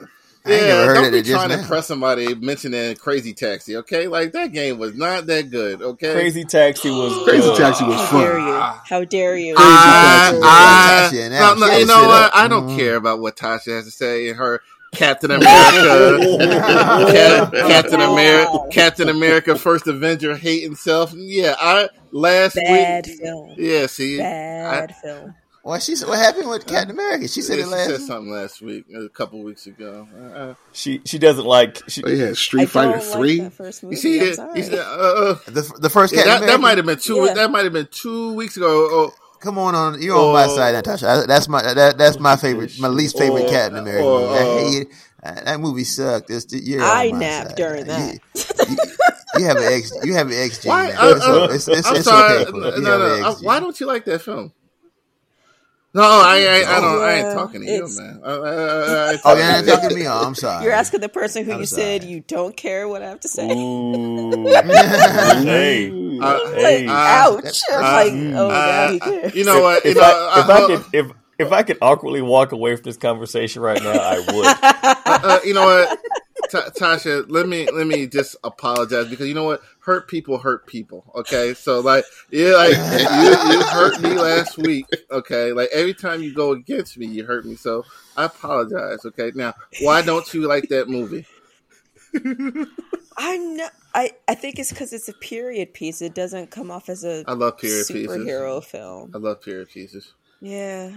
I 0.45 0.53
ain't 0.53 0.63
yeah, 0.63 0.69
never 0.69 0.87
heard 0.87 0.95
don't 0.95 1.05
of 1.07 1.13
be 1.13 1.23
trying 1.29 1.49
to 1.49 1.57
now. 1.57 1.63
impress 1.63 1.87
somebody 1.89 2.35
mentioning 2.37 2.95
Crazy 2.97 3.33
Taxi. 3.35 3.77
Okay, 3.79 4.07
like 4.07 4.31
that 4.33 4.53
game 4.53 4.79
was 4.79 4.95
not 4.97 5.27
that 5.27 5.51
good. 5.51 5.83
Okay, 5.83 6.13
Crazy 6.13 6.45
Taxi 6.45 6.91
was 6.91 7.13
Crazy 7.25 7.41
good. 7.43 7.57
Taxi 7.57 7.85
was 7.85 7.97
How 7.97 8.19
dare 8.19 8.39
fun. 8.39 8.47
you? 8.49 8.55
How 8.55 9.05
dare 9.05 9.37
you? 9.37 9.55
I, 9.59 10.31
Taxi. 10.31 10.47
I, 10.47 11.11
Tasha 11.11 11.31
no, 11.31 11.55
no, 11.67 11.79
you 11.79 11.87
know 11.87 12.07
what? 12.07 12.35
I 12.35 12.47
don't 12.49 12.69
Mhm. 12.69 12.77
care 12.77 12.95
about 12.95 13.19
what 13.21 13.37
Tasha 13.37 13.75
has 13.75 13.87
to 13.87 13.91
say 13.91 14.29
in 14.29 14.37
her 14.37 14.61
Captain 14.93 15.31
America, 15.33 16.19
Captain 17.67 18.01
America, 18.01 18.59
Captain 18.71 19.09
America, 19.09 19.57
First 19.57 19.89
Avenger, 19.89 20.37
hate 20.37 20.63
himself. 20.63 21.13
Yeah, 21.13 21.57
I 21.61 21.89
last 22.13 22.55
Bad 22.55 23.07
week. 23.09 23.19
film. 23.21 23.55
Yeah, 23.59 23.87
see, 23.89 24.19
Bad 24.19 24.95
film. 25.03 25.35
Well, 25.67 25.81
she 25.81 25.97
said, 25.97 26.09
what 26.09 26.19
happened 26.21 26.49
with 26.49 26.64
Captain 26.64 26.93
America? 26.93 27.27
She 27.27 27.43
said 27.43 27.59
Yeah, 27.59 27.64
it 27.64 27.69
last. 27.69 27.87
she 27.87 27.93
last. 27.93 28.01
said 28.03 28.07
something 28.07 28.33
last 28.33 28.62
week, 28.62 28.85
a 28.95 29.09
couple 29.09 29.43
weeks 29.43 29.67
ago. 29.67 30.07
Uh, 30.33 30.55
She 30.73 31.01
she 31.05 31.19
doesn't 31.19 31.45
like. 31.45 31.83
She, 31.89 32.05
Oh, 32.05 32.09
yeah, 32.09 32.29
I 32.29 32.33
Street 32.35 32.71
Fighter 32.71 32.99
don't 33.01 33.03
Three. 33.03 33.41
like 33.41 33.51
that 33.51 33.57
first 33.57 33.83
you 33.83 33.97
see 33.97 34.21
I'm 34.21 34.27
it? 34.29 34.35
sorry. 34.37 34.59
You 34.59 34.62
said, 34.62 34.79
uh, 34.79 35.35
The, 35.47 35.73
the 35.81 35.91
first 35.91 36.14
yeah, 36.14 36.23
Captain 36.23 36.31
that, 36.33 36.37
America. 36.37 36.53
that 36.53 36.61
might 36.61 36.77
have 36.77 36.87
been 36.87 36.99
two. 36.99 37.17
Yeah. 37.27 37.35
That 37.35 37.51
might 37.51 37.64
have 37.64 37.73
been 37.73 37.89
two 37.91 38.35
weeks 38.35 38.57
ago. 38.57 38.69
Oh, 38.71 39.11
Come 39.41 39.59
on, 39.59 39.75
on 39.75 40.01
you're 40.01 40.17
on 40.17 40.33
my 40.33 40.45
Oh. 40.47 40.55
side, 40.57 40.73
Natasha. 40.73 41.09
I, 41.09 41.27
that's 41.27 41.49
my 41.49 41.61
that, 41.75 41.99
that's 41.99 42.19
my 42.21 42.37
favorite, 42.37 42.79
my 42.79 42.89
least 42.89 43.19
favorite 43.19 43.47
Oh, 43.47 43.51
Captain 43.51 43.79
America. 43.79 44.05
oh, 44.07 44.21
movie. 44.21 44.35
I 44.35 44.43
oh. 44.43 44.71
hate 44.71 44.83
it. 44.83 44.89
Uh, 45.23 45.41
That 45.45 45.61
movie 45.61 45.85
sucked. 45.85 46.31
It's, 46.31 46.47
you're 46.55 46.81
I 46.83 47.11
on 47.11 47.19
napped 47.19 47.49
side. 47.51 47.57
during 47.57 47.87
that. 47.87 48.14
You, 48.14 48.45
you- 48.71 48.77
you 49.39 49.45
have 49.45 49.57
an 49.59 49.64
X. 49.64 49.93
You 50.05 50.14
have 50.14 50.29
an 50.29 50.33
X 50.33 50.62
gene. 50.62 50.71
Why? 50.71 50.87
man. 50.87 50.97
Uh, 50.97 51.09
It's, 51.11 51.27
uh, 51.27 51.49
it's, 51.51 51.69
it's, 51.69 51.87
I'm 51.89 51.97
it's 51.97 52.05
sorry. 52.07 52.39
okay. 52.47 52.51
no, 52.53 52.71
no, 52.71 52.81
no. 52.99 53.14
an 53.17 53.25
Uh, 53.25 53.31
X 53.33 53.43
Why 53.43 53.61
don't 53.61 53.79
you 53.79 53.87
like 53.87 54.05
that 54.07 54.23
film? 54.23 54.53
No, 55.97 56.03
I, 56.03 56.37
I, 56.67 56.77
I 56.77 56.81
don't. 56.81 57.03
I 57.03 57.13
ain't 57.15 57.31
talking 57.31 57.63
to 57.63 57.67
you, 57.67 57.89
man. 57.89 58.21
I, 58.23 58.31
I, 58.31 58.35
I, 58.35 59.09
I 59.09 59.13
ain't 59.13 59.23
Oh, 59.25 59.33
talking 59.33 59.39
you're 59.39 59.47
not 59.49 59.65
to 59.65 59.71
you. 59.71 59.73
talking 59.73 59.89
to 59.89 59.95
me. 59.95 60.07
Oh, 60.07 60.27
I'm 60.27 60.35
sorry. 60.35 60.65
You're 60.65 60.73
asking 60.75 61.01
the 61.01 61.09
person 61.09 61.45
who 61.45 61.53
I'm 61.53 61.61
you 61.61 61.67
said 61.67 62.05
you 62.05 62.21
don't 62.21 62.57
care 62.57 62.87
what 62.89 63.03
I 63.03 63.09
have 63.09 63.21
to 63.21 63.29
say. 63.29 63.49
Ooh. 63.51 64.53
hey. 65.45 65.93
Uh, 66.21 66.41
Hey. 66.53 66.89
uh, 66.89 66.93
Ouch! 67.07 67.63
I'm 67.71 67.81
uh, 67.81 67.85
like, 67.93 68.13
oh, 68.35 68.51
uh, 68.51 68.67
now 68.67 68.87
he 68.89 69.01
cares. 69.01 69.35
You 69.35 69.45
know 69.45 69.61
what? 69.63 69.87
You 69.87 69.95
If 69.95 69.97
know, 69.97 70.03
I, 70.03 70.13
if 70.35 70.49
uh, 70.49 70.51
I 70.51 70.61
could 70.63 70.87
if 70.93 71.13
if 71.39 71.53
I 71.53 71.63
could 71.63 71.79
awkwardly 71.83 72.23
walk 72.23 72.53
away 72.53 72.77
from 72.77 72.85
this 72.85 72.97
conversation 72.99 73.63
right 73.63 73.83
now, 73.83 74.01
I 74.01 74.19
would. 74.19 74.53
uh, 75.07 75.41
you 75.45 75.55
know 75.55 75.65
what, 75.65 75.95
Ta 76.51 76.71
Tasha? 76.71 77.27
Let 77.29 77.49
me 77.49 77.71
let 77.71 77.87
me 77.87 78.07
just 78.07 78.37
apologize 78.45 79.07
because 79.09 79.29
you 79.29 79.35
know 79.35 79.45
what? 79.45 79.63
Hurt 79.87 80.09
people 80.09 80.39
hurt 80.39 80.66
people. 80.66 81.05
Okay, 81.14 81.55
so 81.55 81.78
like, 81.78 82.05
yeah, 82.32 82.55
like 82.55 82.72
you, 82.72 83.53
you 83.53 83.62
hurt 83.62 84.01
me 84.01 84.18
last 84.18 84.59
week. 84.59 84.84
Okay, 85.12 85.53
like 85.53 85.68
every 85.72 85.95
time 85.95 86.24
you 86.24 86.34
go 86.34 86.51
against 86.51 86.99
me, 86.99 87.07
you 87.07 87.24
hurt 87.24 87.47
me. 87.47 87.55
So 87.55 87.84
I 88.16 88.24
apologize. 88.24 89.05
Okay, 89.07 89.30
now 89.37 89.55
why 89.82 90.03
don't 90.03 90.34
you 90.34 90.49
like 90.49 90.68
that 90.70 90.89
movie? 90.89 91.24
I'm 93.16 93.57
not. 93.59 93.72
I 93.95 94.11
I 94.26 94.34
think 94.34 94.59
it's 94.59 94.70
because 94.70 94.93
it's 94.93 95.09
a 95.09 95.12
period 95.12 95.72
piece. 95.72 96.03
It 96.03 96.16
doesn't 96.16 96.51
come 96.51 96.72
off 96.72 96.89
as 96.89 97.05
a 97.05 97.22
I 97.28 97.34
love 97.34 97.59
period 97.59 97.87
pieces. 97.87 98.09
superhero 98.16 98.64
film. 98.64 99.12
I 99.14 99.18
love 99.18 99.41
period 99.41 99.68
pieces. 99.68 100.14
Yeah, 100.41 100.91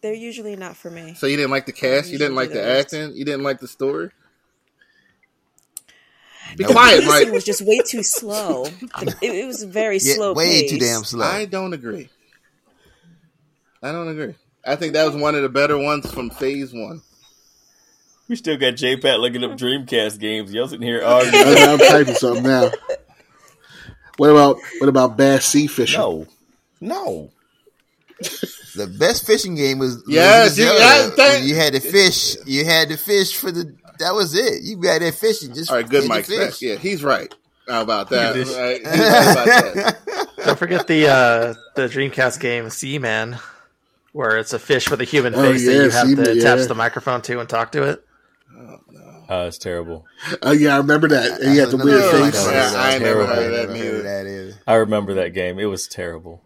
they're 0.00 0.14
usually 0.14 0.56
not 0.56 0.78
for 0.78 0.90
me. 0.90 1.12
So 1.12 1.26
you 1.26 1.36
didn't 1.36 1.50
like 1.50 1.66
the 1.66 1.72
cast? 1.72 2.08
You 2.08 2.16
didn't 2.16 2.36
like 2.36 2.48
the 2.48 2.54
those. 2.54 2.86
acting? 2.86 3.14
You 3.14 3.26
didn't 3.26 3.42
like 3.42 3.60
the 3.60 3.68
story? 3.68 4.12
Be 6.56 6.64
Nope. 6.64 6.72
quiet, 6.72 7.00
The 7.00 7.06
Mike. 7.06 7.18
pacing 7.20 7.34
was 7.34 7.44
just 7.44 7.62
way 7.62 7.78
too 7.80 8.02
slow. 8.02 8.64
The- 8.64 9.16
It, 9.22 9.34
it 9.34 9.46
was 9.46 9.62
very 9.64 9.98
Yeah, 9.98 10.14
slow. 10.14 10.32
way 10.34 10.62
pace. 10.62 10.70
too 10.70 10.78
damn 10.78 11.04
slow. 11.04 11.24
I 11.26 11.44
don't 11.46 11.72
agree. 11.72 12.08
I 13.82 13.92
don't 13.92 14.08
agree. 14.08 14.34
I 14.64 14.76
think 14.76 14.94
that 14.94 15.04
was 15.06 15.14
one 15.20 15.34
of 15.34 15.42
the 15.42 15.48
better 15.48 15.78
ones 15.78 16.10
from 16.12 16.30
Phase 16.30 16.72
One. 16.72 17.02
We 18.28 18.34
still 18.36 18.56
got 18.56 18.74
J 18.76 18.96
Pat 18.96 19.20
looking 19.20 19.44
up 19.44 19.52
Dreamcast 19.52 20.18
games. 20.18 20.52
Y'all 20.52 20.66
sitting 20.66 20.86
here 20.86 21.00
I 21.04 21.04
arguing. 21.24 21.54
know, 21.54 21.72
I'm 21.74 21.78
typing 21.78 22.14
something 22.14 22.42
now. 22.42 22.70
What 24.16 24.30
about 24.30 24.58
what 24.78 24.88
about 24.88 25.16
Bass 25.16 25.44
Sea 25.46 25.66
Fishing? 25.66 26.00
no, 26.00 26.26
no. 26.80 27.30
The 28.74 28.86
best 28.98 29.26
fishing 29.26 29.54
game 29.54 29.78
was 29.78 30.02
Yes, 30.08 30.56
you- 30.58 30.64
Zelda. 30.64 30.80
yeah, 30.80 31.10
thank- 31.16 31.44
you 31.46 31.54
had 31.54 31.74
to 31.74 31.80
fish. 31.80 32.36
You 32.46 32.64
had 32.64 32.88
to 32.88 32.96
fish 32.96 33.36
for 33.36 33.52
the. 33.52 33.74
That 33.98 34.14
was 34.14 34.34
it. 34.34 34.62
You 34.62 34.76
got 34.76 35.00
that 35.00 35.14
fishing. 35.14 35.54
Just 35.54 35.70
All 35.70 35.76
right, 35.76 35.88
good 35.88 36.08
Mike 36.08 36.26
fish. 36.26 36.38
back. 36.38 36.62
Yeah, 36.62 36.76
he's 36.76 37.02
right 37.04 37.32
How 37.68 37.82
about 37.82 38.10
that. 38.10 38.36
Look 38.36 38.46
at 38.46 38.46
this. 38.46 38.56
Right? 38.56 38.82
Right 38.84 39.32
about 39.32 39.74
that. 39.74 40.36
Don't 40.44 40.58
forget 40.58 40.86
the 40.86 41.08
uh, 41.08 41.54
the 41.74 41.82
Dreamcast 41.88 42.38
game 42.40 42.70
Seaman, 42.70 43.36
where 44.12 44.38
it's 44.38 44.52
a 44.52 44.58
fish 44.58 44.90
with 44.90 45.00
a 45.00 45.04
human 45.04 45.34
Oh, 45.34 45.42
face 45.42 45.66
that 45.66 45.72
you 45.72 45.90
have 45.90 46.06
Seaman, 46.08 46.24
to 46.24 46.34
yeah. 46.34 46.52
attach 46.52 46.68
the 46.68 46.74
microphone 46.74 47.22
to 47.22 47.40
and 47.40 47.48
talk 47.48 47.72
to 47.72 47.82
it. 47.84 48.04
Oh, 48.56 48.76
no. 48.90 49.24
Uh, 49.28 49.46
it's 49.48 49.58
terrible. 49.58 50.04
Oh 50.42 50.52
yeah, 50.52 50.74
I 50.74 50.76
remember 50.78 51.08
that. 51.08 51.40
And 51.40 51.50
he 51.52 51.58
had 51.58 51.70
the 51.70 51.76
weird 51.78 52.02
face. 52.12 52.46
I 52.46 52.52
Yeah, 52.52 52.72
I 52.76 52.92
ain't 52.94 53.02
never 53.02 53.26
heard 53.26 53.38
of 53.46 53.50
that 53.52 53.68
Never 53.68 53.72
heard 53.72 53.76
neither. 53.84 53.96
of 53.98 54.02
that 54.04 54.26
either. 54.26 54.54
I 54.68 54.74
remember 54.74 55.14
that 55.14 55.34
game. 55.34 55.58
It 55.58 55.64
was 55.64 55.88
terrible. 55.88 56.42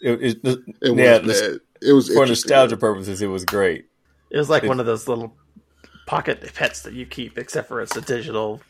It, 0.00 0.22
it, 0.22 0.38
It 0.44 0.64
was 0.80 0.98
yeah, 0.98 1.18
bad. 1.18 1.60
It 1.82 1.92
was 1.92 2.08
for 2.08 2.24
nostalgia 2.24 2.76
purposes, 2.78 3.20
it 3.20 3.26
was 3.26 3.44
great. 3.44 3.84
It 4.30 4.38
was 4.38 4.48
like 4.48 4.64
It- 4.64 4.68
one 4.68 4.80
of 4.80 4.86
those 4.86 5.06
little 5.06 5.34
pocket 6.06 6.42
pets 6.54 6.82
that 6.82 6.92
you 6.92 7.06
keep, 7.06 7.38
except 7.38 7.68
for 7.68 7.80
it's 7.80 7.96
a 7.96 8.00
digital 8.00 8.60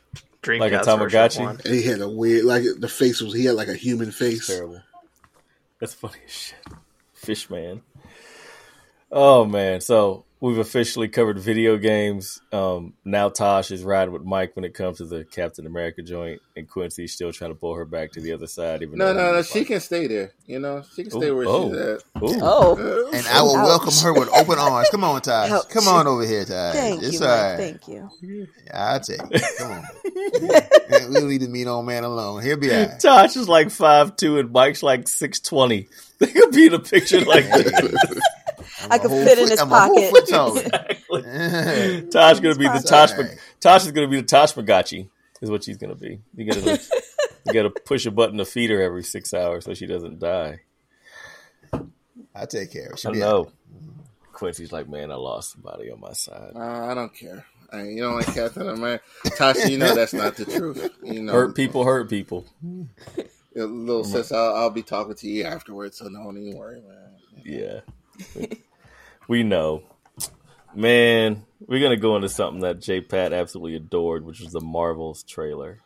Dreamcast 0.42 0.60
Like 0.60 0.72
a 0.72 0.96
version 0.96 1.00
of 1.00 1.10
Tamagotchi? 1.10 1.64
And 1.64 1.74
he 1.74 1.82
had 1.82 2.00
a 2.00 2.08
weird, 2.08 2.44
like 2.44 2.64
the 2.78 2.88
face 2.88 3.20
was. 3.20 3.34
He 3.34 3.46
had 3.46 3.54
like 3.54 3.68
a 3.68 3.74
human 3.74 4.12
face. 4.12 4.46
Terrible. 4.46 4.82
That's 5.80 5.94
funny 5.94 6.18
as 6.24 6.32
shit. 6.32 6.58
Fish 7.14 7.50
man. 7.50 7.82
Oh 9.10 9.44
man. 9.44 9.80
So 9.80 10.23
we've 10.40 10.58
officially 10.58 11.08
covered 11.08 11.38
video 11.38 11.76
games. 11.76 12.40
Um, 12.52 12.94
now 13.04 13.28
Tosh 13.28 13.70
is 13.70 13.82
riding 13.82 14.12
with 14.12 14.24
Mike 14.24 14.54
when 14.56 14.64
it 14.64 14.74
comes 14.74 14.98
to 14.98 15.06
the 15.06 15.24
Captain 15.24 15.66
America 15.66 16.02
joint, 16.02 16.42
and 16.56 16.68
Quincy's 16.68 17.12
still 17.12 17.32
trying 17.32 17.50
to 17.50 17.54
pull 17.54 17.74
her 17.74 17.84
back 17.84 18.12
to 18.12 18.20
the 18.20 18.32
other 18.32 18.46
side. 18.46 18.82
Even 18.82 18.98
No, 18.98 19.12
no, 19.12 19.32
no. 19.32 19.42
She 19.42 19.60
like, 19.60 19.68
can 19.68 19.80
stay 19.80 20.06
there. 20.06 20.32
You 20.46 20.58
know, 20.58 20.82
she 20.94 21.02
can 21.02 21.10
stay 21.12 21.28
Ooh, 21.28 21.36
where 21.36 21.46
oh. 21.48 21.68
she's 21.70 21.78
at. 21.78 22.22
Ooh. 22.22 22.40
Oh, 22.46 23.10
And 23.14 23.26
I 23.28 23.42
will 23.42 23.56
Ouch. 23.56 23.66
welcome 23.66 23.94
her 24.02 24.12
with 24.12 24.28
open 24.30 24.58
arms. 24.58 24.88
Come 24.90 25.04
on, 25.04 25.20
Tosh. 25.22 25.50
Ouch. 25.50 25.68
Come 25.70 25.88
on 25.88 26.06
over 26.06 26.26
here, 26.26 26.44
Tosh. 26.44 26.74
thank 26.74 27.02
it's 27.02 27.20
you, 27.20 27.26
all 27.26 27.32
right. 27.32 27.56
Thank 27.56 27.88
you. 27.88 28.46
I'll 28.72 29.00
take 29.00 29.20
it. 29.30 29.58
Come 29.58 29.72
on. 29.72 29.84
we'll 31.12 31.24
leave 31.24 31.40
the 31.40 31.48
mean 31.48 31.68
old 31.68 31.86
man 31.86 32.04
alone. 32.04 32.42
He'll 32.42 32.56
be 32.58 32.70
all 32.74 32.86
right. 32.86 33.00
Tosh 33.00 33.36
is 33.36 33.48
like 33.48 33.70
five 33.70 34.16
two, 34.16 34.38
and 34.38 34.50
Mike's 34.52 34.82
like 34.82 35.08
six 35.08 35.40
twenty. 35.40 35.88
They 36.18 36.26
could 36.26 36.52
be 36.52 36.66
in 36.66 36.74
a 36.74 36.78
picture 36.78 37.20
like 37.22 37.44
Hey, 37.44 37.62
that. 37.62 38.08
I'm 38.10 38.18
I 38.90 38.96
a 38.96 38.98
could 38.98 39.10
whole 39.10 39.24
fit 39.24 39.38
in 39.38 39.48
his 39.48 39.60
I'm 39.60 39.72
a 39.72 39.80
whole 39.80 40.10
pocket. 40.10 40.10
foot. 40.28 40.74
Exactly. 41.24 42.10
Tosh 42.10 42.40
gonna 42.40 42.54
be 42.56 42.64
the 42.66 42.74
It's 42.76 42.90
Tosh. 42.90 43.10
Tosh 43.60 43.86
is 43.86 43.92
gonna 43.92 44.08
be 44.08 44.16
the 44.20 44.26
Tosh 44.26 44.54
Magachi. 44.54 45.08
Is 45.40 45.50
what 45.50 45.62
she's 45.64 45.76
gonna 45.76 45.94
be. 45.94 46.20
You 46.34 46.44
gotta 46.46 46.80
you 47.46 47.52
gotta 47.52 47.70
push 47.70 48.06
a 48.06 48.10
button 48.10 48.38
to 48.38 48.44
feed 48.44 48.70
her 48.70 48.80
every 48.82 49.02
six 49.02 49.32
hours 49.34 49.64
so 49.64 49.74
she 49.74 49.86
doesn't 49.86 50.18
die. 50.18 50.60
I'll 52.34 52.46
take 52.46 52.72
care 52.72 52.86
of 52.86 52.92
it. 52.92 52.94
I 52.94 52.96
She'll 52.96 53.12
be 53.12 53.22
all 53.22 53.44
know. 53.44 53.52
Quincy's 54.32 54.72
like, 54.72 54.88
man, 54.88 55.12
I 55.12 55.14
lost 55.14 55.52
somebody 55.52 55.90
on 55.90 56.00
my 56.00 56.12
side. 56.12 56.52
Uh, 56.56 56.86
I 56.86 56.94
don't 56.94 57.14
care. 57.14 57.44
I, 57.72 57.82
you 57.82 58.02
don't 58.02 58.16
like 58.16 58.34
Captain 58.34 58.68
America, 58.68 59.04
Tasha. 59.26 59.70
You 59.70 59.78
know 59.78 59.94
that's 59.94 60.12
not 60.12 60.36
the 60.36 60.44
truth. 60.44 60.90
You 61.02 61.22
know, 61.22 61.32
Hurt 61.32 61.54
people, 61.54 61.84
hurt 61.84 62.10
people. 62.10 62.44
Your 63.54 63.66
little 63.66 64.04
sis. 64.04 64.32
I'll, 64.32 64.54
I'll 64.54 64.70
be 64.70 64.82
talking 64.82 65.14
to 65.14 65.28
you 65.28 65.44
afterwards, 65.44 65.98
so 65.98 66.08
don't 66.08 66.36
even 66.38 66.58
worry, 66.58 66.80
man. 66.80 67.10
Yeah, 67.44 67.80
we 69.28 69.42
know. 69.42 69.82
Man, 70.74 71.44
we're 71.66 71.80
gonna 71.80 71.96
go 71.96 72.16
into 72.16 72.28
something 72.28 72.60
that 72.62 72.80
J 72.80 73.00
Pat 73.00 73.32
absolutely 73.32 73.76
adored, 73.76 74.24
which 74.24 74.40
was 74.40 74.52
the 74.52 74.60
Marvels 74.60 75.22
trailer. 75.22 75.78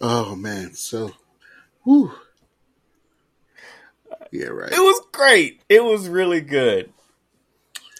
Oh 0.00 0.34
man, 0.34 0.74
so, 0.74 1.12
whew. 1.84 2.12
Yeah, 4.32 4.46
right. 4.48 4.72
It 4.72 4.78
was 4.78 5.06
great. 5.12 5.62
It 5.68 5.84
was 5.84 6.08
really 6.08 6.40
good. 6.40 6.92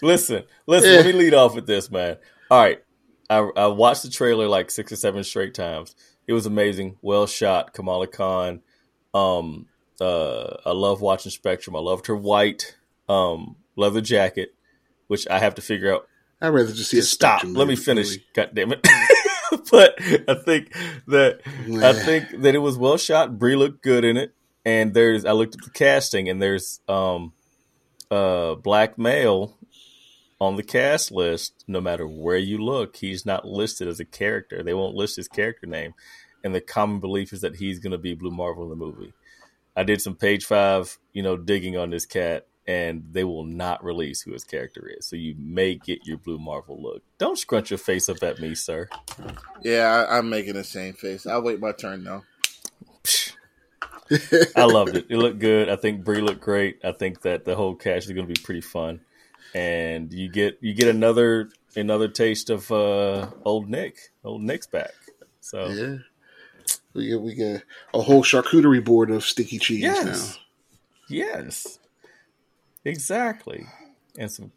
Listen, 0.03 0.45
listen. 0.67 0.91
Yeah. 0.91 0.97
Let 0.97 1.07
me 1.07 1.13
lead 1.13 1.35
off 1.35 1.55
with 1.55 1.67
this, 1.67 1.91
man. 1.91 2.17
All 2.51 2.61
right, 2.61 2.83
I, 3.29 3.39
I 3.39 3.67
watched 3.69 4.03
the 4.03 4.11
trailer 4.11 4.49
like 4.49 4.71
six 4.71 4.93
or 4.93 4.97
seven 4.97 5.23
straight 5.25 5.55
times. 5.55 5.95
It 6.27 6.33
was 6.33 6.47
amazing. 6.47 6.97
Well 7.03 7.27
shot. 7.27 7.73
Kamala 7.73 8.07
Khan. 8.07 8.61
Um, 9.15 9.67
uh, 10.01 10.57
I 10.65 10.73
love 10.73 11.01
watching 11.01 11.31
Spectrum. 11.31 11.77
I 11.77 11.81
loved 11.81 12.07
her 12.07 12.17
white 12.17 12.77
um 13.09 13.57
leather 13.77 14.01
jacket, 14.01 14.55
which 15.07 15.29
I 15.29 15.39
have 15.39 15.55
to 15.57 15.63
figure 15.63 15.95
out. 15.95 16.09
I'd 16.41 16.49
rather 16.49 16.73
just 16.73 16.91
see 16.91 16.99
a 16.99 17.03
Stop. 17.03 17.41
Spectrum 17.41 17.55
Let 17.55 17.67
me 17.67 17.73
movie. 17.73 17.83
finish. 17.83 18.17
God 18.35 18.51
damn 18.53 18.73
it. 18.73 18.87
but 19.71 19.95
I 20.29 20.35
think 20.35 20.73
that 21.07 21.41
I 21.83 21.93
think 21.93 22.43
that 22.43 22.55
it 22.55 22.59
was 22.59 22.77
well 22.77 22.97
shot. 22.99 23.39
Brie 23.39 23.57
looked 23.57 23.83
good 23.83 24.05
in 24.05 24.17
it. 24.17 24.35
And 24.65 24.93
there's 24.95 25.25
I 25.25 25.33
looked 25.33 25.55
at 25.55 25.63
the 25.63 25.71
casting 25.71 26.29
and 26.29 26.43
there's 26.43 26.81
um 26.89 27.33
uh 28.11 28.57
black 28.57 28.99
male 28.99 29.57
on 30.41 30.57
the 30.57 30.63
cast 30.63 31.11
list, 31.11 31.65
no 31.67 31.81
matter 31.81 32.07
where 32.07 32.37
you 32.37 32.59
look, 32.59 32.97
he's 32.97 33.25
not 33.25 33.47
listed 33.47 33.89
as 33.89 34.01
a 34.01 34.05
character. 34.05 34.63
They 34.63 34.75
won't 34.75 34.95
list 34.95 35.17
his 35.17 35.29
character 35.29 35.67
name. 35.67 35.95
And 36.45 36.55
the 36.55 36.61
common 36.61 37.01
belief 37.01 37.33
is 37.33 37.41
that 37.41 37.57
he's 37.57 37.79
gonna 37.79 37.97
be 37.99 38.15
Blue 38.15 38.31
Marvel 38.31 38.65
in 38.65 38.71
the 38.71 38.77
movie. 38.77 39.15
I 39.75 39.83
did 39.85 40.03
some 40.03 40.15
page 40.15 40.45
five, 40.45 40.99
you 41.13 41.23
know, 41.23 41.37
digging 41.37 41.77
on 41.77 41.91
this 41.91 42.07
cat, 42.07 42.47
and 42.67 43.05
they 43.13 43.25
will 43.25 43.45
not 43.45 43.85
release 43.85 44.23
who 44.23 44.33
his 44.33 44.45
character 44.45 44.89
is. 44.89 45.07
So 45.07 45.17
you 45.17 45.35
may 45.39 45.77
get 45.77 46.07
your 46.07 46.19
Blue 46.19 46.39
Marvel 46.39 46.81
look. 46.81 47.03
Don't 47.19 47.39
scrunch 47.39 47.71
your 47.71 47.79
face 47.79 48.09
up 48.09 48.23
at 48.23 48.41
me, 48.41 48.55
sir. 48.55 48.89
Yeah, 49.63 50.07
I, 50.09 50.19
I'm 50.19 50.29
making 50.29 50.55
the 50.55 50.65
same 50.65 50.95
face. 50.95 51.27
I'll 51.27 51.43
wait 51.43 51.61
my 51.61 51.73
turn 51.73 52.05
though. 52.05 52.25
I 54.57 54.65
loved 54.65 54.97
it. 54.97 55.07
It 55.09 55.17
looked 55.17 55.39
good. 55.39 55.69
I 55.69 55.77
think 55.77 56.05
Brie 56.05 56.21
looked 56.21 56.41
great. 56.41 56.81
I 56.85 56.93
think 56.93 57.23
that 57.23 57.45
the 57.45 57.55
whole 57.55 57.75
cast 57.75 58.07
is 58.07 58.13
going 58.13 58.27
to 58.27 58.33
be 58.33 58.41
pretty 58.41 58.61
fun, 58.61 59.01
and 59.55 60.13
you 60.13 60.29
get 60.29 60.59
you 60.61 60.75
get 60.75 60.89
another 60.89 61.51
another 61.77 62.09
taste 62.09 62.51
of 62.51 62.71
uh, 62.71 63.31
old 63.45 63.69
Nick. 63.69 64.13
Old 64.25 64.43
Nick's 64.43 64.67
back. 64.67 64.93
So 65.41 65.69
Yeah. 65.69 65.97
We 66.95 67.09
get 67.09 67.21
we 67.21 67.35
get 67.35 67.63
a 67.95 68.01
whole 68.01 68.23
charcuterie 68.23 68.85
board 68.85 69.11
of 69.11 69.23
sticky 69.23 69.59
cheese 69.59 69.83
yes, 69.83 70.39
yes, 71.09 71.79
exactly, 72.91 73.67
and 74.19 74.31
some, 74.31 74.53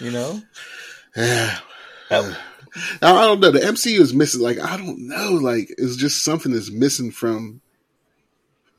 you 0.00 0.10
know. 0.10 0.40
Yeah. 1.16 1.58
that, 2.10 2.38
I 3.02 3.10
I 3.10 3.26
don't 3.26 3.40
know. 3.40 3.50
The 3.50 3.60
MCU 3.60 4.00
is 4.00 4.14
missing. 4.14 4.40
Like 4.40 4.58
I 4.58 4.76
don't 4.76 5.06
know. 5.08 5.32
Like 5.32 5.74
it's 5.78 5.96
just 5.96 6.24
something 6.24 6.52
that's 6.52 6.70
missing 6.70 7.10
from 7.10 7.60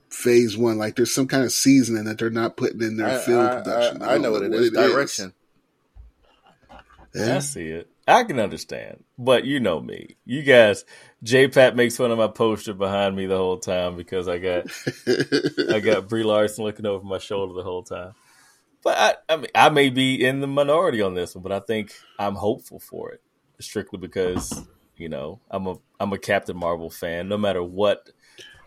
Phase 0.09 0.57
One. 0.57 0.77
Like 0.77 0.95
there's 0.95 1.13
some 1.13 1.27
kind 1.27 1.43
of 1.43 1.51
seasoning 1.51 2.05
that 2.05 2.17
they're 2.17 2.29
not 2.29 2.57
putting 2.57 2.81
in 2.81 2.97
their 2.97 3.19
I, 3.19 3.21
film 3.21 3.45
I- 3.45 3.55
production. 3.55 4.01
I, 4.01 4.05
I 4.05 4.13
don't 4.13 4.21
know 4.23 4.31
what 4.31 4.43
it 4.43 4.53
is. 4.53 4.71
Direction. 4.71 5.33
Yeah. 7.13 7.35
I 7.35 7.39
see 7.39 7.67
it. 7.67 7.89
I 8.07 8.23
can 8.25 8.39
understand, 8.39 9.03
but 9.17 9.45
you 9.45 9.61
know 9.61 9.79
me. 9.79 10.17
You 10.25 10.41
guys, 10.43 10.83
J 11.21 11.47
Pat 11.47 11.75
makes 11.75 11.95
fun 11.95 12.11
of 12.11 12.17
my 12.17 12.27
poster 12.27 12.73
behind 12.73 13.15
me 13.15 13.27
the 13.27 13.37
whole 13.37 13.59
time 13.59 13.95
because 13.95 14.27
I 14.27 14.39
got 14.39 14.65
I 15.69 15.79
got 15.79 16.09
Brie 16.09 16.23
Larson 16.23 16.65
looking 16.65 16.85
over 16.85 17.05
my 17.05 17.19
shoulder 17.19 17.53
the 17.53 17.63
whole 17.63 17.83
time. 17.83 18.13
But 18.83 18.97
I, 19.29 19.33
I 19.33 19.37
mean, 19.37 19.47
I 19.55 19.69
may 19.69 19.89
be 19.89 20.23
in 20.25 20.41
the 20.41 20.47
minority 20.47 21.01
on 21.01 21.13
this 21.13 21.35
one, 21.35 21.41
but 21.43 21.51
I 21.51 21.59
think 21.59 21.93
I'm 22.19 22.35
hopeful 22.35 22.79
for 22.79 23.11
it, 23.11 23.21
strictly 23.59 23.97
because 23.99 24.63
you 24.97 25.07
know 25.09 25.39
I'm 25.49 25.67
a 25.67 25.75
I'm 25.99 26.11
a 26.13 26.17
Captain 26.17 26.57
Marvel 26.57 26.89
fan. 26.89 27.29
No 27.29 27.37
matter 27.37 27.63
what 27.63 28.09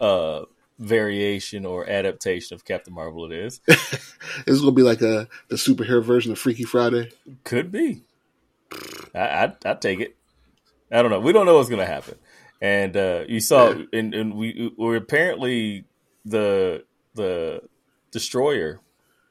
uh, 0.01 0.43
variation 0.79 1.67
or 1.67 1.89
adaptation 1.89 2.55
of 2.55 2.65
Captain 2.65 2.95
Marvel 2.95 3.31
it 3.31 3.33
is, 3.33 3.61
This 3.67 4.01
is 4.47 4.61
gonna 4.61 4.73
be 4.73 4.83
like 4.83 5.03
a 5.03 5.29
the 5.49 5.57
superhero 5.57 6.03
version 6.03 6.33
of 6.33 6.39
Freaky 6.39 6.65
Friday. 6.65 7.11
could 7.45 7.71
be. 7.71 8.03
I 9.15 9.21
I 9.47 9.53
I 9.65 9.75
take 9.75 10.01
it. 10.01 10.17
I 10.91 11.03
don't 11.03 11.11
know. 11.11 11.21
We 11.21 11.33
don't 11.33 11.47
know 11.47 11.57
what's 11.57 11.69
going 11.69 11.81
to 11.81 11.87
happen. 11.87 12.15
And 12.63 12.97
uh, 12.97 13.25
you 13.29 13.41
saw, 13.41 13.71
Yeah. 13.71 13.85
and, 13.93 14.15
and 14.15 14.35
we 14.35 14.73
were 14.79 14.95
apparently 14.95 15.85
the 16.25 16.85
the 17.15 17.63
destroyer, 18.13 18.81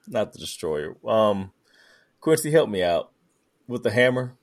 not 0.07 0.33
the 0.33 0.39
destroyer. 0.39 0.95
Um, 1.05 1.51
Quincy, 2.21 2.51
help 2.51 2.69
me 2.69 2.83
out 2.83 3.11
with 3.67 3.83
the 3.83 3.91
hammer. 3.91 4.33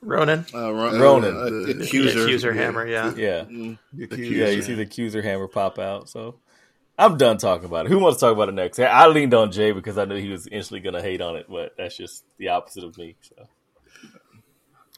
Ronan, 0.00 0.44
Uh, 0.54 0.72
Ron, 0.72 1.00
Ronan. 1.00 1.36
uh, 1.36 1.44
The- 1.44 1.50
the 1.74 1.82
accuser. 1.84 2.22
accuser 2.24 2.52
hammer, 2.52 2.86
yeah. 2.86 3.14
Yeah, 3.16 3.44
Mm. 3.44 3.78
yeah. 3.94 4.48
You 4.48 4.62
see 4.62 4.74
the 4.74 4.82
accuser 4.82 5.22
hammer 5.22 5.48
pop 5.48 5.78
out. 5.78 6.08
So 6.10 6.36
I'm 6.98 7.16
done 7.16 7.38
talking 7.38 7.64
about 7.64 7.86
it. 7.86 7.88
Who 7.88 7.98
wants 7.98 8.18
to 8.20 8.26
talk 8.26 8.32
about 8.34 8.48
it 8.50 8.54
next? 8.54 8.78
I 8.78 9.06
leaned 9.06 9.32
on 9.34 9.50
Jay 9.50 9.72
because 9.72 9.96
I 9.98 10.04
knew 10.04 10.16
he 10.16 10.28
was 10.28 10.46
instantly 10.46 10.80
going 10.80 10.94
to 10.94 11.02
hate 11.02 11.20
on 11.22 11.36
it, 11.36 11.46
but 11.48 11.72
that's 11.78 11.96
just 11.96 12.24
the 12.38 12.48
opposite 12.48 12.84
of 12.84 12.96
me. 12.98 13.16
So 13.22 13.48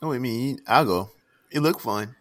Oh, 0.02 0.12
I 0.12 0.18
mean, 0.18 0.60
I'll 0.66 0.84
go. 0.84 1.10
It 1.50 1.60
looked 1.60 1.80
fun. 1.80 2.16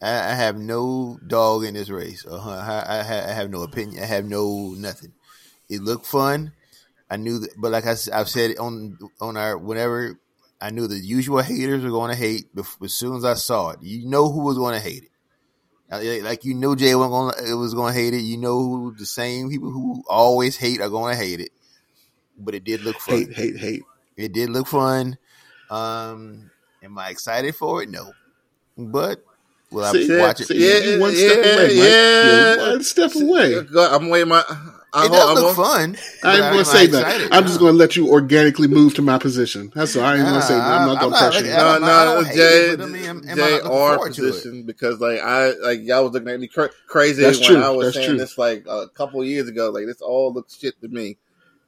I, 0.00 0.30
I 0.30 0.34
have 0.34 0.56
no 0.56 1.18
dog 1.26 1.64
in 1.64 1.74
this 1.74 1.90
race. 1.90 2.24
Uh, 2.24 2.38
I, 2.38 2.84
I, 2.86 2.98
I 3.00 3.32
have 3.34 3.50
no 3.50 3.62
opinion. 3.62 4.02
I 4.02 4.06
have 4.06 4.24
no 4.24 4.74
nothing. 4.78 5.12
It 5.68 5.82
looked 5.82 6.06
fun. 6.06 6.52
I 7.10 7.16
knew 7.16 7.38
that, 7.38 7.50
but 7.56 7.72
like 7.72 7.84
I, 7.86 7.94
have 8.12 8.28
said 8.28 8.58
on 8.58 8.98
on 9.20 9.36
our 9.36 9.56
whenever 9.56 10.18
I 10.60 10.70
knew 10.70 10.86
the 10.86 10.98
usual 10.98 11.40
haters 11.40 11.82
were 11.82 11.90
going 11.90 12.10
to 12.10 12.16
hate. 12.16 12.54
Before, 12.54 12.84
as 12.84 12.94
soon 12.94 13.16
as 13.16 13.24
I 13.24 13.34
saw 13.34 13.70
it, 13.70 13.78
you 13.82 14.06
know 14.08 14.30
who 14.30 14.44
was 14.44 14.58
going 14.58 14.74
to 14.74 14.80
hate 14.80 15.04
it. 15.04 15.10
Uh, 15.90 16.24
Like 16.24 16.44
you 16.44 16.54
know, 16.54 16.74
Jay 16.74 16.94
was 16.94 17.08
going 17.08 17.32
to 17.32 17.52
it 17.52 17.54
was 17.54 17.74
going 17.74 17.94
to 17.94 17.98
hate 18.00 18.14
it. 18.14 18.20
You 18.20 18.36
know 18.36 18.58
who 18.58 18.94
the 18.96 19.06
same 19.06 19.48
people 19.48 19.70
who 19.70 20.02
always 20.08 20.56
hate 20.56 20.80
are 20.80 20.90
going 20.90 21.16
to 21.16 21.22
hate 21.22 21.40
it. 21.40 21.50
But 22.38 22.54
it 22.54 22.64
did 22.64 22.82
look 22.82 23.00
fun. 23.00 23.16
Hate, 23.16 23.32
hate, 23.34 23.56
hate. 23.56 23.82
It 24.16 24.32
did 24.32 24.50
look 24.50 24.66
fun. 24.66 25.16
Um, 25.70 26.50
am 26.82 26.98
I 26.98 27.08
excited 27.10 27.56
for 27.56 27.82
it? 27.82 27.90
No, 27.90 28.12
but 28.76 29.24
Will 29.70 29.84
I 29.84 29.92
watch 30.20 30.40
it? 30.40 30.48
see, 30.48 30.90
you're 30.90 30.98
one 31.00 31.14
step 31.14 31.38
away. 31.38 31.74
You're 31.76 32.70
one 32.70 32.82
step 32.82 33.14
away. 33.14 33.66
I'm 33.76 34.08
waiting 34.08 34.28
my. 34.28 34.42
I 34.92 35.04
It 35.04 35.08
hold- 35.08 35.20
does 35.20 35.38
I'm 35.38 35.44
look 35.44 35.56
fun. 35.56 35.96
I 36.24 36.32
ain't 36.32 36.40
but 36.40 36.50
gonna 36.52 36.64
say 36.64 36.86
that. 36.86 37.02
excited. 37.06 37.28
I'm 37.32 37.44
just 37.44 37.58
gonna 37.60 37.72
let 37.72 37.94
you 37.96 38.08
organically 38.10 38.68
move 38.68 38.94
to 38.94 39.02
my 39.02 39.18
position. 39.18 39.70
That's 39.74 39.94
all. 39.96 40.02
I 40.02 40.14
ain't 40.16 40.24
gonna 40.24 40.40
say 40.40 40.54
that. 40.54 40.62
I'm 40.66 40.86
not 40.88 40.94
gonna 41.00 41.06
I'm 41.06 41.10
not 41.10 41.30
pressure 41.32 41.44
you. 41.46 41.52
looking- 41.52 41.58
No, 41.58 41.66
I 41.68 41.72
don't- 41.78 41.82
no, 41.82 42.22
don't 42.24 42.34
Jay, 42.34 42.70
it, 42.70 42.78
but 42.78 42.84
I 42.84 42.88
mean, 42.88 43.04
am- 43.04 43.22
am 43.28 43.30
I 43.32 43.34
Jay, 43.48 43.60
our 43.60 43.96
forward 43.96 44.14
to 44.14 44.22
position 44.22 44.62
because 44.62 44.98
like 45.00 45.20
I 45.20 45.52
like 45.62 45.80
y'all 45.82 46.04
was 46.04 46.12
looking 46.14 46.28
at 46.30 46.40
me 46.40 46.46
cra- 46.48 46.70
crazy 46.86 47.22
That's 47.22 47.38
when 47.38 47.48
true, 47.48 47.56
I 47.58 47.68
was 47.70 47.86
that's 47.88 47.96
saying 47.96 48.08
true. 48.08 48.18
this 48.18 48.38
like 48.38 48.64
a 48.66 48.88
couple 48.88 49.22
years 49.24 49.46
ago. 49.48 49.68
Like 49.70 49.84
this 49.86 50.00
all 50.00 50.32
looks 50.32 50.56
shit 50.58 50.80
to 50.80 50.88
me, 50.88 51.18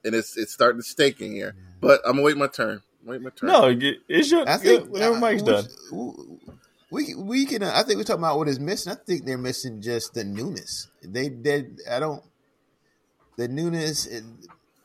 and 0.05 0.15
it's 0.15 0.39
it's 0.39 0.53
starting 0.55 0.81
to 0.81 0.87
stake 0.89 1.21
in 1.21 1.33
here. 1.33 1.55
But 1.83 2.01
I'm 2.07 2.13
gonna 2.13 2.23
wait 2.23 2.39
my 2.39 2.47
turn. 2.47 2.81
Wait 3.05 3.21
my 3.21 3.31
turn. 3.31 3.49
No, 3.51 3.67
it's 4.09 4.31
your 4.31 4.49
I 4.49 4.57
think 4.57 4.89
whenever 4.91 5.17
uh, 5.17 5.21
Mike's 5.21 5.43
done. 5.43 5.67
We 6.91 7.15
we 7.15 7.47
can. 7.47 7.63
Uh, 7.63 7.71
I 7.75 7.83
think 7.85 7.99
we're 7.99 8.05
talking 8.05 8.23
about 8.25 8.39
what 8.39 8.49
is 8.49 8.59
missing. 8.59 8.93
I 8.93 8.97
think 8.97 9.25
they're 9.25 9.39
missing 9.39 9.81
just 9.81 10.15
the 10.15 10.25
newness. 10.25 10.89
They 11.05 11.29
they. 11.29 11.67
I 11.89 12.01
don't. 12.01 12.23
The 13.37 13.49
newness 13.49 14.07
it, 14.07 14.25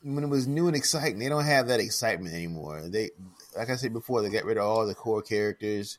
when 0.04 0.24
it 0.24 0.30
was 0.30 0.48
new 0.48 0.68
and 0.68 0.76
exciting, 0.76 1.20
they 1.20 1.30
don't 1.30 1.46
have 1.46 1.68
that 1.68 1.80
excitement 1.80 2.36
anymore. 2.36 2.84
They 2.88 3.12
like 3.58 3.70
I 3.70 3.76
said 3.76 3.94
before, 3.94 4.22
they 4.22 4.30
got 4.30 4.46
rid 4.46 4.58
of 4.58 4.64
all 4.64 4.86
the 4.86 4.96
core 4.96 5.22
characters. 5.22 5.98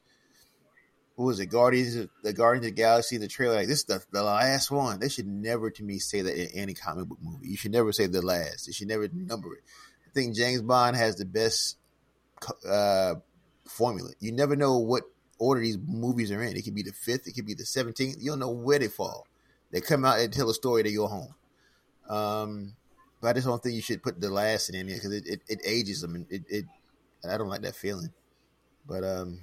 What 1.16 1.26
was 1.26 1.40
it? 1.40 1.46
Guardians, 1.46 1.96
of, 1.96 2.10
the 2.22 2.34
Guardians 2.34 2.66
of 2.66 2.74
the 2.74 2.82
Galaxy, 2.82 3.16
the 3.16 3.26
trailer. 3.26 3.54
Like 3.54 3.68
this 3.68 3.78
is 3.78 3.84
the, 3.86 4.04
the 4.12 4.22
last 4.22 4.70
one. 4.70 5.00
They 5.00 5.08
should 5.08 5.26
never, 5.26 5.70
to 5.70 5.82
me, 5.82 5.98
say 5.98 6.20
that 6.20 6.36
in 6.36 6.48
any 6.54 6.74
comic 6.74 7.08
book 7.08 7.18
movie. 7.22 7.48
You 7.48 7.56
should 7.56 7.72
never 7.72 7.90
say 7.90 8.06
the 8.06 8.20
last. 8.20 8.66
You 8.66 8.74
should 8.74 8.88
never 8.88 9.08
number 9.12 9.54
it. 9.54 9.62
I 10.06 10.10
think 10.12 10.36
James 10.36 10.60
Bond 10.60 10.94
has 10.94 11.16
the 11.16 11.24
best 11.24 11.78
uh, 12.68 13.14
formula. 13.66 14.10
You 14.20 14.32
never 14.32 14.56
know 14.56 14.78
what 14.78 15.04
order 15.38 15.62
these 15.62 15.78
movies 15.78 16.30
are 16.30 16.42
in. 16.42 16.56
It 16.56 16.62
could 16.62 16.74
be 16.74 16.82
the 16.82 16.92
fifth, 16.92 17.26
it 17.26 17.32
could 17.32 17.46
be 17.46 17.54
the 17.54 17.64
seventeenth. 17.64 18.16
You 18.20 18.32
don't 18.32 18.40
know 18.40 18.50
where 18.50 18.78
they 18.78 18.88
fall. 18.88 19.26
They 19.70 19.80
come 19.80 20.04
out 20.04 20.20
and 20.20 20.32
tell 20.32 20.50
a 20.50 20.54
story. 20.54 20.82
They 20.82 20.94
go 20.94 21.06
home. 21.06 21.34
Um, 22.08 22.74
but 23.20 23.28
I 23.28 23.32
just 23.34 23.46
don't 23.46 23.62
think 23.62 23.74
you 23.74 23.82
should 23.82 24.02
put 24.02 24.20
the 24.20 24.30
last 24.30 24.68
in 24.70 24.86
there 24.86 24.96
because 24.96 25.12
it, 25.12 25.26
it, 25.26 25.40
it 25.48 25.60
ages 25.64 26.00
them. 26.00 26.14
And 26.14 26.26
it, 26.30 26.42
it 26.48 26.64
I 27.28 27.36
don't 27.38 27.48
like 27.48 27.62
that 27.62 27.74
feeling. 27.74 28.12
But 28.86 29.02
um, 29.04 29.40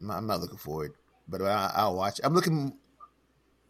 I'm 0.00 0.06
not, 0.06 0.16
I'm 0.18 0.26
not 0.26 0.40
looking 0.40 0.58
forward. 0.58 0.92
But 1.28 1.42
I, 1.42 1.72
I'll 1.74 1.96
watch. 1.96 2.20
I'm 2.22 2.34
looking. 2.34 2.76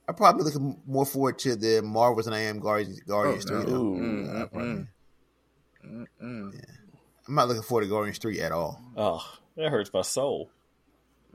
I'm 0.06 0.14
probably 0.14 0.44
looking 0.44 0.80
more 0.86 1.06
forward 1.06 1.38
to 1.40 1.56
the 1.56 1.80
Marvels 1.82 2.26
than 2.26 2.34
I 2.34 2.40
am 2.40 2.58
Guardians. 2.60 3.00
Guardians 3.00 3.46
Oh, 3.50 3.54
no. 3.54 3.62
Three. 3.62 3.72
though. 3.72 3.82
Mm, 3.84 4.42
Uh, 4.42 4.58
mm. 4.58 4.86
Mm-mm. 5.86 6.64
I'm 7.26 7.34
not 7.34 7.48
looking 7.48 7.62
forward 7.62 7.84
to 7.84 7.88
Guardians 7.88 8.18
Three 8.18 8.40
at 8.40 8.52
all. 8.52 8.82
Oh, 8.96 9.24
that 9.56 9.70
hurts 9.70 9.90
my 9.94 10.02
soul. 10.02 10.50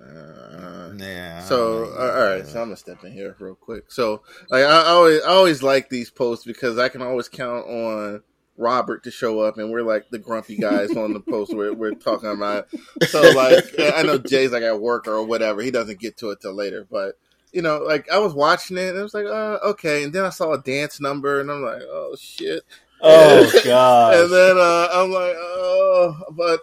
Uh, 0.01 0.69
Nah. 0.93 1.39
So 1.41 1.93
I 1.97 2.07
uh, 2.07 2.11
all 2.11 2.25
right, 2.35 2.47
so 2.47 2.61
I'm 2.61 2.67
gonna 2.67 2.77
step 2.77 3.03
in 3.03 3.13
here 3.13 3.35
real 3.39 3.55
quick. 3.55 3.91
So 3.91 4.21
like 4.49 4.63
I, 4.63 4.67
I 4.67 4.87
always 4.89 5.21
I 5.21 5.27
always 5.29 5.63
like 5.63 5.89
these 5.89 6.09
posts 6.09 6.45
because 6.45 6.77
I 6.77 6.89
can 6.89 7.01
always 7.01 7.29
count 7.29 7.67
on 7.67 8.21
Robert 8.57 9.03
to 9.03 9.11
show 9.11 9.39
up, 9.39 9.57
and 9.57 9.71
we're 9.71 9.83
like 9.83 10.09
the 10.09 10.19
grumpy 10.19 10.57
guys 10.57 10.95
on 10.97 11.13
the 11.13 11.19
post 11.19 11.53
we're 11.53 11.73
we're 11.73 11.91
talking 11.93 12.29
about. 12.29 12.67
So 13.07 13.21
like 13.31 13.65
I 13.79 14.03
know 14.03 14.17
Jay's 14.17 14.51
like 14.51 14.63
at 14.63 14.81
work 14.81 15.07
or 15.07 15.23
whatever, 15.23 15.61
he 15.61 15.71
doesn't 15.71 15.99
get 15.99 16.17
to 16.17 16.31
it 16.31 16.41
till 16.41 16.53
later, 16.53 16.85
but. 16.89 17.15
You 17.51 17.63
know, 17.63 17.79
like 17.79 18.07
I 18.11 18.19
was 18.19 18.35
watching 18.35 18.77
it, 18.77 18.89
and 18.89 18.99
it 18.99 19.01
was 19.01 19.15
like, 19.15 19.25
uh, 19.25 19.57
okay. 19.69 20.03
And 20.03 20.13
then 20.13 20.23
I 20.23 20.29
saw 20.29 20.53
a 20.53 20.61
dance 20.61 21.01
number, 21.01 21.39
and 21.39 21.49
I'm 21.49 21.63
like, 21.63 21.81
oh 21.81 22.15
shit. 22.15 22.61
Oh 23.01 23.51
God! 23.65 24.13
And 24.19 24.31
then 24.31 24.55
uh, 24.55 24.87
I'm 24.93 25.09
like, 25.09 25.33
oh, 25.35 26.15
but 26.29 26.59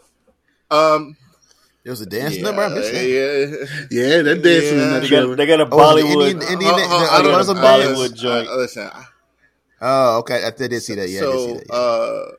um, 0.70 1.16
There 1.86 1.92
was 1.92 2.00
a 2.00 2.06
dance 2.06 2.34
yeah, 2.36 2.42
number. 2.42 2.62
I 2.62 2.68
missed 2.68 2.92
that. 2.92 3.06
yeah. 3.06 3.86
Yeah, 3.92 4.22
they're 4.22 4.34
dancing 4.42 4.72
in 4.72 4.78
Yeah. 4.80 4.86
that 4.90 5.02
they 5.02 5.06
trailer. 5.06 5.28
got, 5.28 5.36
they 5.36 5.46
got 5.46 5.60
a 5.60 5.68
Oh, 5.70 5.76
was 5.76 6.02
it 6.02 6.04
Bollywood. 6.04 6.30
Indian- 6.32 6.52
Indian- 6.52 6.74
Hold- 6.74 6.82
hold- 6.82 7.02
the- 7.02 7.12
I 7.12 7.22
don't 7.22 7.36
was 7.38 7.46
know. 7.48 7.54
Bollywood 7.54 8.12
I- 8.12 8.16
joint. 8.16 8.48
I- 8.48 8.54
listen, 8.56 8.90
Oh, 9.80 10.18
okay. 10.18 10.42
I 10.42 10.50
did 10.50 10.82
see 10.82 10.96
that. 10.96 11.08
Yeah, 11.08 11.20
I 11.20 11.22
did 11.22 11.32
see 11.32 11.46
so 11.46 11.54
that. 11.54 11.66
yeah. 11.68 11.74
uh, 11.76 12.32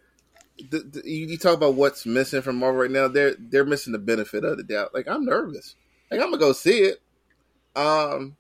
the, 0.70 0.80
the, 1.02 1.10
you, 1.10 1.28
you 1.28 1.38
talk 1.38 1.54
about 1.56 1.76
what's 1.76 2.06
missing 2.06 2.42
from 2.42 2.58
Marvel 2.58 2.82
right 2.82 2.92
now. 2.92 3.08
They're 3.08 3.36
they're 3.40 3.64
missing 3.64 3.94
the 3.94 4.00
benefit 4.00 4.44
of 4.44 4.58
the 4.58 4.64
doubt. 4.64 4.94
Like 4.94 5.08
I'm 5.08 5.24
nervous. 5.24 5.76
Like 6.12 6.20
I'm 6.20 6.28
gonna 6.28 6.40
go 6.40 6.52
see 6.52 6.80
it. 6.80 7.02
Um, 7.74 8.36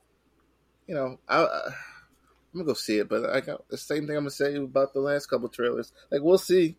you 0.87 0.93
know, 0.95 1.19
I, 1.29 1.37
I 1.43 1.61
I'm 1.67 1.73
gonna 2.53 2.65
go 2.65 2.73
see 2.73 2.97
it, 2.97 3.07
but 3.07 3.29
I 3.29 3.39
got 3.39 3.65
the 3.69 3.77
same 3.77 4.07
thing 4.07 4.17
I'm 4.17 4.23
gonna 4.23 4.31
say 4.31 4.55
about 4.57 4.93
the 4.93 4.99
last 4.99 5.27
couple 5.27 5.47
trailers. 5.47 5.93
Like 6.11 6.21
we'll 6.21 6.37
see. 6.37 6.75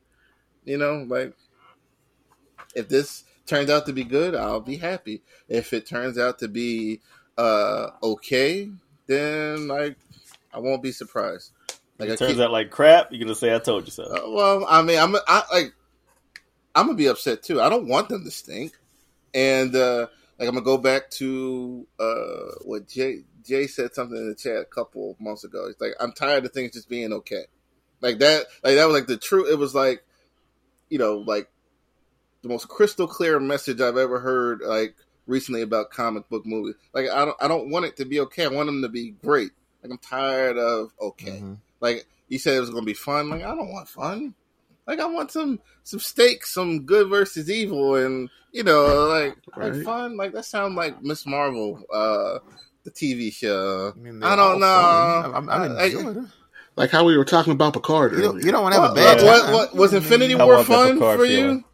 You 0.66 0.76
know, 0.76 1.06
like 1.08 1.32
if 2.74 2.88
this 2.90 3.24
turns 3.48 3.70
out 3.70 3.86
to 3.86 3.92
be 3.92 4.04
good, 4.04 4.34
I'll 4.34 4.60
be 4.60 4.76
happy. 4.76 5.22
If 5.48 5.72
it 5.72 5.86
turns 5.86 6.18
out 6.18 6.38
to 6.40 6.48
be 6.48 7.00
uh 7.36 7.90
okay, 8.02 8.70
then 9.06 9.68
like 9.68 9.96
I 10.52 10.58
won't 10.58 10.82
be 10.82 10.92
surprised. 10.92 11.52
Like 11.98 12.10
it 12.10 12.18
turns 12.18 12.32
keep- 12.34 12.40
out 12.40 12.52
like 12.52 12.70
crap. 12.70 13.08
You're 13.10 13.20
gonna 13.20 13.34
say 13.34 13.54
I 13.54 13.58
told 13.58 13.86
you 13.86 13.90
so. 13.90 14.04
uh, 14.04 14.30
well, 14.30 14.66
I 14.68 14.82
mean, 14.82 14.98
I'm 14.98 15.16
I 15.26 15.42
like 15.52 15.72
I'm 16.74 16.86
gonna 16.86 16.96
be 16.98 17.06
upset 17.06 17.42
too. 17.42 17.60
I 17.60 17.68
don't 17.68 17.88
want 17.88 18.08
them 18.08 18.24
to 18.24 18.30
stink, 18.30 18.72
and 19.34 19.74
uh 19.74 20.06
like 20.38 20.48
I'm 20.48 20.54
gonna 20.54 20.62
go 20.62 20.78
back 20.78 21.10
to 21.12 21.86
uh 21.98 22.52
what 22.64 22.86
Jay 22.88 23.24
Jay 23.44 23.66
said 23.66 23.94
something 23.94 24.16
in 24.16 24.28
the 24.28 24.34
chat 24.34 24.56
a 24.56 24.64
couple 24.64 25.16
months 25.18 25.42
ago. 25.44 25.66
It's 25.66 25.80
like 25.80 25.94
I'm 25.98 26.12
tired 26.12 26.44
of 26.44 26.52
things 26.52 26.72
just 26.72 26.88
being 26.88 27.12
okay, 27.12 27.44
like 28.00 28.18
that. 28.18 28.46
Like 28.62 28.76
that 28.76 28.84
was 28.86 28.94
like 28.94 29.06
the 29.06 29.16
true. 29.16 29.50
It 29.50 29.58
was 29.58 29.74
like 29.74 30.04
you 30.90 30.98
know 30.98 31.18
like 31.18 31.48
the 32.42 32.48
most 32.48 32.68
crystal 32.68 33.06
clear 33.06 33.38
message 33.40 33.80
I've 33.80 33.96
ever 33.96 34.18
heard. 34.20 34.60
Like 34.60 34.94
recently 35.26 35.62
about 35.62 35.90
comic 35.90 36.28
book 36.28 36.46
movies. 36.46 36.74
Like 36.94 37.08
I 37.10 37.24
don't 37.24 37.36
I 37.40 37.48
don't 37.48 37.70
want 37.70 37.84
it 37.84 37.96
to 37.98 38.04
be 38.04 38.20
okay. 38.20 38.44
I 38.44 38.48
want 38.48 38.66
them 38.66 38.82
to 38.82 38.88
be 38.88 39.10
great. 39.22 39.50
Like 39.82 39.92
I'm 39.92 39.98
tired 39.98 40.56
of 40.58 40.92
okay. 41.00 41.40
Mhm. 41.42 41.58
Like 41.80 42.06
you 42.28 42.38
said, 42.38 42.56
it 42.56 42.60
was 42.60 42.70
gonna 42.70 42.84
be 42.86 42.94
fun. 42.94 43.30
Like 43.30 43.42
I 43.42 43.54
don't 43.54 43.70
want 43.72 43.88
fun. 43.88 44.34
Like 44.86 45.00
I 45.00 45.06
want 45.06 45.30
some 45.30 45.60
some 45.84 46.00
stakes, 46.00 46.52
some 46.54 46.84
good 46.86 47.08
versus 47.08 47.50
evil, 47.50 47.96
and 47.96 48.30
you 48.52 48.64
know, 48.64 49.06
like 49.06 49.36
like 49.56 49.82
fun. 49.84 50.16
Like 50.16 50.32
that 50.32 50.44
sounds 50.46 50.74
like 50.76 51.02
Miss 51.02 51.26
Marvel, 51.26 51.82
uh, 51.92 52.38
the 52.84 52.90
TV 52.90 53.30
show. 53.32 53.92
I, 53.94 53.98
mean, 53.98 54.22
I 54.22 54.34
don't 54.34 54.60
know. 54.60 54.66
fun. 54.66 55.34
I'm, 55.34 55.48
I'm 55.50 55.72
I- 55.76 55.84
enjoying 55.84 56.08
it. 56.24 56.24
Like 56.76 56.90
how 56.90 57.04
we 57.04 57.18
were 57.18 57.24
talking 57.24 57.52
about 57.52 57.72
Picard 57.72 58.12
You 58.12 58.20
don't, 58.22 58.44
you 58.44 58.52
don't 58.52 58.62
want 58.62 58.74
to 58.76 58.80
have 58.80 58.90
What, 58.92 58.98
a 58.98 59.02
bad 59.16 59.22
what, 59.26 59.42
time. 59.42 59.52
what- 59.52 59.74
was 59.74 59.92
Infinity 59.94 60.36
War 60.36 60.46
want 60.46 60.68
that 60.68 60.74
fun 60.74 60.92
Picard 60.94 61.18
for 61.18 61.26
feeling. 61.26 61.56
you? 61.58 61.64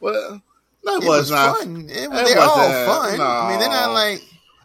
Well, 0.00 0.42
no, 0.84 0.94
it, 0.96 1.02
It 1.04 1.06
was, 1.06 1.18
was 1.18 1.30
not. 1.30 1.58
fun. 1.58 1.88
It 1.90 2.10
was, 2.10 2.20
It 2.20 2.34
they're 2.34 2.40
all 2.42 2.56
wasn't. 2.56 2.86
fun. 2.86 3.20
I 3.20 3.50
mean, 3.50 3.60
they're 3.60 3.68
not 3.68 3.92
like. 3.92 4.22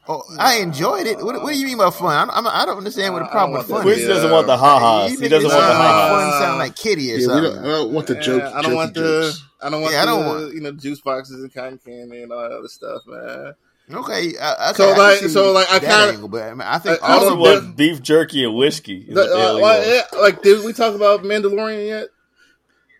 Oh, 0.07 0.21
I 0.37 0.57
enjoyed 0.57 1.07
it. 1.07 1.17
What, 1.17 1.41
what 1.41 1.51
do 1.53 1.57
you 1.59 1.65
mean 1.65 1.77
by 1.79 1.89
fun? 1.89 2.29
I, 2.29 2.33
I'm, 2.37 2.45
I 2.47 2.63
don't 2.65 2.77
understand 2.77 3.13
what 3.15 3.23
the 3.23 3.29
problem 3.29 3.53
don't 3.53 3.59
with 3.61 3.67
fun 3.69 3.77
that. 3.79 3.83
Quincy 3.91 4.07
doesn't 4.07 4.29
want 4.31 4.45
the 4.45 4.55
ha 4.55 4.79
ha's. 4.79 5.13
You 5.13 5.19
He 5.19 5.27
doesn't 5.29 5.49
want 5.49 5.59
the 5.61 5.67
sound 5.67 5.79
like 5.79 5.87
ha 5.87 6.09
fun 6.09 6.19
ha-has. 6.25 6.39
sound 6.43 6.59
like 6.59 6.75
kitty 6.75 7.11
or 7.11 7.15
yeah, 7.17 7.25
something. 7.25 7.53
don't, 7.55 7.57
I 7.65 7.67
don't 7.67 7.91
want 7.93 8.07
the 8.07 8.13
Yeah, 8.13 8.21
joke. 8.21 8.43
I 8.43 8.61
don't 8.61 8.71
jokey 8.71 8.75
want 8.75 8.93
the. 8.93 9.01
jokes. 9.01 9.43
I 9.63 9.69
don't 9.71 9.81
want 9.81 9.93
Yeah, 9.93 10.01
I 10.03 10.05
don't 10.05 10.25
want- 10.27 10.53
You 10.53 10.61
know, 10.61 10.71
juice 10.73 11.01
boxes 11.01 11.41
and 11.41 11.51
cotton 11.51 11.79
candy 11.83 12.21
and 12.21 12.31
all 12.31 12.41
that 12.43 12.51
other 12.51 12.67
stuff, 12.67 13.01
man. 13.07 13.53
Okay, 13.91 14.33
uh, 14.39 14.69
okay. 14.71 14.77
So, 14.77 14.91
I 14.91 14.93
can 14.93 14.97
like- 14.97 15.29
so, 15.31 15.51
like, 15.53 15.69
I 15.71 15.79
that 15.79 15.81
kinda- 15.81 16.13
angle, 16.13 16.27
but 16.29 16.43
I, 16.43 16.49
mean, 16.51 16.61
I 16.61 16.77
think 16.77 17.01
I- 17.03 17.07
I 17.07 17.09
all 17.09 17.13
Also, 17.15 17.25
don't 17.29 17.33
of 17.33 17.39
what 17.39 17.63
know. 17.63 17.71
beef 17.71 18.01
jerky 18.03 18.43
and 18.43 18.55
whiskey? 18.55 19.05
The- 19.07 19.13
the 19.15 19.21
uh, 19.23 19.57
well, 19.59 19.87
yeah, 19.91 20.19
like, 20.21 20.43
did 20.43 20.63
we 20.63 20.71
talk 20.73 20.93
about 20.93 21.23
Mandalorian 21.23 21.87
yet? 21.87 22.07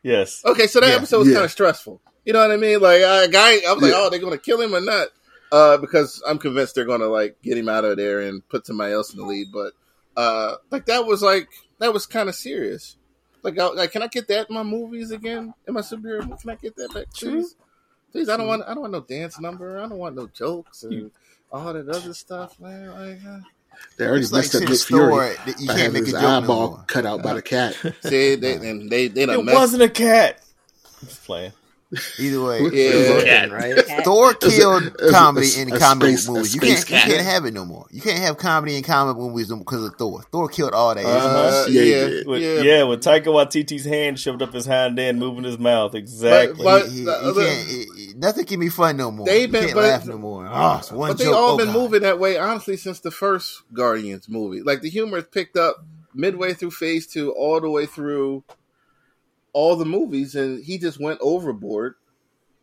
Yes. 0.01 0.41
Okay, 0.43 0.65
so 0.65 0.79
that 0.79 0.89
Yeah. 0.89 0.95
episode 0.95 1.19
was 1.19 1.27
Yeah. 1.27 1.33
kind 1.35 1.45
of 1.45 1.51
stressful. 1.51 2.01
You 2.25 2.33
know 2.33 2.39
what 2.39 2.51
I 2.51 2.57
mean? 2.57 2.79
Like, 2.81 3.01
a 3.01 3.27
guy, 3.31 3.59
I 3.67 3.73
was 3.73 3.81
like, 3.83 3.91
Yeah. 3.91 3.97
oh, 3.99 4.09
they're 4.09 4.19
going 4.19 4.33
to 4.33 4.37
kill 4.43 4.59
him 4.59 4.73
or 4.75 4.81
not? 4.81 5.07
Uh, 5.51 5.77
because 5.77 6.21
I'm 6.27 6.37
convinced 6.39 6.75
they're 6.75 6.85
going 6.85 7.01
to 7.01 7.07
like 7.07 7.37
get 7.43 7.57
him 7.57 7.69
out 7.69 7.85
of 7.85 7.97
there 7.97 8.21
and 8.21 8.45
put 8.49 8.65
somebody 8.65 8.93
else 8.93 9.13
in 9.13 9.19
the 9.19 9.25
lead. 9.25 9.47
But 9.53 9.73
uh, 10.17 10.55
like 10.71 10.87
that 10.87 11.05
was 11.05 11.21
like 11.21 11.47
that 11.79 11.93
was 11.93 12.05
kind 12.05 12.27
of 12.29 12.35
serious. 12.35 12.97
Like, 13.43 13.59
I, 13.59 13.67
like, 13.67 13.91
can 13.91 14.01
I 14.01 14.07
get 14.07 14.27
that 14.29 14.49
in 14.49 14.55
my 14.55 14.63
movies 14.63 15.11
again? 15.11 15.53
In 15.67 15.75
my 15.75 15.81
superhero? 15.81 16.21
Can 16.41 16.49
I 16.49 16.55
get 16.55 16.75
that 16.77 16.93
back, 16.93 17.05
please? 17.13 17.55
Please, 18.11 18.27
I 18.27 18.37
don't 18.37 18.47
want. 18.47 18.63
I 18.65 18.69
don't 18.73 18.81
want 18.81 18.93
no 18.93 19.01
dance 19.01 19.39
number. 19.39 19.77
I 19.77 19.81
don't 19.87 19.99
want 19.99 20.15
no 20.15 20.25
jokes 20.27 20.81
and 20.83 21.11
all 21.51 21.71
that 21.73 21.87
other 21.87 22.13
stuff, 22.15 22.59
man. 22.59 22.87
Like, 22.89 23.19
uh, 23.25 23.39
They 23.97 24.07
already 24.07 24.23
it's 24.23 24.31
like 24.31 24.39
messed 24.45 24.55
up 24.55 24.59
saying 24.61 24.71
Nick 24.71 24.79
Fury 24.79 25.35
that 25.45 25.59
you 25.61 25.67
can't 25.67 25.79
having 25.79 25.93
make 25.93 26.01
a 26.01 26.05
his 26.05 26.13
joke 26.13 26.21
no 26.23 26.27
eyeball 26.29 26.69
more. 26.71 26.83
cut 26.87 27.05
out 27.05 27.21
by 27.21 27.33
the 27.35 27.41
cat. 27.43 27.75
see, 28.01 28.33
they 28.35 28.55
and 28.55 28.89
they 28.89 29.09
they 29.09 29.25
done 29.27 29.39
It 29.41 29.45
messed. 29.45 29.57
wasn't 29.57 29.83
a 29.83 29.89
cat. 29.89 30.41
Just 31.01 31.23
playing. 31.23 31.51
Either 32.19 32.43
way, 32.43 32.59
Yeah. 32.71 33.13
Looking, 33.13 33.51
right? 33.51 34.03
Thor 34.03 34.31
It's 34.31 34.45
a- 34.45 34.49
killed 34.49 34.83
it's 34.83 35.03
a- 35.03 35.11
comedy 35.11 35.47
it's 35.47 35.57
in 35.57 35.71
a 35.71 35.79
comic 35.79 36.17
space- 36.17 36.27
movies. 36.27 36.53
You 36.55 36.61
can't, 36.61 36.79
you 36.89 36.95
can't 36.97 37.25
have 37.25 37.45
it 37.45 37.53
no 37.53 37.65
more. 37.65 37.85
You 37.91 38.01
can't 38.01 38.19
have 38.19 38.37
comedy 38.37 38.75
in 38.77 38.83
comic 38.83 39.17
movies 39.17 39.51
because 39.51 39.85
of 39.85 39.95
Thor. 39.95 40.23
Thor 40.31 40.47
killed 40.49 40.73
all 40.73 40.93
that. 40.95 41.05
Uh, 41.05 41.65
Yeah, 41.69 41.81
yeah. 41.81 42.23
With, 42.25 42.41
yeah, 42.41 42.61
yeah. 42.61 42.83
with 42.83 43.03
Taika 43.03 43.25
Waititi's 43.25 43.85
hand 43.85 44.19
shoved 44.19 44.41
up 44.41 44.53
his 44.53 44.65
hind 44.65 44.97
end, 44.99 45.19
moving 45.19 45.43
his 45.43 45.57
mouth. 45.59 45.95
Exactly. 45.95 46.63
But- 46.63 46.87
He- 46.89 46.99
he- 46.99 47.03
the 47.05 47.19
he 47.19 47.25
other- 47.29 47.45
can't- 47.45 47.67
he- 47.67 47.85
he- 47.97 48.13
nothing 48.15 48.45
can 48.45 48.59
be 48.59 48.69
fun 48.69 48.97
no 48.97 49.11
more. 49.11 49.25
They 49.25 49.41
you 49.43 49.47
been- 49.47 49.63
can't 49.63 49.75
but- 49.75 49.83
laugh 49.83 50.05
no 50.05 50.17
more. 50.17 50.47
Oh, 50.51 50.77
it's 50.79 50.89
But 50.89 51.17
they 51.17 51.25
joke. 51.25 51.35
all 51.35 51.51
Oh, 51.53 51.57
been 51.57 51.67
God. 51.67 51.75
moving 51.75 52.01
that 52.01 52.19
way, 52.19 52.37
honestly, 52.37 52.77
since 52.77 52.99
the 52.99 53.11
first 53.11 53.61
Guardians 53.73 54.27
movie. 54.29 54.61
Like 54.61 54.81
the 54.81 54.89
humor 54.89 55.17
has 55.17 55.25
picked 55.31 55.57
up 55.57 55.83
midway 56.13 56.53
through 56.53 56.71
Phase 56.71 57.07
Two, 57.07 57.31
all 57.31 57.59
the 57.59 57.69
way 57.69 57.85
through 57.85 58.43
all 59.55 59.77
the 59.77 59.85
movies, 59.85 60.35
and 60.35 60.61
he 60.61 60.77
just 60.77 60.99
went 60.99 61.17
overboard, 61.21 61.95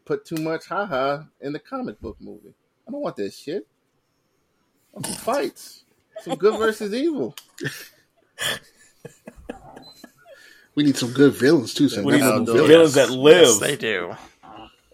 put 0.05 0.27
too 0.27 0.37
much 0.37 0.67
haha 0.67 1.23
in 1.41 1.55
the 1.55 1.59
comic 1.59 1.99
book 2.03 2.19
movie. 2.21 2.53
I 2.87 2.91
don't 2.91 3.01
want 3.01 3.17
that 3.17 3.33
shit. 3.33 3.67
Some 4.93 5.03
fights. 5.15 5.85
Some 6.21 6.37
good 6.37 6.59
versus 6.59 6.93
evil. 6.93 7.35
We 10.75 10.85
need 10.85 10.97
some 10.97 11.13
good 11.13 11.35
villains 11.35 11.75
too. 11.75 11.89
Some 11.89 12.05
What 12.05 12.13
do 12.13 12.19
you- 12.19 12.25
memorable 12.25 12.47
villains. 12.55 12.69
villains 12.69 12.95
that 12.95 13.11
live. 13.11 13.43
Yes, 13.43 13.59
they 13.59 13.77
do. 13.77 14.15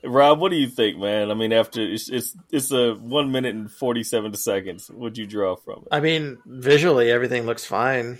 Rob, 0.05 0.39
what 0.41 0.51
do 0.51 0.57
you 0.57 0.69
think, 0.69 0.99
man? 0.99 1.31
I 1.31 1.35
mean, 1.35 1.53
after 1.53 1.81
it's 1.83 2.09
it's, 2.09 2.37
it's 2.53 2.71
a 2.71 2.95
one 2.95 3.33
minute 3.33 3.55
and 3.57 3.71
forty 3.71 4.05
seven 4.05 4.33
seconds. 4.35 4.89
What'd 4.89 5.19
you 5.19 5.27
draw 5.27 5.57
from 5.57 5.81
it? 5.83 5.89
I 5.91 5.99
mean, 6.01 6.39
visually, 6.47 7.11
everything 7.11 7.47
looks 7.47 7.65
fine. 7.65 8.19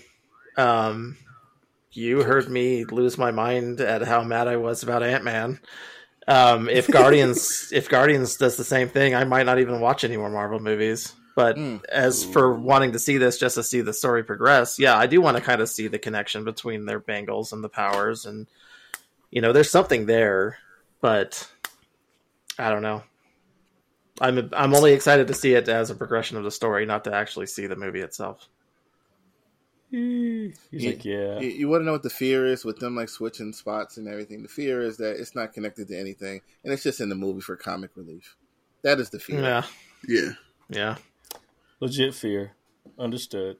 Um, 0.57 1.17
you 1.91 2.23
heard 2.23 2.49
me 2.49 2.85
lose 2.85 3.17
my 3.17 3.31
mind 3.31 3.81
at 3.81 4.01
how 4.03 4.23
mad 4.23 4.47
I 4.47 4.57
was 4.57 4.83
about 4.83 5.03
Ant 5.03 5.23
Man. 5.23 5.59
Um, 6.27 6.69
if 6.69 6.87
Guardians, 6.87 7.69
if 7.73 7.89
Guardians 7.89 8.37
does 8.37 8.57
the 8.57 8.63
same 8.63 8.89
thing, 8.89 9.15
I 9.15 9.23
might 9.23 9.45
not 9.45 9.59
even 9.59 9.79
watch 9.81 10.03
any 10.03 10.17
more 10.17 10.29
Marvel 10.29 10.59
movies. 10.59 11.13
But 11.35 11.55
Mm. 11.55 11.81
as 11.85 12.25
for 12.25 12.53
wanting 12.53 12.91
to 12.91 12.99
see 12.99 13.17
this 13.17 13.37
just 13.37 13.55
to 13.55 13.63
see 13.63 13.79
the 13.81 13.93
story 13.93 14.23
progress, 14.23 14.77
yeah, 14.77 14.97
I 14.97 15.07
do 15.07 15.21
want 15.21 15.37
to 15.37 15.43
kind 15.43 15.61
of 15.61 15.69
see 15.69 15.87
the 15.87 15.97
connection 15.99 16.43
between 16.43 16.85
their 16.85 16.99
bangles 16.99 17.53
and 17.53 17.63
the 17.63 17.69
powers, 17.69 18.25
and 18.25 18.45
you 19.31 19.41
know, 19.41 19.53
there's 19.53 19.71
something 19.71 20.05
there. 20.05 20.57
But 21.01 21.49
I 22.57 22.69
don't 22.69 22.81
know. 22.81 23.03
I'm 24.19 24.49
I'm 24.51 24.75
only 24.75 24.91
excited 24.91 25.27
to 25.29 25.33
see 25.33 25.53
it 25.53 25.69
as 25.69 25.89
a 25.89 25.95
progression 25.95 26.35
of 26.37 26.43
the 26.43 26.51
story, 26.51 26.85
not 26.85 27.05
to 27.05 27.13
actually 27.13 27.45
see 27.45 27.67
the 27.67 27.75
movie 27.77 28.01
itself. 28.01 28.49
He's 29.91 30.53
Yeah. 30.71 30.89
like, 30.91 31.05
yeah. 31.05 31.39
You, 31.39 31.49
you 31.49 31.67
want 31.69 31.81
to 31.81 31.85
know 31.85 31.91
what 31.93 32.03
the 32.03 32.09
fear 32.09 32.45
is 32.45 32.63
with 32.63 32.77
them 32.79 32.95
like 32.95 33.09
switching 33.09 33.53
spots 33.53 33.97
and 33.97 34.07
everything. 34.07 34.43
The 34.43 34.49
fear 34.49 34.81
is 34.81 34.97
that 34.97 35.19
it's 35.19 35.35
not 35.35 35.53
connected 35.53 35.87
to 35.89 35.99
anything, 35.99 36.41
and 36.63 36.71
it's 36.73 36.83
just 36.83 37.01
in 37.01 37.09
the 37.09 37.15
movie 37.15 37.41
for 37.41 37.55
comic 37.55 37.91
relief. 37.95 38.35
That 38.83 38.99
is 38.99 39.09
the 39.09 39.19
fear. 39.19 39.41
Yeah, 39.41 39.63
Yeah. 40.07 40.31
yeah. 40.69 40.95
Legit 41.79 42.13
fear. 42.13 42.51
Understood. 42.97 43.57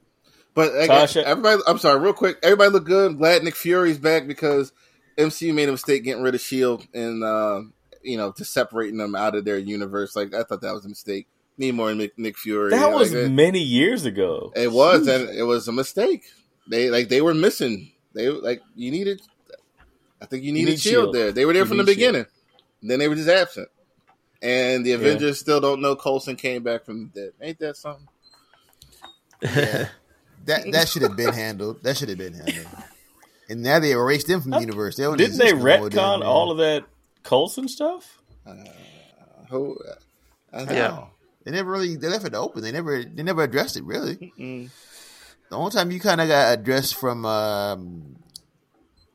But 0.54 0.74
like, 0.74 0.90
Tasha- 0.90 1.22
everybody, 1.24 1.62
I'm 1.66 1.78
sorry, 1.78 2.00
real 2.00 2.12
quick. 2.12 2.38
Everybody 2.42 2.70
look 2.70 2.84
good. 2.84 3.12
I'm 3.12 3.18
glad 3.18 3.42
Nick 3.42 3.54
Fury's 3.54 3.98
back 3.98 4.26
because 4.26 4.72
MCU 5.16 5.54
made 5.54 5.68
a 5.68 5.72
mistake 5.72 6.04
getting 6.04 6.22
rid 6.22 6.34
of 6.34 6.40
Shield 6.40 6.86
and 6.92 7.22
uh, 7.24 7.62
you 8.02 8.16
know 8.16 8.32
to 8.32 8.44
separating 8.44 8.98
them 8.98 9.14
out 9.14 9.34
of 9.36 9.44
their 9.44 9.58
universe. 9.58 10.16
Like 10.16 10.34
I 10.34 10.42
thought 10.42 10.60
that 10.62 10.74
was 10.74 10.84
a 10.84 10.88
mistake. 10.88 11.28
Need 11.60 11.72
more 11.74 11.94
Nick, 11.94 12.18
Nick 12.18 12.38
Fury. 12.38 12.70
That 12.70 12.90
was 12.90 13.12
it, 13.12 13.30
many 13.30 13.60
years 13.60 14.06
ago. 14.06 14.50
it 14.56 14.72
was, 14.72 15.06
and 15.06 15.28
it 15.28 15.42
was 15.42 15.68
a 15.68 15.72
mistake. 15.72 16.22
They 16.66 16.88
like 16.88 17.10
they 17.10 17.20
were 17.20 17.34
missing. 17.34 17.92
They 18.14 18.30
like 18.30 18.62
you 18.74 18.90
needed. 18.90 19.20
I 20.22 20.24
think 20.24 20.42
you 20.42 20.52
needed 20.52 20.70
need 20.70 20.80
Shield, 20.80 20.94
Shield. 21.04 21.14
there. 21.14 21.32
They 21.32 21.44
were 21.44 21.52
there 21.52 21.64
You 21.64 21.68
from 21.68 21.76
the 21.76 21.82
need 21.84 21.96
Shield. 21.96 22.12
beginning. 22.14 22.26
Then 22.82 22.98
they 22.98 23.08
were 23.08 23.14
just 23.14 23.28
absent. 23.28 23.68
And 24.40 24.86
the 24.86 24.92
Avengers 24.92 25.38
still 25.38 25.60
don't 25.60 25.82
know 25.82 25.96
Coulson 25.96 26.34
came 26.36 26.62
back 26.62 26.86
from 26.86 27.10
the 27.12 27.20
dead. 27.20 27.32
Ain't 27.42 27.58
that 27.58 27.76
something? 27.76 28.08
Yeah. 29.42 29.88
that 30.46 30.72
that 30.72 30.88
should 30.88 31.02
have 31.02 31.14
been 31.16 31.34
handled. 31.34 31.82
That 31.82 31.98
should 31.98 32.08
have 32.08 32.16
been 32.16 32.32
handled. 32.32 32.68
And 33.50 33.62
now 33.62 33.80
they 33.80 33.90
erased 33.90 34.28
them 34.28 34.40
from 34.40 34.52
the 34.52 34.60
universe. 34.60 34.96
They 34.96 35.04
Didn't 35.04 35.18
they 35.36 35.50
exist 35.50 35.56
no 35.56 35.78
more 35.78 35.90
retcon 35.90 35.90
down 35.90 36.22
all 36.22 36.50
of 36.50 36.56
that 36.58 36.84
Coulson 37.22 37.68
stuff? 37.68 38.18
Uh, 38.46 38.54
who? 39.50 39.76
Uh, 39.86 39.94
I 40.54 40.58
don't 40.64 40.74
Yeah. 40.74 40.88
know. 40.88 41.10
They 41.44 41.50
never 41.52 41.70
really 41.70 41.96
they 41.96 42.08
left 42.08 42.26
it 42.26 42.34
open. 42.34 42.62
They 42.62 42.72
never 42.72 43.02
they 43.02 43.22
never 43.22 43.42
addressed 43.42 43.76
it 43.76 43.84
really. 43.84 44.32
Mm. 44.38 44.70
The 45.50 45.56
only 45.56 45.70
time 45.72 45.90
you 45.90 45.98
kind 46.00 46.20
of 46.20 46.28
got 46.28 46.58
addressed 46.58 46.94
from 46.96 47.24
um, 47.26 48.16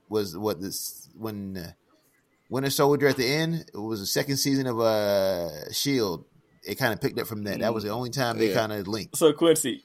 was 0.09 0.37
what 0.37 0.59
this 0.61 1.09
when 1.17 1.57
uh, 1.57 1.71
Winter 2.49 2.69
Soldier 2.69 3.07
at 3.07 3.17
the 3.17 3.25
end. 3.27 3.65
It 3.73 3.77
was 3.77 3.99
the 3.99 4.05
second 4.05 4.37
season 4.37 4.67
of 4.67 4.79
uh, 4.79 5.71
Shield. 5.71 6.25
It 6.63 6.75
kind 6.79 6.93
of 6.93 6.99
picked 7.01 7.19
up 7.19 7.27
from 7.27 7.43
that. 7.43 7.59
That 7.59 7.73
was 7.73 7.83
the 7.83 7.91
only 7.91 8.09
time 8.09 8.37
they 8.37 8.49
Yeah. 8.49 8.55
kind 8.55 8.71
of 8.73 8.87
linked, 8.87 9.15
So 9.17 9.31
Quincy, 9.33 9.83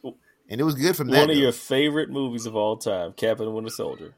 and 0.48 0.60
it 0.60 0.64
was 0.64 0.74
good 0.74 0.96
from 0.96 1.08
that. 1.08 1.20
one 1.20 1.30
of 1.30 1.36
though. 1.36 1.42
your 1.42 1.52
favorite 1.52 2.08
movies 2.10 2.46
of 2.46 2.56
all 2.56 2.78
time, 2.78 3.12
Captain 3.12 3.52
Winter 3.52 3.70
Soldier, 3.70 4.14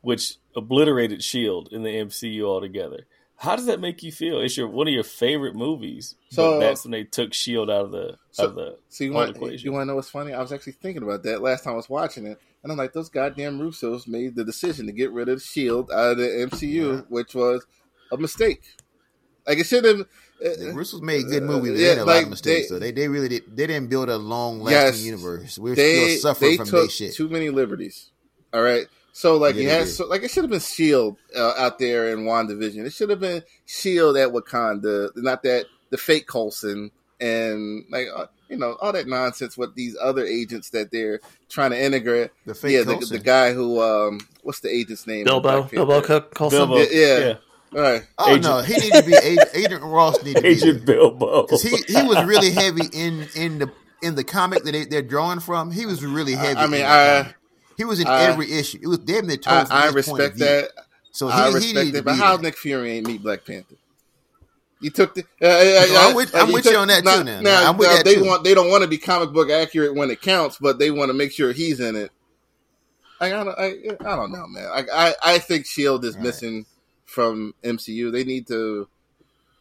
which 0.00 0.34
obliterated 0.56 1.22
Shield 1.22 1.68
in 1.72 1.82
the 1.84 1.90
MCU 1.90 2.42
altogether. 2.44 3.06
How 3.42 3.56
does 3.56 3.66
that 3.66 3.80
make 3.80 4.04
you 4.04 4.12
feel? 4.12 4.40
It's 4.40 4.56
your 4.56 4.68
one 4.68 4.86
of 4.86 4.94
your 4.94 5.02
favorite 5.02 5.56
movies, 5.56 6.14
So- 6.30 6.52
but 6.52 6.60
that's 6.60 6.84
when 6.84 6.92
they 6.92 7.02
took 7.02 7.34
Shield 7.34 7.68
out 7.70 7.86
of 7.86 7.90
the 7.90 8.16
So- 8.30 8.44
out 8.44 8.48
of 8.50 8.54
the 8.54 8.76
So 8.88 9.02
you 9.02 9.12
want 9.12 9.34
equation. 9.34 9.64
you 9.66 9.72
want 9.72 9.82
to 9.82 9.86
know 9.86 9.96
what's 9.96 10.08
funny? 10.10 10.32
I 10.32 10.40
was 10.40 10.52
actually 10.52 10.74
thinking 10.80 11.02
about 11.02 11.24
that 11.24 11.42
last 11.42 11.64
time 11.64 11.72
I 11.72 11.76
was 11.76 11.88
watching 11.90 12.24
it, 12.26 12.38
and 12.62 12.70
I'm 12.70 12.78
like, 12.78 12.92
those 12.92 13.08
goddamn 13.08 13.58
Russos 13.58 14.06
made 14.06 14.36
the 14.36 14.44
decision 14.44 14.86
to 14.86 14.92
get 14.92 15.10
rid 15.10 15.28
of 15.28 15.40
the 15.40 15.44
Shield 15.44 15.90
out 15.90 16.12
of 16.12 16.18
the 16.18 16.28
MCU, 16.52 17.04
which 17.08 17.34
was 17.34 17.66
a 18.12 18.16
mistake. 18.16 18.62
Like 19.44 19.58
it 19.58 19.66
should 19.66 19.84
have. 19.86 20.06
The 20.40 20.72
Russos 20.72 21.02
made 21.02 21.26
good 21.26 21.42
movies. 21.42 21.72
Uh, 21.72 21.74
They 21.74 21.82
yeah, 21.82 21.88
had 21.90 21.98
a 21.98 22.04
lot 22.04 22.22
of 22.22 22.28
mistakes, 22.30 22.68
they- 22.68 22.74
so 22.74 22.78
they, 22.78 22.92
they 22.92 23.08
really 23.08 23.28
did. 23.28 23.56
They 23.56 23.66
didn't 23.66 23.88
build 23.88 24.08
a 24.08 24.18
long 24.18 24.60
lasting 24.60 25.04
Yes. 25.04 25.04
universe. 25.04 25.58
We're 25.58 25.74
They 25.74 26.16
still 26.16 26.34
suffering 26.34 26.50
they 26.52 26.56
from 26.58 26.66
took 26.68 26.84
this 26.84 26.92
shit. 26.94 27.14
too 27.14 27.28
many 27.28 27.50
liberties. 27.50 28.10
All 28.52 28.62
right. 28.62 28.86
So 29.12 29.36
like 29.36 29.54
Yeah, 29.56 29.60
you 29.62 29.68
they 29.68 29.84
so 29.86 30.06
like 30.06 30.22
it 30.22 30.30
should 30.30 30.44
have 30.44 30.50
been 30.50 30.60
Shield 30.60 31.16
uh, 31.36 31.52
out 31.58 31.78
there 31.78 32.10
in 32.10 32.20
WandaVision. 32.24 32.84
It 32.86 32.92
should 32.92 33.10
have 33.10 33.20
been 33.20 33.42
Shield 33.66 34.16
at 34.16 34.30
Wakanda, 34.30 35.10
not 35.16 35.42
that 35.42 35.66
the 35.90 35.98
fake 35.98 36.26
Coulson 36.26 36.90
and 37.20 37.84
like 37.90 38.08
uh, 38.14 38.26
you 38.48 38.56
know 38.56 38.76
all 38.80 38.92
that 38.92 39.06
nonsense 39.06 39.56
with 39.56 39.74
these 39.74 39.96
other 40.00 40.24
agents 40.24 40.70
that 40.70 40.90
they're 40.90 41.20
trying 41.48 41.70
to 41.70 41.80
integrate. 41.82 42.30
the 42.46 42.54
fake 42.54 42.72
yeah, 42.72 42.82
the, 42.84 43.04
the 43.06 43.18
guy 43.18 43.52
who 43.52 43.80
um 43.82 44.18
what's 44.42 44.60
the 44.60 44.70
agent's 44.70 45.06
name? 45.06 45.20
in 45.20 45.24
Bilbo, 45.26 45.40
Black 45.42 45.60
Panther? 45.70 45.76
Bilbo 45.76 46.00
Cook, 46.00 46.34
Coulson. 46.34 46.58
Bilbo, 46.58 46.76
Yeah, 46.78 46.86
yeah. 46.90 47.18
yeah. 47.18 47.34
All 47.74 47.80
right. 47.80 48.02
Oh 48.18 48.30
Agent- 48.30 48.44
no, 48.44 48.60
he 48.60 48.74
needed 48.74 49.04
to 49.04 49.10
be 49.10 49.14
Agent, 49.14 49.48
Agent 49.54 49.82
Ross. 49.82 50.22
Needed 50.22 50.36
to 50.36 50.42
be 50.42 50.48
Agent 50.48 50.80
be 50.86 50.92
Bilbo. 50.94 51.42
because 51.42 51.62
he 51.62 51.76
he 51.86 52.02
was 52.02 52.22
really 52.24 52.50
heavy 52.50 52.82
in 52.92 53.26
in 53.36 53.58
the 53.60 53.70
in 54.02 54.14
the 54.14 54.24
comic 54.24 54.64
that 54.64 54.72
they, 54.72 54.84
they're 54.84 55.00
drawing 55.02 55.40
from. 55.40 55.70
He 55.70 55.86
was 55.86 56.04
really 56.04 56.34
heavy. 56.34 56.58
I 56.58 56.66
mean, 56.66 56.80
in 56.80 56.80
the 56.80 56.86
I- 56.86 57.22
comic. 57.22 57.36
He 57.76 57.84
was 57.84 58.00
in 58.00 58.06
I- 58.06 58.22
every 58.24 58.50
issue. 58.52 58.78
It 58.82 58.86
was 58.86 58.98
damn 58.98 59.26
near 59.26 59.38
I, 59.46 59.58
told 59.64 59.72
I 59.72 59.88
of 59.88 59.94
respect 59.94 60.38
that. 60.38 60.70
So 61.10 61.28
he, 61.28 61.32
I 61.34 61.48
he 61.48 61.54
respect 61.54 61.76
needed 61.76 61.94
it. 61.94 61.98
to 61.98 62.02
But 62.04 62.16
how 62.16 62.36
there. 62.36 62.44
Nick 62.44 62.56
Fury 62.58 62.92
ain't 62.92 63.06
meet 63.06 63.22
Black 63.22 63.44
Panther? 63.44 63.74
You 64.80 64.90
took 64.90 65.14
the. 65.14 65.22
Uh, 65.40 65.46
uh, 65.46 66.08
I'm 66.08 66.16
with- 66.16 66.34
uh, 66.34 66.38
I'm 66.38 66.52
with 66.52 66.64
you 66.66 66.76
on 66.76 66.88
that 66.88 67.04
too 67.04 67.22
now. 67.24 67.40
Now, 67.40 67.68
I'm 67.70 67.76
with 67.76 67.88
now 67.88 67.96
that 67.96 68.04
they 68.04 68.16
too. 68.16 68.24
want 68.24 68.42
they 68.44 68.54
don't 68.54 68.70
want 68.70 68.82
to 68.82 68.88
be 68.88 68.98
comic 68.98 69.30
book 69.32 69.48
accurate 69.50 69.94
when 69.94 70.10
it 70.10 70.20
counts, 70.20 70.58
but 70.58 70.78
they 70.78 70.90
want 70.90 71.10
to 71.10 71.14
make 71.14 71.30
sure 71.32 71.52
he's 71.52 71.78
in 71.80 71.94
it. 71.96 72.10
I 73.20 73.30
I, 73.30 73.42
I, 73.42 73.66
I 74.00 74.16
don't 74.16 74.32
know, 74.32 74.46
man. 74.48 74.66
I, 74.72 74.84
I 74.92 75.14
I 75.34 75.38
think 75.38 75.66
Shield 75.66 76.04
is 76.04 76.14
Right. 76.16 76.24
missing 76.24 76.66
from 77.04 77.54
MCU. 77.62 78.10
They 78.10 78.24
need 78.24 78.48
to 78.48 78.88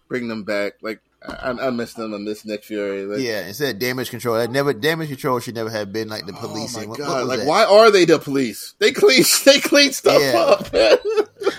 bring 0.07 0.27
them 0.27 0.43
back. 0.43 0.73
Like 0.81 0.99
I, 1.23 1.51
I 1.51 1.69
miss 1.69 1.93
them. 1.93 2.13
I 2.15 2.17
miss 2.17 2.45
Nick 2.45 2.63
Fury. 2.63 3.05
Like, 3.05 3.19
Yeah, 3.19 3.45
instead 3.47 3.75
of 3.75 3.79
damage 3.79 4.09
control, 4.09 4.35
that 4.37 4.49
never 4.49 4.73
damage 4.73 5.09
control 5.09 5.39
should 5.39 5.53
never 5.55 5.69
have 5.69 5.93
been 5.93 6.07
like 6.09 6.25
the 6.25 6.33
Oh 6.41 6.47
my 6.73 6.85
god! 6.85 6.97
what 6.99 6.99
was 6.99 7.27
like, 7.27 7.39
that? 7.39 7.47
why 7.47 7.63
are 7.63 7.91
they 7.91 8.05
the 8.05 8.17
police? 8.17 8.73
They 8.79 8.91
clean, 8.91 9.23
they 9.45 9.59
clean 9.59 9.91
stuff 9.91 10.19
Yeah. 10.21 10.39
up. 10.39 10.69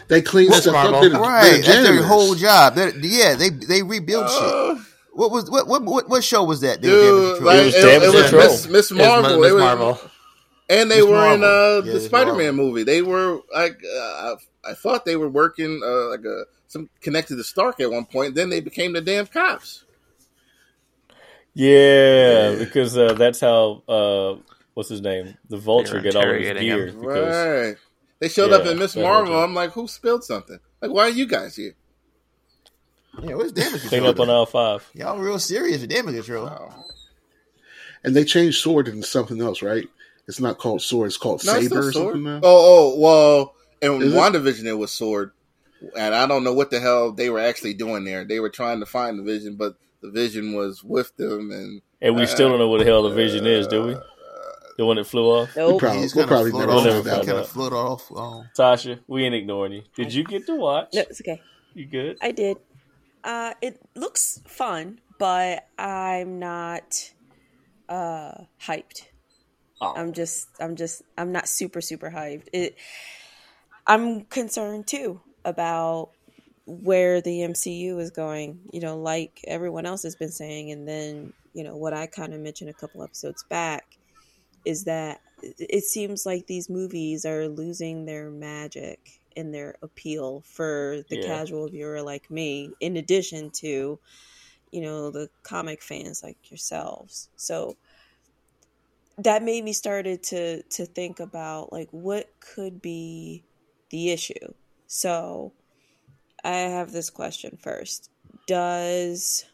They 0.08 0.20
clean 0.22 0.48
That's 0.50 0.62
stuff 0.62 0.72
Marvel. 0.74 0.94
up. 0.96 1.02
They're, 1.02 1.10
Right, 1.20 1.42
they're 1.50 1.62
that's 1.62 1.88
their 1.88 2.02
whole 2.02 2.34
job. 2.34 2.74
They're, 2.74 2.96
yeah, 2.98 3.34
they 3.36 3.50
they 3.50 3.82
rebuild 3.82 4.28
shit. 4.28 4.42
Uh, 4.42 4.74
What 5.12 5.30
was 5.30 5.50
what 5.50 5.68
what 5.68 5.82
what, 5.84 6.08
what 6.08 6.24
show 6.24 6.42
was 6.44 6.60
that? 6.62 6.80
They 6.82 6.88
damage 6.88 7.02
Dude, 7.04 7.36
control? 7.36 7.46
like, 7.46 7.60
It 7.60 7.64
was 7.66 7.74
it, 7.74 7.82
Damage 7.82 8.02
it 8.02 8.14
was 8.14 8.22
Control. 8.22 8.42
Miss, 8.42 8.68
Miss 8.68 8.90
Marvel. 8.92 9.38
Miss 9.40 9.48
They 9.48 9.52
were- 9.52 9.60
Marvel. 9.60 10.00
And 10.68 10.90
they 10.90 11.00
Miss 11.00 11.06
were 11.06 11.34
in 11.34 11.42
uh, 11.44 11.82
Yeah, 11.84 11.92
the 11.92 12.00
Spider-Man 12.00 12.54
movie. 12.54 12.82
They 12.84 13.02
were 13.02 13.40
like, 13.54 13.80
uh, 13.84 13.98
I, 13.98 14.34
I 14.64 14.74
thought 14.74 15.04
they 15.04 15.16
were 15.16 15.28
working 15.28 15.80
uh, 15.84 16.10
like 16.10 16.24
a 16.24 16.44
some 16.68 16.88
connected 17.00 17.36
to 17.36 17.44
Stark 17.44 17.80
at 17.80 17.90
one 17.90 18.04
point. 18.06 18.34
Then 18.34 18.48
they 18.50 18.60
became 18.60 18.92
the 18.94 19.00
damn 19.00 19.26
cops. 19.26 19.84
Yeah, 21.54 22.50
Yeah. 22.52 22.58
because 22.58 22.96
uh, 22.96 23.12
that's 23.14 23.40
how 23.40 23.82
uh, 23.88 24.36
what's 24.74 24.88
his 24.88 25.02
name, 25.02 25.36
the 25.48 25.58
Vulture, 25.58 26.00
They 26.00 26.10
get 26.10 26.16
all 26.16 26.22
of 26.30 26.36
his 26.38 26.48
interrogating 26.48 26.88
him. 26.94 27.00
Because 27.00 27.66
Right. 27.68 27.76
They 28.20 28.28
showed 28.28 28.52
up 28.52 28.64
in 28.66 28.78
Miss 28.78 28.94
Marvel. 28.96 29.36
I'm 29.42 29.52
like, 29.52 29.72
who 29.72 29.88
spilled 29.88 30.22
something? 30.24 30.58
Like, 30.80 30.92
why 30.92 31.02
are 31.02 31.10
you 31.10 31.26
guys 31.26 31.56
here? 31.56 31.74
Yeah, 33.20 33.34
what's 33.34 33.52
damage 33.52 33.80
clean 33.80 34.04
control? 34.04 34.10
up 34.10 34.20
on 34.20 34.30
aisle 34.30 34.46
five. 34.46 34.88
Y'all 34.94 35.18
real 35.18 35.38
serious 35.40 35.80
with 35.82 35.90
damage 35.90 36.14
control. 36.14 36.46
Oh. 36.46 36.72
And 38.04 38.14
they 38.16 38.24
changed 38.24 38.58
sword 38.58 38.88
into 38.88 39.06
something 39.06 39.40
else, 39.42 39.60
right? 39.60 39.86
It's 40.28 40.40
not 40.40 40.58
called 40.58 40.82
sword. 40.82 41.08
It's 41.08 41.16
called 41.16 41.44
No, 41.44 41.52
saber 41.54 41.66
still 41.66 41.78
or 41.78 41.92
sword. 41.92 42.14
something 42.14 42.22
now. 42.24 42.40
Oh, 42.42 42.94
oh, 42.94 42.98
well, 43.00 43.54
in 43.80 44.02
Is 44.02 44.12
it? 44.12 44.16
WandaVision 44.16 44.64
it 44.66 44.72
was 44.74 44.92
sword, 44.92 45.32
and 45.96 46.14
I 46.14 46.26
don't 46.26 46.44
know 46.44 46.52
what 46.54 46.70
the 46.70 46.78
hell 46.80 47.12
they 47.12 47.28
were 47.30 47.40
actually 47.40 47.74
doing 47.74 48.04
there. 48.04 48.24
They 48.24 48.38
were 48.40 48.50
trying 48.50 48.80
to 48.80 48.86
find 48.86 49.18
the 49.18 49.22
Vision, 49.24 49.56
but 49.56 49.76
the 50.00 50.10
Vision 50.10 50.54
was 50.54 50.82
with 50.84 51.16
them, 51.16 51.50
and 51.50 51.82
And 52.00 52.14
we 52.16 52.26
still 52.26 52.48
don't 52.48 52.58
know 52.58 52.68
what 52.68 52.78
the 52.78 52.84
hell 52.84 53.02
the 53.02 53.10
Vision 53.14 53.46
is, 53.46 53.66
do 53.66 53.82
we? 53.86 53.96
The 54.78 54.86
one 54.86 54.96
that 54.96 55.04
flew 55.06 55.26
off. 55.26 55.54
We 55.54 55.60
Nope. 55.62 55.80
probably, 55.80 56.00
He's 56.00 56.14
we'll 56.14 56.24
kinda 56.24 56.34
probably 56.34 56.50
float 56.52 56.60
never 56.60 56.72
We'll 56.72 56.78
off, 56.78 56.86
never 56.86 57.02
find 57.02 57.16
out. 57.20 57.26
kind 57.26 57.38
of 57.38 57.48
float 57.48 57.72
off. 57.74 58.10
Oh. 58.10 58.44
Tasha, 58.56 59.00
we 59.06 59.24
ain't 59.24 59.34
ignoring 59.34 59.72
you. 59.72 59.82
Did 59.94 60.14
you 60.14 60.24
get 60.24 60.46
to 60.46 60.54
watch? 60.56 60.88
No, 60.94 61.02
it's 61.02 61.20
okay. 61.20 61.42
You 61.74 61.84
good? 61.86 62.16
I 62.22 62.30
did. 62.32 62.56
Uh, 63.22 63.52
it 63.60 63.78
looks 63.94 64.40
fun, 64.46 64.98
but 65.18 65.68
I'm 65.78 66.38
not 66.38 67.12
uh, 67.88 68.32
hyped. 68.62 69.02
Oh. 69.82 69.92
I'm 69.96 70.12
just, 70.12 70.48
I'm 70.60 70.76
just, 70.76 71.02
I'm 71.18 71.32
not 71.32 71.48
super, 71.48 71.80
super 71.80 72.10
hyped. 72.10 72.48
It. 72.52 72.76
I'm 73.86 74.22
concerned 74.26 74.86
too 74.86 75.20
about 75.44 76.10
where 76.66 77.20
the 77.20 77.42
MCU 77.42 77.98
is 77.98 78.10
going, 78.10 78.60
you 78.72 78.80
know, 78.80 78.96
like 78.98 79.40
everyone 79.46 79.86
else 79.86 80.04
has 80.04 80.14
been 80.14 80.30
saying. 80.30 80.70
And 80.70 80.86
then, 80.88 81.32
you 81.52 81.64
know, 81.64 81.76
what 81.76 81.92
I 81.92 82.06
kind 82.06 82.32
of 82.32 82.40
mentioned 82.40 82.70
a 82.70 82.74
couple 82.74 83.02
episodes 83.02 83.42
back 83.42 83.98
is 84.64 84.84
that 84.84 85.20
it 85.42 85.82
seems 85.82 86.24
like 86.24 86.46
these 86.46 86.70
movies 86.70 87.24
are 87.24 87.48
losing 87.48 88.04
their 88.04 88.30
magic 88.30 89.20
and 89.36 89.52
their 89.52 89.74
appeal 89.82 90.42
for 90.46 91.02
the 91.08 91.16
Yeah. 91.16 91.26
casual 91.26 91.68
viewer 91.68 92.00
like 92.02 92.30
me, 92.30 92.70
in 92.80 92.96
addition 92.96 93.50
to, 93.50 93.98
you 94.70 94.80
know, 94.80 95.10
the 95.10 95.28
comic 95.42 95.82
fans 95.82 96.22
like 96.22 96.50
yourselves. 96.50 97.28
So 97.36 97.76
that 99.24 99.42
made 99.42 99.64
me 99.64 99.72
started 99.72 100.22
to 100.24 100.62
to 100.62 100.86
think 100.86 101.20
about 101.20 101.72
like 101.72 101.88
what 101.90 102.30
could 102.40 102.82
be 102.82 103.44
the 103.90 104.10
issue. 104.10 104.54
So 104.86 105.52
I 106.44 106.56
have 106.56 106.92
this 106.92 107.10
question 107.10 107.58
first. 107.60 108.10
Does 108.46 109.44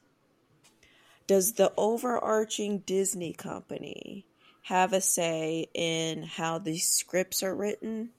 does 1.27 1.53
the 1.55 1.73
overarching 1.77 2.79
Disney 2.81 3.33
company 3.35 4.25
have 4.63 4.93
a 4.93 5.01
say 5.01 5.67
in 5.75 6.23
how 6.23 6.59
these 6.59 6.89
scripts 6.89 7.43
are 7.43 7.55
written 7.55 8.11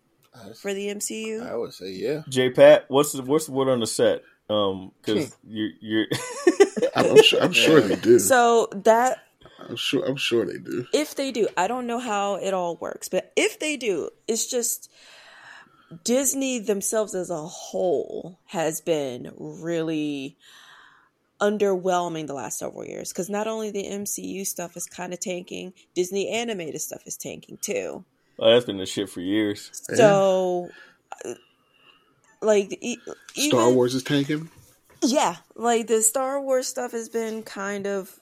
for 0.61 0.73
the 0.73 0.88
MCU? 0.88 1.47
I 1.47 1.55
would 1.55 1.73
say 1.73 1.91
yeah. 1.91 2.21
J 2.30 2.51
Pat, 2.51 2.85
what's 2.88 3.13
the 3.13 3.23
what's 3.23 3.47
the 3.47 3.53
word 3.53 3.69
on 3.69 3.80
the 3.80 3.88
set? 3.88 4.23
Um, 4.49 4.91
because 5.01 5.35
you're 5.43 5.71
you're 5.80 6.05
I'm, 6.95 7.05
I'm 7.11 7.23
sure. 7.23 7.41
I'm 7.41 7.53
sure 7.53 7.81
they 7.88 7.95
do. 7.95 8.19
So 8.19 8.67
that 8.84 9.23
I'm 9.70 9.76
sure. 9.76 10.04
I'm 10.06 10.18
sure 10.18 10.46
they 10.46 10.58
do. 10.58 10.86
if 10.94 11.16
they 11.16 11.32
do, 11.32 11.48
I 11.56 11.68
don't 11.68 11.88
know 11.88 12.00
how 12.00 12.36
it 12.36 12.54
all 12.54 12.76
works, 12.78 13.08
but 13.10 13.32
if 13.36 13.60
they 13.60 13.78
do, 13.78 14.10
it's 14.28 14.48
just 14.48 14.91
Disney 16.04 16.60
themselves 16.60 17.16
as 17.16 17.30
a 17.30 17.41
whole 17.41 18.40
has 18.48 18.82
been 18.82 19.32
really 19.38 20.38
underwhelming 21.41 22.28
the 22.28 22.34
last 22.34 22.60
several 22.60 22.86
years 22.86 23.10
because 23.14 23.30
not 23.30 23.48
only 23.48 23.72
the 23.72 23.86
MCU 23.86 24.46
stuff 24.46 24.76
is 24.76 24.86
kind 24.86 25.14
of 25.14 25.20
tanking, 25.20 25.74
Disney 25.96 26.30
animated 26.30 26.82
stuff 26.82 27.02
is 27.06 27.16
tanking 27.16 27.58
too. 27.62 28.04
oh, 28.40 28.50
that's 28.52 28.66
been 28.66 28.78
the 28.78 28.86
shit 28.86 29.10
for 29.10 29.22
years. 29.22 29.70
So, 29.96 30.70
uh, 31.26 31.34
like, 32.41 32.78
e- 32.82 32.98
Star 33.36 33.62
even- 33.68 33.76
Wars 33.76 33.96
is 33.96 34.04
tanking. 34.04 34.50
yeah, 35.02 35.38
like 35.56 35.88
the 35.88 36.02
Star 36.02 36.41
Wars 36.41 36.68
stuff 36.68 36.91
has 36.91 37.08
been 37.10 37.41
kind 37.44 37.88
of 37.88 38.19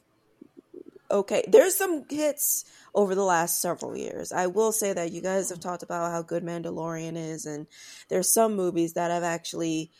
okay. 1.09 1.43
There's 1.47 1.75
some 1.75 2.05
hits 2.09 2.65
over 2.93 3.15
the 3.15 3.23
last 3.23 3.61
several 3.61 3.95
years. 3.95 4.31
I 4.31 4.47
will 4.47 4.71
say 4.71 4.93
that 4.93 5.11
you 5.11 5.21
guys 5.21 5.49
have 5.49 5.59
talked 5.59 5.83
about 5.83 6.11
how 6.11 6.21
good 6.21 6.43
Mandalorian 6.43 7.15
is, 7.15 7.45
and 7.45 7.67
there's 8.09 8.33
some 8.33 8.55
movies 8.55 8.93
that 8.93 9.11
have 9.11 9.23
actually 9.23 9.91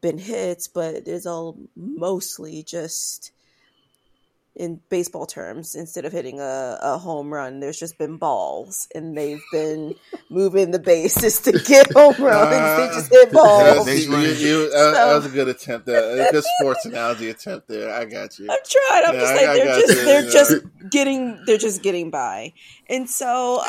been 0.00 0.18
hits, 0.18 0.68
but 0.68 1.06
it's 1.06 1.26
all 1.26 1.58
mostly 1.76 2.62
just 2.62 3.32
in 4.60 4.78
baseball 4.90 5.24
terms 5.26 5.74
instead 5.74 6.04
of 6.04 6.12
hitting 6.12 6.38
a, 6.38 6.78
a 6.82 6.98
home 6.98 7.32
run 7.32 7.60
there's 7.60 7.78
just 7.78 7.96
been 7.96 8.18
balls 8.18 8.86
and 8.94 9.16
they've 9.16 9.40
been 9.52 9.94
moving 10.30 10.70
the 10.70 10.78
bases 10.78 11.40
to 11.40 11.50
get 11.52 11.90
home 11.92 12.14
runs 12.18 12.50
they 12.50 12.94
just 12.94 13.10
hit 13.10 13.28
Uh, 13.28 13.32
balls 13.32 13.88
you- 13.88 14.16
you- 14.18 14.32
you- 14.34 14.72
uh, 14.76 14.90
that 14.92 15.14
was 15.14 15.24
a 15.26 15.30
good 15.30 15.48
attempt. 15.48 15.86
There. 15.86 16.28
A 16.28 16.30
good 16.30 16.44
sports 16.58 16.84
analogy 16.84 17.30
attempt 17.30 17.68
there. 17.68 17.88
I 17.94 18.04
got 18.04 18.38
you. 18.38 18.46
I'm 18.50 18.58
trying. 18.68 19.04
I'm 19.06 19.14
Yeah, 19.14 19.20
just 19.20 19.32
I- 19.32 19.36
like 19.36 19.48
I 19.48 19.54
they're 19.54 19.64
got 19.66 19.80
just 19.80 19.98
you, 19.98 20.04
they're 20.04 20.24
yeah. 20.24 20.30
just 20.30 20.54
getting 20.90 21.42
they're 21.46 21.58
just 21.58 21.82
getting 21.82 22.10
by, 22.10 22.52
and 22.88 23.08
so 23.08 23.62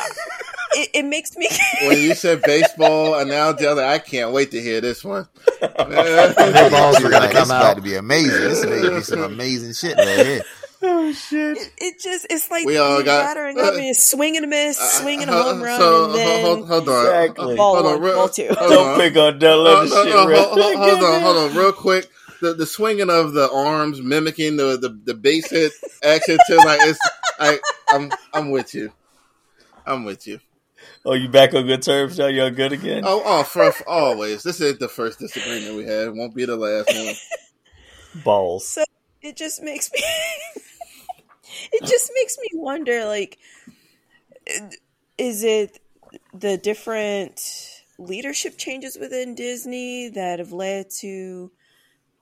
it, 0.74 0.88
it 0.94 1.02
makes 1.04 1.36
me. 1.36 1.48
When 1.86 1.98
you 1.98 2.14
said 2.14 2.42
baseball 2.42 3.14
analogy, 3.18 3.66
I 3.66 3.70
was 3.72 3.76
like, 3.82 3.86
I 3.94 3.98
can't 4.04 4.32
wait 4.32 4.50
to 4.52 4.60
hear 4.60 4.80
this 4.80 5.02
one. 5.04 5.26
New 5.62 6.70
balls 6.70 7.00
You're 7.00 7.10
gonna 7.10 7.32
come 7.32 7.48
about 7.50 7.64
out. 7.64 7.76
to 7.76 7.82
be 7.82 7.94
amazing. 7.96 8.40
This 8.40 8.58
is 8.58 8.64
going 8.66 8.82
to 8.82 8.90
be 8.96 9.02
some 9.02 9.22
amazing 9.22 9.72
shit 9.74 9.96
right 9.96 10.26
here. 10.26 10.42
Oh 10.84 11.12
shit! 11.12 11.56
It, 11.58 11.72
it 11.78 12.00
just 12.00 12.26
it's 12.28 12.50
like 12.50 12.66
We 12.66 12.76
all 12.76 13.02
got- 13.02 13.22
battering 13.22 13.58
up 13.60 13.74
and 13.74 13.96
swing 13.96 14.36
and 14.36 14.44
a 14.44 14.48
miss, 14.48 14.80
Uh, 14.80 14.84
swing 15.00 15.22
and 15.22 15.30
a 15.30 15.34
uh, 15.34 15.42
home 15.44 15.62
run, 15.62 15.78
so, 15.80 16.04
and 16.06 16.14
then 16.14 16.44
hold, 16.44 16.68
hold 16.68 16.88
on. 16.88 17.06
Exactly. 17.06 17.56
ball 17.56 17.74
Hold 17.74 17.86
on, 17.86 17.92
one, 17.92 18.02
real- 18.02 18.14
ball 18.16 18.28
two. 18.28 18.48
hold 18.48 18.70
Don't 18.70 18.88
on. 18.88 19.00
pick 19.00 19.16
on 19.16 19.38
Della 19.38 19.74
no, 19.74 19.86
shit. 19.86 19.92
no, 20.08 20.12
hold, 20.34 20.34
hold- 20.34 20.76
hold 20.76 20.76
quick. 20.98 21.02
on, 21.08 21.20
hold 21.22 21.36
on, 21.36 21.56
real 21.56 21.72
quick. 21.72 22.08
The 22.40 22.54
the 22.54 22.66
swinging 22.66 23.10
of 23.10 23.32
the 23.34 23.48
arms, 23.52 24.02
mimicking 24.02 24.56
the 24.56 24.76
the, 24.76 24.98
the 25.04 25.14
base 25.14 25.48
hit 25.50 25.72
action 26.02 26.38
to 26.48 26.56
like 26.56 26.80
it's. 26.82 26.98
I 27.38 27.58
I'm 27.92 28.10
I'm 28.34 28.50
with 28.50 28.74
you. 28.74 28.92
I'm 29.86 30.04
with 30.04 30.26
you. 30.26 30.40
Oh, 31.04 31.14
you 31.14 31.28
back 31.28 31.54
on 31.54 31.66
good 31.66 31.82
terms 31.82 32.18
now? 32.18 32.26
You're 32.26 32.50
good 32.50 32.72
again? 32.72 33.02
Oh, 33.06 33.22
oh, 33.24 33.42
for, 33.44 33.70
for 33.72 33.88
always. 33.88 34.42
This 34.42 34.60
is 34.60 34.78
the 34.78 34.88
first 34.88 35.18
disagreement 35.20 35.76
we 35.76 35.84
had. 35.84 36.12
Won't 36.14 36.34
be 36.34 36.44
the 36.44 36.56
last 36.56 36.88
one. 36.94 37.14
Balls. 38.24 38.68
So 38.68 38.84
it 39.20 39.36
just 39.36 39.62
makes 39.62 39.90
me 39.92 40.00
it 41.72 41.84
just 41.84 42.10
makes 42.14 42.38
me 42.38 42.48
wonder 42.54 43.04
like 43.04 43.38
is 45.18 45.44
it 45.44 45.80
the 46.34 46.56
different 46.56 47.40
leadership 47.98 48.58
changes 48.58 48.98
within 48.98 49.34
Disney 49.34 50.08
that 50.08 50.38
have 50.38 50.52
led 50.52 50.90
to 50.98 51.50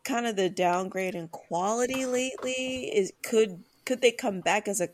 kind 0.05 0.27
of 0.27 0.37
the 0.37 0.51
downgrade 0.51 1.15
in 1.15 1.29
quality 1.29 2.05
lately? 2.07 2.91
Is 2.95 3.13
could 3.23 3.65
could 3.85 4.01
they 4.01 4.13
come 4.13 4.41
back 4.41 4.69
as 4.69 4.81
a 4.81 4.89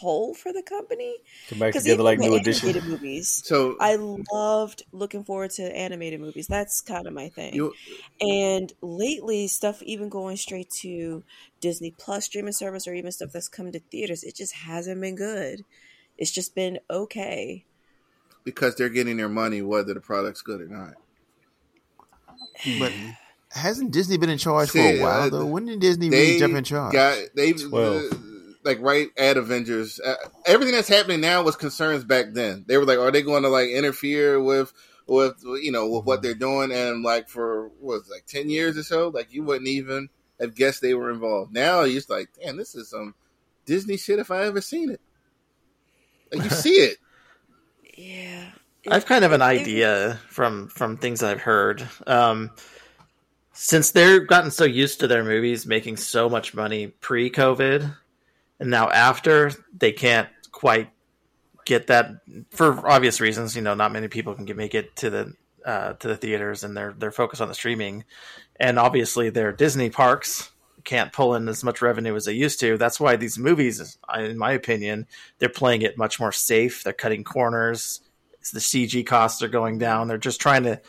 whole 0.00 0.34
for 0.34 0.52
the 0.52 0.62
company 0.62 1.16
Come 1.48 1.58
back 1.58 1.68
because 1.68 1.84
together 1.84 2.02
like 2.02 2.18
new 2.18 2.34
edition. 2.34 2.68
animated 2.68 2.90
movies 2.92 3.42
So 3.44 3.76
I 3.80 3.96
loved 3.96 4.82
looking 4.92 5.24
forward 5.24 5.50
to 5.52 5.62
animated 5.76 6.20
movies. 6.20 6.46
That's 6.46 6.80
kind 6.80 7.06
of 7.06 7.12
my 7.12 7.28
thing. 7.28 7.54
you 7.54 7.74
And 8.20 8.72
lately, 8.80 9.46
stuff 9.48 9.82
even 9.82 10.08
going 10.08 10.36
straight 10.36 10.70
to 10.80 11.22
Disney 11.60 11.90
Plus 11.96 12.24
streaming 12.24 12.52
service 12.52 12.88
or 12.88 12.94
even 12.94 13.12
stuff 13.12 13.30
that's 13.32 13.48
come 13.48 13.70
to 13.72 13.78
theaters, 13.78 14.24
it 14.24 14.34
just 14.36 14.54
hasn't 14.54 15.00
been 15.00 15.16
good. 15.16 15.64
It's 16.18 16.30
just 16.30 16.54
been 16.54 16.78
okay. 16.90 17.64
because 18.44 18.74
they're 18.76 18.88
getting 18.88 19.16
their 19.18 19.28
money 19.28 19.62
whether 19.62 19.94
the 19.94 20.00
product's 20.00 20.42
good 20.42 20.60
or 20.60 20.68
not. 20.68 20.94
But 22.78 22.92
hasn't 23.50 23.90
Disney 23.90 24.16
been 24.18 24.30
in 24.30 24.38
charge 24.38 24.70
for 24.70 24.78
a 24.78 25.00
while 25.00 25.22
uh, 25.22 25.28
though? 25.30 25.46
When 25.46 25.66
did 25.66 25.80
Disney 25.80 26.10
really 26.10 26.38
jump 26.38 26.54
in 26.54 26.64
charge? 26.64 26.92
got 26.92 27.18
they 27.34 27.52
Twelve. 27.52 28.12
uh, 28.12 28.16
like 28.64 28.78
right 28.80 29.08
at 29.16 29.36
Avengers. 29.36 30.00
Uh, 30.00 30.14
everything 30.46 30.74
that's 30.74 30.88
happening 30.88 31.20
now 31.20 31.42
was 31.42 31.56
concerns 31.56 32.04
back 32.04 32.26
then. 32.32 32.64
They 32.66 32.76
were 32.78 32.84
like, 32.84 32.98
are 32.98 33.10
they 33.10 33.22
going 33.22 33.42
to 33.44 33.48
like 33.48 33.68
interfere 33.68 34.40
with 34.42 34.72
with 35.06 35.42
you 35.44 35.72
know 35.72 35.88
with 35.88 36.04
what 36.04 36.22
they're 36.22 36.34
doing? 36.34 36.70
And 36.72 37.02
like 37.02 37.28
for 37.28 37.68
what 37.80 38.00
was 38.00 38.08
it, 38.08 38.12
like 38.12 38.26
ten 38.26 38.48
years 38.50 38.76
or 38.76 38.82
so, 38.82 39.08
like 39.08 39.32
you 39.32 39.42
wouldn't 39.42 39.68
even 39.68 40.08
have 40.38 40.54
guessed 40.54 40.80
they 40.82 40.94
were 40.94 41.10
involved. 41.10 41.52
Now 41.52 41.82
you're 41.82 41.94
just 41.98 42.10
like, 42.10 42.28
damn, 42.42 42.56
this 42.56 42.74
is 42.74 42.88
some 42.90 43.14
Disney 43.66 43.96
shit 43.96 44.18
if 44.18 44.30
I 44.30 44.44
ever 44.44 44.60
seen 44.60 44.90
it. 44.90 45.00
Like 46.32 46.44
you 46.44 46.50
see 46.50 46.70
it. 46.74 46.96
Yeah. 47.96 48.50
I've 48.88 49.04
kind 49.04 49.26
of 49.26 49.32
an 49.32 49.42
It- 49.42 49.44
it- 49.44 49.60
idea 49.60 50.20
from 50.28 50.68
from 50.68 50.96
things 50.96 51.22
I've 51.22 51.40
heard. 51.42 51.86
Um, 52.06 52.50
since 53.52 53.90
they've 53.90 54.26
gotten 54.26 54.50
so 54.50 54.64
used 54.64 55.00
to 55.00 55.06
their 55.06 55.22
movies 55.22 55.66
making 55.66 55.98
so 55.98 56.30
much 56.30 56.54
money 56.54 56.86
pre-COVID, 56.86 57.94
and 58.60 58.70
now 58.70 58.88
after, 58.90 59.50
they 59.76 59.92
can't 59.92 60.28
quite 60.52 60.90
get 61.64 61.88
that 61.88 62.10
for 62.50 62.88
obvious 62.88 63.20
reasons. 63.20 63.56
You 63.56 63.62
know, 63.62 63.74
not 63.74 63.92
many 63.92 64.08
people 64.08 64.34
can 64.34 64.44
get, 64.44 64.56
make 64.56 64.74
it 64.74 64.94
to 64.96 65.10
the 65.10 65.34
uh, 65.64 65.94
to 65.94 66.08
the 66.08 66.16
theaters, 66.16 66.62
and 66.62 66.76
they're 66.76 66.94
they're 66.96 67.10
focused 67.10 67.42
on 67.42 67.48
the 67.48 67.54
streaming, 67.54 68.04
and 68.56 68.78
obviously 68.78 69.30
their 69.30 69.52
Disney 69.52 69.90
parks 69.90 70.50
can't 70.84 71.12
pull 71.12 71.34
in 71.34 71.48
as 71.48 71.64
much 71.64 71.82
revenue 71.82 72.14
as 72.14 72.24
they 72.24 72.32
used 72.32 72.60
to. 72.60 72.76
That's 72.76 73.00
why 73.00 73.16
these 73.16 73.38
movies, 73.38 73.98
in 74.16 74.38
my 74.38 74.52
opinion, 74.52 75.06
they're 75.38 75.48
playing 75.48 75.82
it 75.82 75.98
much 75.98 76.20
more 76.20 76.32
safe. 76.32 76.82
They're 76.82 76.92
cutting 76.92 77.24
corners. 77.24 78.00
The 78.52 78.60
CG 78.60 79.06
costs 79.06 79.42
are 79.42 79.48
going 79.48 79.78
down. 79.78 80.08
They're 80.08 80.16
just 80.16 80.40
trying 80.40 80.62
to 80.62 80.80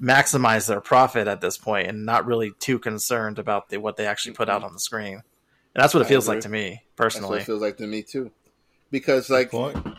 maximize 0.00 0.66
their 0.66 0.80
profit 0.80 1.28
at 1.28 1.40
this 1.40 1.58
point 1.58 1.88
and 1.88 2.06
not 2.06 2.26
really 2.26 2.52
too 2.58 2.78
concerned 2.78 3.38
about 3.38 3.68
the, 3.68 3.78
what 3.78 3.96
they 3.96 4.06
actually 4.06 4.34
put 4.34 4.48
out 4.48 4.64
on 4.64 4.72
the 4.72 4.80
screen. 4.80 5.22
And 5.74 5.82
that's 5.82 5.92
what 5.94 6.02
it 6.02 6.06
I 6.06 6.08
feels 6.08 6.26
agree. 6.26 6.36
like 6.36 6.42
to 6.44 6.48
me 6.48 6.68
That's 6.70 6.80
what 6.80 6.96
personally. 6.96 7.38
it 7.40 7.44
feels 7.44 7.60
like 7.62 7.76
to 7.78 7.86
me 7.86 8.02
too. 8.02 8.30
Because 8.90 9.28
like 9.28 9.50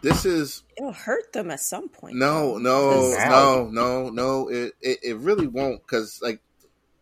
this 0.01 0.25
is 0.25 0.63
It'll 0.77 0.93
hurt 0.93 1.33
them 1.33 1.51
at 1.51 1.59
some 1.59 1.89
point. 1.89 2.15
No, 2.15 2.57
no, 2.57 3.13
no, 3.27 3.67
no, 3.69 4.09
no. 4.09 4.47
It 4.49 4.73
it, 4.81 4.99
it 5.03 5.17
really 5.17 5.47
won't 5.47 5.81
because 5.81 6.19
like 6.21 6.39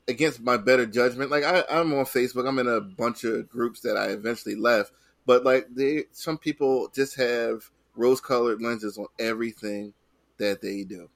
against 0.07 0.41
my 0.41 0.57
better 0.57 0.85
judgment, 0.87 1.29
like 1.29 1.43
I, 1.43 1.63
I'm 1.69 1.93
on 1.93 2.05
Facebook. 2.05 2.47
I'm 2.47 2.57
in 2.59 2.67
a 2.67 2.81
bunch 2.81 3.23
of 3.25 3.47
groups 3.47 3.81
that 3.81 3.95
I 3.95 4.07
eventually 4.07 4.55
left, 4.55 4.91
but 5.27 5.43
like 5.43 5.67
they, 5.69 6.05
some 6.11 6.37
people 6.39 6.89
just 6.95 7.15
have 7.17 7.69
rose-colored 7.95 8.59
lenses 8.61 8.97
on 8.97 9.05
everything 9.19 9.93
that 10.39 10.61
they 10.61 10.83
do. 10.83 11.09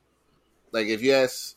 Like 0.72 0.88
if 0.88 1.02
you 1.02 1.14
ask 1.14 1.56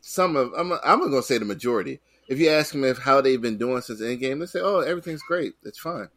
some 0.00 0.36
of, 0.36 0.52
I'm 0.56 0.72
I'm 0.84 1.00
gonna 1.00 1.22
say 1.22 1.38
the 1.38 1.44
majority. 1.44 2.00
If 2.30 2.38
you 2.38 2.48
ask 2.48 2.72
them 2.72 2.84
if 2.84 2.98
how 2.98 3.20
they've 3.20 3.42
been 3.42 3.58
doing 3.58 3.82
since 3.82 4.00
Endgame, 4.00 4.38
they 4.40 4.46
say, 4.46 4.60
"Oh, 4.62 4.78
everything's 4.80 5.20
great. 5.22 5.54
It's 5.64 5.78
fine." 5.78 6.08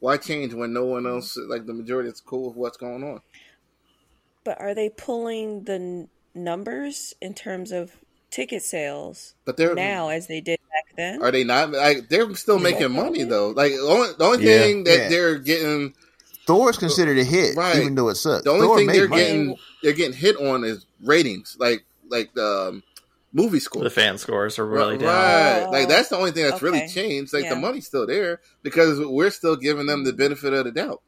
Why 0.00 0.16
change 0.16 0.54
when 0.54 0.72
no 0.72 0.86
one 0.86 1.06
else, 1.06 1.36
like 1.36 1.66
the 1.66 1.74
majority, 1.74 2.08
is 2.08 2.20
cool 2.20 2.48
with 2.48 2.56
what's 2.56 2.76
going 2.78 3.04
on? 3.04 3.20
But 4.42 4.60
are 4.60 4.74
they 4.74 4.88
pulling 4.88 5.64
the 5.64 6.08
numbers 6.34 7.14
in 7.20 7.34
terms 7.34 7.72
of 7.72 7.92
ticket 8.30 8.62
sales 8.62 9.34
But 9.44 9.56
they're 9.56 9.74
now 9.76 10.08
as 10.08 10.26
they 10.26 10.40
did 10.40 10.58
back 10.72 10.96
then. 10.96 11.22
Are 11.22 11.30
they 11.30 11.44
not? 11.44 11.70
Like 11.70 12.08
they're 12.08 12.34
still 12.34 12.58
making 12.58 12.90
money 12.90 13.22
though. 13.22 13.50
Like 13.50 13.72
the 13.72 13.78
only, 13.82 14.08
the 14.18 14.24
only 14.24 14.44
Yeah. 14.44 14.58
thing 14.58 14.84
that 14.84 14.98
Yeah. 14.98 15.08
they're 15.08 15.38
getting, 15.38 15.94
Thor's 16.46 16.76
considered 16.76 17.16
a 17.16 17.22
hit, 17.24 17.54
Right. 17.56 17.76
even 17.76 17.94
though 17.94 18.08
it 18.08 18.16
sucks. 18.16 18.44
the 18.44 18.50
only 18.50 18.66
Thor 18.66 18.78
thing 18.78 18.86
they're 18.88 19.08
money. 19.08 19.22
getting, 19.22 19.56
they're 19.82 19.92
getting 19.92 20.16
hit 20.16 20.36
on 20.36 20.64
is 20.64 20.84
ratings. 21.02 21.56
Like 21.60 21.84
like 22.08 22.34
the 22.34 22.68
um, 22.70 22.82
movie 23.34 23.60
score. 23.60 23.82
The 23.84 23.90
fan 23.90 24.16
scores 24.16 24.58
are 24.58 24.64
really 24.66 24.92
right, 24.96 25.00
down. 25.00 25.08
right. 25.08 25.64
Oh, 25.66 25.70
Like 25.70 25.88
that's 25.88 26.08
the 26.08 26.16
only 26.16 26.30
thing 26.30 26.44
that's 26.44 26.62
really 26.62 26.88
changed. 26.88 27.34
Like 27.34 27.48
the 27.50 27.56
money's 27.56 27.86
still 27.86 28.06
there 28.06 28.40
because 28.62 28.98
we're 29.00 29.28
still 29.30 29.56
giving 29.56 29.84
them 29.86 30.04
the 30.04 30.12
benefit 30.14 30.54
of 30.54 30.64
the 30.64 30.72
doubt. 30.72 31.02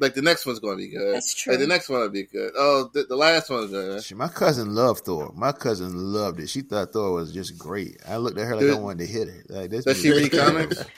Like 0.00 0.14
the 0.14 0.22
next 0.22 0.46
one's 0.46 0.60
going 0.60 0.76
to 0.78 0.82
be 0.84 0.88
good. 0.90 1.14
That's 1.14 1.34
Like 1.46 1.56
true. 1.56 1.64
the 1.64 1.66
next 1.66 1.88
one 1.88 2.00
will 2.00 2.08
be 2.08 2.22
good. 2.22 2.52
Oh, 2.56 2.88
the, 2.94 3.02
the 3.04 3.16
last 3.16 3.50
one's 3.50 3.70
good. 3.72 4.02
Shit, 4.02 4.16
My 4.16 4.28
cousin 4.28 4.72
loved 4.74 5.04
Thor. 5.04 5.32
My 5.34 5.50
cousin 5.52 5.92
loved 5.92 6.38
it. 6.40 6.48
She 6.48 6.60
thought 6.60 6.92
Thor 6.92 7.12
was 7.14 7.32
just 7.32 7.58
great. 7.58 7.96
I 8.08 8.16
looked 8.18 8.38
at 8.38 8.46
her 8.46 8.54
like 8.54 8.60
Dude. 8.60 8.74
I 8.76 8.78
wanted 8.78 9.06
to 9.06 9.12
hit 9.12 9.28
her. 9.28 9.42
Like 9.48 9.70
this. 9.70 9.84
Does 9.84 10.00
she 10.00 10.10
movie- 10.10 10.22
read 10.24 10.32
comics? 10.32 10.84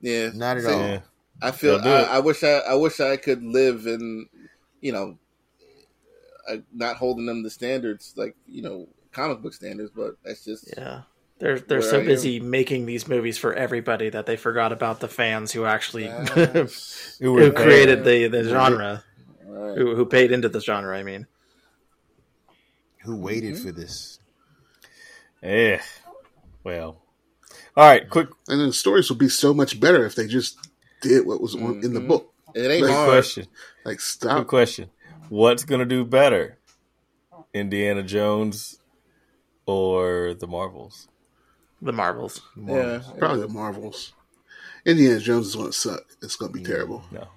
Yeah, 0.00 0.30
Not 0.32 0.58
at 0.58 0.62
See, 0.64 0.70
all. 0.72 0.80
Yeah. 0.80 1.00
I 1.42 1.50
feel. 1.50 1.80
I. 1.82 2.02
I 2.02 2.18
wish 2.20 2.44
I. 2.44 2.58
I 2.58 2.74
wish 2.74 3.00
I 3.00 3.16
could 3.16 3.42
live 3.42 3.86
in, 3.86 4.28
you 4.80 4.92
know, 4.92 5.18
uh, 6.48 6.56
not 6.72 6.96
holding 6.96 7.26
them 7.26 7.42
the 7.42 7.50
standards 7.50 8.14
like 8.16 8.36
you 8.46 8.62
know 8.62 8.88
comic 9.18 9.42
book 9.42 9.54
standards, 9.54 9.90
but 9.94 10.14
that's 10.24 10.44
just 10.44 10.72
Yeah. 10.76 11.02
They're 11.40 11.58
they're 11.60 11.82
so 11.82 11.98
I 11.98 12.00
am. 12.00 12.06
busy 12.06 12.40
making 12.40 12.86
these 12.86 13.06
movies 13.06 13.38
for 13.38 13.54
everybody 13.54 14.10
that 14.10 14.26
they 14.26 14.36
forgot 14.36 14.72
about 14.72 14.98
the 15.00 15.08
fans 15.08 15.52
who 15.52 15.64
actually 15.66 16.06
Who 16.34 17.38
who 17.38 17.52
created 17.52 18.04
the, 18.04 18.26
the 18.28 18.44
genre, 18.44 19.04
Right. 19.46 19.76
who 19.78 19.94
who 19.96 20.04
paid 20.06 20.32
into 20.32 20.48
the 20.48 20.60
genre. 20.60 20.96
I 20.98 21.02
mean, 21.02 21.26
Who 23.04 23.16
waited 23.16 23.54
Mm-hmm. 23.54 23.66
for 23.66 23.72
this? 23.72 24.18
Yeah. 25.42 25.80
Well. 26.64 27.02
All 27.76 27.88
right. 27.88 28.08
Quick. 28.10 28.28
And 28.48 28.60
then 28.60 28.72
stories 28.72 29.08
would 29.08 29.18
be 29.20 29.28
so 29.28 29.54
much 29.54 29.78
better 29.78 30.04
if 30.04 30.14
they 30.16 30.26
just 30.26 30.58
did 31.00 31.24
what 31.26 31.40
was 31.40 31.54
on, 31.54 31.84
in 31.84 31.94
the 31.94 32.00
Mhm. 32.00 32.08
book. 32.08 32.32
It 32.54 32.68
ain't 32.68 32.82
Quick 32.82 32.94
hard. 32.94 33.08
question. 33.10 33.44
Like 33.84 33.98
Quick 33.98 34.00
stop. 34.00 34.46
question. 34.48 34.90
What's 35.28 35.64
gonna 35.64 35.84
do 35.86 36.04
better, 36.04 36.58
Indiana 37.54 38.02
Jones 38.02 38.77
or 39.68 40.34
the 40.34 40.46
Marvels? 40.46 41.08
the 41.80 41.92
Marvels. 41.92 42.40
Yeah, 42.56 43.00
Probably 43.18 43.40
the 43.42 43.48
Marvels. 43.48 44.12
Indiana 44.84 45.20
Jones 45.20 45.48
is 45.48 45.54
going 45.54 45.68
to 45.68 45.72
suck. 45.72 46.00
It's 46.22 46.34
going 46.36 46.52
to 46.52 46.58
be 46.58 46.64
terrible. 46.64 47.04
No. 47.12 47.28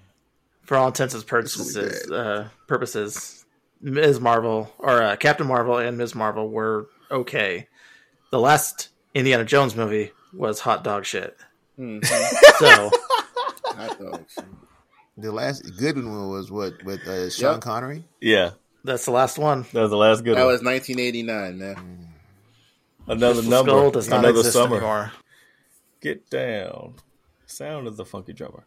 For 0.64 0.78
all 0.78 0.88
intents 0.88 1.14
and 1.14 1.26
purposes, 1.28 2.10
uh, 2.10 2.48
purposes, 2.68 3.46
Ms. 3.82 4.20
Marvel 4.20 4.74
or 4.80 5.02
uh, 5.04 5.16
Captain 5.18 5.46
Marvel 5.46 5.78
and 5.78 5.98
Ms. 5.98 6.16
Marvel 6.16 6.50
were 6.50 6.88
okay. 7.12 7.68
The 8.32 8.40
last 8.40 8.90
Indiana 9.14 9.44
Jones 9.44 9.76
movie 9.76 10.12
was 10.34 10.60
hot 10.62 10.84
dog 10.84 11.06
shit. 11.06 11.38
Mhm. 11.78 12.04
So 12.58 12.90
Hot 13.76 14.00
dogs. 14.00 14.36
The 15.18 15.32
last 15.32 15.62
good 15.78 15.98
one 15.98 16.30
was 16.30 16.50
what 16.52 16.82
with 16.84 17.02
uh, 17.08 17.30
Sean 17.30 17.54
Yep. 17.56 17.62
Connery. 17.62 18.06
Yeah. 18.22 18.52
that's 18.84 19.06
the 19.06 19.12
last 19.12 19.38
one. 19.38 19.66
That 19.74 19.82
was 19.82 19.90
the 19.92 19.98
last 19.98 20.24
good 20.24 20.32
one. 20.32 20.40
That 20.40 20.46
one. 20.46 20.54
was 20.54 20.64
1989, 20.64 21.58
man. 21.60 22.08
Another 23.12 23.34
Crystal 23.42 23.52
number. 23.52 23.72
Skull 23.72 23.92
does 23.92 24.10
not 24.10 24.20
Another 24.20 24.40
exist 24.40 24.54
summer. 24.54 24.76
anymore. 24.78 25.12
Get 26.02 26.30
down. 26.30 26.96
Sound 27.46 27.88
of 27.88 27.98
the 27.98 28.06
funky 28.06 28.34
drummer. 28.34 28.66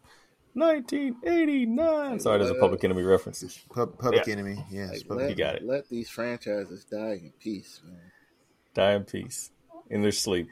1989. 0.54 2.20
Sorry, 2.20 2.38
there's 2.38 2.50
a 2.50 2.54
Public 2.54 2.84
Enemy 2.84 3.02
reference. 3.02 3.42
Pub- 3.72 3.98
Public 3.98 4.26
Yeah. 4.26 4.32
Enemy. 4.34 4.64
Yes. 4.70 4.90
Like, 4.90 5.08
Public- 5.08 5.28
let, 5.28 5.36
got 5.36 5.54
it. 5.56 5.64
Let 5.64 5.88
these 5.88 6.08
franchises 6.08 6.84
die 6.84 7.14
in 7.22 7.32
peace, 7.40 7.80
man. 7.84 7.98
Die 8.74 8.92
in 8.92 9.04
peace. 9.04 9.50
In 9.90 10.02
their 10.02 10.12
sleep. 10.12 10.50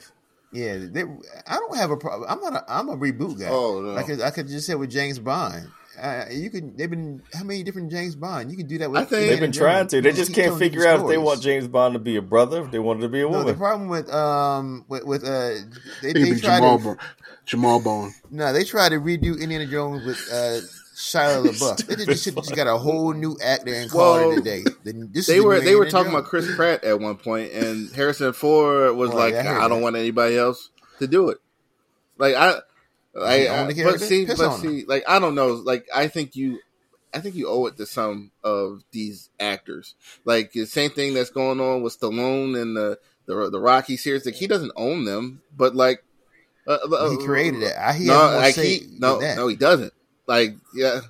Yeah, 0.51 0.77
they, 0.77 1.03
I 1.47 1.55
don't 1.57 1.75
have 1.77 1.89
a 1.91 1.97
problem. 1.97 2.29
I'm 2.29 2.39
not. 2.39 2.53
A, 2.53 2.63
I'm 2.71 2.87
a 2.89 2.95
reboot 2.95 3.39
guy. 3.39 3.47
Oh, 3.49 3.81
no. 3.81 3.95
I 3.95 4.03
could. 4.03 4.21
I 4.21 4.29
could 4.29 4.47
just 4.47 4.67
say 4.67 4.75
with 4.75 4.91
James 4.91 5.17
Bond. 5.17 5.67
Uh, 6.01 6.25
you 6.31 6.49
could. 6.49 6.77
They've 6.77 6.89
been 6.89 7.21
how 7.33 7.43
many 7.43 7.61
different 7.63 7.91
James 7.91 8.15
Bond? 8.15 8.49
You 8.49 8.57
can 8.57 8.67
do 8.67 8.77
that 8.79 8.89
with. 8.89 9.01
I 9.01 9.05
think- 9.05 9.29
They've 9.29 9.39
been 9.39 9.51
trying 9.51 9.87
to. 9.87 10.01
They 10.01 10.11
just 10.11 10.33
keep 10.33 10.43
can't 10.45 10.57
figure 10.57 10.79
different 10.81 11.01
out 11.01 11.05
if 11.05 11.09
they 11.11 11.17
want 11.17 11.41
James 11.41 11.67
Bond 11.67 11.93
to 11.93 11.99
be 11.99 12.15
a 12.15 12.21
brother, 12.21 12.61
if 12.63 12.71
they 12.71 12.79
want 12.79 12.99
it 12.99 13.03
to 13.03 13.09
be 13.09 13.21
a 13.21 13.29
No, 13.29 13.43
the 13.43 13.53
problem 13.53 13.89
with 13.89 14.11
um 14.11 14.85
with, 14.87 15.03
with 15.05 15.23
uh 15.23 15.49
they, 16.01 16.09
It 16.09 16.13
could 16.15 16.23
they 16.23 16.39
tried 16.39 16.57
Jamal, 16.57 16.77
to 16.79 16.83
Bo- 16.83 16.97
Jamal 17.45 17.79
Bone. 17.79 18.13
no 18.31 18.51
they 18.53 18.63
tried 18.63 18.89
to 18.89 18.95
redo 18.99 19.39
Indiana 19.39 19.67
Jones 19.67 20.03
with 20.05 20.17
uh 20.31 20.59
Shia 20.95 21.43
LaBeouf. 21.45 21.85
They 21.87 22.05
just, 22.05 22.23
just 22.23 22.55
got 22.55 22.67
a 22.67 22.77
whole 22.77 23.13
new 23.13 23.37
actor 23.43 23.73
and 23.73 23.89
called 23.89 24.21
Well, 24.21 24.31
it 24.31 24.37
a 24.39 24.41
day. 24.41 24.63
Then 24.83 25.09
This 25.11 25.27
They 25.27 25.37
is 25.37 25.43
were 25.43 25.55
new 25.59 25.61
they 25.61 25.75
were 25.75 25.85
Indiana 25.85 25.91
talking 25.91 26.11
about 26.11 26.25
Chris 26.29 26.55
Pratt 26.55 26.83
at 26.83 26.99
one 26.99 27.17
point, 27.17 27.51
and 27.51 27.91
Harrison 27.91 28.33
Ford 28.33 28.95
was 28.95 29.11
Oh, 29.11 29.15
like, 29.15 29.33
yeah, 29.33 29.59
I 29.59 29.65
"I 29.65 29.67
don't 29.67 29.79
that. 29.79 29.83
want 29.83 29.95
anybody 29.95 30.37
else 30.37 30.69
to 30.99 31.07
do 31.07 31.29
it." 31.29 31.37
Like 32.17 32.35
I, 32.35 32.59
own 33.15 33.69
I- 33.69 33.83
but 33.83 33.99
see, 34.01 34.25
Piss 34.25 34.39
but 34.39 34.57
see, 34.57 34.85
like 34.85 35.03
I 35.07 35.19
don't 35.19 35.35
know. 35.35 35.53
Like 35.53 35.85
I 35.93 36.07
think 36.07 36.35
you, 36.35 36.59
I 37.13 37.19
think 37.19 37.35
you 37.35 37.47
owe 37.47 37.65
it 37.67 37.77
to 37.77 37.85
some 37.85 38.31
of 38.43 38.83
these 38.91 39.29
actors. 39.39 39.95
Like 40.25 40.51
the 40.51 40.65
same 40.65 40.89
thing 40.91 41.13
that's 41.13 41.29
going 41.29 41.59
on 41.59 41.81
with 41.83 41.99
Stallone 41.99 42.59
and 42.59 42.75
the 42.75 42.99
the, 43.25 43.49
the 43.49 43.59
Rocky 43.59 43.97
series. 43.97 44.25
Like 44.25 44.35
he 44.35 44.47
doesn't 44.47 44.71
own 44.75 45.05
them, 45.05 45.41
but 45.55 45.75
like 45.75 46.03
uh, 46.67 46.77
uh, 46.91 47.09
He 47.11 47.17
created 47.25 47.61
it. 47.63 47.73
I 47.77 47.93
he 47.93 48.05
no, 48.05 48.13
like 48.37 48.55
he 48.55 48.81
no, 48.97 49.19
no, 49.19 49.47
he 49.47 49.55
doesn't. 49.55 49.93
Like 50.27 50.55
yeah, 50.73 51.01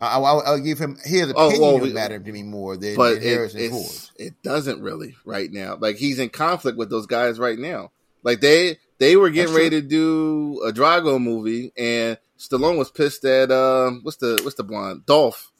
I, 0.00 0.18
I, 0.18 0.18
I'll 0.18 0.60
give 0.60 0.78
him 0.78 0.96
his 1.02 1.30
opinion 1.30 1.36
Oh, 1.36 1.78
well, 1.78 1.86
matter 1.86 2.18
to 2.18 2.32
me 2.32 2.42
more 2.42 2.76
than, 2.76 2.96
but 2.96 3.14
than 3.14 3.22
it, 3.22 3.28
Harrison 3.28 3.70
Ford. 3.70 3.90
it 4.16 4.42
doesn't 4.42 4.82
really 4.82 5.16
right 5.24 5.50
now. 5.50 5.76
Like 5.78 5.96
he's 5.96 6.18
in 6.18 6.28
conflict 6.28 6.76
with 6.76 6.90
those 6.90 7.06
guys 7.06 7.38
right 7.38 7.58
now. 7.58 7.92
Like 8.22 8.40
they 8.40 8.78
they 8.98 9.16
were 9.16 9.30
getting 9.30 9.52
That's 9.52 9.64
ready 9.64 9.80
to 9.80 9.86
do 9.86 10.60
a 10.64 10.72
Drago 10.72 11.20
movie, 11.20 11.72
and 11.76 12.18
Stallone 12.38 12.78
was 12.78 12.90
pissed 12.90 13.24
at 13.24 13.50
um 13.50 14.00
what's 14.02 14.18
the 14.18 14.40
what's 14.42 14.56
the 14.56 14.64
blonde 14.64 15.06
Dolph, 15.06 15.50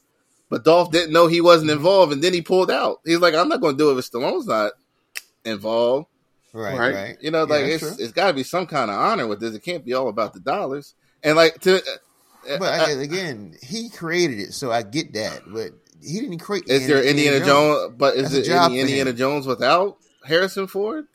but 0.49 0.65
Dolph 0.65 0.91
didn't 0.91 1.13
know 1.13 1.27
he 1.27 1.41
wasn't 1.41 1.71
involved, 1.71 2.13
and 2.13 2.23
then 2.23 2.33
he 2.33 2.43
pulled 2.43 2.71
out. 2.71 3.01
He's 3.05 3.19
like, 3.19 3.35
I'm 3.35 3.49
not 3.49 3.61
going 3.61 3.77
to 3.77 3.79
do 3.79 3.91
it 3.91 3.99
if 3.99 4.11
Stallone's 4.11 4.47
not 4.47 4.73
involved. 5.45 6.07
Right, 6.53 6.79
Right. 6.79 6.95
right. 6.95 7.19
You 7.21 7.31
know, 7.31 7.45
like 7.45 7.63
that's 7.67 7.83
it's 7.83 7.97
true. 7.97 8.05
it's 8.05 8.13
got 8.13 8.29
to 8.29 8.35
be 8.35 8.43
some 8.43 8.67
kind 8.67 8.91
of 8.91 8.97
honor 8.97 9.27
with 9.27 9.41
this. 9.41 9.55
It 9.55 9.63
can't 9.63 9.85
be 9.85 9.93
all 9.95 10.09
about 10.09 10.33
the 10.33 10.41
dollars. 10.41 10.95
And 11.23 11.37
like 11.37 11.61
to. 11.61 11.83
But 12.47 12.63
uh, 12.63 12.87
I, 12.87 12.91
again, 12.93 13.57
he 13.63 13.91
created 13.91 14.39
it, 14.39 14.55
so 14.55 14.73
I 14.73 14.83
get 14.83 15.13
that. 15.13 15.43
But 15.47 15.73
he 16.03 16.21
didn't 16.21 16.39
create. 16.39 16.65
is 16.69 16.87
there 16.87 17.05
Indiana 17.05 17.45
Jones? 17.45 17.95
But 17.99 18.15
is 18.17 18.33
That's 18.33 18.49
it 18.49 18.53
any 18.53 18.81
Indiana. 18.81 19.13
Jones 19.13 19.47
without 19.47 19.99
Harrison 20.25 20.67
Ford? 20.67 21.07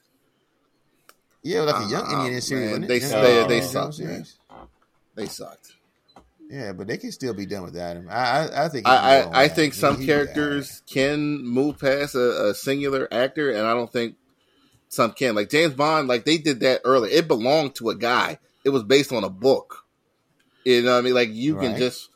Yeah, 1.43 1.61
like 1.61 1.85
a 1.85 1.89
young 1.89 2.07
Uh, 2.07 2.17
Indiana 2.19 2.41
series. 2.41 2.71
man, 2.71 2.81
they-? 2.81 2.99
They- 2.99 3.45
they 3.47 3.59
Jones 3.59 3.71
suck, 3.71 3.93
series. 3.93 4.35
They 5.15 5.27
sucked. 5.27 5.73
Yeah, 6.49 6.71
but 6.73 6.87
they 6.87 6.97
can 6.97 7.11
still 7.11 7.33
be 7.33 7.45
done 7.45 7.63
without 7.63 7.95
him. 7.95 8.07
I, 8.09 8.13
I, 8.13 8.65
I 8.65 8.69
think. 8.69 8.87
I, 8.87 8.91
he 8.93 8.99
can 8.99 9.23
go 9.23 9.29
on 9.29 9.35
I, 9.35 9.41
I 9.43 9.47
think 9.47 9.73
some 9.73 9.99
he- 9.99 10.05
characters 10.05 10.83
can 10.87 11.43
move 11.45 11.79
past 11.79 12.15
a, 12.15 12.49
a 12.49 12.53
singular 12.53 13.07
actor, 13.11 13.51
and 13.51 13.65
I 13.65 13.73
don't 13.73 13.91
think 13.91 14.15
some 14.89 15.11
can. 15.11 15.35
Like 15.35 15.49
James 15.49 15.73
Bond, 15.73 16.07
like 16.07 16.25
they 16.25 16.37
did 16.37 16.59
that 16.61 16.81
early. 16.85 17.11
It 17.11 17.27
belonged 17.27 17.75
to 17.75 17.89
a 17.89 17.95
guy. 17.95 18.39
It 18.63 18.69
was 18.69 18.83
based 18.83 19.11
on 19.11 19.23
a 19.23 19.29
book. 19.29 19.85
You 20.63 20.83
know 20.83 20.93
what 20.93 20.99
I 20.99 21.01
mean? 21.01 21.13
Like 21.13 21.29
you 21.31 21.55
can 21.55 21.75
just 21.77 22.09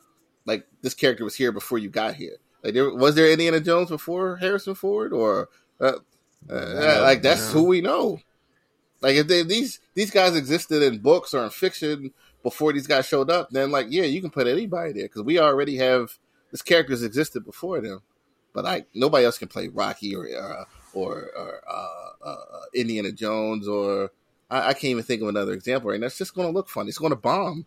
like 0.45 0.67
this 0.81 0.93
character 0.93 1.23
was 1.23 1.35
here 1.35 1.51
before 1.51 1.79
you 1.79 1.89
got 1.89 2.15
here. 2.15 2.37
Like 2.63 2.73
there 2.73 2.93
was 2.93 3.15
there 3.15 3.31
Indiana 3.31 3.59
Jones 3.59 3.89
before 3.89 4.37
Harrison 4.37 4.75
Ford, 4.75 5.13
or 5.13 5.49
uh, 5.81 5.93
uh, 6.49 6.99
like 7.01 7.21
that's 7.21 7.47
no. 7.47 7.59
who 7.59 7.63
we 7.65 7.81
know. 7.81 8.19
Like 9.01 9.15
if 9.15 9.27
they, 9.27 9.43
these 9.43 9.79
these 9.93 10.11
guys 10.11 10.35
existed 10.35 10.81
in 10.81 10.99
books 10.99 11.33
or 11.33 11.43
in 11.43 11.49
fiction 11.49 12.13
before 12.43 12.73
these 12.73 12.87
guys 12.87 13.07
showed 13.07 13.29
up, 13.29 13.49
then 13.51 13.71
like 13.71 13.87
yeah, 13.89 14.03
you 14.03 14.21
can 14.21 14.31
put 14.31 14.47
anybody 14.47 14.93
there 14.93 15.03
because 15.05 15.23
we 15.23 15.39
already 15.39 15.77
have 15.77 16.17
this 16.51 16.61
characters 16.61 17.03
existed 17.03 17.45
before 17.45 17.81
them. 17.81 18.01
But 18.53 18.63
like 18.63 18.87
nobody 18.93 19.25
else 19.25 19.37
can 19.37 19.49
play 19.49 19.67
Rocky 19.67 20.15
or 20.15 20.27
uh, 20.27 20.65
or, 20.93 21.29
or 21.37 21.61
uh, 21.69 22.27
uh, 22.27 22.37
Indiana 22.73 23.11
Jones 23.11 23.67
or 23.67 24.11
I, 24.49 24.69
I 24.69 24.73
can't 24.73 24.85
even 24.85 25.03
think 25.03 25.21
of 25.21 25.27
another 25.27 25.53
example 25.53 25.91
right 25.91 25.99
now. 25.99 26.07
It's 26.07 26.17
just 26.17 26.33
going 26.33 26.47
to 26.47 26.53
look 26.53 26.69
fun. 26.69 26.87
It's 26.87 26.97
going 26.97 27.11
to 27.11 27.17
bomb 27.17 27.65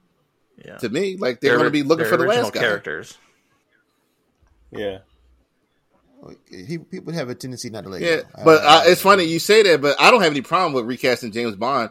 Yeah, 0.65 0.78
to 0.78 0.89
me. 0.89 1.16
Like 1.16 1.40
they're, 1.40 1.55
going 1.55 1.66
to 1.66 1.70
be 1.70 1.82
looking 1.82 2.07
for 2.07 2.16
the 2.16 2.24
original 2.24 2.44
last 2.44 2.55
guy. 2.55 2.61
characters. 2.61 3.19
Yeah. 4.73 4.98
He, 6.51 6.79
people 6.79 7.13
have 7.13 7.29
a 7.31 7.35
tendency 7.35 7.71
not 7.71 7.85
to 7.85 7.91
let 7.91 8.03
Yeah, 8.03 8.17
go. 8.17 8.25
but 8.45 8.63
I- 8.63 8.79
uh, 8.79 8.83
it's 8.87 9.01
funny 9.01 9.25
you 9.25 9.39
say 9.39 9.63
that, 9.63 9.81
but 9.81 10.01
I 10.01 10.11
don't 10.11 10.21
have 10.23 10.33
any 10.33 10.43
problem 10.43 10.73
with 10.75 10.85
recasting 10.85 11.33
James 11.33 11.57
Bond. 11.57 11.91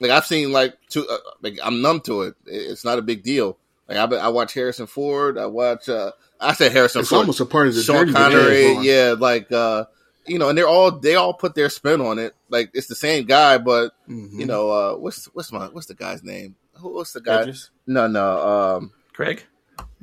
Like 0.00 0.10
I've 0.10 0.26
seen 0.26 0.52
like 0.52 0.74
two, 0.90 1.06
uh, 1.08 1.16
like 1.42 1.58
I'm 1.62 1.80
numb 1.80 2.00
to 2.02 2.22
it. 2.22 2.34
It- 2.46 2.70
It's 2.72 2.84
not 2.84 2.98
a 2.98 3.02
big 3.02 3.22
deal. 3.22 3.56
Like 3.88 3.98
I, 3.98 4.16
I 4.16 4.28
watch 4.28 4.52
Harrison 4.54 4.86
Ford. 4.86 5.38
I 5.38 5.46
watch. 5.46 5.88
uh 5.88 6.12
I 6.40 6.54
said 6.54 6.72
Harrison 6.72 7.00
It's 7.02 7.10
Ford. 7.10 7.20
almost 7.20 7.40
a 7.40 7.46
part 7.46 7.68
of 7.68 7.74
the 7.74 7.82
Sean 7.82 7.96
dirty 8.06 8.12
to 8.12 8.18
James 8.18 8.34
Connery. 8.34 8.74
Bond. 8.74 8.84
Yeah, 8.84 9.14
like 9.18 9.52
uh 9.52 9.84
you 10.26 10.38
know, 10.38 10.48
and 10.50 10.58
they're 10.58 10.68
all 10.68 10.90
they 10.90 11.14
all 11.14 11.32
put 11.34 11.54
their 11.54 11.68
spin 11.70 12.00
on 12.00 12.18
it. 12.18 12.34
Like 12.50 12.70
it's 12.74 12.88
the 12.88 12.94
same 12.94 13.24
guy, 13.26 13.58
but 13.58 13.92
Mhm. 14.08 14.38
you 14.38 14.46
know, 14.46 14.70
uh 14.70 14.96
what's 14.96 15.26
what's 15.34 15.50
my 15.52 15.66
what's 15.68 15.86
the 15.86 15.94
guy's 15.94 16.22
name? 16.22 16.56
Who 16.74 16.94
what's 16.94 17.12
the 17.12 17.20
guy? 17.20 17.42
Idris? 17.42 17.70
No, 17.86 18.06
no, 18.08 18.38
um, 18.76 18.92
Craig, 19.12 19.44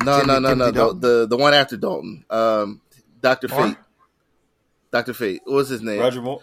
no, 0.04 0.20
Tim- 0.20 0.28
no, 0.28 0.40
no, 0.40 0.40
no, 0.40 0.50
Timothy 0.50 0.72
the, 0.72 0.72
Dalton? 0.78 1.00
the 1.02 1.28
the 1.28 1.38
one 1.38 1.54
after 1.54 1.78
Dalton, 1.78 2.26
um, 2.30 2.82
Doctor 3.22 3.48
Fate. 3.48 3.78
Doctor 4.92 5.14
Fate. 5.14 5.42
What 5.46 5.56
was 5.56 5.70
his 5.70 5.82
name? 5.82 6.00
Roger 6.00 6.22
Moore. 6.22 6.42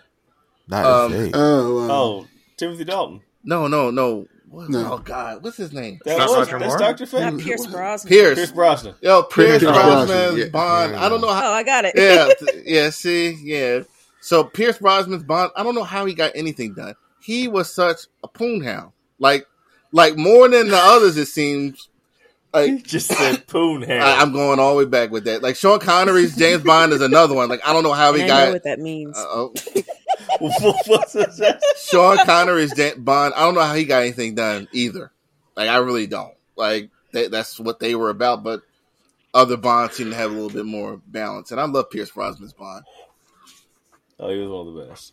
Not 0.69 0.85
Um, 0.85 1.13
fake. 1.13 1.33
Oh, 1.35 1.79
um, 1.85 1.91
Oh, 1.91 2.27
Timothy 2.57 2.85
Dalton. 2.85 3.21
No, 3.45 3.67
no, 3.69 3.91
no. 3.91 4.27
What, 4.49 4.69
No. 4.71 4.93
Oh 4.95 4.99
God, 4.99 5.43
what's 5.43 5.57
his 5.57 5.73
name? 5.73 5.99
That 6.05 6.19
not 6.19 6.29
was 6.29 6.53
Roger 6.53 6.59
that's 6.61 6.77
Doctor 6.77 7.07
Fate. 7.07 7.21
Not 7.33 7.41
Pierce 7.41 7.67
Brosnan. 7.67 8.09
Pierce. 8.09 8.35
Pierce 8.37 8.51
Brosnan. 8.53 8.95
Yo, 9.01 9.23
Pierce 9.25 9.61
Pierce 9.61 9.63
Brosnan, 9.63 10.07
Brosnan, 10.07 10.37
yeah. 10.39 10.49
Bond. 10.49 10.93
Yeah. 10.93 11.05
I 11.05 11.09
don't 11.09 11.21
know 11.21 11.33
how. 11.33 11.51
Oh, 11.51 11.53
I 11.55 11.63
got 11.65 11.85
it. 11.85 11.95
yeah, 11.97 12.29
yeah. 12.65 12.91
See, 12.91 13.33
yeah. 13.43 13.81
So 14.21 14.45
Pierce 14.45 14.79
Brosnan's 14.79 15.25
Bond. 15.25 15.51
I 15.57 15.63
don't 15.65 15.75
know 15.75 15.83
how 15.85 16.05
he 16.05 16.15
got 16.15 16.33
anything 16.37 16.75
done. 16.75 16.95
He 17.21 17.49
was 17.49 17.73
such 17.73 18.03
a 18.23 18.29
poon 18.29 18.63
hound, 18.63 18.93
like, 19.19 19.47
like 19.91 20.17
more 20.17 20.49
than 20.49 20.69
the 20.69 20.77
others. 20.79 21.17
It 21.17 21.27
seems. 21.27 21.89
He 22.65 22.73
Like 22.73 22.83
just 22.85 23.09
said 23.09 23.47
poon 23.47 23.83
hand. 23.83 24.03
I, 24.03 24.21
I'm 24.21 24.33
going 24.33 24.59
all 24.59 24.73
the 24.77 24.85
way 24.85 24.91
back 24.91 25.11
with 25.11 25.25
that. 25.25 25.43
Like 25.43 25.57
Sean 25.57 25.79
Connery's 25.79 26.37
James 26.37 26.63
Bond 26.63 26.93
is 26.93 27.01
another 27.03 27.35
one. 27.35 27.49
Like 27.49 27.67
I 27.67 27.73
don't 27.73 27.83
know 27.83 27.93
how 27.93 28.11
And 28.13 28.19
he 28.19 28.25
I 28.25 28.29
got. 28.29 28.47
know 28.47 28.53
what 28.55 28.65
that 28.65 28.79
means. 28.81 29.17
uh, 29.17 29.25
oh. 29.29 29.53
What's 30.41 31.13
that? 31.13 31.61
Sean 31.79 32.19
Connery's 32.25 32.73
Dan- 32.75 33.03
Bond. 33.03 33.35
I 33.35 33.41
don't 33.41 33.55
know 33.55 33.63
how 33.63 33.75
he 33.75 33.85
got 33.85 34.03
anything 34.03 34.35
done 34.35 34.69
either. 34.73 35.11
Like 35.57 35.69
I 35.69 35.77
really 35.79 36.07
don't. 36.07 36.35
Like 36.57 36.91
that, 37.13 37.31
that's 37.31 37.59
what 37.61 37.81
they 37.81 37.95
were 37.95 38.11
about. 38.11 38.43
But 38.43 38.63
other 39.35 39.57
Bonds 39.57 39.95
seem 39.97 40.11
to 40.11 40.17
have 40.17 40.31
a 40.31 40.35
little 40.35 40.51
bit 40.51 40.67
more 40.67 41.01
balance. 41.07 41.51
And 41.53 41.61
I 41.61 41.65
love 41.65 41.91
Pierce 41.91 42.11
Brosnan's 42.11 42.53
Bond. 42.53 42.85
Oh, 44.19 44.31
he 44.31 44.39
was 44.39 44.49
one 44.49 44.69
of 44.69 44.75
the 44.75 44.85
best. 44.87 45.13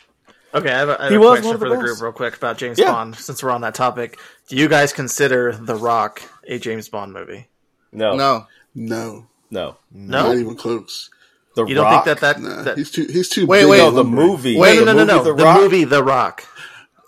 Okay, 0.56 0.72
I 0.72 0.78
have 0.78 0.90
a, 0.90 1.00
I 1.00 1.04
have 1.04 1.12
He 1.12 1.16
a 1.18 1.20
was 1.20 1.30
question 1.42 1.48
one 1.50 1.58
for 1.60 1.70
the 1.70 1.76
the 1.76 1.82
group 1.82 2.00
real 2.02 2.12
quick 2.12 2.38
about 2.38 2.58
James 2.58 2.78
Yeah. 2.78 2.92
Bond. 2.92 3.16
Since 3.16 3.42
we're 3.44 3.50
on 3.52 3.62
that 3.62 3.74
topic, 3.76 4.20
do 4.48 4.56
you 4.56 4.68
guys 4.70 4.94
consider 4.94 5.52
The 5.52 5.76
Rock 5.76 6.22
a 6.48 6.60
James 6.60 6.90
Bond 6.90 7.14
movie? 7.14 7.48
No, 7.92 8.16
no, 8.16 8.48
No, 8.74 8.96
no, 8.96 9.28
no. 9.52 9.78
No, 9.92 10.24
not 10.28 10.38
even 10.38 10.56
close. 10.56 11.10
The 11.56 11.62
rock. 11.64 11.70
you 11.70 11.76
don't 11.76 11.92
think 11.92 12.06
that 12.06 12.20
that, 12.22 12.42
Nah, 12.42 12.64
that 12.64 12.78
he's 12.78 12.90
too. 12.90 13.06
He's 13.06 13.30
too. 13.30 13.46
Wait, 13.46 13.62
big 13.62 13.70
wait, 13.70 13.78
No, 13.78 13.92
the 13.92 14.04
movie. 14.04 14.58
Wait, 14.58 14.80
no, 14.84 14.92
no, 14.92 14.94
no, 14.94 15.06
the 15.06 15.06
no, 15.06 15.14
movie, 15.14 15.18
no. 15.18 15.24
The 15.24 15.34
The 15.38 15.44
Rock. 15.44 15.62
movie 15.62 15.84
The 15.84 16.04
Rock. 16.04 16.44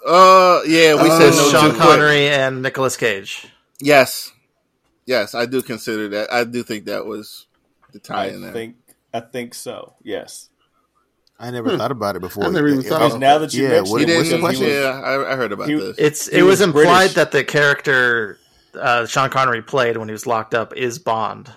Uh, 0.06 0.62
yeah, 0.68 0.94
we 1.02 1.10
Oh, 1.10 1.20
said 1.20 1.32
no 1.32 1.50
Sean 1.50 1.64
too 1.72 1.76
quick. 1.78 1.82
Connery 1.82 2.28
and 2.30 2.62
Nicolas 2.62 2.96
Cage. 2.96 3.48
Yes, 3.80 4.32
yes, 5.08 5.34
I 5.34 5.48
do 5.48 5.64
consider 5.64 6.08
that. 6.10 6.32
I 6.32 6.44
do 6.44 6.62
think 6.62 6.86
that 6.86 7.06
was 7.08 7.48
the 7.92 7.98
tie 8.00 8.26
I 8.26 8.28
in 8.28 8.42
there. 8.42 8.52
think. 8.54 8.76
I 9.14 9.22
think 9.22 9.56
so. 9.56 9.96
Yes. 10.04 10.50
I 11.40 11.50
never 11.52 11.76
thought 11.78 11.92
about 11.92 12.16
it 12.16 12.20
before. 12.22 12.46
I 12.46 12.50
never 12.50 12.68
even 12.68 12.84
thought 12.84 13.02
about 13.02 13.20
now 13.20 13.40
that 13.40 13.54
you 13.54 13.64
yeah, 13.64 13.70
mentioned 13.70 13.92
what- 13.92 14.02
he 14.08 14.14
it, 14.14 14.42
what's 14.42 14.60
didn't. 14.60 14.84
Yeah, 14.84 15.02
I, 15.02 15.34
I 15.34 15.36
heard 15.36 15.52
about 15.52 15.68
He- 15.70 15.76
this. 15.76 15.96
It's 15.98 16.28
it 16.28 16.44
was, 16.44 16.60
was 16.60 16.62
implied 16.62 16.84
British. 16.86 17.14
that 17.16 17.32
the 17.32 17.44
character 17.44 18.38
uh, 18.76 19.06
Sean 19.06 19.30
Connery 19.30 19.62
played 19.62 19.98
when 19.98 20.08
he 20.08 20.12
was 20.14 20.26
locked 20.28 20.54
up 20.54 20.76
is 20.76 21.00
Bond 21.00 21.52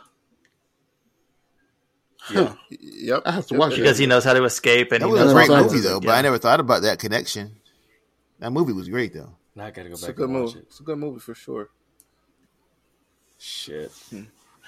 Huh. 2.20 2.54
yep, 2.70 3.22
I 3.24 3.32
have 3.32 3.46
to 3.46 3.54
Yep, 3.54 3.58
watch 3.58 3.70
yep. 3.72 3.78
it. 3.78 3.82
because 3.82 3.98
he 3.98 4.04
knows 4.06 4.22
how 4.24 4.34
to 4.34 4.44
escape 4.44 4.92
and 4.92 5.00
That 5.02 5.06
he 5.06 5.12
was 5.12 5.20
knows 5.22 5.32
a 5.32 5.34
what 5.34 5.46
great 5.46 5.62
movie 5.62 5.78
is 5.78 5.84
it? 5.84 5.88
though, 5.88 6.00
but 6.00 6.10
I 6.10 6.20
never 6.20 6.36
thought 6.36 6.60
about 6.60 6.82
that 6.82 6.98
connection. 6.98 7.52
That 8.40 8.50
movie 8.52 8.72
was 8.74 8.88
great 8.88 9.14
though. 9.14 9.34
Now 9.54 9.66
I 9.66 9.70
gotta 9.70 9.88
go 9.88 9.94
It's 9.94 10.02
a 10.02 10.08
back 10.08 10.16
good 10.16 10.28
and 10.28 10.34
watch 10.42 10.48
movie. 10.54 10.58
it. 10.60 10.64
It's 10.68 10.80
a 10.80 10.82
good 10.82 10.98
movie 10.98 11.20
for 11.20 11.34
sure. 11.34 11.70
Shit. 13.38 13.90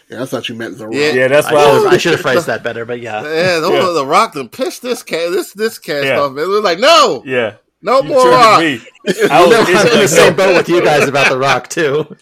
Yeah, 0.09 0.23
I 0.23 0.27
thought 0.27 0.49
you 0.49 0.55
meant 0.55 0.79
the 0.79 0.87
Rock. 0.87 0.95
Yeah. 0.95 1.11
Yeah, 1.13 1.29
that's 1.29 1.51
why 1.51 1.59
I 1.59 1.65
should, 1.67 1.75
was. 1.85 1.87
I 1.93 1.97
should 1.99 2.13
have 2.13 2.21
phrased 2.23 2.47
that 2.47 2.63
better, 2.63 2.85
but 2.85 3.01
yeah. 3.01 3.21
Yeah, 3.25 3.59
the, 3.61 3.71
Yeah. 3.71 3.93
the 3.93 4.07
Rock 4.07 4.33
done 4.35 4.49
pissed 4.49 4.81
this 4.83 5.03
cat, 5.03 5.31
this 5.31 5.53
this 5.53 5.79
cast 5.79 6.07
Yeah. 6.07 6.21
off. 6.21 6.33
Man. 6.33 6.45
It 6.45 6.49
was 6.49 6.63
like, 6.65 6.79
no, 6.79 7.23
Yeah. 7.27 7.57
no 7.83 8.01
You 8.01 8.09
more 8.09 8.23
triggered 8.23 8.39
Rock. 8.41 8.61
me. 8.61 8.81
I 9.31 9.45
was 9.47 9.57
I'm 9.87 9.93
in 9.93 10.01
the 10.01 10.09
same 10.09 10.35
boat 10.35 10.57
with 10.57 10.69
you 10.69 10.83
guys 10.83 11.07
about 11.09 11.29
The 11.31 11.37
Rock 11.39 11.69
too. 11.69 12.17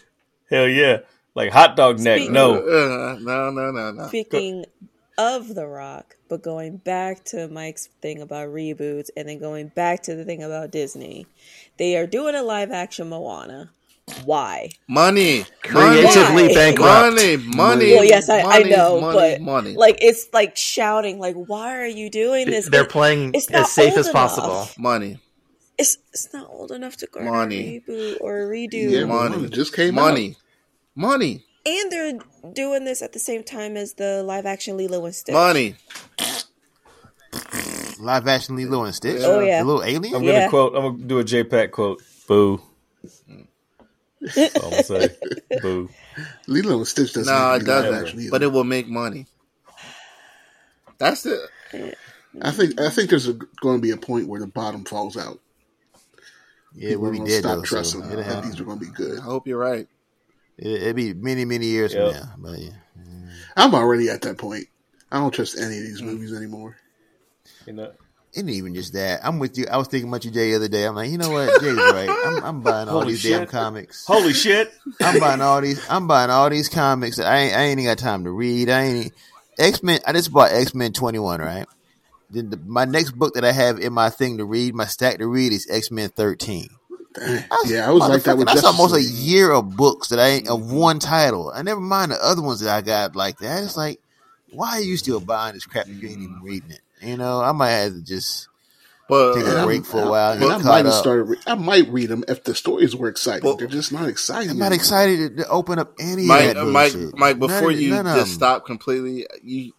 Hell 0.49 0.67
yeah. 0.67 0.99
Like 1.35 1.51
hot 1.51 1.75
dog 1.75 1.99
neck. 1.99 2.19
Speak- 2.19 2.31
No. 2.31 2.55
Uh, 2.55 3.17
no, 3.19 3.49
no, 3.51 3.71
no, 3.71 3.91
no. 3.91 4.07
Speaking 4.07 4.65
of 5.17 5.53
The 5.53 5.67
Rock, 5.67 6.15
but 6.27 6.41
going 6.41 6.77
back 6.77 7.23
to 7.25 7.47
Mike's 7.47 7.87
thing 8.01 8.21
about 8.21 8.49
reboots 8.49 9.09
and 9.17 9.27
then 9.27 9.39
going 9.39 9.67
back 9.67 10.03
to 10.03 10.15
the 10.15 10.23
thing 10.25 10.41
about 10.43 10.71
Disney, 10.71 11.27
they 11.77 11.97
are 11.97 12.07
doing 12.07 12.35
a 12.35 12.41
live 12.43 12.71
action 12.71 13.09
Moana. 13.09 13.71
Why? 14.25 14.71
Money, 14.87 15.45
Creatively 15.63 16.47
Why? 16.47 16.53
bankrupt. 16.53 17.15
money, 17.15 17.37
money. 17.37 17.91
Well, 17.93 18.03
yes, 18.03 18.27
I, 18.27 18.39
I 18.39 18.59
money, 18.59 18.69
know, 18.71 19.01
money, 19.01 19.17
but 19.17 19.41
money. 19.41 19.73
like 19.75 19.99
it's 20.01 20.29
like 20.33 20.57
shouting, 20.57 21.19
like, 21.19 21.35
"Why 21.35 21.77
are 21.77 21.85
you 21.85 22.09
doing 22.09 22.47
this?" 22.47 22.67
They're 22.67 22.85
playing 22.85 23.35
it's 23.35 23.51
not 23.51 23.61
as 23.61 23.71
safe 23.71 23.95
as 23.97 24.09
possible. 24.09 24.47
enough. 24.49 24.79
money, 24.79 25.19
It's 25.79 25.97
it's 26.11 26.33
not 26.33 26.47
old 26.49 26.71
enough 26.71 26.97
to 26.97 27.07
garner 27.07 27.31
Money. 27.31 27.77
a 27.77 27.81
reboot 27.91 28.17
or 28.19 28.41
a 28.41 28.45
redo. 28.45 28.91
Yeah, 28.91 29.05
Money. 29.05 29.37
money 29.37 29.49
just 29.49 29.73
came 29.73 29.95
money, 29.95 30.35
money, 30.93 31.45
And 31.65 31.89
they're 31.91 32.19
doing 32.53 32.83
this 32.83 33.01
at 33.01 33.13
the 33.13 33.19
same 33.19 33.43
time 33.43 33.77
as 33.77 33.93
the 33.93 34.21
live 34.21 34.45
action 34.45 34.75
Lilo 34.77 35.05
and 35.05 35.15
Stitch. 35.15 35.33
money. 35.33 35.75
Live 37.99 38.27
action 38.27 38.55
Lilo 38.57 38.83
and 38.83 38.93
Stitch. 38.95 39.21
Oh, 39.23 39.39
yeah. 39.39 39.59
the 39.59 39.65
little 39.65 39.83
alien. 39.83 40.15
I'm 40.15 40.25
gonna 40.25 40.49
quote. 40.49 40.75
I'm 40.75 40.81
gonna 40.97 41.03
do 41.07 41.19
a 41.19 41.23
JPat 41.23 41.71
quote. 41.71 42.01
Boo. 42.27 42.61
That's 44.21 44.55
all 44.57 44.65
I'm 44.65 44.71
gonna 44.71 44.83
say. 44.83 45.09
Boo. 45.61 45.89
out. 46.17 46.25
Lilo 46.47 46.77
and 46.77 46.87
Stitch 46.87 47.13
doesn't. 47.13 47.33
No, 47.33 47.53
it 47.53 47.59
to 47.59 47.65
be 47.65 47.71
live 47.71 47.83
doesn't. 47.85 48.03
action 48.03 48.19
either. 48.19 48.31
But 48.31 48.43
it 48.43 48.51
will 48.51 48.63
make 48.65 48.87
money. 48.89 49.27
That's 50.97 51.25
it. 51.25 51.39
I 52.41 52.51
think 52.51 52.79
I 52.81 52.89
think 52.89 53.09
there's 53.09 53.27
a, 53.29 53.33
going 53.33 53.77
to 53.77 53.81
be 53.81 53.91
a 53.91 53.97
point 53.97 54.27
where 54.27 54.39
the 54.41 54.47
bottom 54.47 54.83
falls 54.85 55.15
out. 55.17 55.39
Yeah, 56.75 56.89
People 56.89 57.01
we'll 57.01 57.09
are 57.09 57.13
be 57.13 57.17
gonna 57.19 57.29
dead 57.29 57.39
stop 57.43 57.55
though. 57.57 57.61
trusting 57.63 58.01
So 58.01 58.07
that 58.07 58.19
it'll, 58.19 58.23
happen. 58.23 58.49
these 58.51 58.59
are 58.59 58.63
going 58.63 58.79
to 58.79 58.85
be 58.85 58.91
good. 58.91 59.19
I 59.19 59.23
hope 59.23 59.47
you're 59.47 59.57
right. 59.57 59.87
It, 60.57 60.67
it'll 60.83 60.93
be 60.93 61.13
many, 61.13 61.45
many 61.45 61.65
years 61.65 61.93
Yep. 61.93 62.13
from 62.13 62.21
now. 62.21 62.33
But 62.37 62.59
yeah, 62.59 62.69
I'm 63.57 63.73
already 63.75 64.09
at 64.09 64.21
that 64.21 64.37
point. 64.37 64.65
I 65.11 65.17
don't 65.19 65.33
trust 65.33 65.57
any 65.57 65.77
of 65.77 65.83
these 65.83 66.01
mm. 66.01 66.05
movies 66.05 66.33
anymore. 66.33 66.77
You 67.65 67.73
know. 67.73 67.91
it 68.33 68.39
ain't 68.39 68.49
even 68.49 68.75
just 68.75 68.93
that. 68.93 69.21
I'm 69.23 69.39
with 69.39 69.57
you. 69.57 69.65
I 69.71 69.77
was 69.77 69.87
thinking 69.87 70.07
about 70.09 70.23
you 70.23 70.31
Jay 70.31 70.51
the 70.51 70.57
other 70.57 70.67
day. 70.67 70.85
I'm 70.85 70.95
like, 70.95 71.09
you 71.09 71.17
know 71.17 71.31
what? 71.31 71.59
Jay's 71.61 71.75
right. 71.77 72.09
I'm, 72.09 72.43
I'm 72.43 72.61
buying 72.61 72.87
all 72.87 72.99
Holy 73.01 73.13
these 73.13 73.23
damn 73.23 73.47
comics. 73.47 74.05
Holy 74.05 74.33
shit. 74.33 74.71
I'm 75.01 75.19
buying 75.19 75.41
all 75.41 75.59
these. 75.61 75.83
I'm 75.89 76.07
buying 76.07 76.29
all 76.29 76.49
these 76.49 76.69
comics 76.69 77.17
that 77.17 77.25
I 77.27 77.37
ain't, 77.37 77.55
I 77.55 77.61
ain't 77.63 77.79
even 77.79 77.89
got 77.91 77.97
time 77.97 78.23
to 78.25 78.31
read. 78.31 78.69
I 78.69 78.81
ain't 78.83 79.13
X 79.57 79.81
Men. 79.81 79.99
I 80.05 80.13
just 80.13 80.31
bought 80.31 80.51
X 80.51 80.73
Men 80.75 80.93
21. 80.93 81.41
Right. 81.41 81.65
Then 82.29 82.49
the, 82.51 82.57
my 82.57 82.85
next 82.85 83.11
book 83.11 83.33
that 83.35 83.43
I 83.45 83.51
have 83.51 83.79
in 83.79 83.93
my 83.93 84.09
thing 84.09 84.37
to 84.37 84.45
read, 84.45 84.75
my 84.75 84.85
stack 84.85 85.17
to 85.19 85.27
read 85.27 85.51
is 85.51 85.67
X 85.69 85.91
Men 85.91 86.09
13. 86.09 86.69
Yeah, 87.65 87.87
I 87.87 87.91
was 87.91 88.07
like 88.07 88.23
that 88.23 88.35
Motherfucker, 88.35 88.37
with 88.37 88.47
That's 88.47 88.61
Justice 88.61 88.79
almost 88.79 88.95
a 88.95 89.01
year 89.01 89.51
of 89.51 89.75
books 89.75 90.09
that 90.09 90.19
I 90.19 90.27
ain't 90.27 90.47
of 90.47 90.71
one 90.71 90.99
title. 90.99 91.51
I 91.53 91.63
never 91.63 91.81
mind 91.81 92.11
the 92.11 92.23
other 92.23 92.41
ones 92.41 92.59
that 92.61 92.69
I 92.75 92.81
got 92.81 93.15
like 93.15 93.39
that. 93.39 93.63
It's 93.63 93.75
like, 93.75 93.99
why 94.51 94.77
are 94.77 94.81
you 94.81 94.95
still 94.95 95.19
buying 95.19 95.55
this 95.55 95.65
crap 95.65 95.87
if 95.87 96.01
you 96.01 96.09
ain't 96.09 96.21
even 96.21 96.39
reading 96.43 96.71
it? 96.71 96.81
You 97.01 97.17
know, 97.17 97.41
I 97.41 97.51
might 97.51 97.71
have 97.71 97.93
to 97.93 98.01
just 98.03 98.47
But 99.07 99.33
Take 99.35 99.45
a 99.45 99.57
And 99.57 99.65
break 99.65 99.85
for 99.85 100.03
a 100.03 100.09
while 100.09 100.33
and 100.33 100.43
and 100.43 100.51
get 100.51 100.65
I 100.65 100.69
might 100.69 100.85
have 100.85 100.93
started. 100.93 101.39
I 101.47 101.55
might 101.55 101.89
read 101.89 102.09
them 102.09 102.23
if 102.27 102.43
the 102.43 102.53
stories 102.53 102.95
were 102.95 103.07
exciting. 103.09 103.43
Well, 103.43 103.57
They're 103.57 103.67
just 103.67 103.91
not 103.91 104.07
exciting. 104.07 104.51
I'm 104.51 104.59
not 104.59 104.71
excited 104.71 105.37
to, 105.37 105.43
to 105.43 105.49
open 105.49 105.79
up 105.79 105.93
any 105.99 106.25
Mike, 106.27 106.49
of 106.49 106.55
that 106.55 106.65
Mike, 106.65 106.93
bullshit. 106.93 107.17
Mike, 107.17 107.39
before 107.39 107.71
None- 107.71 107.81
you 107.81 107.89
none 107.89 108.05
just 108.05 108.33
stop 108.35 108.65
completely, 108.67 109.25
you 109.41 109.73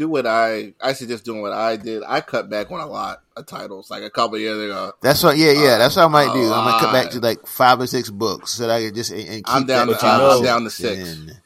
do 0.00 0.08
what 0.08 0.26
I. 0.26 0.72
I 0.80 0.94
suggest 0.94 1.24
doing 1.24 1.42
what 1.42 1.52
I 1.52 1.76
did. 1.76 2.02
I 2.06 2.20
cut 2.22 2.48
back 2.50 2.70
on 2.70 2.80
a 2.80 2.86
lot 2.86 3.22
of 3.36 3.46
titles, 3.46 3.90
like 3.90 4.02
a 4.02 4.10
couple 4.10 4.36
of 4.36 4.40
years 4.40 4.58
ago. 4.64 4.92
That's 5.02 5.22
what, 5.22 5.36
yeah, 5.36 5.52
yeah. 5.52 5.78
That's 5.78 5.94
what 5.96 6.06
I 6.06 6.08
might 6.08 6.30
a 6.30 6.32
do. 6.32 6.42
I'm 6.52 6.64
gonna 6.64 6.80
cut 6.80 6.92
back 6.92 7.10
to 7.12 7.20
like 7.20 7.46
five 7.46 7.80
or 7.80 7.86
six 7.86 8.10
books 8.10 8.54
so 8.54 8.66
that 8.66 8.70
I 8.72 8.82
can 8.86 8.94
just 8.94 9.10
and, 9.10 9.20
and 9.20 9.44
keep 9.44 9.54
I'm 9.54 9.66
down 9.66 9.86
that 9.88 9.94
to- 9.94 10.00
five 10.00 10.20
I'm 10.38 10.42
down 10.42 10.64
to 10.64 10.70
six. 10.70 10.96
six. 11.08 11.18
And 11.18 11.40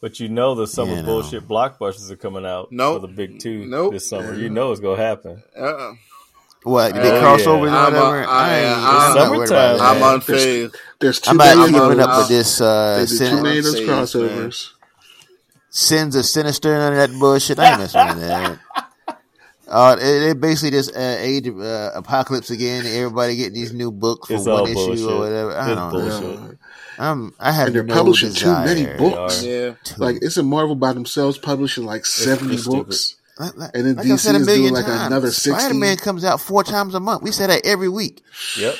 But 0.00 0.20
you 0.20 0.28
know 0.28 0.54
the 0.54 0.66
summer 0.66 0.90
You 0.96 0.96
know. 1.02 1.06
bullshit 1.06 1.48
blockbusters 1.48 2.10
are 2.10 2.16
coming 2.16 2.44
out 2.44 2.70
Nope. 2.72 3.00
for 3.00 3.06
the 3.06 3.12
big 3.14 3.38
two 3.40 3.64
Nope. 3.66 3.92
this 3.94 4.08
summer. 4.08 4.34
You 4.34 4.50
know 4.50 4.72
it's 4.72 4.80
gonna 4.80 5.00
happen. 5.02 5.42
Uh-uh. 5.56 5.94
what 6.64 6.92
the 6.94 7.00
Oh, 7.00 7.02
big 7.04 7.12
yeah. 7.12 7.22
crossovers 7.22 7.70
I'm 7.70 7.94
or 7.94 7.96
a- 7.96 8.00
whatever? 8.02 8.28
I- 8.28 8.58
ain't- 8.58 8.66
I'm- 8.66 8.84
I'm 8.84 9.14
not 9.16 9.30
worried 9.30 9.50
about 9.50 9.78
Summertime. 9.78 9.78
that. 9.78 10.04
I'm 10.04 10.20
unfazed. 10.20 10.74
There's 10.98 11.20
too 11.20 11.30
I'm 11.30 11.36
many. 11.36 11.60
not 11.60 11.66
keeping 11.88 12.00
up 12.00 12.18
with 12.18 12.28
this 12.28 12.60
uh, 12.60 12.96
They 12.96 13.02
did 13.02 13.08
too 13.08 13.16
sin- 13.16 13.42
those 13.44 13.74
man. 13.74 13.86
crossovers. 13.88 14.70
Sins 15.76 16.16
of 16.16 16.24
sinister 16.24 16.72
and 16.72 16.80
none 16.82 16.92
of 16.94 16.98
that 17.12 17.18
bullshit. 17.18 17.58
I 17.58 17.70
ain't 17.70 17.80
messing 17.80 18.06
with 18.06 18.20
that. 18.20 18.58
Uh, 19.68 19.96
it, 19.98 20.22
it 20.30 20.40
basically 20.40 20.70
just 20.70 20.94
uh, 20.96 21.16
age 21.18 21.48
of 21.48 21.58
uh, 21.60 21.90
apocalypse 21.96 22.50
again. 22.50 22.86
Everybody 22.86 23.34
getting 23.34 23.54
these 23.54 23.72
new 23.72 23.90
books 23.90 24.28
for 24.28 24.34
It's 24.34 24.46
one 24.46 24.62
issue 24.66 24.74
bullshit. 24.74 25.06
or 25.10 25.18
whatever. 25.18 25.56
I 25.56 25.66
It's 25.66 25.74
don't 25.76 25.90
bullshit. 25.90 26.40
know. 26.40 26.54
I'm, 27.00 27.34
I 27.40 27.50
have 27.50 27.66
and 27.66 27.74
they're 27.74 27.82
no 27.82 27.94
publishing 27.94 28.32
too 28.32 28.46
many 28.52 28.84
books. 28.96 29.42
Yeah. 29.42 29.74
Like, 29.96 30.22
isn't 30.22 30.46
Marvel 30.46 30.76
by 30.76 30.92
themselves 30.92 31.36
publishing 31.36 31.84
like 31.84 32.06
seventy 32.06 32.54
it's 32.54 32.62
stupid. 32.62 32.86
books? 32.86 33.16
Like, 33.40 33.56
like, 33.56 33.70
And 33.74 33.86
then 33.86 33.96
like 33.96 34.06
I've 34.06 34.12
DC 34.12 34.18
said 34.20 34.34
a 34.36 34.38
is 34.38 34.46
million 34.46 34.62
doing, 34.72 34.74
like, 34.74 34.86
times, 34.86 35.06
another 35.08 35.30
60. 35.32 35.50
Spider-Man 35.50 35.96
comes 35.96 36.24
out 36.24 36.40
four 36.40 36.62
times 36.62 36.94
a 36.94 37.00
month. 37.00 37.22
We 37.24 37.32
say 37.32 37.48
that 37.48 37.66
every 37.66 37.88
week. 37.88 38.22
Yep. 38.56 38.76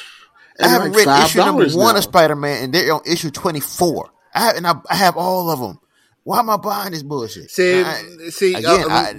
And 0.61 0.67
I 0.67 0.69
haven't 0.69 0.93
like 0.93 1.05
read 1.05 1.25
issue 1.27 1.39
number 1.41 1.67
$5 1.67 1.77
one 1.77 1.97
of 1.97 2.05
Spider-Man, 2.05 2.63
and 2.63 2.73
they're 2.73 2.93
on 2.95 3.01
issue 3.05 3.33
twenty-four. 3.33 4.09
I 4.33 4.41
have, 4.47 4.57
and 4.57 4.67
I, 4.69 4.75
I 4.89 4.95
have 4.95 5.17
all 5.17 5.51
of 5.51 5.59
them. 5.59 5.81
Why 6.27 6.41
am 6.41 6.51
I 6.51 6.57
buying 6.57 6.91
this 6.91 7.05
bullshit? 7.05 7.53
See, 7.53 7.83
I- 7.83 8.03
see. 8.31 8.55
again, 8.55 8.81
uh, 8.83 8.89
I- 8.91 9.15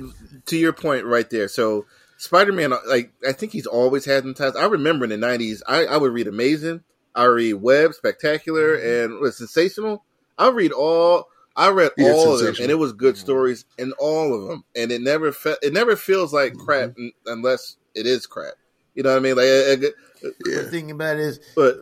to 0.47 0.57
your 0.57 0.73
point 0.73 1.05
right 1.05 1.29
there. 1.29 1.47
So 1.47 1.85
Spider 2.17 2.51
Man, 2.51 2.73
like 2.85 3.13
I 3.25 3.31
think 3.31 3.53
he's 3.53 3.65
always 3.65 4.03
had 4.03 4.25
them 4.25 4.34
titles. 4.34 4.57
I 4.61 4.65
remember 4.65 5.05
in 5.05 5.11
the 5.11 5.17
nineties, 5.17 5.63
I, 5.65 5.85
I 5.85 5.95
would 5.95 6.11
read 6.11 6.27
Amazing, 6.27 6.81
I 7.15 7.23
read 7.23 7.53
Web, 7.53 7.93
Spectacular, 7.93 8.75
Mm-hmm. 8.77 9.13
and 9.13 9.21
what, 9.21 9.34
Sensational. 9.35 10.03
I 10.38 10.49
read 10.49 10.73
all. 10.73 11.29
I 11.55 11.69
read 11.69 11.91
Yeah, 11.97 12.11
all 12.11 12.34
of 12.34 12.39
them, 12.41 12.55
and 12.61 12.69
it 12.69 12.75
was 12.77 12.91
good 12.91 13.17
stories 13.17 13.63
in 13.77 13.93
all 13.93 14.34
of 14.35 14.49
them, 14.49 14.65
and 14.75 14.91
it 14.91 14.99
never 15.01 15.31
felt, 15.31 15.59
it 15.63 15.71
never 15.71 15.95
feels 15.95 16.34
like 16.34 16.53
Mm-hmm. 16.55 16.65
crap 16.65 16.93
n- 16.99 17.13
unless 17.25 17.77
it 17.95 18.05
is 18.05 18.25
crap. 18.27 18.53
You 18.95 19.03
know 19.03 19.11
what 19.11 19.17
I 19.17 19.21
mean? 19.21 19.35
Like, 19.38 19.45
it- 19.45 19.84
it- 19.85 19.95
The 20.43 20.51
Yeah. 20.63 20.69
thing 20.69 20.91
about 20.91 21.15
it 21.15 21.21
is, 21.21 21.39
but 21.55 21.77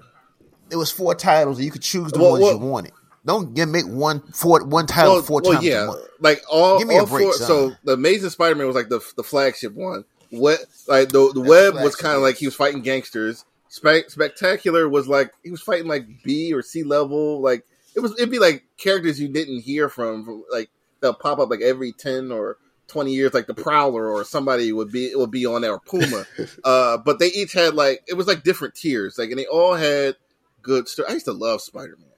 it 0.70 0.76
was 0.76 0.92
four 0.92 1.16
titles, 1.16 1.58
and 1.58 1.66
you 1.66 1.72
could 1.72 1.82
choose 1.82 2.12
the 2.12 2.20
Well, 2.20 2.32
ones 2.34 2.44
well- 2.44 2.52
you 2.54 2.60
wanted. 2.60 2.92
Don't 3.26 3.54
get 3.56 3.68
make 3.68 3.86
one 3.86 4.22
four 4.34 4.64
one 4.66 4.86
title 4.86 5.14
well, 5.14 5.22
four 5.24 5.42
well, 5.44 5.54
times 5.54 5.66
yeah, 5.66 5.92
like 6.20 6.44
all, 6.50 6.78
Give 6.78 6.88
me 6.88 6.98
a 6.98 7.06
break, 7.06 7.24
four. 7.24 7.34
So 7.34 7.72
the 7.84 7.94
Amazing 7.94 8.30
Spider-Man 8.30 8.68
was 8.68 8.76
like 8.76 8.90
the 8.90 9.02
the 9.16 9.24
flagship 9.24 9.74
one. 9.74 10.06
What 10.30 10.60
like 10.88 11.10
the 11.10 11.32
the 11.34 11.42
web 11.42 11.76
was 11.76 11.96
kind 11.96 12.16
of 12.16 12.22
like 12.22 12.36
he 12.36 12.46
was 12.46 12.56
fighting 12.56 12.82
gangsters. 12.82 13.46
Spe- 13.70 14.08
Spectacular 14.10 14.88
was 14.88 15.08
like 15.08 15.32
he 15.44 15.52
was 15.52 15.62
fighting 15.62 15.88
like 15.88 16.06
B 16.24 16.54
or 16.54 16.62
C 16.62 16.84
level. 16.84 17.42
Like 17.42 17.66
it 17.96 18.00
was 18.00 18.14
it'd 18.14 18.30
be 18.30 18.40
like 18.40 18.64
characters 18.78 19.20
you 19.20 19.28
didn't 19.28 19.62
hear 19.62 19.90
from, 19.90 20.24
from 20.24 20.44
like 20.52 20.70
they'll 21.02 21.14
pop 21.14 21.40
up 21.40 21.50
like 21.50 21.62
every 21.62 21.94
ten 21.94 22.32
or 22.32 22.58
twenty 22.88 23.14
years, 23.14 23.34
like 23.34 23.48
the 23.48 23.54
Prowler 23.54 24.10
or 24.10 24.24
somebody 24.24 24.72
would 24.72 24.92
be 24.92 25.08
it 25.08 25.18
would 25.18 25.32
be 25.32 25.46
on 25.46 25.62
there 25.62 25.74
or 25.74 25.80
Puma. 25.80 26.26
uh, 26.64 26.98
but 26.98 27.20
they 27.20 27.28
each 27.28 27.54
had 27.54 27.74
like 27.74 28.04
it 28.08 28.14
was 28.14 28.28
like 28.28 28.44
different 28.44 28.76
tiers, 28.76 29.18
like 29.18 29.30
and 29.30 29.40
they 29.40 29.48
all 29.48 29.74
had 29.74 30.16
good 30.62 30.88
story. 30.88 31.10
I 31.10 31.14
used 31.14 31.26
to 31.26 31.34
love 31.34 31.62
Spider 31.62 31.98
Man, 32.00 32.10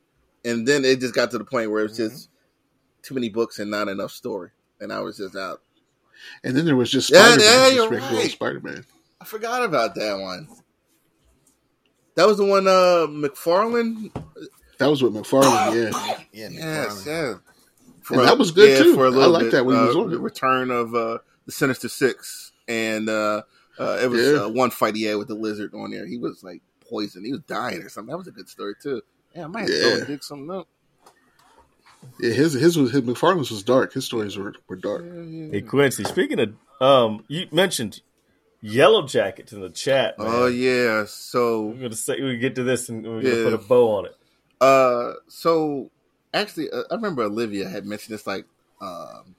and 0.48 0.68
then 0.68 0.86
it 0.86 1.00
just 1.00 1.14
got 1.14 1.32
to 1.32 1.38
the 1.38 1.44
point 1.46 1.70
where 1.72 1.82
it 1.82 1.90
was 1.90 1.98
just 1.98 2.30
too 3.04 3.14
many 3.16 3.30
books 3.30 3.60
and 3.60 3.70
not 3.72 3.88
enough 3.88 4.12
story, 4.12 4.50
and 4.80 4.92
I 4.92 5.02
was 5.02 5.18
just 5.18 5.36
out. 5.36 5.62
And 6.44 6.56
then 6.58 6.66
there 6.66 6.76
was 6.76 6.90
just 6.90 7.08
Spider 7.10 7.30
Man, 7.30 7.40
yeah, 7.40 7.64
just 7.64 7.76
you're 7.76 7.90
regular 7.90 8.22
right. 8.22 8.32
Spider 8.32 8.60
Man. 8.62 8.86
I 9.22 9.26
forgot 9.26 9.64
about 9.64 9.96
that 9.96 10.20
one. 10.20 10.48
That 12.16 12.28
was 12.28 12.38
the 12.38 12.46
one 12.46 12.68
uh 12.68 13.08
McFarlane. 13.08 14.12
That 14.80 14.88
was 14.90 15.02
with 15.04 15.14
McFarlane. 15.14 15.92
Yeah, 15.94 16.18
Yeah, 16.34 16.50
Yes, 16.52 17.04
McFarlane. 17.04 17.06
yeah. 17.06 17.34
And 18.10 18.20
that 18.28 18.38
was 18.38 18.52
good, 18.52 18.82
too. 18.84 18.96
For 18.96 19.06
a 19.06 19.12
I 19.12 19.14
little 19.14 19.32
liked 19.32 19.46
bit, 19.46 19.52
that 19.52 19.66
when 19.66 19.76
he 19.76 19.82
was 19.86 19.96
uh, 19.96 20.00
on 20.02 20.10
the 20.12 20.20
return 20.20 20.72
of 20.72 20.96
uh, 20.96 21.18
the 21.46 21.52
Sinister 21.52 21.90
Six, 21.90 22.54
and 22.68 23.10
uh, 23.10 23.42
uh, 23.78 24.00
it 24.02 24.10
was 24.10 24.22
Yeah. 24.26 24.44
uh, 24.46 24.50
one 24.50 24.72
fight 24.72 24.96
he 24.96 25.04
had 25.04 25.18
with 25.18 25.28
the 25.28 25.36
lizard 25.36 25.74
on 25.74 25.92
there. 25.92 26.06
He 26.08 26.18
was 26.18 26.42
like 26.42 26.62
poisoned. 26.90 27.26
He 27.26 27.34
was 27.34 27.42
dying 27.42 27.82
or 27.84 27.90
something. 27.90 28.12
That 28.12 28.18
was 28.18 28.28
a 28.28 28.32
good 28.32 28.48
story 28.48 28.76
too. 28.82 29.02
Yeah, 29.38 29.44
I 29.44 29.48
might 29.48 29.60
have 29.62 29.70
to 29.70 29.76
Yeah. 29.76 29.98
and 29.98 30.08
dig 30.08 30.24
something 30.24 30.50
up. 30.52 30.68
yeah. 32.20 32.32
His 32.34 32.54
his 32.54 32.78
was 32.78 32.92
his 32.92 33.02
McFarlane's 33.02 33.52
was 33.52 33.64
dark. 33.64 33.94
His 33.94 34.06
stories 34.06 34.36
were, 34.38 34.54
were 34.68 34.76
dark. 34.76 35.04
Hey 35.06 35.62
Quincy, 35.62 36.04
speaking 36.06 36.40
of, 36.40 36.54
um, 36.82 37.24
you 37.28 37.48
mentioned 37.52 38.02
Yellow 38.62 39.06
Jackets 39.06 39.54
in 39.54 39.62
the 39.62 39.70
chat. 39.70 40.18
Man. 40.18 40.28
Oh 40.30 40.48
yeah. 40.48 41.06
So 41.08 41.68
We're 41.68 41.82
gonna 41.84 41.96
say 41.96 42.20
we 42.22 42.38
get 42.38 42.56
to 42.56 42.64
this 42.64 42.90
and 42.90 43.06
we're 43.06 43.22
gonna 43.22 43.44
put 43.44 43.54
a 43.54 43.58
bow 43.60 43.98
on 43.98 44.06
it. 44.08 44.16
Uh, 44.60 45.14
so 45.28 45.92
actually, 46.34 46.72
uh, 46.72 46.84
I 46.90 46.96
remember 46.96 47.22
Olivia 47.24 47.70
had 47.70 47.86
mentioned 47.86 48.16
this 48.16 48.26
like 48.26 48.46
um, 48.82 49.36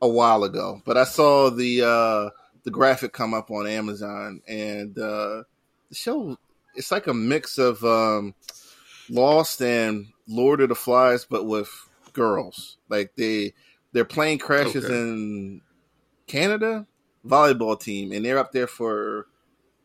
a 0.00 0.08
while 0.08 0.44
ago, 0.44 0.80
but 0.84 0.96
I 0.96 1.02
saw 1.04 1.50
the 1.50 1.82
uh, 1.82 2.30
the 2.62 2.70
graphic 2.70 3.12
come 3.12 3.34
up 3.34 3.50
on 3.50 3.66
Amazon, 3.66 4.42
and 4.46 4.96
uh, 4.96 5.42
the 5.88 5.94
show 5.94 6.36
it's 6.76 6.92
like 6.92 7.08
a 7.08 7.14
mix 7.14 7.58
of 7.58 7.82
um, 7.84 8.34
Lost 9.10 9.60
and 9.62 10.06
Lord 10.26 10.60
of 10.60 10.68
the 10.70 10.74
Flies, 10.74 11.24
but 11.24 11.46
with 11.46 11.70
girls. 12.12 12.78
Like 12.88 13.14
they 13.16 13.54
their 13.92 14.04
plane 14.04 14.38
crashes 14.38 14.84
Okay. 14.84 14.94
in 14.94 15.60
Canada 16.26 16.86
volleyball 17.26 17.78
team, 17.78 18.12
and 18.12 18.24
they're 18.24 18.38
up 18.38 18.52
there 18.52 18.66
for 18.66 19.26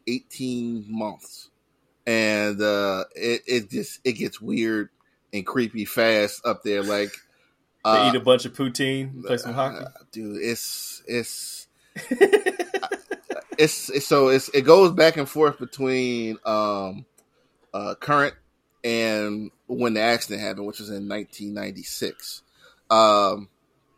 eighteen 0.08 0.86
months 0.88 1.50
and 2.08 2.60
uh 2.62 3.04
it, 3.16 3.42
it 3.46 3.70
just 3.70 4.00
it 4.04 4.14
gets 4.14 4.42
weird 4.42 4.90
and 5.34 5.46
creepy 5.46 5.86
fast 5.86 6.44
up 6.46 6.64
there 6.64 6.82
like 6.82 7.12
They 7.86 7.92
uh, 7.92 8.10
eat 8.10 8.16
a 8.16 8.20
bunch 8.20 8.46
of 8.46 8.54
poutine, 8.54 9.24
play 9.24 9.38
some 9.38 9.54
hockey. 9.54 9.86
uh, 9.86 9.90
dude 10.12 10.42
it's 10.42 11.04
it's 11.08 11.68
it's, 13.58 13.90
it's 13.90 14.08
so 14.08 14.30
it's 14.30 14.50
it 14.50 14.62
goes 14.64 14.92
back 14.94 15.18
and 15.18 15.30
forth 15.30 15.60
between 15.60 16.38
um 16.46 17.06
uh 17.74 17.94
current 18.00 18.34
and 18.84 19.52
when 19.68 19.94
the 19.94 20.02
accident 20.02 20.42
happened 20.42 20.66
which 20.66 20.80
was 20.80 20.90
in 20.90 21.08
1996 21.08 22.44
um 22.90 23.50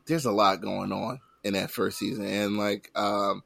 there's 0.08 0.26
a 0.26 0.32
lot 0.32 0.62
going 0.62 0.92
on 0.92 1.20
in 1.44 1.54
that 1.54 1.72
first 1.72 1.98
season 1.98 2.26
and 2.26 2.58
like 2.58 2.92
um 2.96 3.44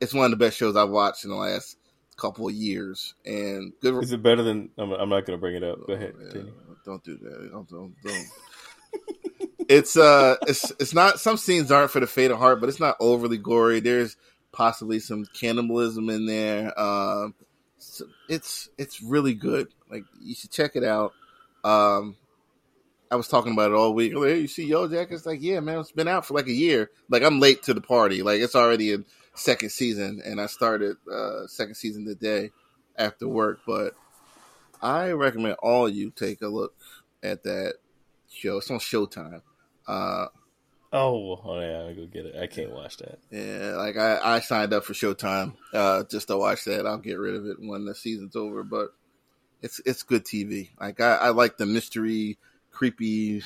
it's 0.00 0.14
one 0.14 0.24
of 0.26 0.30
the 0.30 0.36
best 0.44 0.56
shows 0.56 0.76
i've 0.76 0.90
watched 0.90 1.24
in 1.24 1.30
the 1.30 1.36
last 1.36 1.76
couple 2.20 2.46
of 2.46 2.54
years 2.54 3.14
and 3.24 3.72
good 3.80 4.02
Is 4.04 4.12
it 4.12 4.22
better 4.22 4.42
than? 4.42 4.68
I'm, 4.76 4.92
I'm 4.92 5.08
not 5.08 5.24
gonna 5.24 5.38
bring 5.38 5.56
it 5.56 5.64
up. 5.64 5.86
Go 5.86 5.94
ahead. 5.94 6.14
Oh, 6.20 6.30
Yeah, 6.34 6.42
don't 6.84 7.02
do 7.02 7.16
that. 7.16 7.50
Don't 7.50 7.68
don't 7.68 7.94
don't. 8.04 8.26
it's 9.68 9.96
uh, 9.96 10.36
it's 10.46 10.70
it's 10.78 10.94
not. 10.94 11.18
Some 11.18 11.38
scenes 11.38 11.72
aren't 11.72 11.90
for 11.90 12.00
the 12.00 12.06
faint 12.06 12.32
of 12.32 12.38
heart, 12.38 12.60
but 12.60 12.68
it's 12.68 12.80
not 12.80 12.96
overly 13.00 13.38
gory. 13.38 13.80
There's 13.80 14.16
possibly 14.52 15.00
some 15.00 15.24
cannibalism 15.32 16.10
in 16.10 16.26
there. 16.26 16.78
Um, 16.78 17.34
so 17.78 18.04
it's 18.28 18.68
it's 18.76 19.02
really 19.02 19.34
good. 19.34 19.68
Like 19.90 20.04
you 20.20 20.34
should 20.34 20.50
check 20.50 20.76
it 20.76 20.84
out. 20.84 21.12
Um, 21.64 22.16
I 23.10 23.16
was 23.16 23.28
talking 23.28 23.52
about 23.52 23.72
it 23.72 23.74
all 23.74 23.92
week. 23.92 24.14
Like, 24.14 24.28
hey, 24.28 24.38
you 24.40 24.48
see 24.48 24.66
Yo 24.66 24.86
Jack? 24.86 25.08
Jackets? 25.08 25.26
Like, 25.26 25.42
yeah, 25.42 25.58
man, 25.60 25.80
it's 25.80 25.90
been 25.90 26.06
out 26.06 26.24
for 26.26 26.34
like 26.34 26.46
a 26.46 26.52
year. 26.52 26.90
Like, 27.08 27.24
I'm 27.24 27.40
late 27.40 27.64
to 27.64 27.74
the 27.74 27.80
party. 27.80 28.22
Like, 28.22 28.40
it's 28.40 28.54
already 28.54 28.92
in 28.92 29.04
second 29.34 29.70
season, 29.70 30.22
and 30.24 30.40
I 30.40 30.46
started 30.46 30.96
uh 31.12 31.46
second 31.46 31.74
season 31.74 32.04
today 32.04 32.50
after 32.96 33.26
work. 33.26 33.60
But 33.66 33.94
I 34.80 35.10
recommend 35.10 35.56
all 35.62 35.86
of 35.86 35.94
you 35.94 36.10
take 36.10 36.40
a 36.42 36.48
look 36.48 36.74
at 37.22 37.42
that 37.42 37.74
show. 38.30 38.58
It's 38.58 38.70
on 38.70 38.78
Showtime. 38.78 39.42
Uh, 39.88 40.26
Oh, 40.92 41.40
oh 41.44 41.60
yeah, 41.60 41.86
I 41.88 41.92
go 41.92 42.04
get 42.06 42.26
it. 42.26 42.34
I 42.36 42.48
can't 42.48 42.72
watch 42.72 42.96
that. 42.96 43.20
yeah, 43.30 43.76
like 43.76 43.96
I, 43.96 44.18
I 44.36 44.40
signed 44.40 44.72
up 44.72 44.84
for 44.84 44.92
Showtime 44.92 45.54
uh, 45.72 46.02
just 46.10 46.28
to 46.28 46.36
watch 46.36 46.64
that. 46.64 46.84
I'll 46.84 46.98
get 46.98 47.18
rid 47.18 47.36
of 47.36 47.46
it 47.46 47.58
when 47.60 47.84
the 47.84 47.94
season's 47.94 48.34
over, 48.34 48.64
but 48.64 48.88
it's 49.62 49.80
it's 49.84 50.02
good 50.02 50.24
TV. 50.24 50.70
Like 50.80 51.00
I, 51.00 51.16
I 51.16 51.28
like 51.30 51.56
the 51.56 51.66
mystery, 51.66 52.38
creepy. 52.70 53.42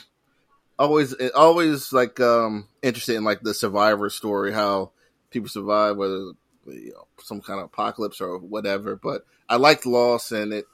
Always, 0.78 1.14
always 1.34 1.92
like 1.92 2.18
um 2.20 2.68
interested 2.82 3.16
in 3.16 3.24
like 3.24 3.42
the 3.42 3.54
survivor 3.54 4.10
story, 4.10 4.52
how 4.52 4.90
people 5.30 5.48
survive, 5.48 5.96
whether 5.96 6.32
you 6.66 6.92
know, 6.94 7.06
some 7.18 7.40
kind 7.40 7.60
of 7.60 7.66
apocalypse 7.66 8.20
or 8.20 8.38
whatever. 8.38 8.96
But 8.96 9.24
I 9.48 9.56
liked 9.56 9.86
Lost, 9.86 10.32
and 10.32 10.52
it 10.52 10.66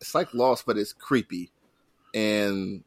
it's 0.00 0.14
like 0.14 0.34
Lost, 0.34 0.66
but 0.66 0.78
it's 0.78 0.92
creepy, 0.92 1.50
and 2.14 2.84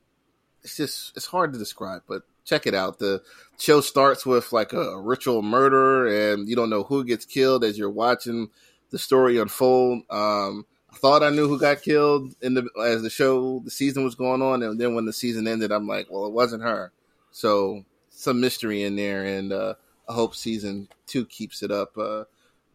it's 0.64 0.78
just 0.78 1.16
it's 1.18 1.26
hard 1.26 1.54
to 1.54 1.60
describe. 1.60 2.04
But 2.08 2.24
check 2.46 2.66
it 2.66 2.74
out. 2.74 3.00
The 3.00 3.22
show 3.58 3.82
starts 3.82 4.26
with 4.26 4.54
like 4.54 4.74
a 4.74 5.00
ritual 5.00 5.42
murder, 5.42 6.32
and 6.32 6.48
you 6.48 6.56
don't 6.56 6.70
know 6.70 6.84
who 6.84 7.04
gets 7.04 7.26
killed 7.26 7.64
as 7.64 7.78
you're 7.78 7.90
watching 7.90 8.50
the 8.90 9.00
story 9.00 9.38
unfold. 9.38 10.04
Um, 10.10 10.66
thought 10.98 11.24
I 11.24 11.30
knew 11.30 11.48
who 11.48 11.60
got 11.60 11.82
killed 11.82 12.36
in 12.42 12.54
the 12.54 12.68
as 12.84 13.02
the 13.02 13.10
show 13.10 13.62
the 13.64 13.72
season 13.72 14.04
was 14.04 14.16
going 14.16 14.42
on, 14.42 14.64
and 14.64 14.80
then 14.80 14.96
when 14.96 15.06
the 15.06 15.14
season 15.14 15.48
ended, 15.48 15.72
I'm 15.72 15.88
like, 15.88 16.08
well, 16.10 16.26
it 16.26 16.34
wasn't 16.34 16.64
her. 16.64 16.92
So 17.32 17.84
some 18.10 18.42
mystery 18.42 18.84
in 18.84 18.96
there, 18.96 19.24
and 19.24 19.54
uh, 19.54 19.76
I 20.10 20.14
hope 20.14 20.36
season 20.36 20.88
two 21.06 21.26
keeps 21.26 21.64
it 21.64 21.72
up. 21.72 21.98
Uh, 21.98 22.26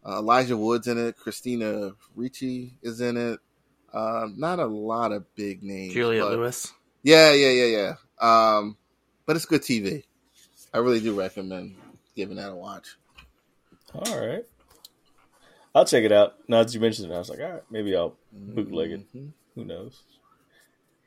uh, 0.04 0.18
Elijah 0.18 0.56
Wood's 0.56 0.88
in 0.88 0.98
it, 0.98 1.16
Christina 1.16 1.92
Ricci 2.16 2.74
is 2.82 3.00
in 3.00 3.16
it. 3.16 3.40
Um, 3.92 4.34
not 4.38 4.58
a 4.58 4.66
lot 4.66 5.12
of 5.12 5.32
big 5.34 5.62
names. 5.62 5.92
Juliette 5.94 6.24
but- 6.24 6.32
Lewis. 6.32 6.72
yeah, 7.02 7.32
yeah, 7.32 7.50
yeah, 7.50 7.64
yeah. 7.66 7.94
Um, 8.20 8.76
but 9.26 9.36
it's 9.36 9.44
good 9.44 9.62
TV. 9.62 10.04
I 10.74 10.78
really 10.78 11.00
do 11.00 11.18
recommend 11.18 11.76
giving 12.16 12.36
that 12.36 12.50
a 12.50 12.54
watch. 12.54 12.96
All 13.94 14.18
right, 14.18 14.44
I'll 15.74 15.84
check 15.84 16.04
it 16.04 16.12
out. 16.12 16.34
Now 16.48 16.62
that 16.62 16.74
you 16.74 16.80
mentioned 16.80 17.10
it, 17.10 17.14
I 17.14 17.18
was 17.18 17.30
like, 17.30 17.40
all 17.40 17.50
right, 17.50 17.62
maybe 17.70 17.96
I'll 17.96 18.16
bootleg 18.32 18.92
it. 18.92 19.14
Mhm. 19.14 19.32
Who 19.54 19.64
knows? 19.64 20.02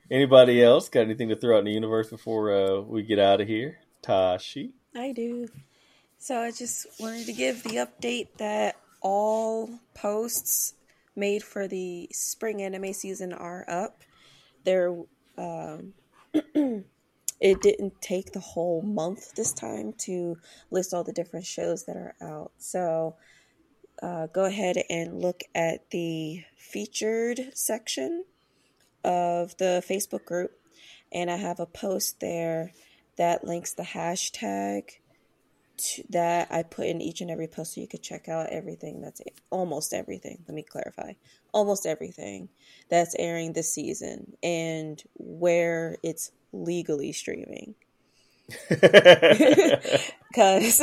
Anybody 0.10 0.62
else 0.62 0.90
got 0.90 1.02
anything 1.02 1.30
to 1.30 1.36
throw 1.36 1.56
out 1.56 1.60
in 1.60 1.66
the 1.66 1.72
universe 1.72 2.10
before 2.10 2.52
uh, 2.52 2.80
we 2.82 3.04
get 3.04 3.20
out 3.20 3.42
of 3.42 3.48
here? 3.48 3.80
Tashi. 4.02 4.72
I 4.96 5.12
do. 5.12 5.48
So 6.20 6.40
I 6.40 6.52
just 6.52 6.88
wanted 7.00 7.26
to 7.26 7.34
give 7.34 7.64
the 7.64 7.78
update 7.78 8.28
that 8.38 8.76
all 9.02 9.80
posts 9.94 10.74
made 11.16 11.44
for 11.44 11.68
the 11.68 12.08
spring 12.12 12.62
anime 12.62 12.94
season 12.94 13.34
are 13.34 13.66
up. 13.68 14.02
They're 14.64 14.96
um, 15.38 15.94
it 16.34 17.62
didn't 17.62 18.02
take 18.02 18.32
the 18.32 18.40
whole 18.40 18.82
month 18.82 19.34
this 19.36 19.54
time 19.54 19.94
to 20.00 20.38
list 20.72 20.94
all 20.94 21.04
the 21.04 21.14
different 21.14 21.46
shows 21.46 21.86
that 21.86 21.98
are 21.98 22.16
out. 22.22 22.52
So 22.58 23.16
uh, 24.06 24.28
go 24.28 24.46
ahead 24.46 24.78
and 24.88 25.20
look 25.20 25.42
at 25.56 25.90
the 25.90 26.44
featured 26.56 27.40
section 27.56 28.24
of 29.04 29.58
the 29.58 29.84
Facebook 29.90 30.26
group, 30.26 30.52
and 31.12 31.32
I 31.32 31.38
have 31.38 31.60
a 31.60 31.66
post 31.66 32.20
there 32.20 32.72
that 33.18 33.44
links 33.44 33.74
the 33.74 33.82
hashtag 33.82 34.92
to, 35.78 36.04
that 36.10 36.50
I 36.52 36.62
put 36.62 36.86
in 36.86 37.02
each 37.02 37.22
and 37.22 37.32
every 37.32 37.48
post 37.48 37.74
so 37.74 37.82
you 37.82 37.88
could 37.88 38.04
check 38.04 38.30
out 38.30 38.52
everything 38.52 39.02
that's 39.02 39.24
almost 39.50 39.92
everything. 39.92 40.38
Let 40.48 40.54
me 40.54 40.62
clarify. 40.62 41.14
Almost 41.52 41.88
everything 41.88 42.50
that's 42.90 43.16
airing 43.18 43.54
this 43.54 43.74
season 43.74 44.34
and 44.44 45.02
where 45.16 45.98
it's 46.04 46.30
legally 46.54 47.12
streaming. 47.12 47.74
because 48.70 50.80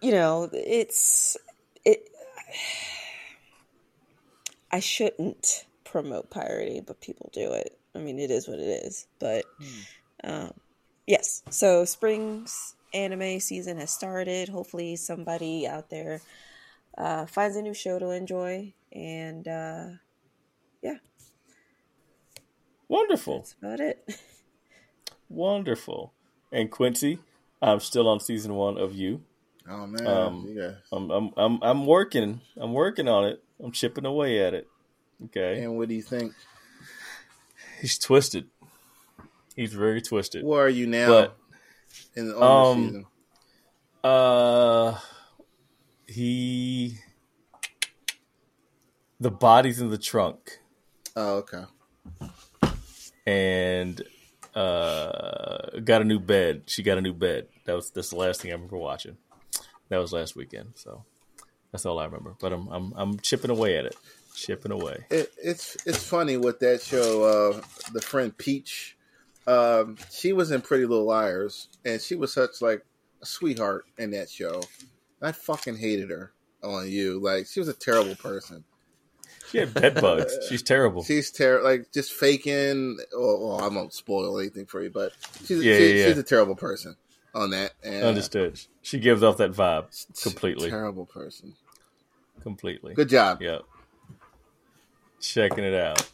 you 0.00 0.12
know 0.12 0.48
it's 0.50 1.36
it. 1.36 1.42
I 4.70 4.80
shouldn't 4.80 5.64
promote 5.84 6.30
pirating, 6.30 6.84
but 6.86 7.00
people 7.00 7.30
do 7.32 7.52
it. 7.52 7.78
I 7.94 7.98
mean, 7.98 8.18
it 8.18 8.30
is 8.30 8.46
what 8.46 8.58
it 8.58 8.84
is. 8.84 9.06
But 9.18 9.44
um, 10.22 10.52
yes, 11.06 11.42
so 11.50 11.84
spring's 11.84 12.74
anime 12.92 13.40
season 13.40 13.78
has 13.78 13.90
started. 13.90 14.48
Hopefully, 14.48 14.96
somebody 14.96 15.66
out 15.66 15.90
there 15.90 16.20
uh, 16.96 17.26
finds 17.26 17.56
a 17.56 17.62
new 17.62 17.74
show 17.74 17.98
to 17.98 18.10
enjoy, 18.10 18.72
and 18.92 19.48
uh, 19.48 19.86
yeah, 20.82 20.98
Wonderful. 22.88 23.38
that's 23.38 23.54
about 23.62 23.80
it. 23.80 24.20
Wonderful. 25.28 26.12
And 26.50 26.70
Quincy, 26.70 27.18
I'm 27.60 27.80
still 27.80 28.08
on 28.08 28.20
season 28.20 28.54
one 28.54 28.78
of 28.78 28.94
you. 28.94 29.22
Oh 29.70 29.86
man, 29.86 30.06
Um, 30.06 30.56
guys. 30.56 30.74
I'm 30.92 31.10
I'm 31.10 31.30
I'm 31.36 31.58
I'm 31.62 31.86
working. 31.86 32.40
I'm 32.56 32.72
working 32.72 33.08
on 33.08 33.24
it. 33.26 33.42
I'm 33.62 33.72
chipping 33.72 34.06
away 34.06 34.42
at 34.44 34.54
it. 34.54 34.66
Okay. 35.26 35.62
And 35.62 35.76
what 35.76 35.88
do 35.88 35.94
you 35.94 36.02
think? 36.02 36.32
He's 37.80 37.98
twisted. 37.98 38.46
He's 39.56 39.74
very 39.74 40.00
twisted. 40.00 40.44
Where 40.44 40.64
are 40.64 40.68
you 40.68 40.86
now 40.86 41.08
But 41.08 41.36
in 42.14 42.28
the 42.28 42.40
um, 42.40 42.84
season? 42.86 43.06
uh 44.04 44.98
he 46.06 46.98
the 49.20 49.30
body's 49.30 49.80
in 49.80 49.90
the 49.90 49.98
trunk 49.98 50.60
Oh, 51.16 51.38
okay. 51.44 51.64
and 53.26 54.00
uh 54.54 55.80
got 55.84 56.00
a 56.00 56.04
new 56.04 56.20
bed. 56.20 56.62
She 56.66 56.82
got 56.82 56.96
a 56.98 57.00
new 57.02 57.12
bed. 57.12 57.48
That 57.64 57.74
was 57.74 57.90
that's 57.90 58.10
the 58.10 58.16
last 58.16 58.40
thing 58.40 58.50
I 58.52 58.54
remember 58.54 58.76
watching. 58.76 59.16
That 59.88 59.98
was 59.98 60.12
last 60.12 60.36
weekend. 60.36 60.72
So 60.74 61.04
that's 61.72 61.86
all 61.86 61.98
I 61.98 62.04
remember. 62.04 62.34
But 62.40 62.52
I'm 62.52 62.68
I'm 62.68 62.92
I'm 62.96 63.18
chipping 63.18 63.50
away 63.50 63.76
at 63.76 63.86
it. 63.86 63.96
Chipping 64.34 64.72
away. 64.72 65.04
It, 65.10 65.32
it's 65.42 65.76
it's 65.86 66.04
funny 66.04 66.36
with 66.36 66.60
that 66.60 66.82
show. 66.82 67.24
Uh, 67.24 67.60
the 67.92 68.00
friend 68.00 68.36
Peach, 68.36 68.96
um, 69.46 69.96
she 70.10 70.32
was 70.32 70.50
in 70.50 70.60
Pretty 70.60 70.86
Little 70.86 71.06
Liars, 71.06 71.68
and 71.84 72.00
she 72.00 72.14
was 72.14 72.32
such 72.32 72.62
like 72.62 72.84
a 73.22 73.26
sweetheart 73.26 73.86
in 73.98 74.12
that 74.12 74.30
show. 74.30 74.62
I 75.20 75.32
fucking 75.32 75.78
hated 75.78 76.10
her 76.10 76.32
on 76.62 76.88
you. 76.88 77.20
Like 77.20 77.46
she 77.46 77.60
was 77.60 77.68
a 77.68 77.74
terrible 77.74 78.14
person. 78.14 78.64
She 79.50 79.58
had 79.58 79.72
bed 79.72 79.94
bugs. 79.94 80.36
She's 80.48 80.62
terrible. 80.62 81.02
She's 81.02 81.30
terrible. 81.30 81.64
like 81.64 81.90
just 81.90 82.12
faking. 82.12 82.98
Well, 83.12 83.40
well, 83.40 83.60
I 83.60 83.68
won't 83.68 83.94
spoil 83.94 84.38
anything 84.38 84.66
for 84.66 84.82
you, 84.82 84.90
but 84.90 85.12
she's 85.46 85.64
Yeah, 85.64 85.76
she, 85.78 85.98
yeah, 85.98 86.06
she's 86.08 86.18
a 86.18 86.22
terrible 86.22 86.54
person 86.54 86.96
on 87.34 87.50
that. 87.50 87.72
And 87.82 88.04
Understood. 88.04 88.60
She 88.82 88.98
gives 88.98 89.22
off 89.22 89.36
that 89.38 89.52
vibe 89.52 89.86
completely. 90.22 90.70
Terrible 90.70 91.06
person. 91.06 91.54
Completely. 92.42 92.94
Good 92.94 93.08
job. 93.08 93.42
Yep. 93.42 93.62
Checking 95.20 95.64
it 95.64 95.74
out. 95.74 96.10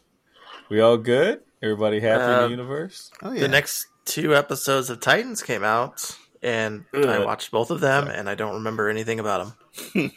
We 0.69 0.81
all 0.81 0.97
good? 0.97 1.41
Everybody 1.63 2.01
happy 2.01 2.25
in 2.25 2.31
Uh, 2.31 2.43
the 2.45 2.49
universe? 2.51 3.11
Oh 3.23 3.33
yeah. 3.33 3.41
The 3.41 3.49
next 3.49 3.87
two 4.05 4.35
episodes 4.35 4.91
of 4.91 5.01
Titans 5.01 5.43
came 5.43 5.63
out, 5.65 6.17
and 6.43 6.85
I 6.95 7.25
watched 7.25 7.51
both 7.51 7.71
of 7.71 7.81
them, 7.81 8.09
and 8.09 8.29
I 8.29 8.35
don't 8.35 8.55
remember 8.55 8.89
anything 8.89 9.21
about 9.21 9.55
them. 9.95 10.11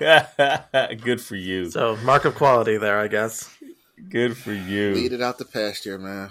good 1.02 1.20
for 1.20 1.36
you. 1.36 1.70
So, 1.70 1.96
mark 1.98 2.24
of 2.24 2.34
quality 2.34 2.76
there, 2.78 2.98
I 2.98 3.08
guess. 3.08 3.48
Good 4.08 4.36
for 4.36 4.52
you. 4.52 4.94
Lead 4.94 5.12
it 5.12 5.22
out 5.22 5.38
the 5.38 5.44
pasture, 5.44 5.98
man. 5.98 6.30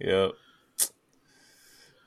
Yep. 0.00 0.32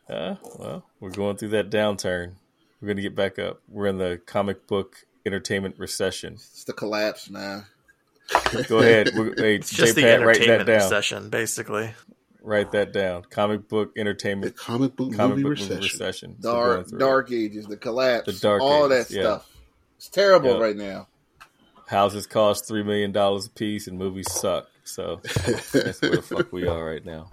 Uh, 0.10 0.36
well, 0.60 0.86
we're 1.00 1.10
going 1.10 1.38
through 1.38 1.50
that 1.50 1.70
downturn. 1.70 2.34
We're 2.82 2.88
going 2.88 2.98
to 2.98 3.04
get 3.04 3.16
back 3.16 3.40
up. 3.40 3.62
We're 3.68 3.88
in 3.88 3.98
the 3.98 4.22
comic 4.26 4.68
book 4.68 5.06
entertainment 5.26 5.80
recession. 5.80 6.34
It's 6.34 6.64
the 6.66 6.74
collapse, 6.74 7.30
man. 7.30 7.66
Go 8.68 8.80
ahead. 8.80 9.12
We're, 9.16 9.34
hey, 9.36 9.56
It's 9.56 9.70
just 9.72 9.96
the 9.96 10.02
J-Pat, 10.02 10.26
write 10.26 10.36
that 10.38 10.44
entertainment 10.44 10.68
down. 10.68 10.76
recession, 10.84 11.30
basically. 11.30 11.94
Write 12.42 12.72
that 12.74 12.94
down. 12.94 13.24
Comic 13.32 13.68
book 13.68 13.96
The 13.96 14.02
entertainment. 14.02 14.56
comic 14.56 14.96
book 14.96 15.14
Comic 15.16 15.38
movie 15.38 15.44
book 15.44 15.50
recession. 15.52 15.76
movie 15.76 15.84
recession. 15.88 16.36
Dark 16.40 16.88
dark 16.98 17.32
ages, 17.32 17.66
the 17.66 17.78
collapse, 17.78 18.28
The 18.28 18.34
dark 18.34 18.62
all 18.62 18.92
ages, 18.94 19.08
that 19.08 19.16
yeah. 19.16 19.22
stuff. 19.24 19.50
It's 19.98 20.10
terrible 20.10 20.58
Yeah. 20.58 20.62
right 20.64 20.76
now. 20.76 21.08
Houses 21.88 22.28
cost 22.28 22.68
three 22.68 22.84
million 22.84 23.12
dollars 23.12 23.48
a 23.48 23.50
piece, 23.50 23.88
and 23.88 23.98
movies 23.98 24.32
suck. 24.32 24.68
So 24.84 25.22
that's 25.24 25.74
where 26.02 26.16
the 26.18 26.22
fuck 26.22 26.52
we 26.54 26.68
are 26.68 26.84
right 26.86 27.04
now. 27.04 27.30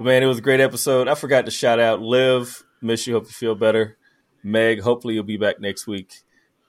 But 0.00 0.06
man, 0.06 0.22
it 0.22 0.26
was 0.26 0.38
a 0.38 0.40
great 0.40 0.60
episode. 0.60 1.08
I 1.08 1.14
forgot 1.14 1.44
to 1.44 1.50
shout 1.50 1.78
out 1.78 2.00
Liv. 2.00 2.64
Miss 2.80 3.06
you. 3.06 3.12
Hope 3.12 3.24
you 3.24 3.32
feel 3.32 3.54
better. 3.54 3.98
Meg. 4.42 4.80
Hopefully 4.80 5.12
you'll 5.12 5.24
be 5.24 5.36
back 5.36 5.60
next 5.60 5.86
week. 5.86 6.14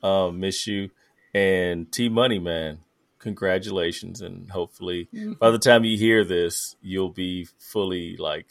Um, 0.04 0.42
miss 0.42 0.68
you. 0.68 0.90
And 1.34 1.90
T 1.90 2.10
Money 2.10 2.40
man. 2.40 2.80
Congratulations, 3.20 4.20
and 4.20 4.52
hopefully 4.52 5.08
by 5.40 5.50
the 5.50 5.60
time 5.60 5.86
you 5.86 5.98
hear 5.98 6.26
this, 6.26 6.76
you'll 6.82 7.12
be 7.12 7.48
fully 7.58 8.18
like 8.18 8.48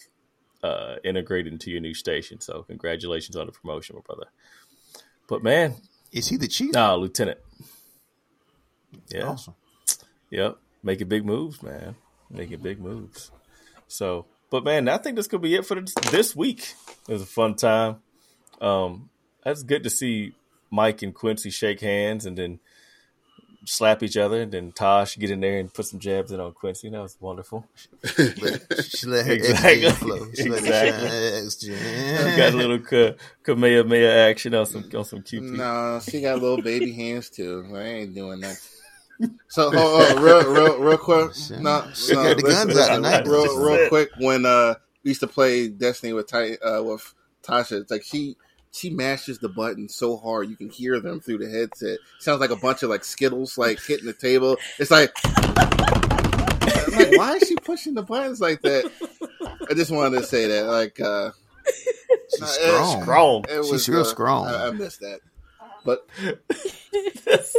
uh, 0.62 0.94
integrated 1.04 1.52
into 1.52 1.70
your 1.70 1.82
new 1.82 1.92
station. 1.92 2.40
So 2.40 2.62
congratulations 2.62 3.36
on 3.36 3.44
the 3.44 3.52
promotion, 3.52 3.96
my 3.96 4.02
brother. 4.06 4.30
But 5.28 5.42
man, 5.42 5.74
Is 6.10 6.28
he 6.28 6.38
the 6.38 6.48
chief? 6.48 6.72
nah, 6.72 6.94
Lieutenant. 6.94 7.38
Yeah. 9.08 9.24
Awesome. 9.24 9.56
Yep. 10.30 10.56
Making 10.82 11.08
big 11.08 11.26
moves, 11.26 11.62
man. 11.62 11.96
Making 12.30 12.60
big 12.62 12.80
moves. 12.80 13.30
So, 13.88 14.24
but 14.50 14.64
man, 14.64 14.88
I 14.88 14.98
think 14.98 15.16
this 15.16 15.26
could 15.28 15.40
be 15.42 15.54
it 15.54 15.64
for 15.66 15.80
this, 15.80 15.94
this 16.10 16.36
week. 16.36 16.74
It 17.08 17.12
was 17.12 17.22
a 17.22 17.26
fun 17.26 17.54
time. 17.54 17.96
Um, 18.60 19.08
that's 19.44 19.62
good 19.62 19.82
to 19.84 19.90
see 19.90 20.34
Mike 20.70 21.02
and 21.02 21.14
Quincy 21.14 21.50
shake 21.50 21.80
hands 21.80 22.26
and 22.26 22.36
then 22.36 22.58
slap 23.66 24.02
each 24.02 24.16
other, 24.16 24.40
and 24.42 24.52
then 24.52 24.72
Tosh 24.72 25.16
get 25.18 25.30
in 25.30 25.40
there 25.40 25.58
and 25.58 25.72
put 25.72 25.84
some 25.86 26.00
jabs 26.00 26.32
in 26.32 26.40
on 26.40 26.52
Quincy. 26.52 26.88
That 26.88 27.00
was 27.02 27.16
wonderful. 27.20 27.66
She 28.16 29.06
let 29.06 29.26
her 29.26 29.32
Exactly. 29.32 29.72
exactly. 29.72 29.90
flow. 29.90 30.26
She 30.34 30.48
let 30.48 30.60
Exactly. 30.60 31.76
shine. 31.76 32.36
Got 32.38 32.54
a 32.54 32.56
little 32.56 32.78
Ka- 32.90 33.12
Kamehameha 33.44 34.10
action 34.30 34.54
on 34.54 34.66
some 34.66 34.84
on 34.94 35.04
some 35.04 35.20
QP. 35.22 35.42
No, 35.42 36.00
she 36.02 36.20
got 36.22 36.40
little 36.40 36.62
baby 36.62 36.92
hands 36.92 37.28
too. 37.30 37.66
I 37.74 37.80
ain't 37.82 38.14
doing 38.14 38.40
that. 38.40 38.56
So, 39.48 39.70
oh, 39.72 39.72
oh 39.74 40.22
real, 40.22 40.52
real, 40.52 40.78
real 40.78 40.98
quick. 40.98 41.32
No, 41.60 41.84
She 41.94 42.14
no, 42.14 42.22
got 42.22 42.36
the 42.36 42.42
guns 42.42 42.78
out 42.78 42.94
tonight. 42.94 43.26
Real, 43.26 43.58
real 43.58 43.88
quick. 43.88 44.10
When 44.18 44.46
uh, 44.46 44.74
we 45.02 45.10
used 45.10 45.20
to 45.20 45.26
play 45.26 45.68
Destiny 45.68 46.12
with 46.12 46.28
Ty, 46.28 46.54
uh, 46.56 46.82
with 46.82 47.14
Tasha, 47.42 47.80
it's 47.80 47.90
like 47.90 48.02
she 48.04 48.36
she 48.72 48.90
mashes 48.90 49.38
the 49.40 49.48
buttons 49.48 49.94
so 49.94 50.16
hard 50.16 50.48
you 50.48 50.56
can 50.56 50.70
hear 50.70 51.00
them 51.00 51.20
through 51.20 51.38
the 51.38 51.50
headset. 51.50 51.98
Sounds 52.20 52.40
like 52.40 52.50
a 52.50 52.56
bunch 52.56 52.82
of 52.82 52.90
like 52.90 53.04
Skittles 53.04 53.58
like 53.58 53.80
hitting 53.80 54.06
the 54.06 54.12
table. 54.12 54.56
It's 54.78 54.90
like, 54.90 55.12
like, 56.96 57.18
why 57.18 57.34
is 57.34 57.48
she 57.48 57.56
pushing 57.56 57.94
the 57.94 58.04
buttons 58.04 58.40
like 58.40 58.62
that? 58.62 58.90
I 59.68 59.74
just 59.74 59.90
wanted 59.90 60.20
to 60.20 60.24
say 60.24 60.46
that. 60.46 60.66
Like, 60.66 61.00
uh, 61.00 61.32
She's 62.30 62.40
no, 62.40 62.46
strong. 62.46 63.02
Strong. 63.02 63.44
it 63.48 63.64
She's 63.66 63.88
real 63.88 64.00
uh, 64.02 64.04
strong. 64.04 64.46
I, 64.46 64.68
I 64.68 64.70
missed 64.70 65.00
that. 65.00 65.20
But 65.84 66.06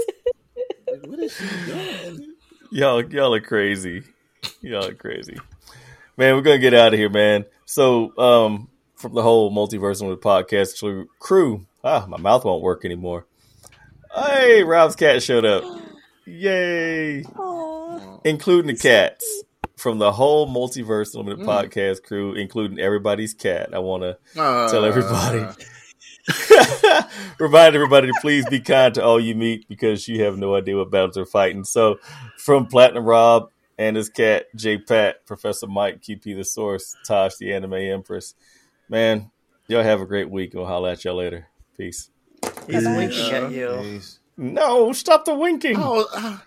what 1.06 1.20
is 1.20 1.36
she 1.36 1.46
doing? 1.72 2.34
Y'all, 2.72 3.04
y'all 3.12 3.34
are 3.34 3.42
crazy. 3.42 4.04
Y'all 4.62 4.86
are 4.88 4.94
crazy. 4.94 5.38
Man, 6.18 6.36
we're 6.36 6.42
gonna 6.42 6.58
get 6.60 6.74
out 6.74 6.94
of 6.94 7.00
here, 7.00 7.10
man. 7.10 7.46
So, 7.66 8.18
um, 8.18 8.70
from 8.96 9.14
the 9.14 9.22
whole 9.22 9.52
multiverse 9.52 10.08
with 10.08 10.22
podcast 10.22 11.06
crew, 11.20 11.66
ah, 11.84 12.06
my 12.08 12.18
mouth 12.18 12.46
won't 12.46 12.62
work 12.64 12.86
anymore. 12.86 13.26
Hey, 14.16 14.64
Rob's 14.64 14.96
cat 14.96 15.24
showed 15.24 15.46
up. 15.46 15.64
Yay! 16.26 17.24
Aw. 17.24 18.20
Including 18.24 18.68
the 18.76 18.80
cats 18.80 19.44
from 19.78 19.98
the 19.98 20.12
whole 20.12 20.48
multiverse 20.48 21.16
limited 21.16 21.40
Mm. 21.40 21.46
podcast 21.46 22.04
crew, 22.04 22.34
including 22.36 22.80
everybody's 22.80 23.34
cat. 23.34 23.70
I 23.74 23.80
want 23.80 24.04
to 24.04 24.18
Uh, 24.40 24.70
tell 24.70 24.86
everybody. 24.86 25.40
Remind 27.40 27.76
everybody 27.76 28.08
to 28.08 28.14
please 28.22 28.46
be 28.50 28.60
kind 28.60 28.94
to 28.96 29.04
all 29.04 29.20
you 29.20 29.36
meet 29.36 29.68
because 29.68 30.08
you 30.08 30.24
have 30.24 30.38
no 30.38 30.56
idea 30.56 30.78
what 30.78 30.92
battles 30.92 31.16
they're 31.16 31.26
fighting. 31.26 31.64
So, 31.64 32.00
from 32.38 32.68
Platinum 32.68 33.06
Rob 33.06 33.50
and 33.78 33.96
his 33.96 34.10
cat, 34.10 34.46
J 34.56 34.78
Pat, 34.78 35.26
Professor 35.26 35.68
Mike, 35.68 36.02
QP 36.02 36.24
the 36.36 36.44
Source, 36.44 36.96
Tosh, 37.08 37.36
the 37.38 37.54
Anime 37.54 37.74
Empress. 37.74 38.36
Man, 38.90 39.32
y'all 39.68 39.84
have 39.84 40.02
a 40.02 40.06
great 40.06 40.30
week. 40.30 40.54
We'll 40.54 40.66
holla 40.66 40.92
at 40.92 41.04
y'all 41.06 41.16
later. 41.16 41.48
Peace. 41.78 42.10
He's 42.68 42.86
Uh, 42.86 42.94
winking 42.98 43.32
at 43.34 43.52
you. 43.52 43.78
Peace. 43.82 44.20
No, 44.38 44.92
stop 44.94 45.26
the 45.26 45.34
winking. 45.34 45.76
Oh, 45.78 46.08
uh, 46.16 46.38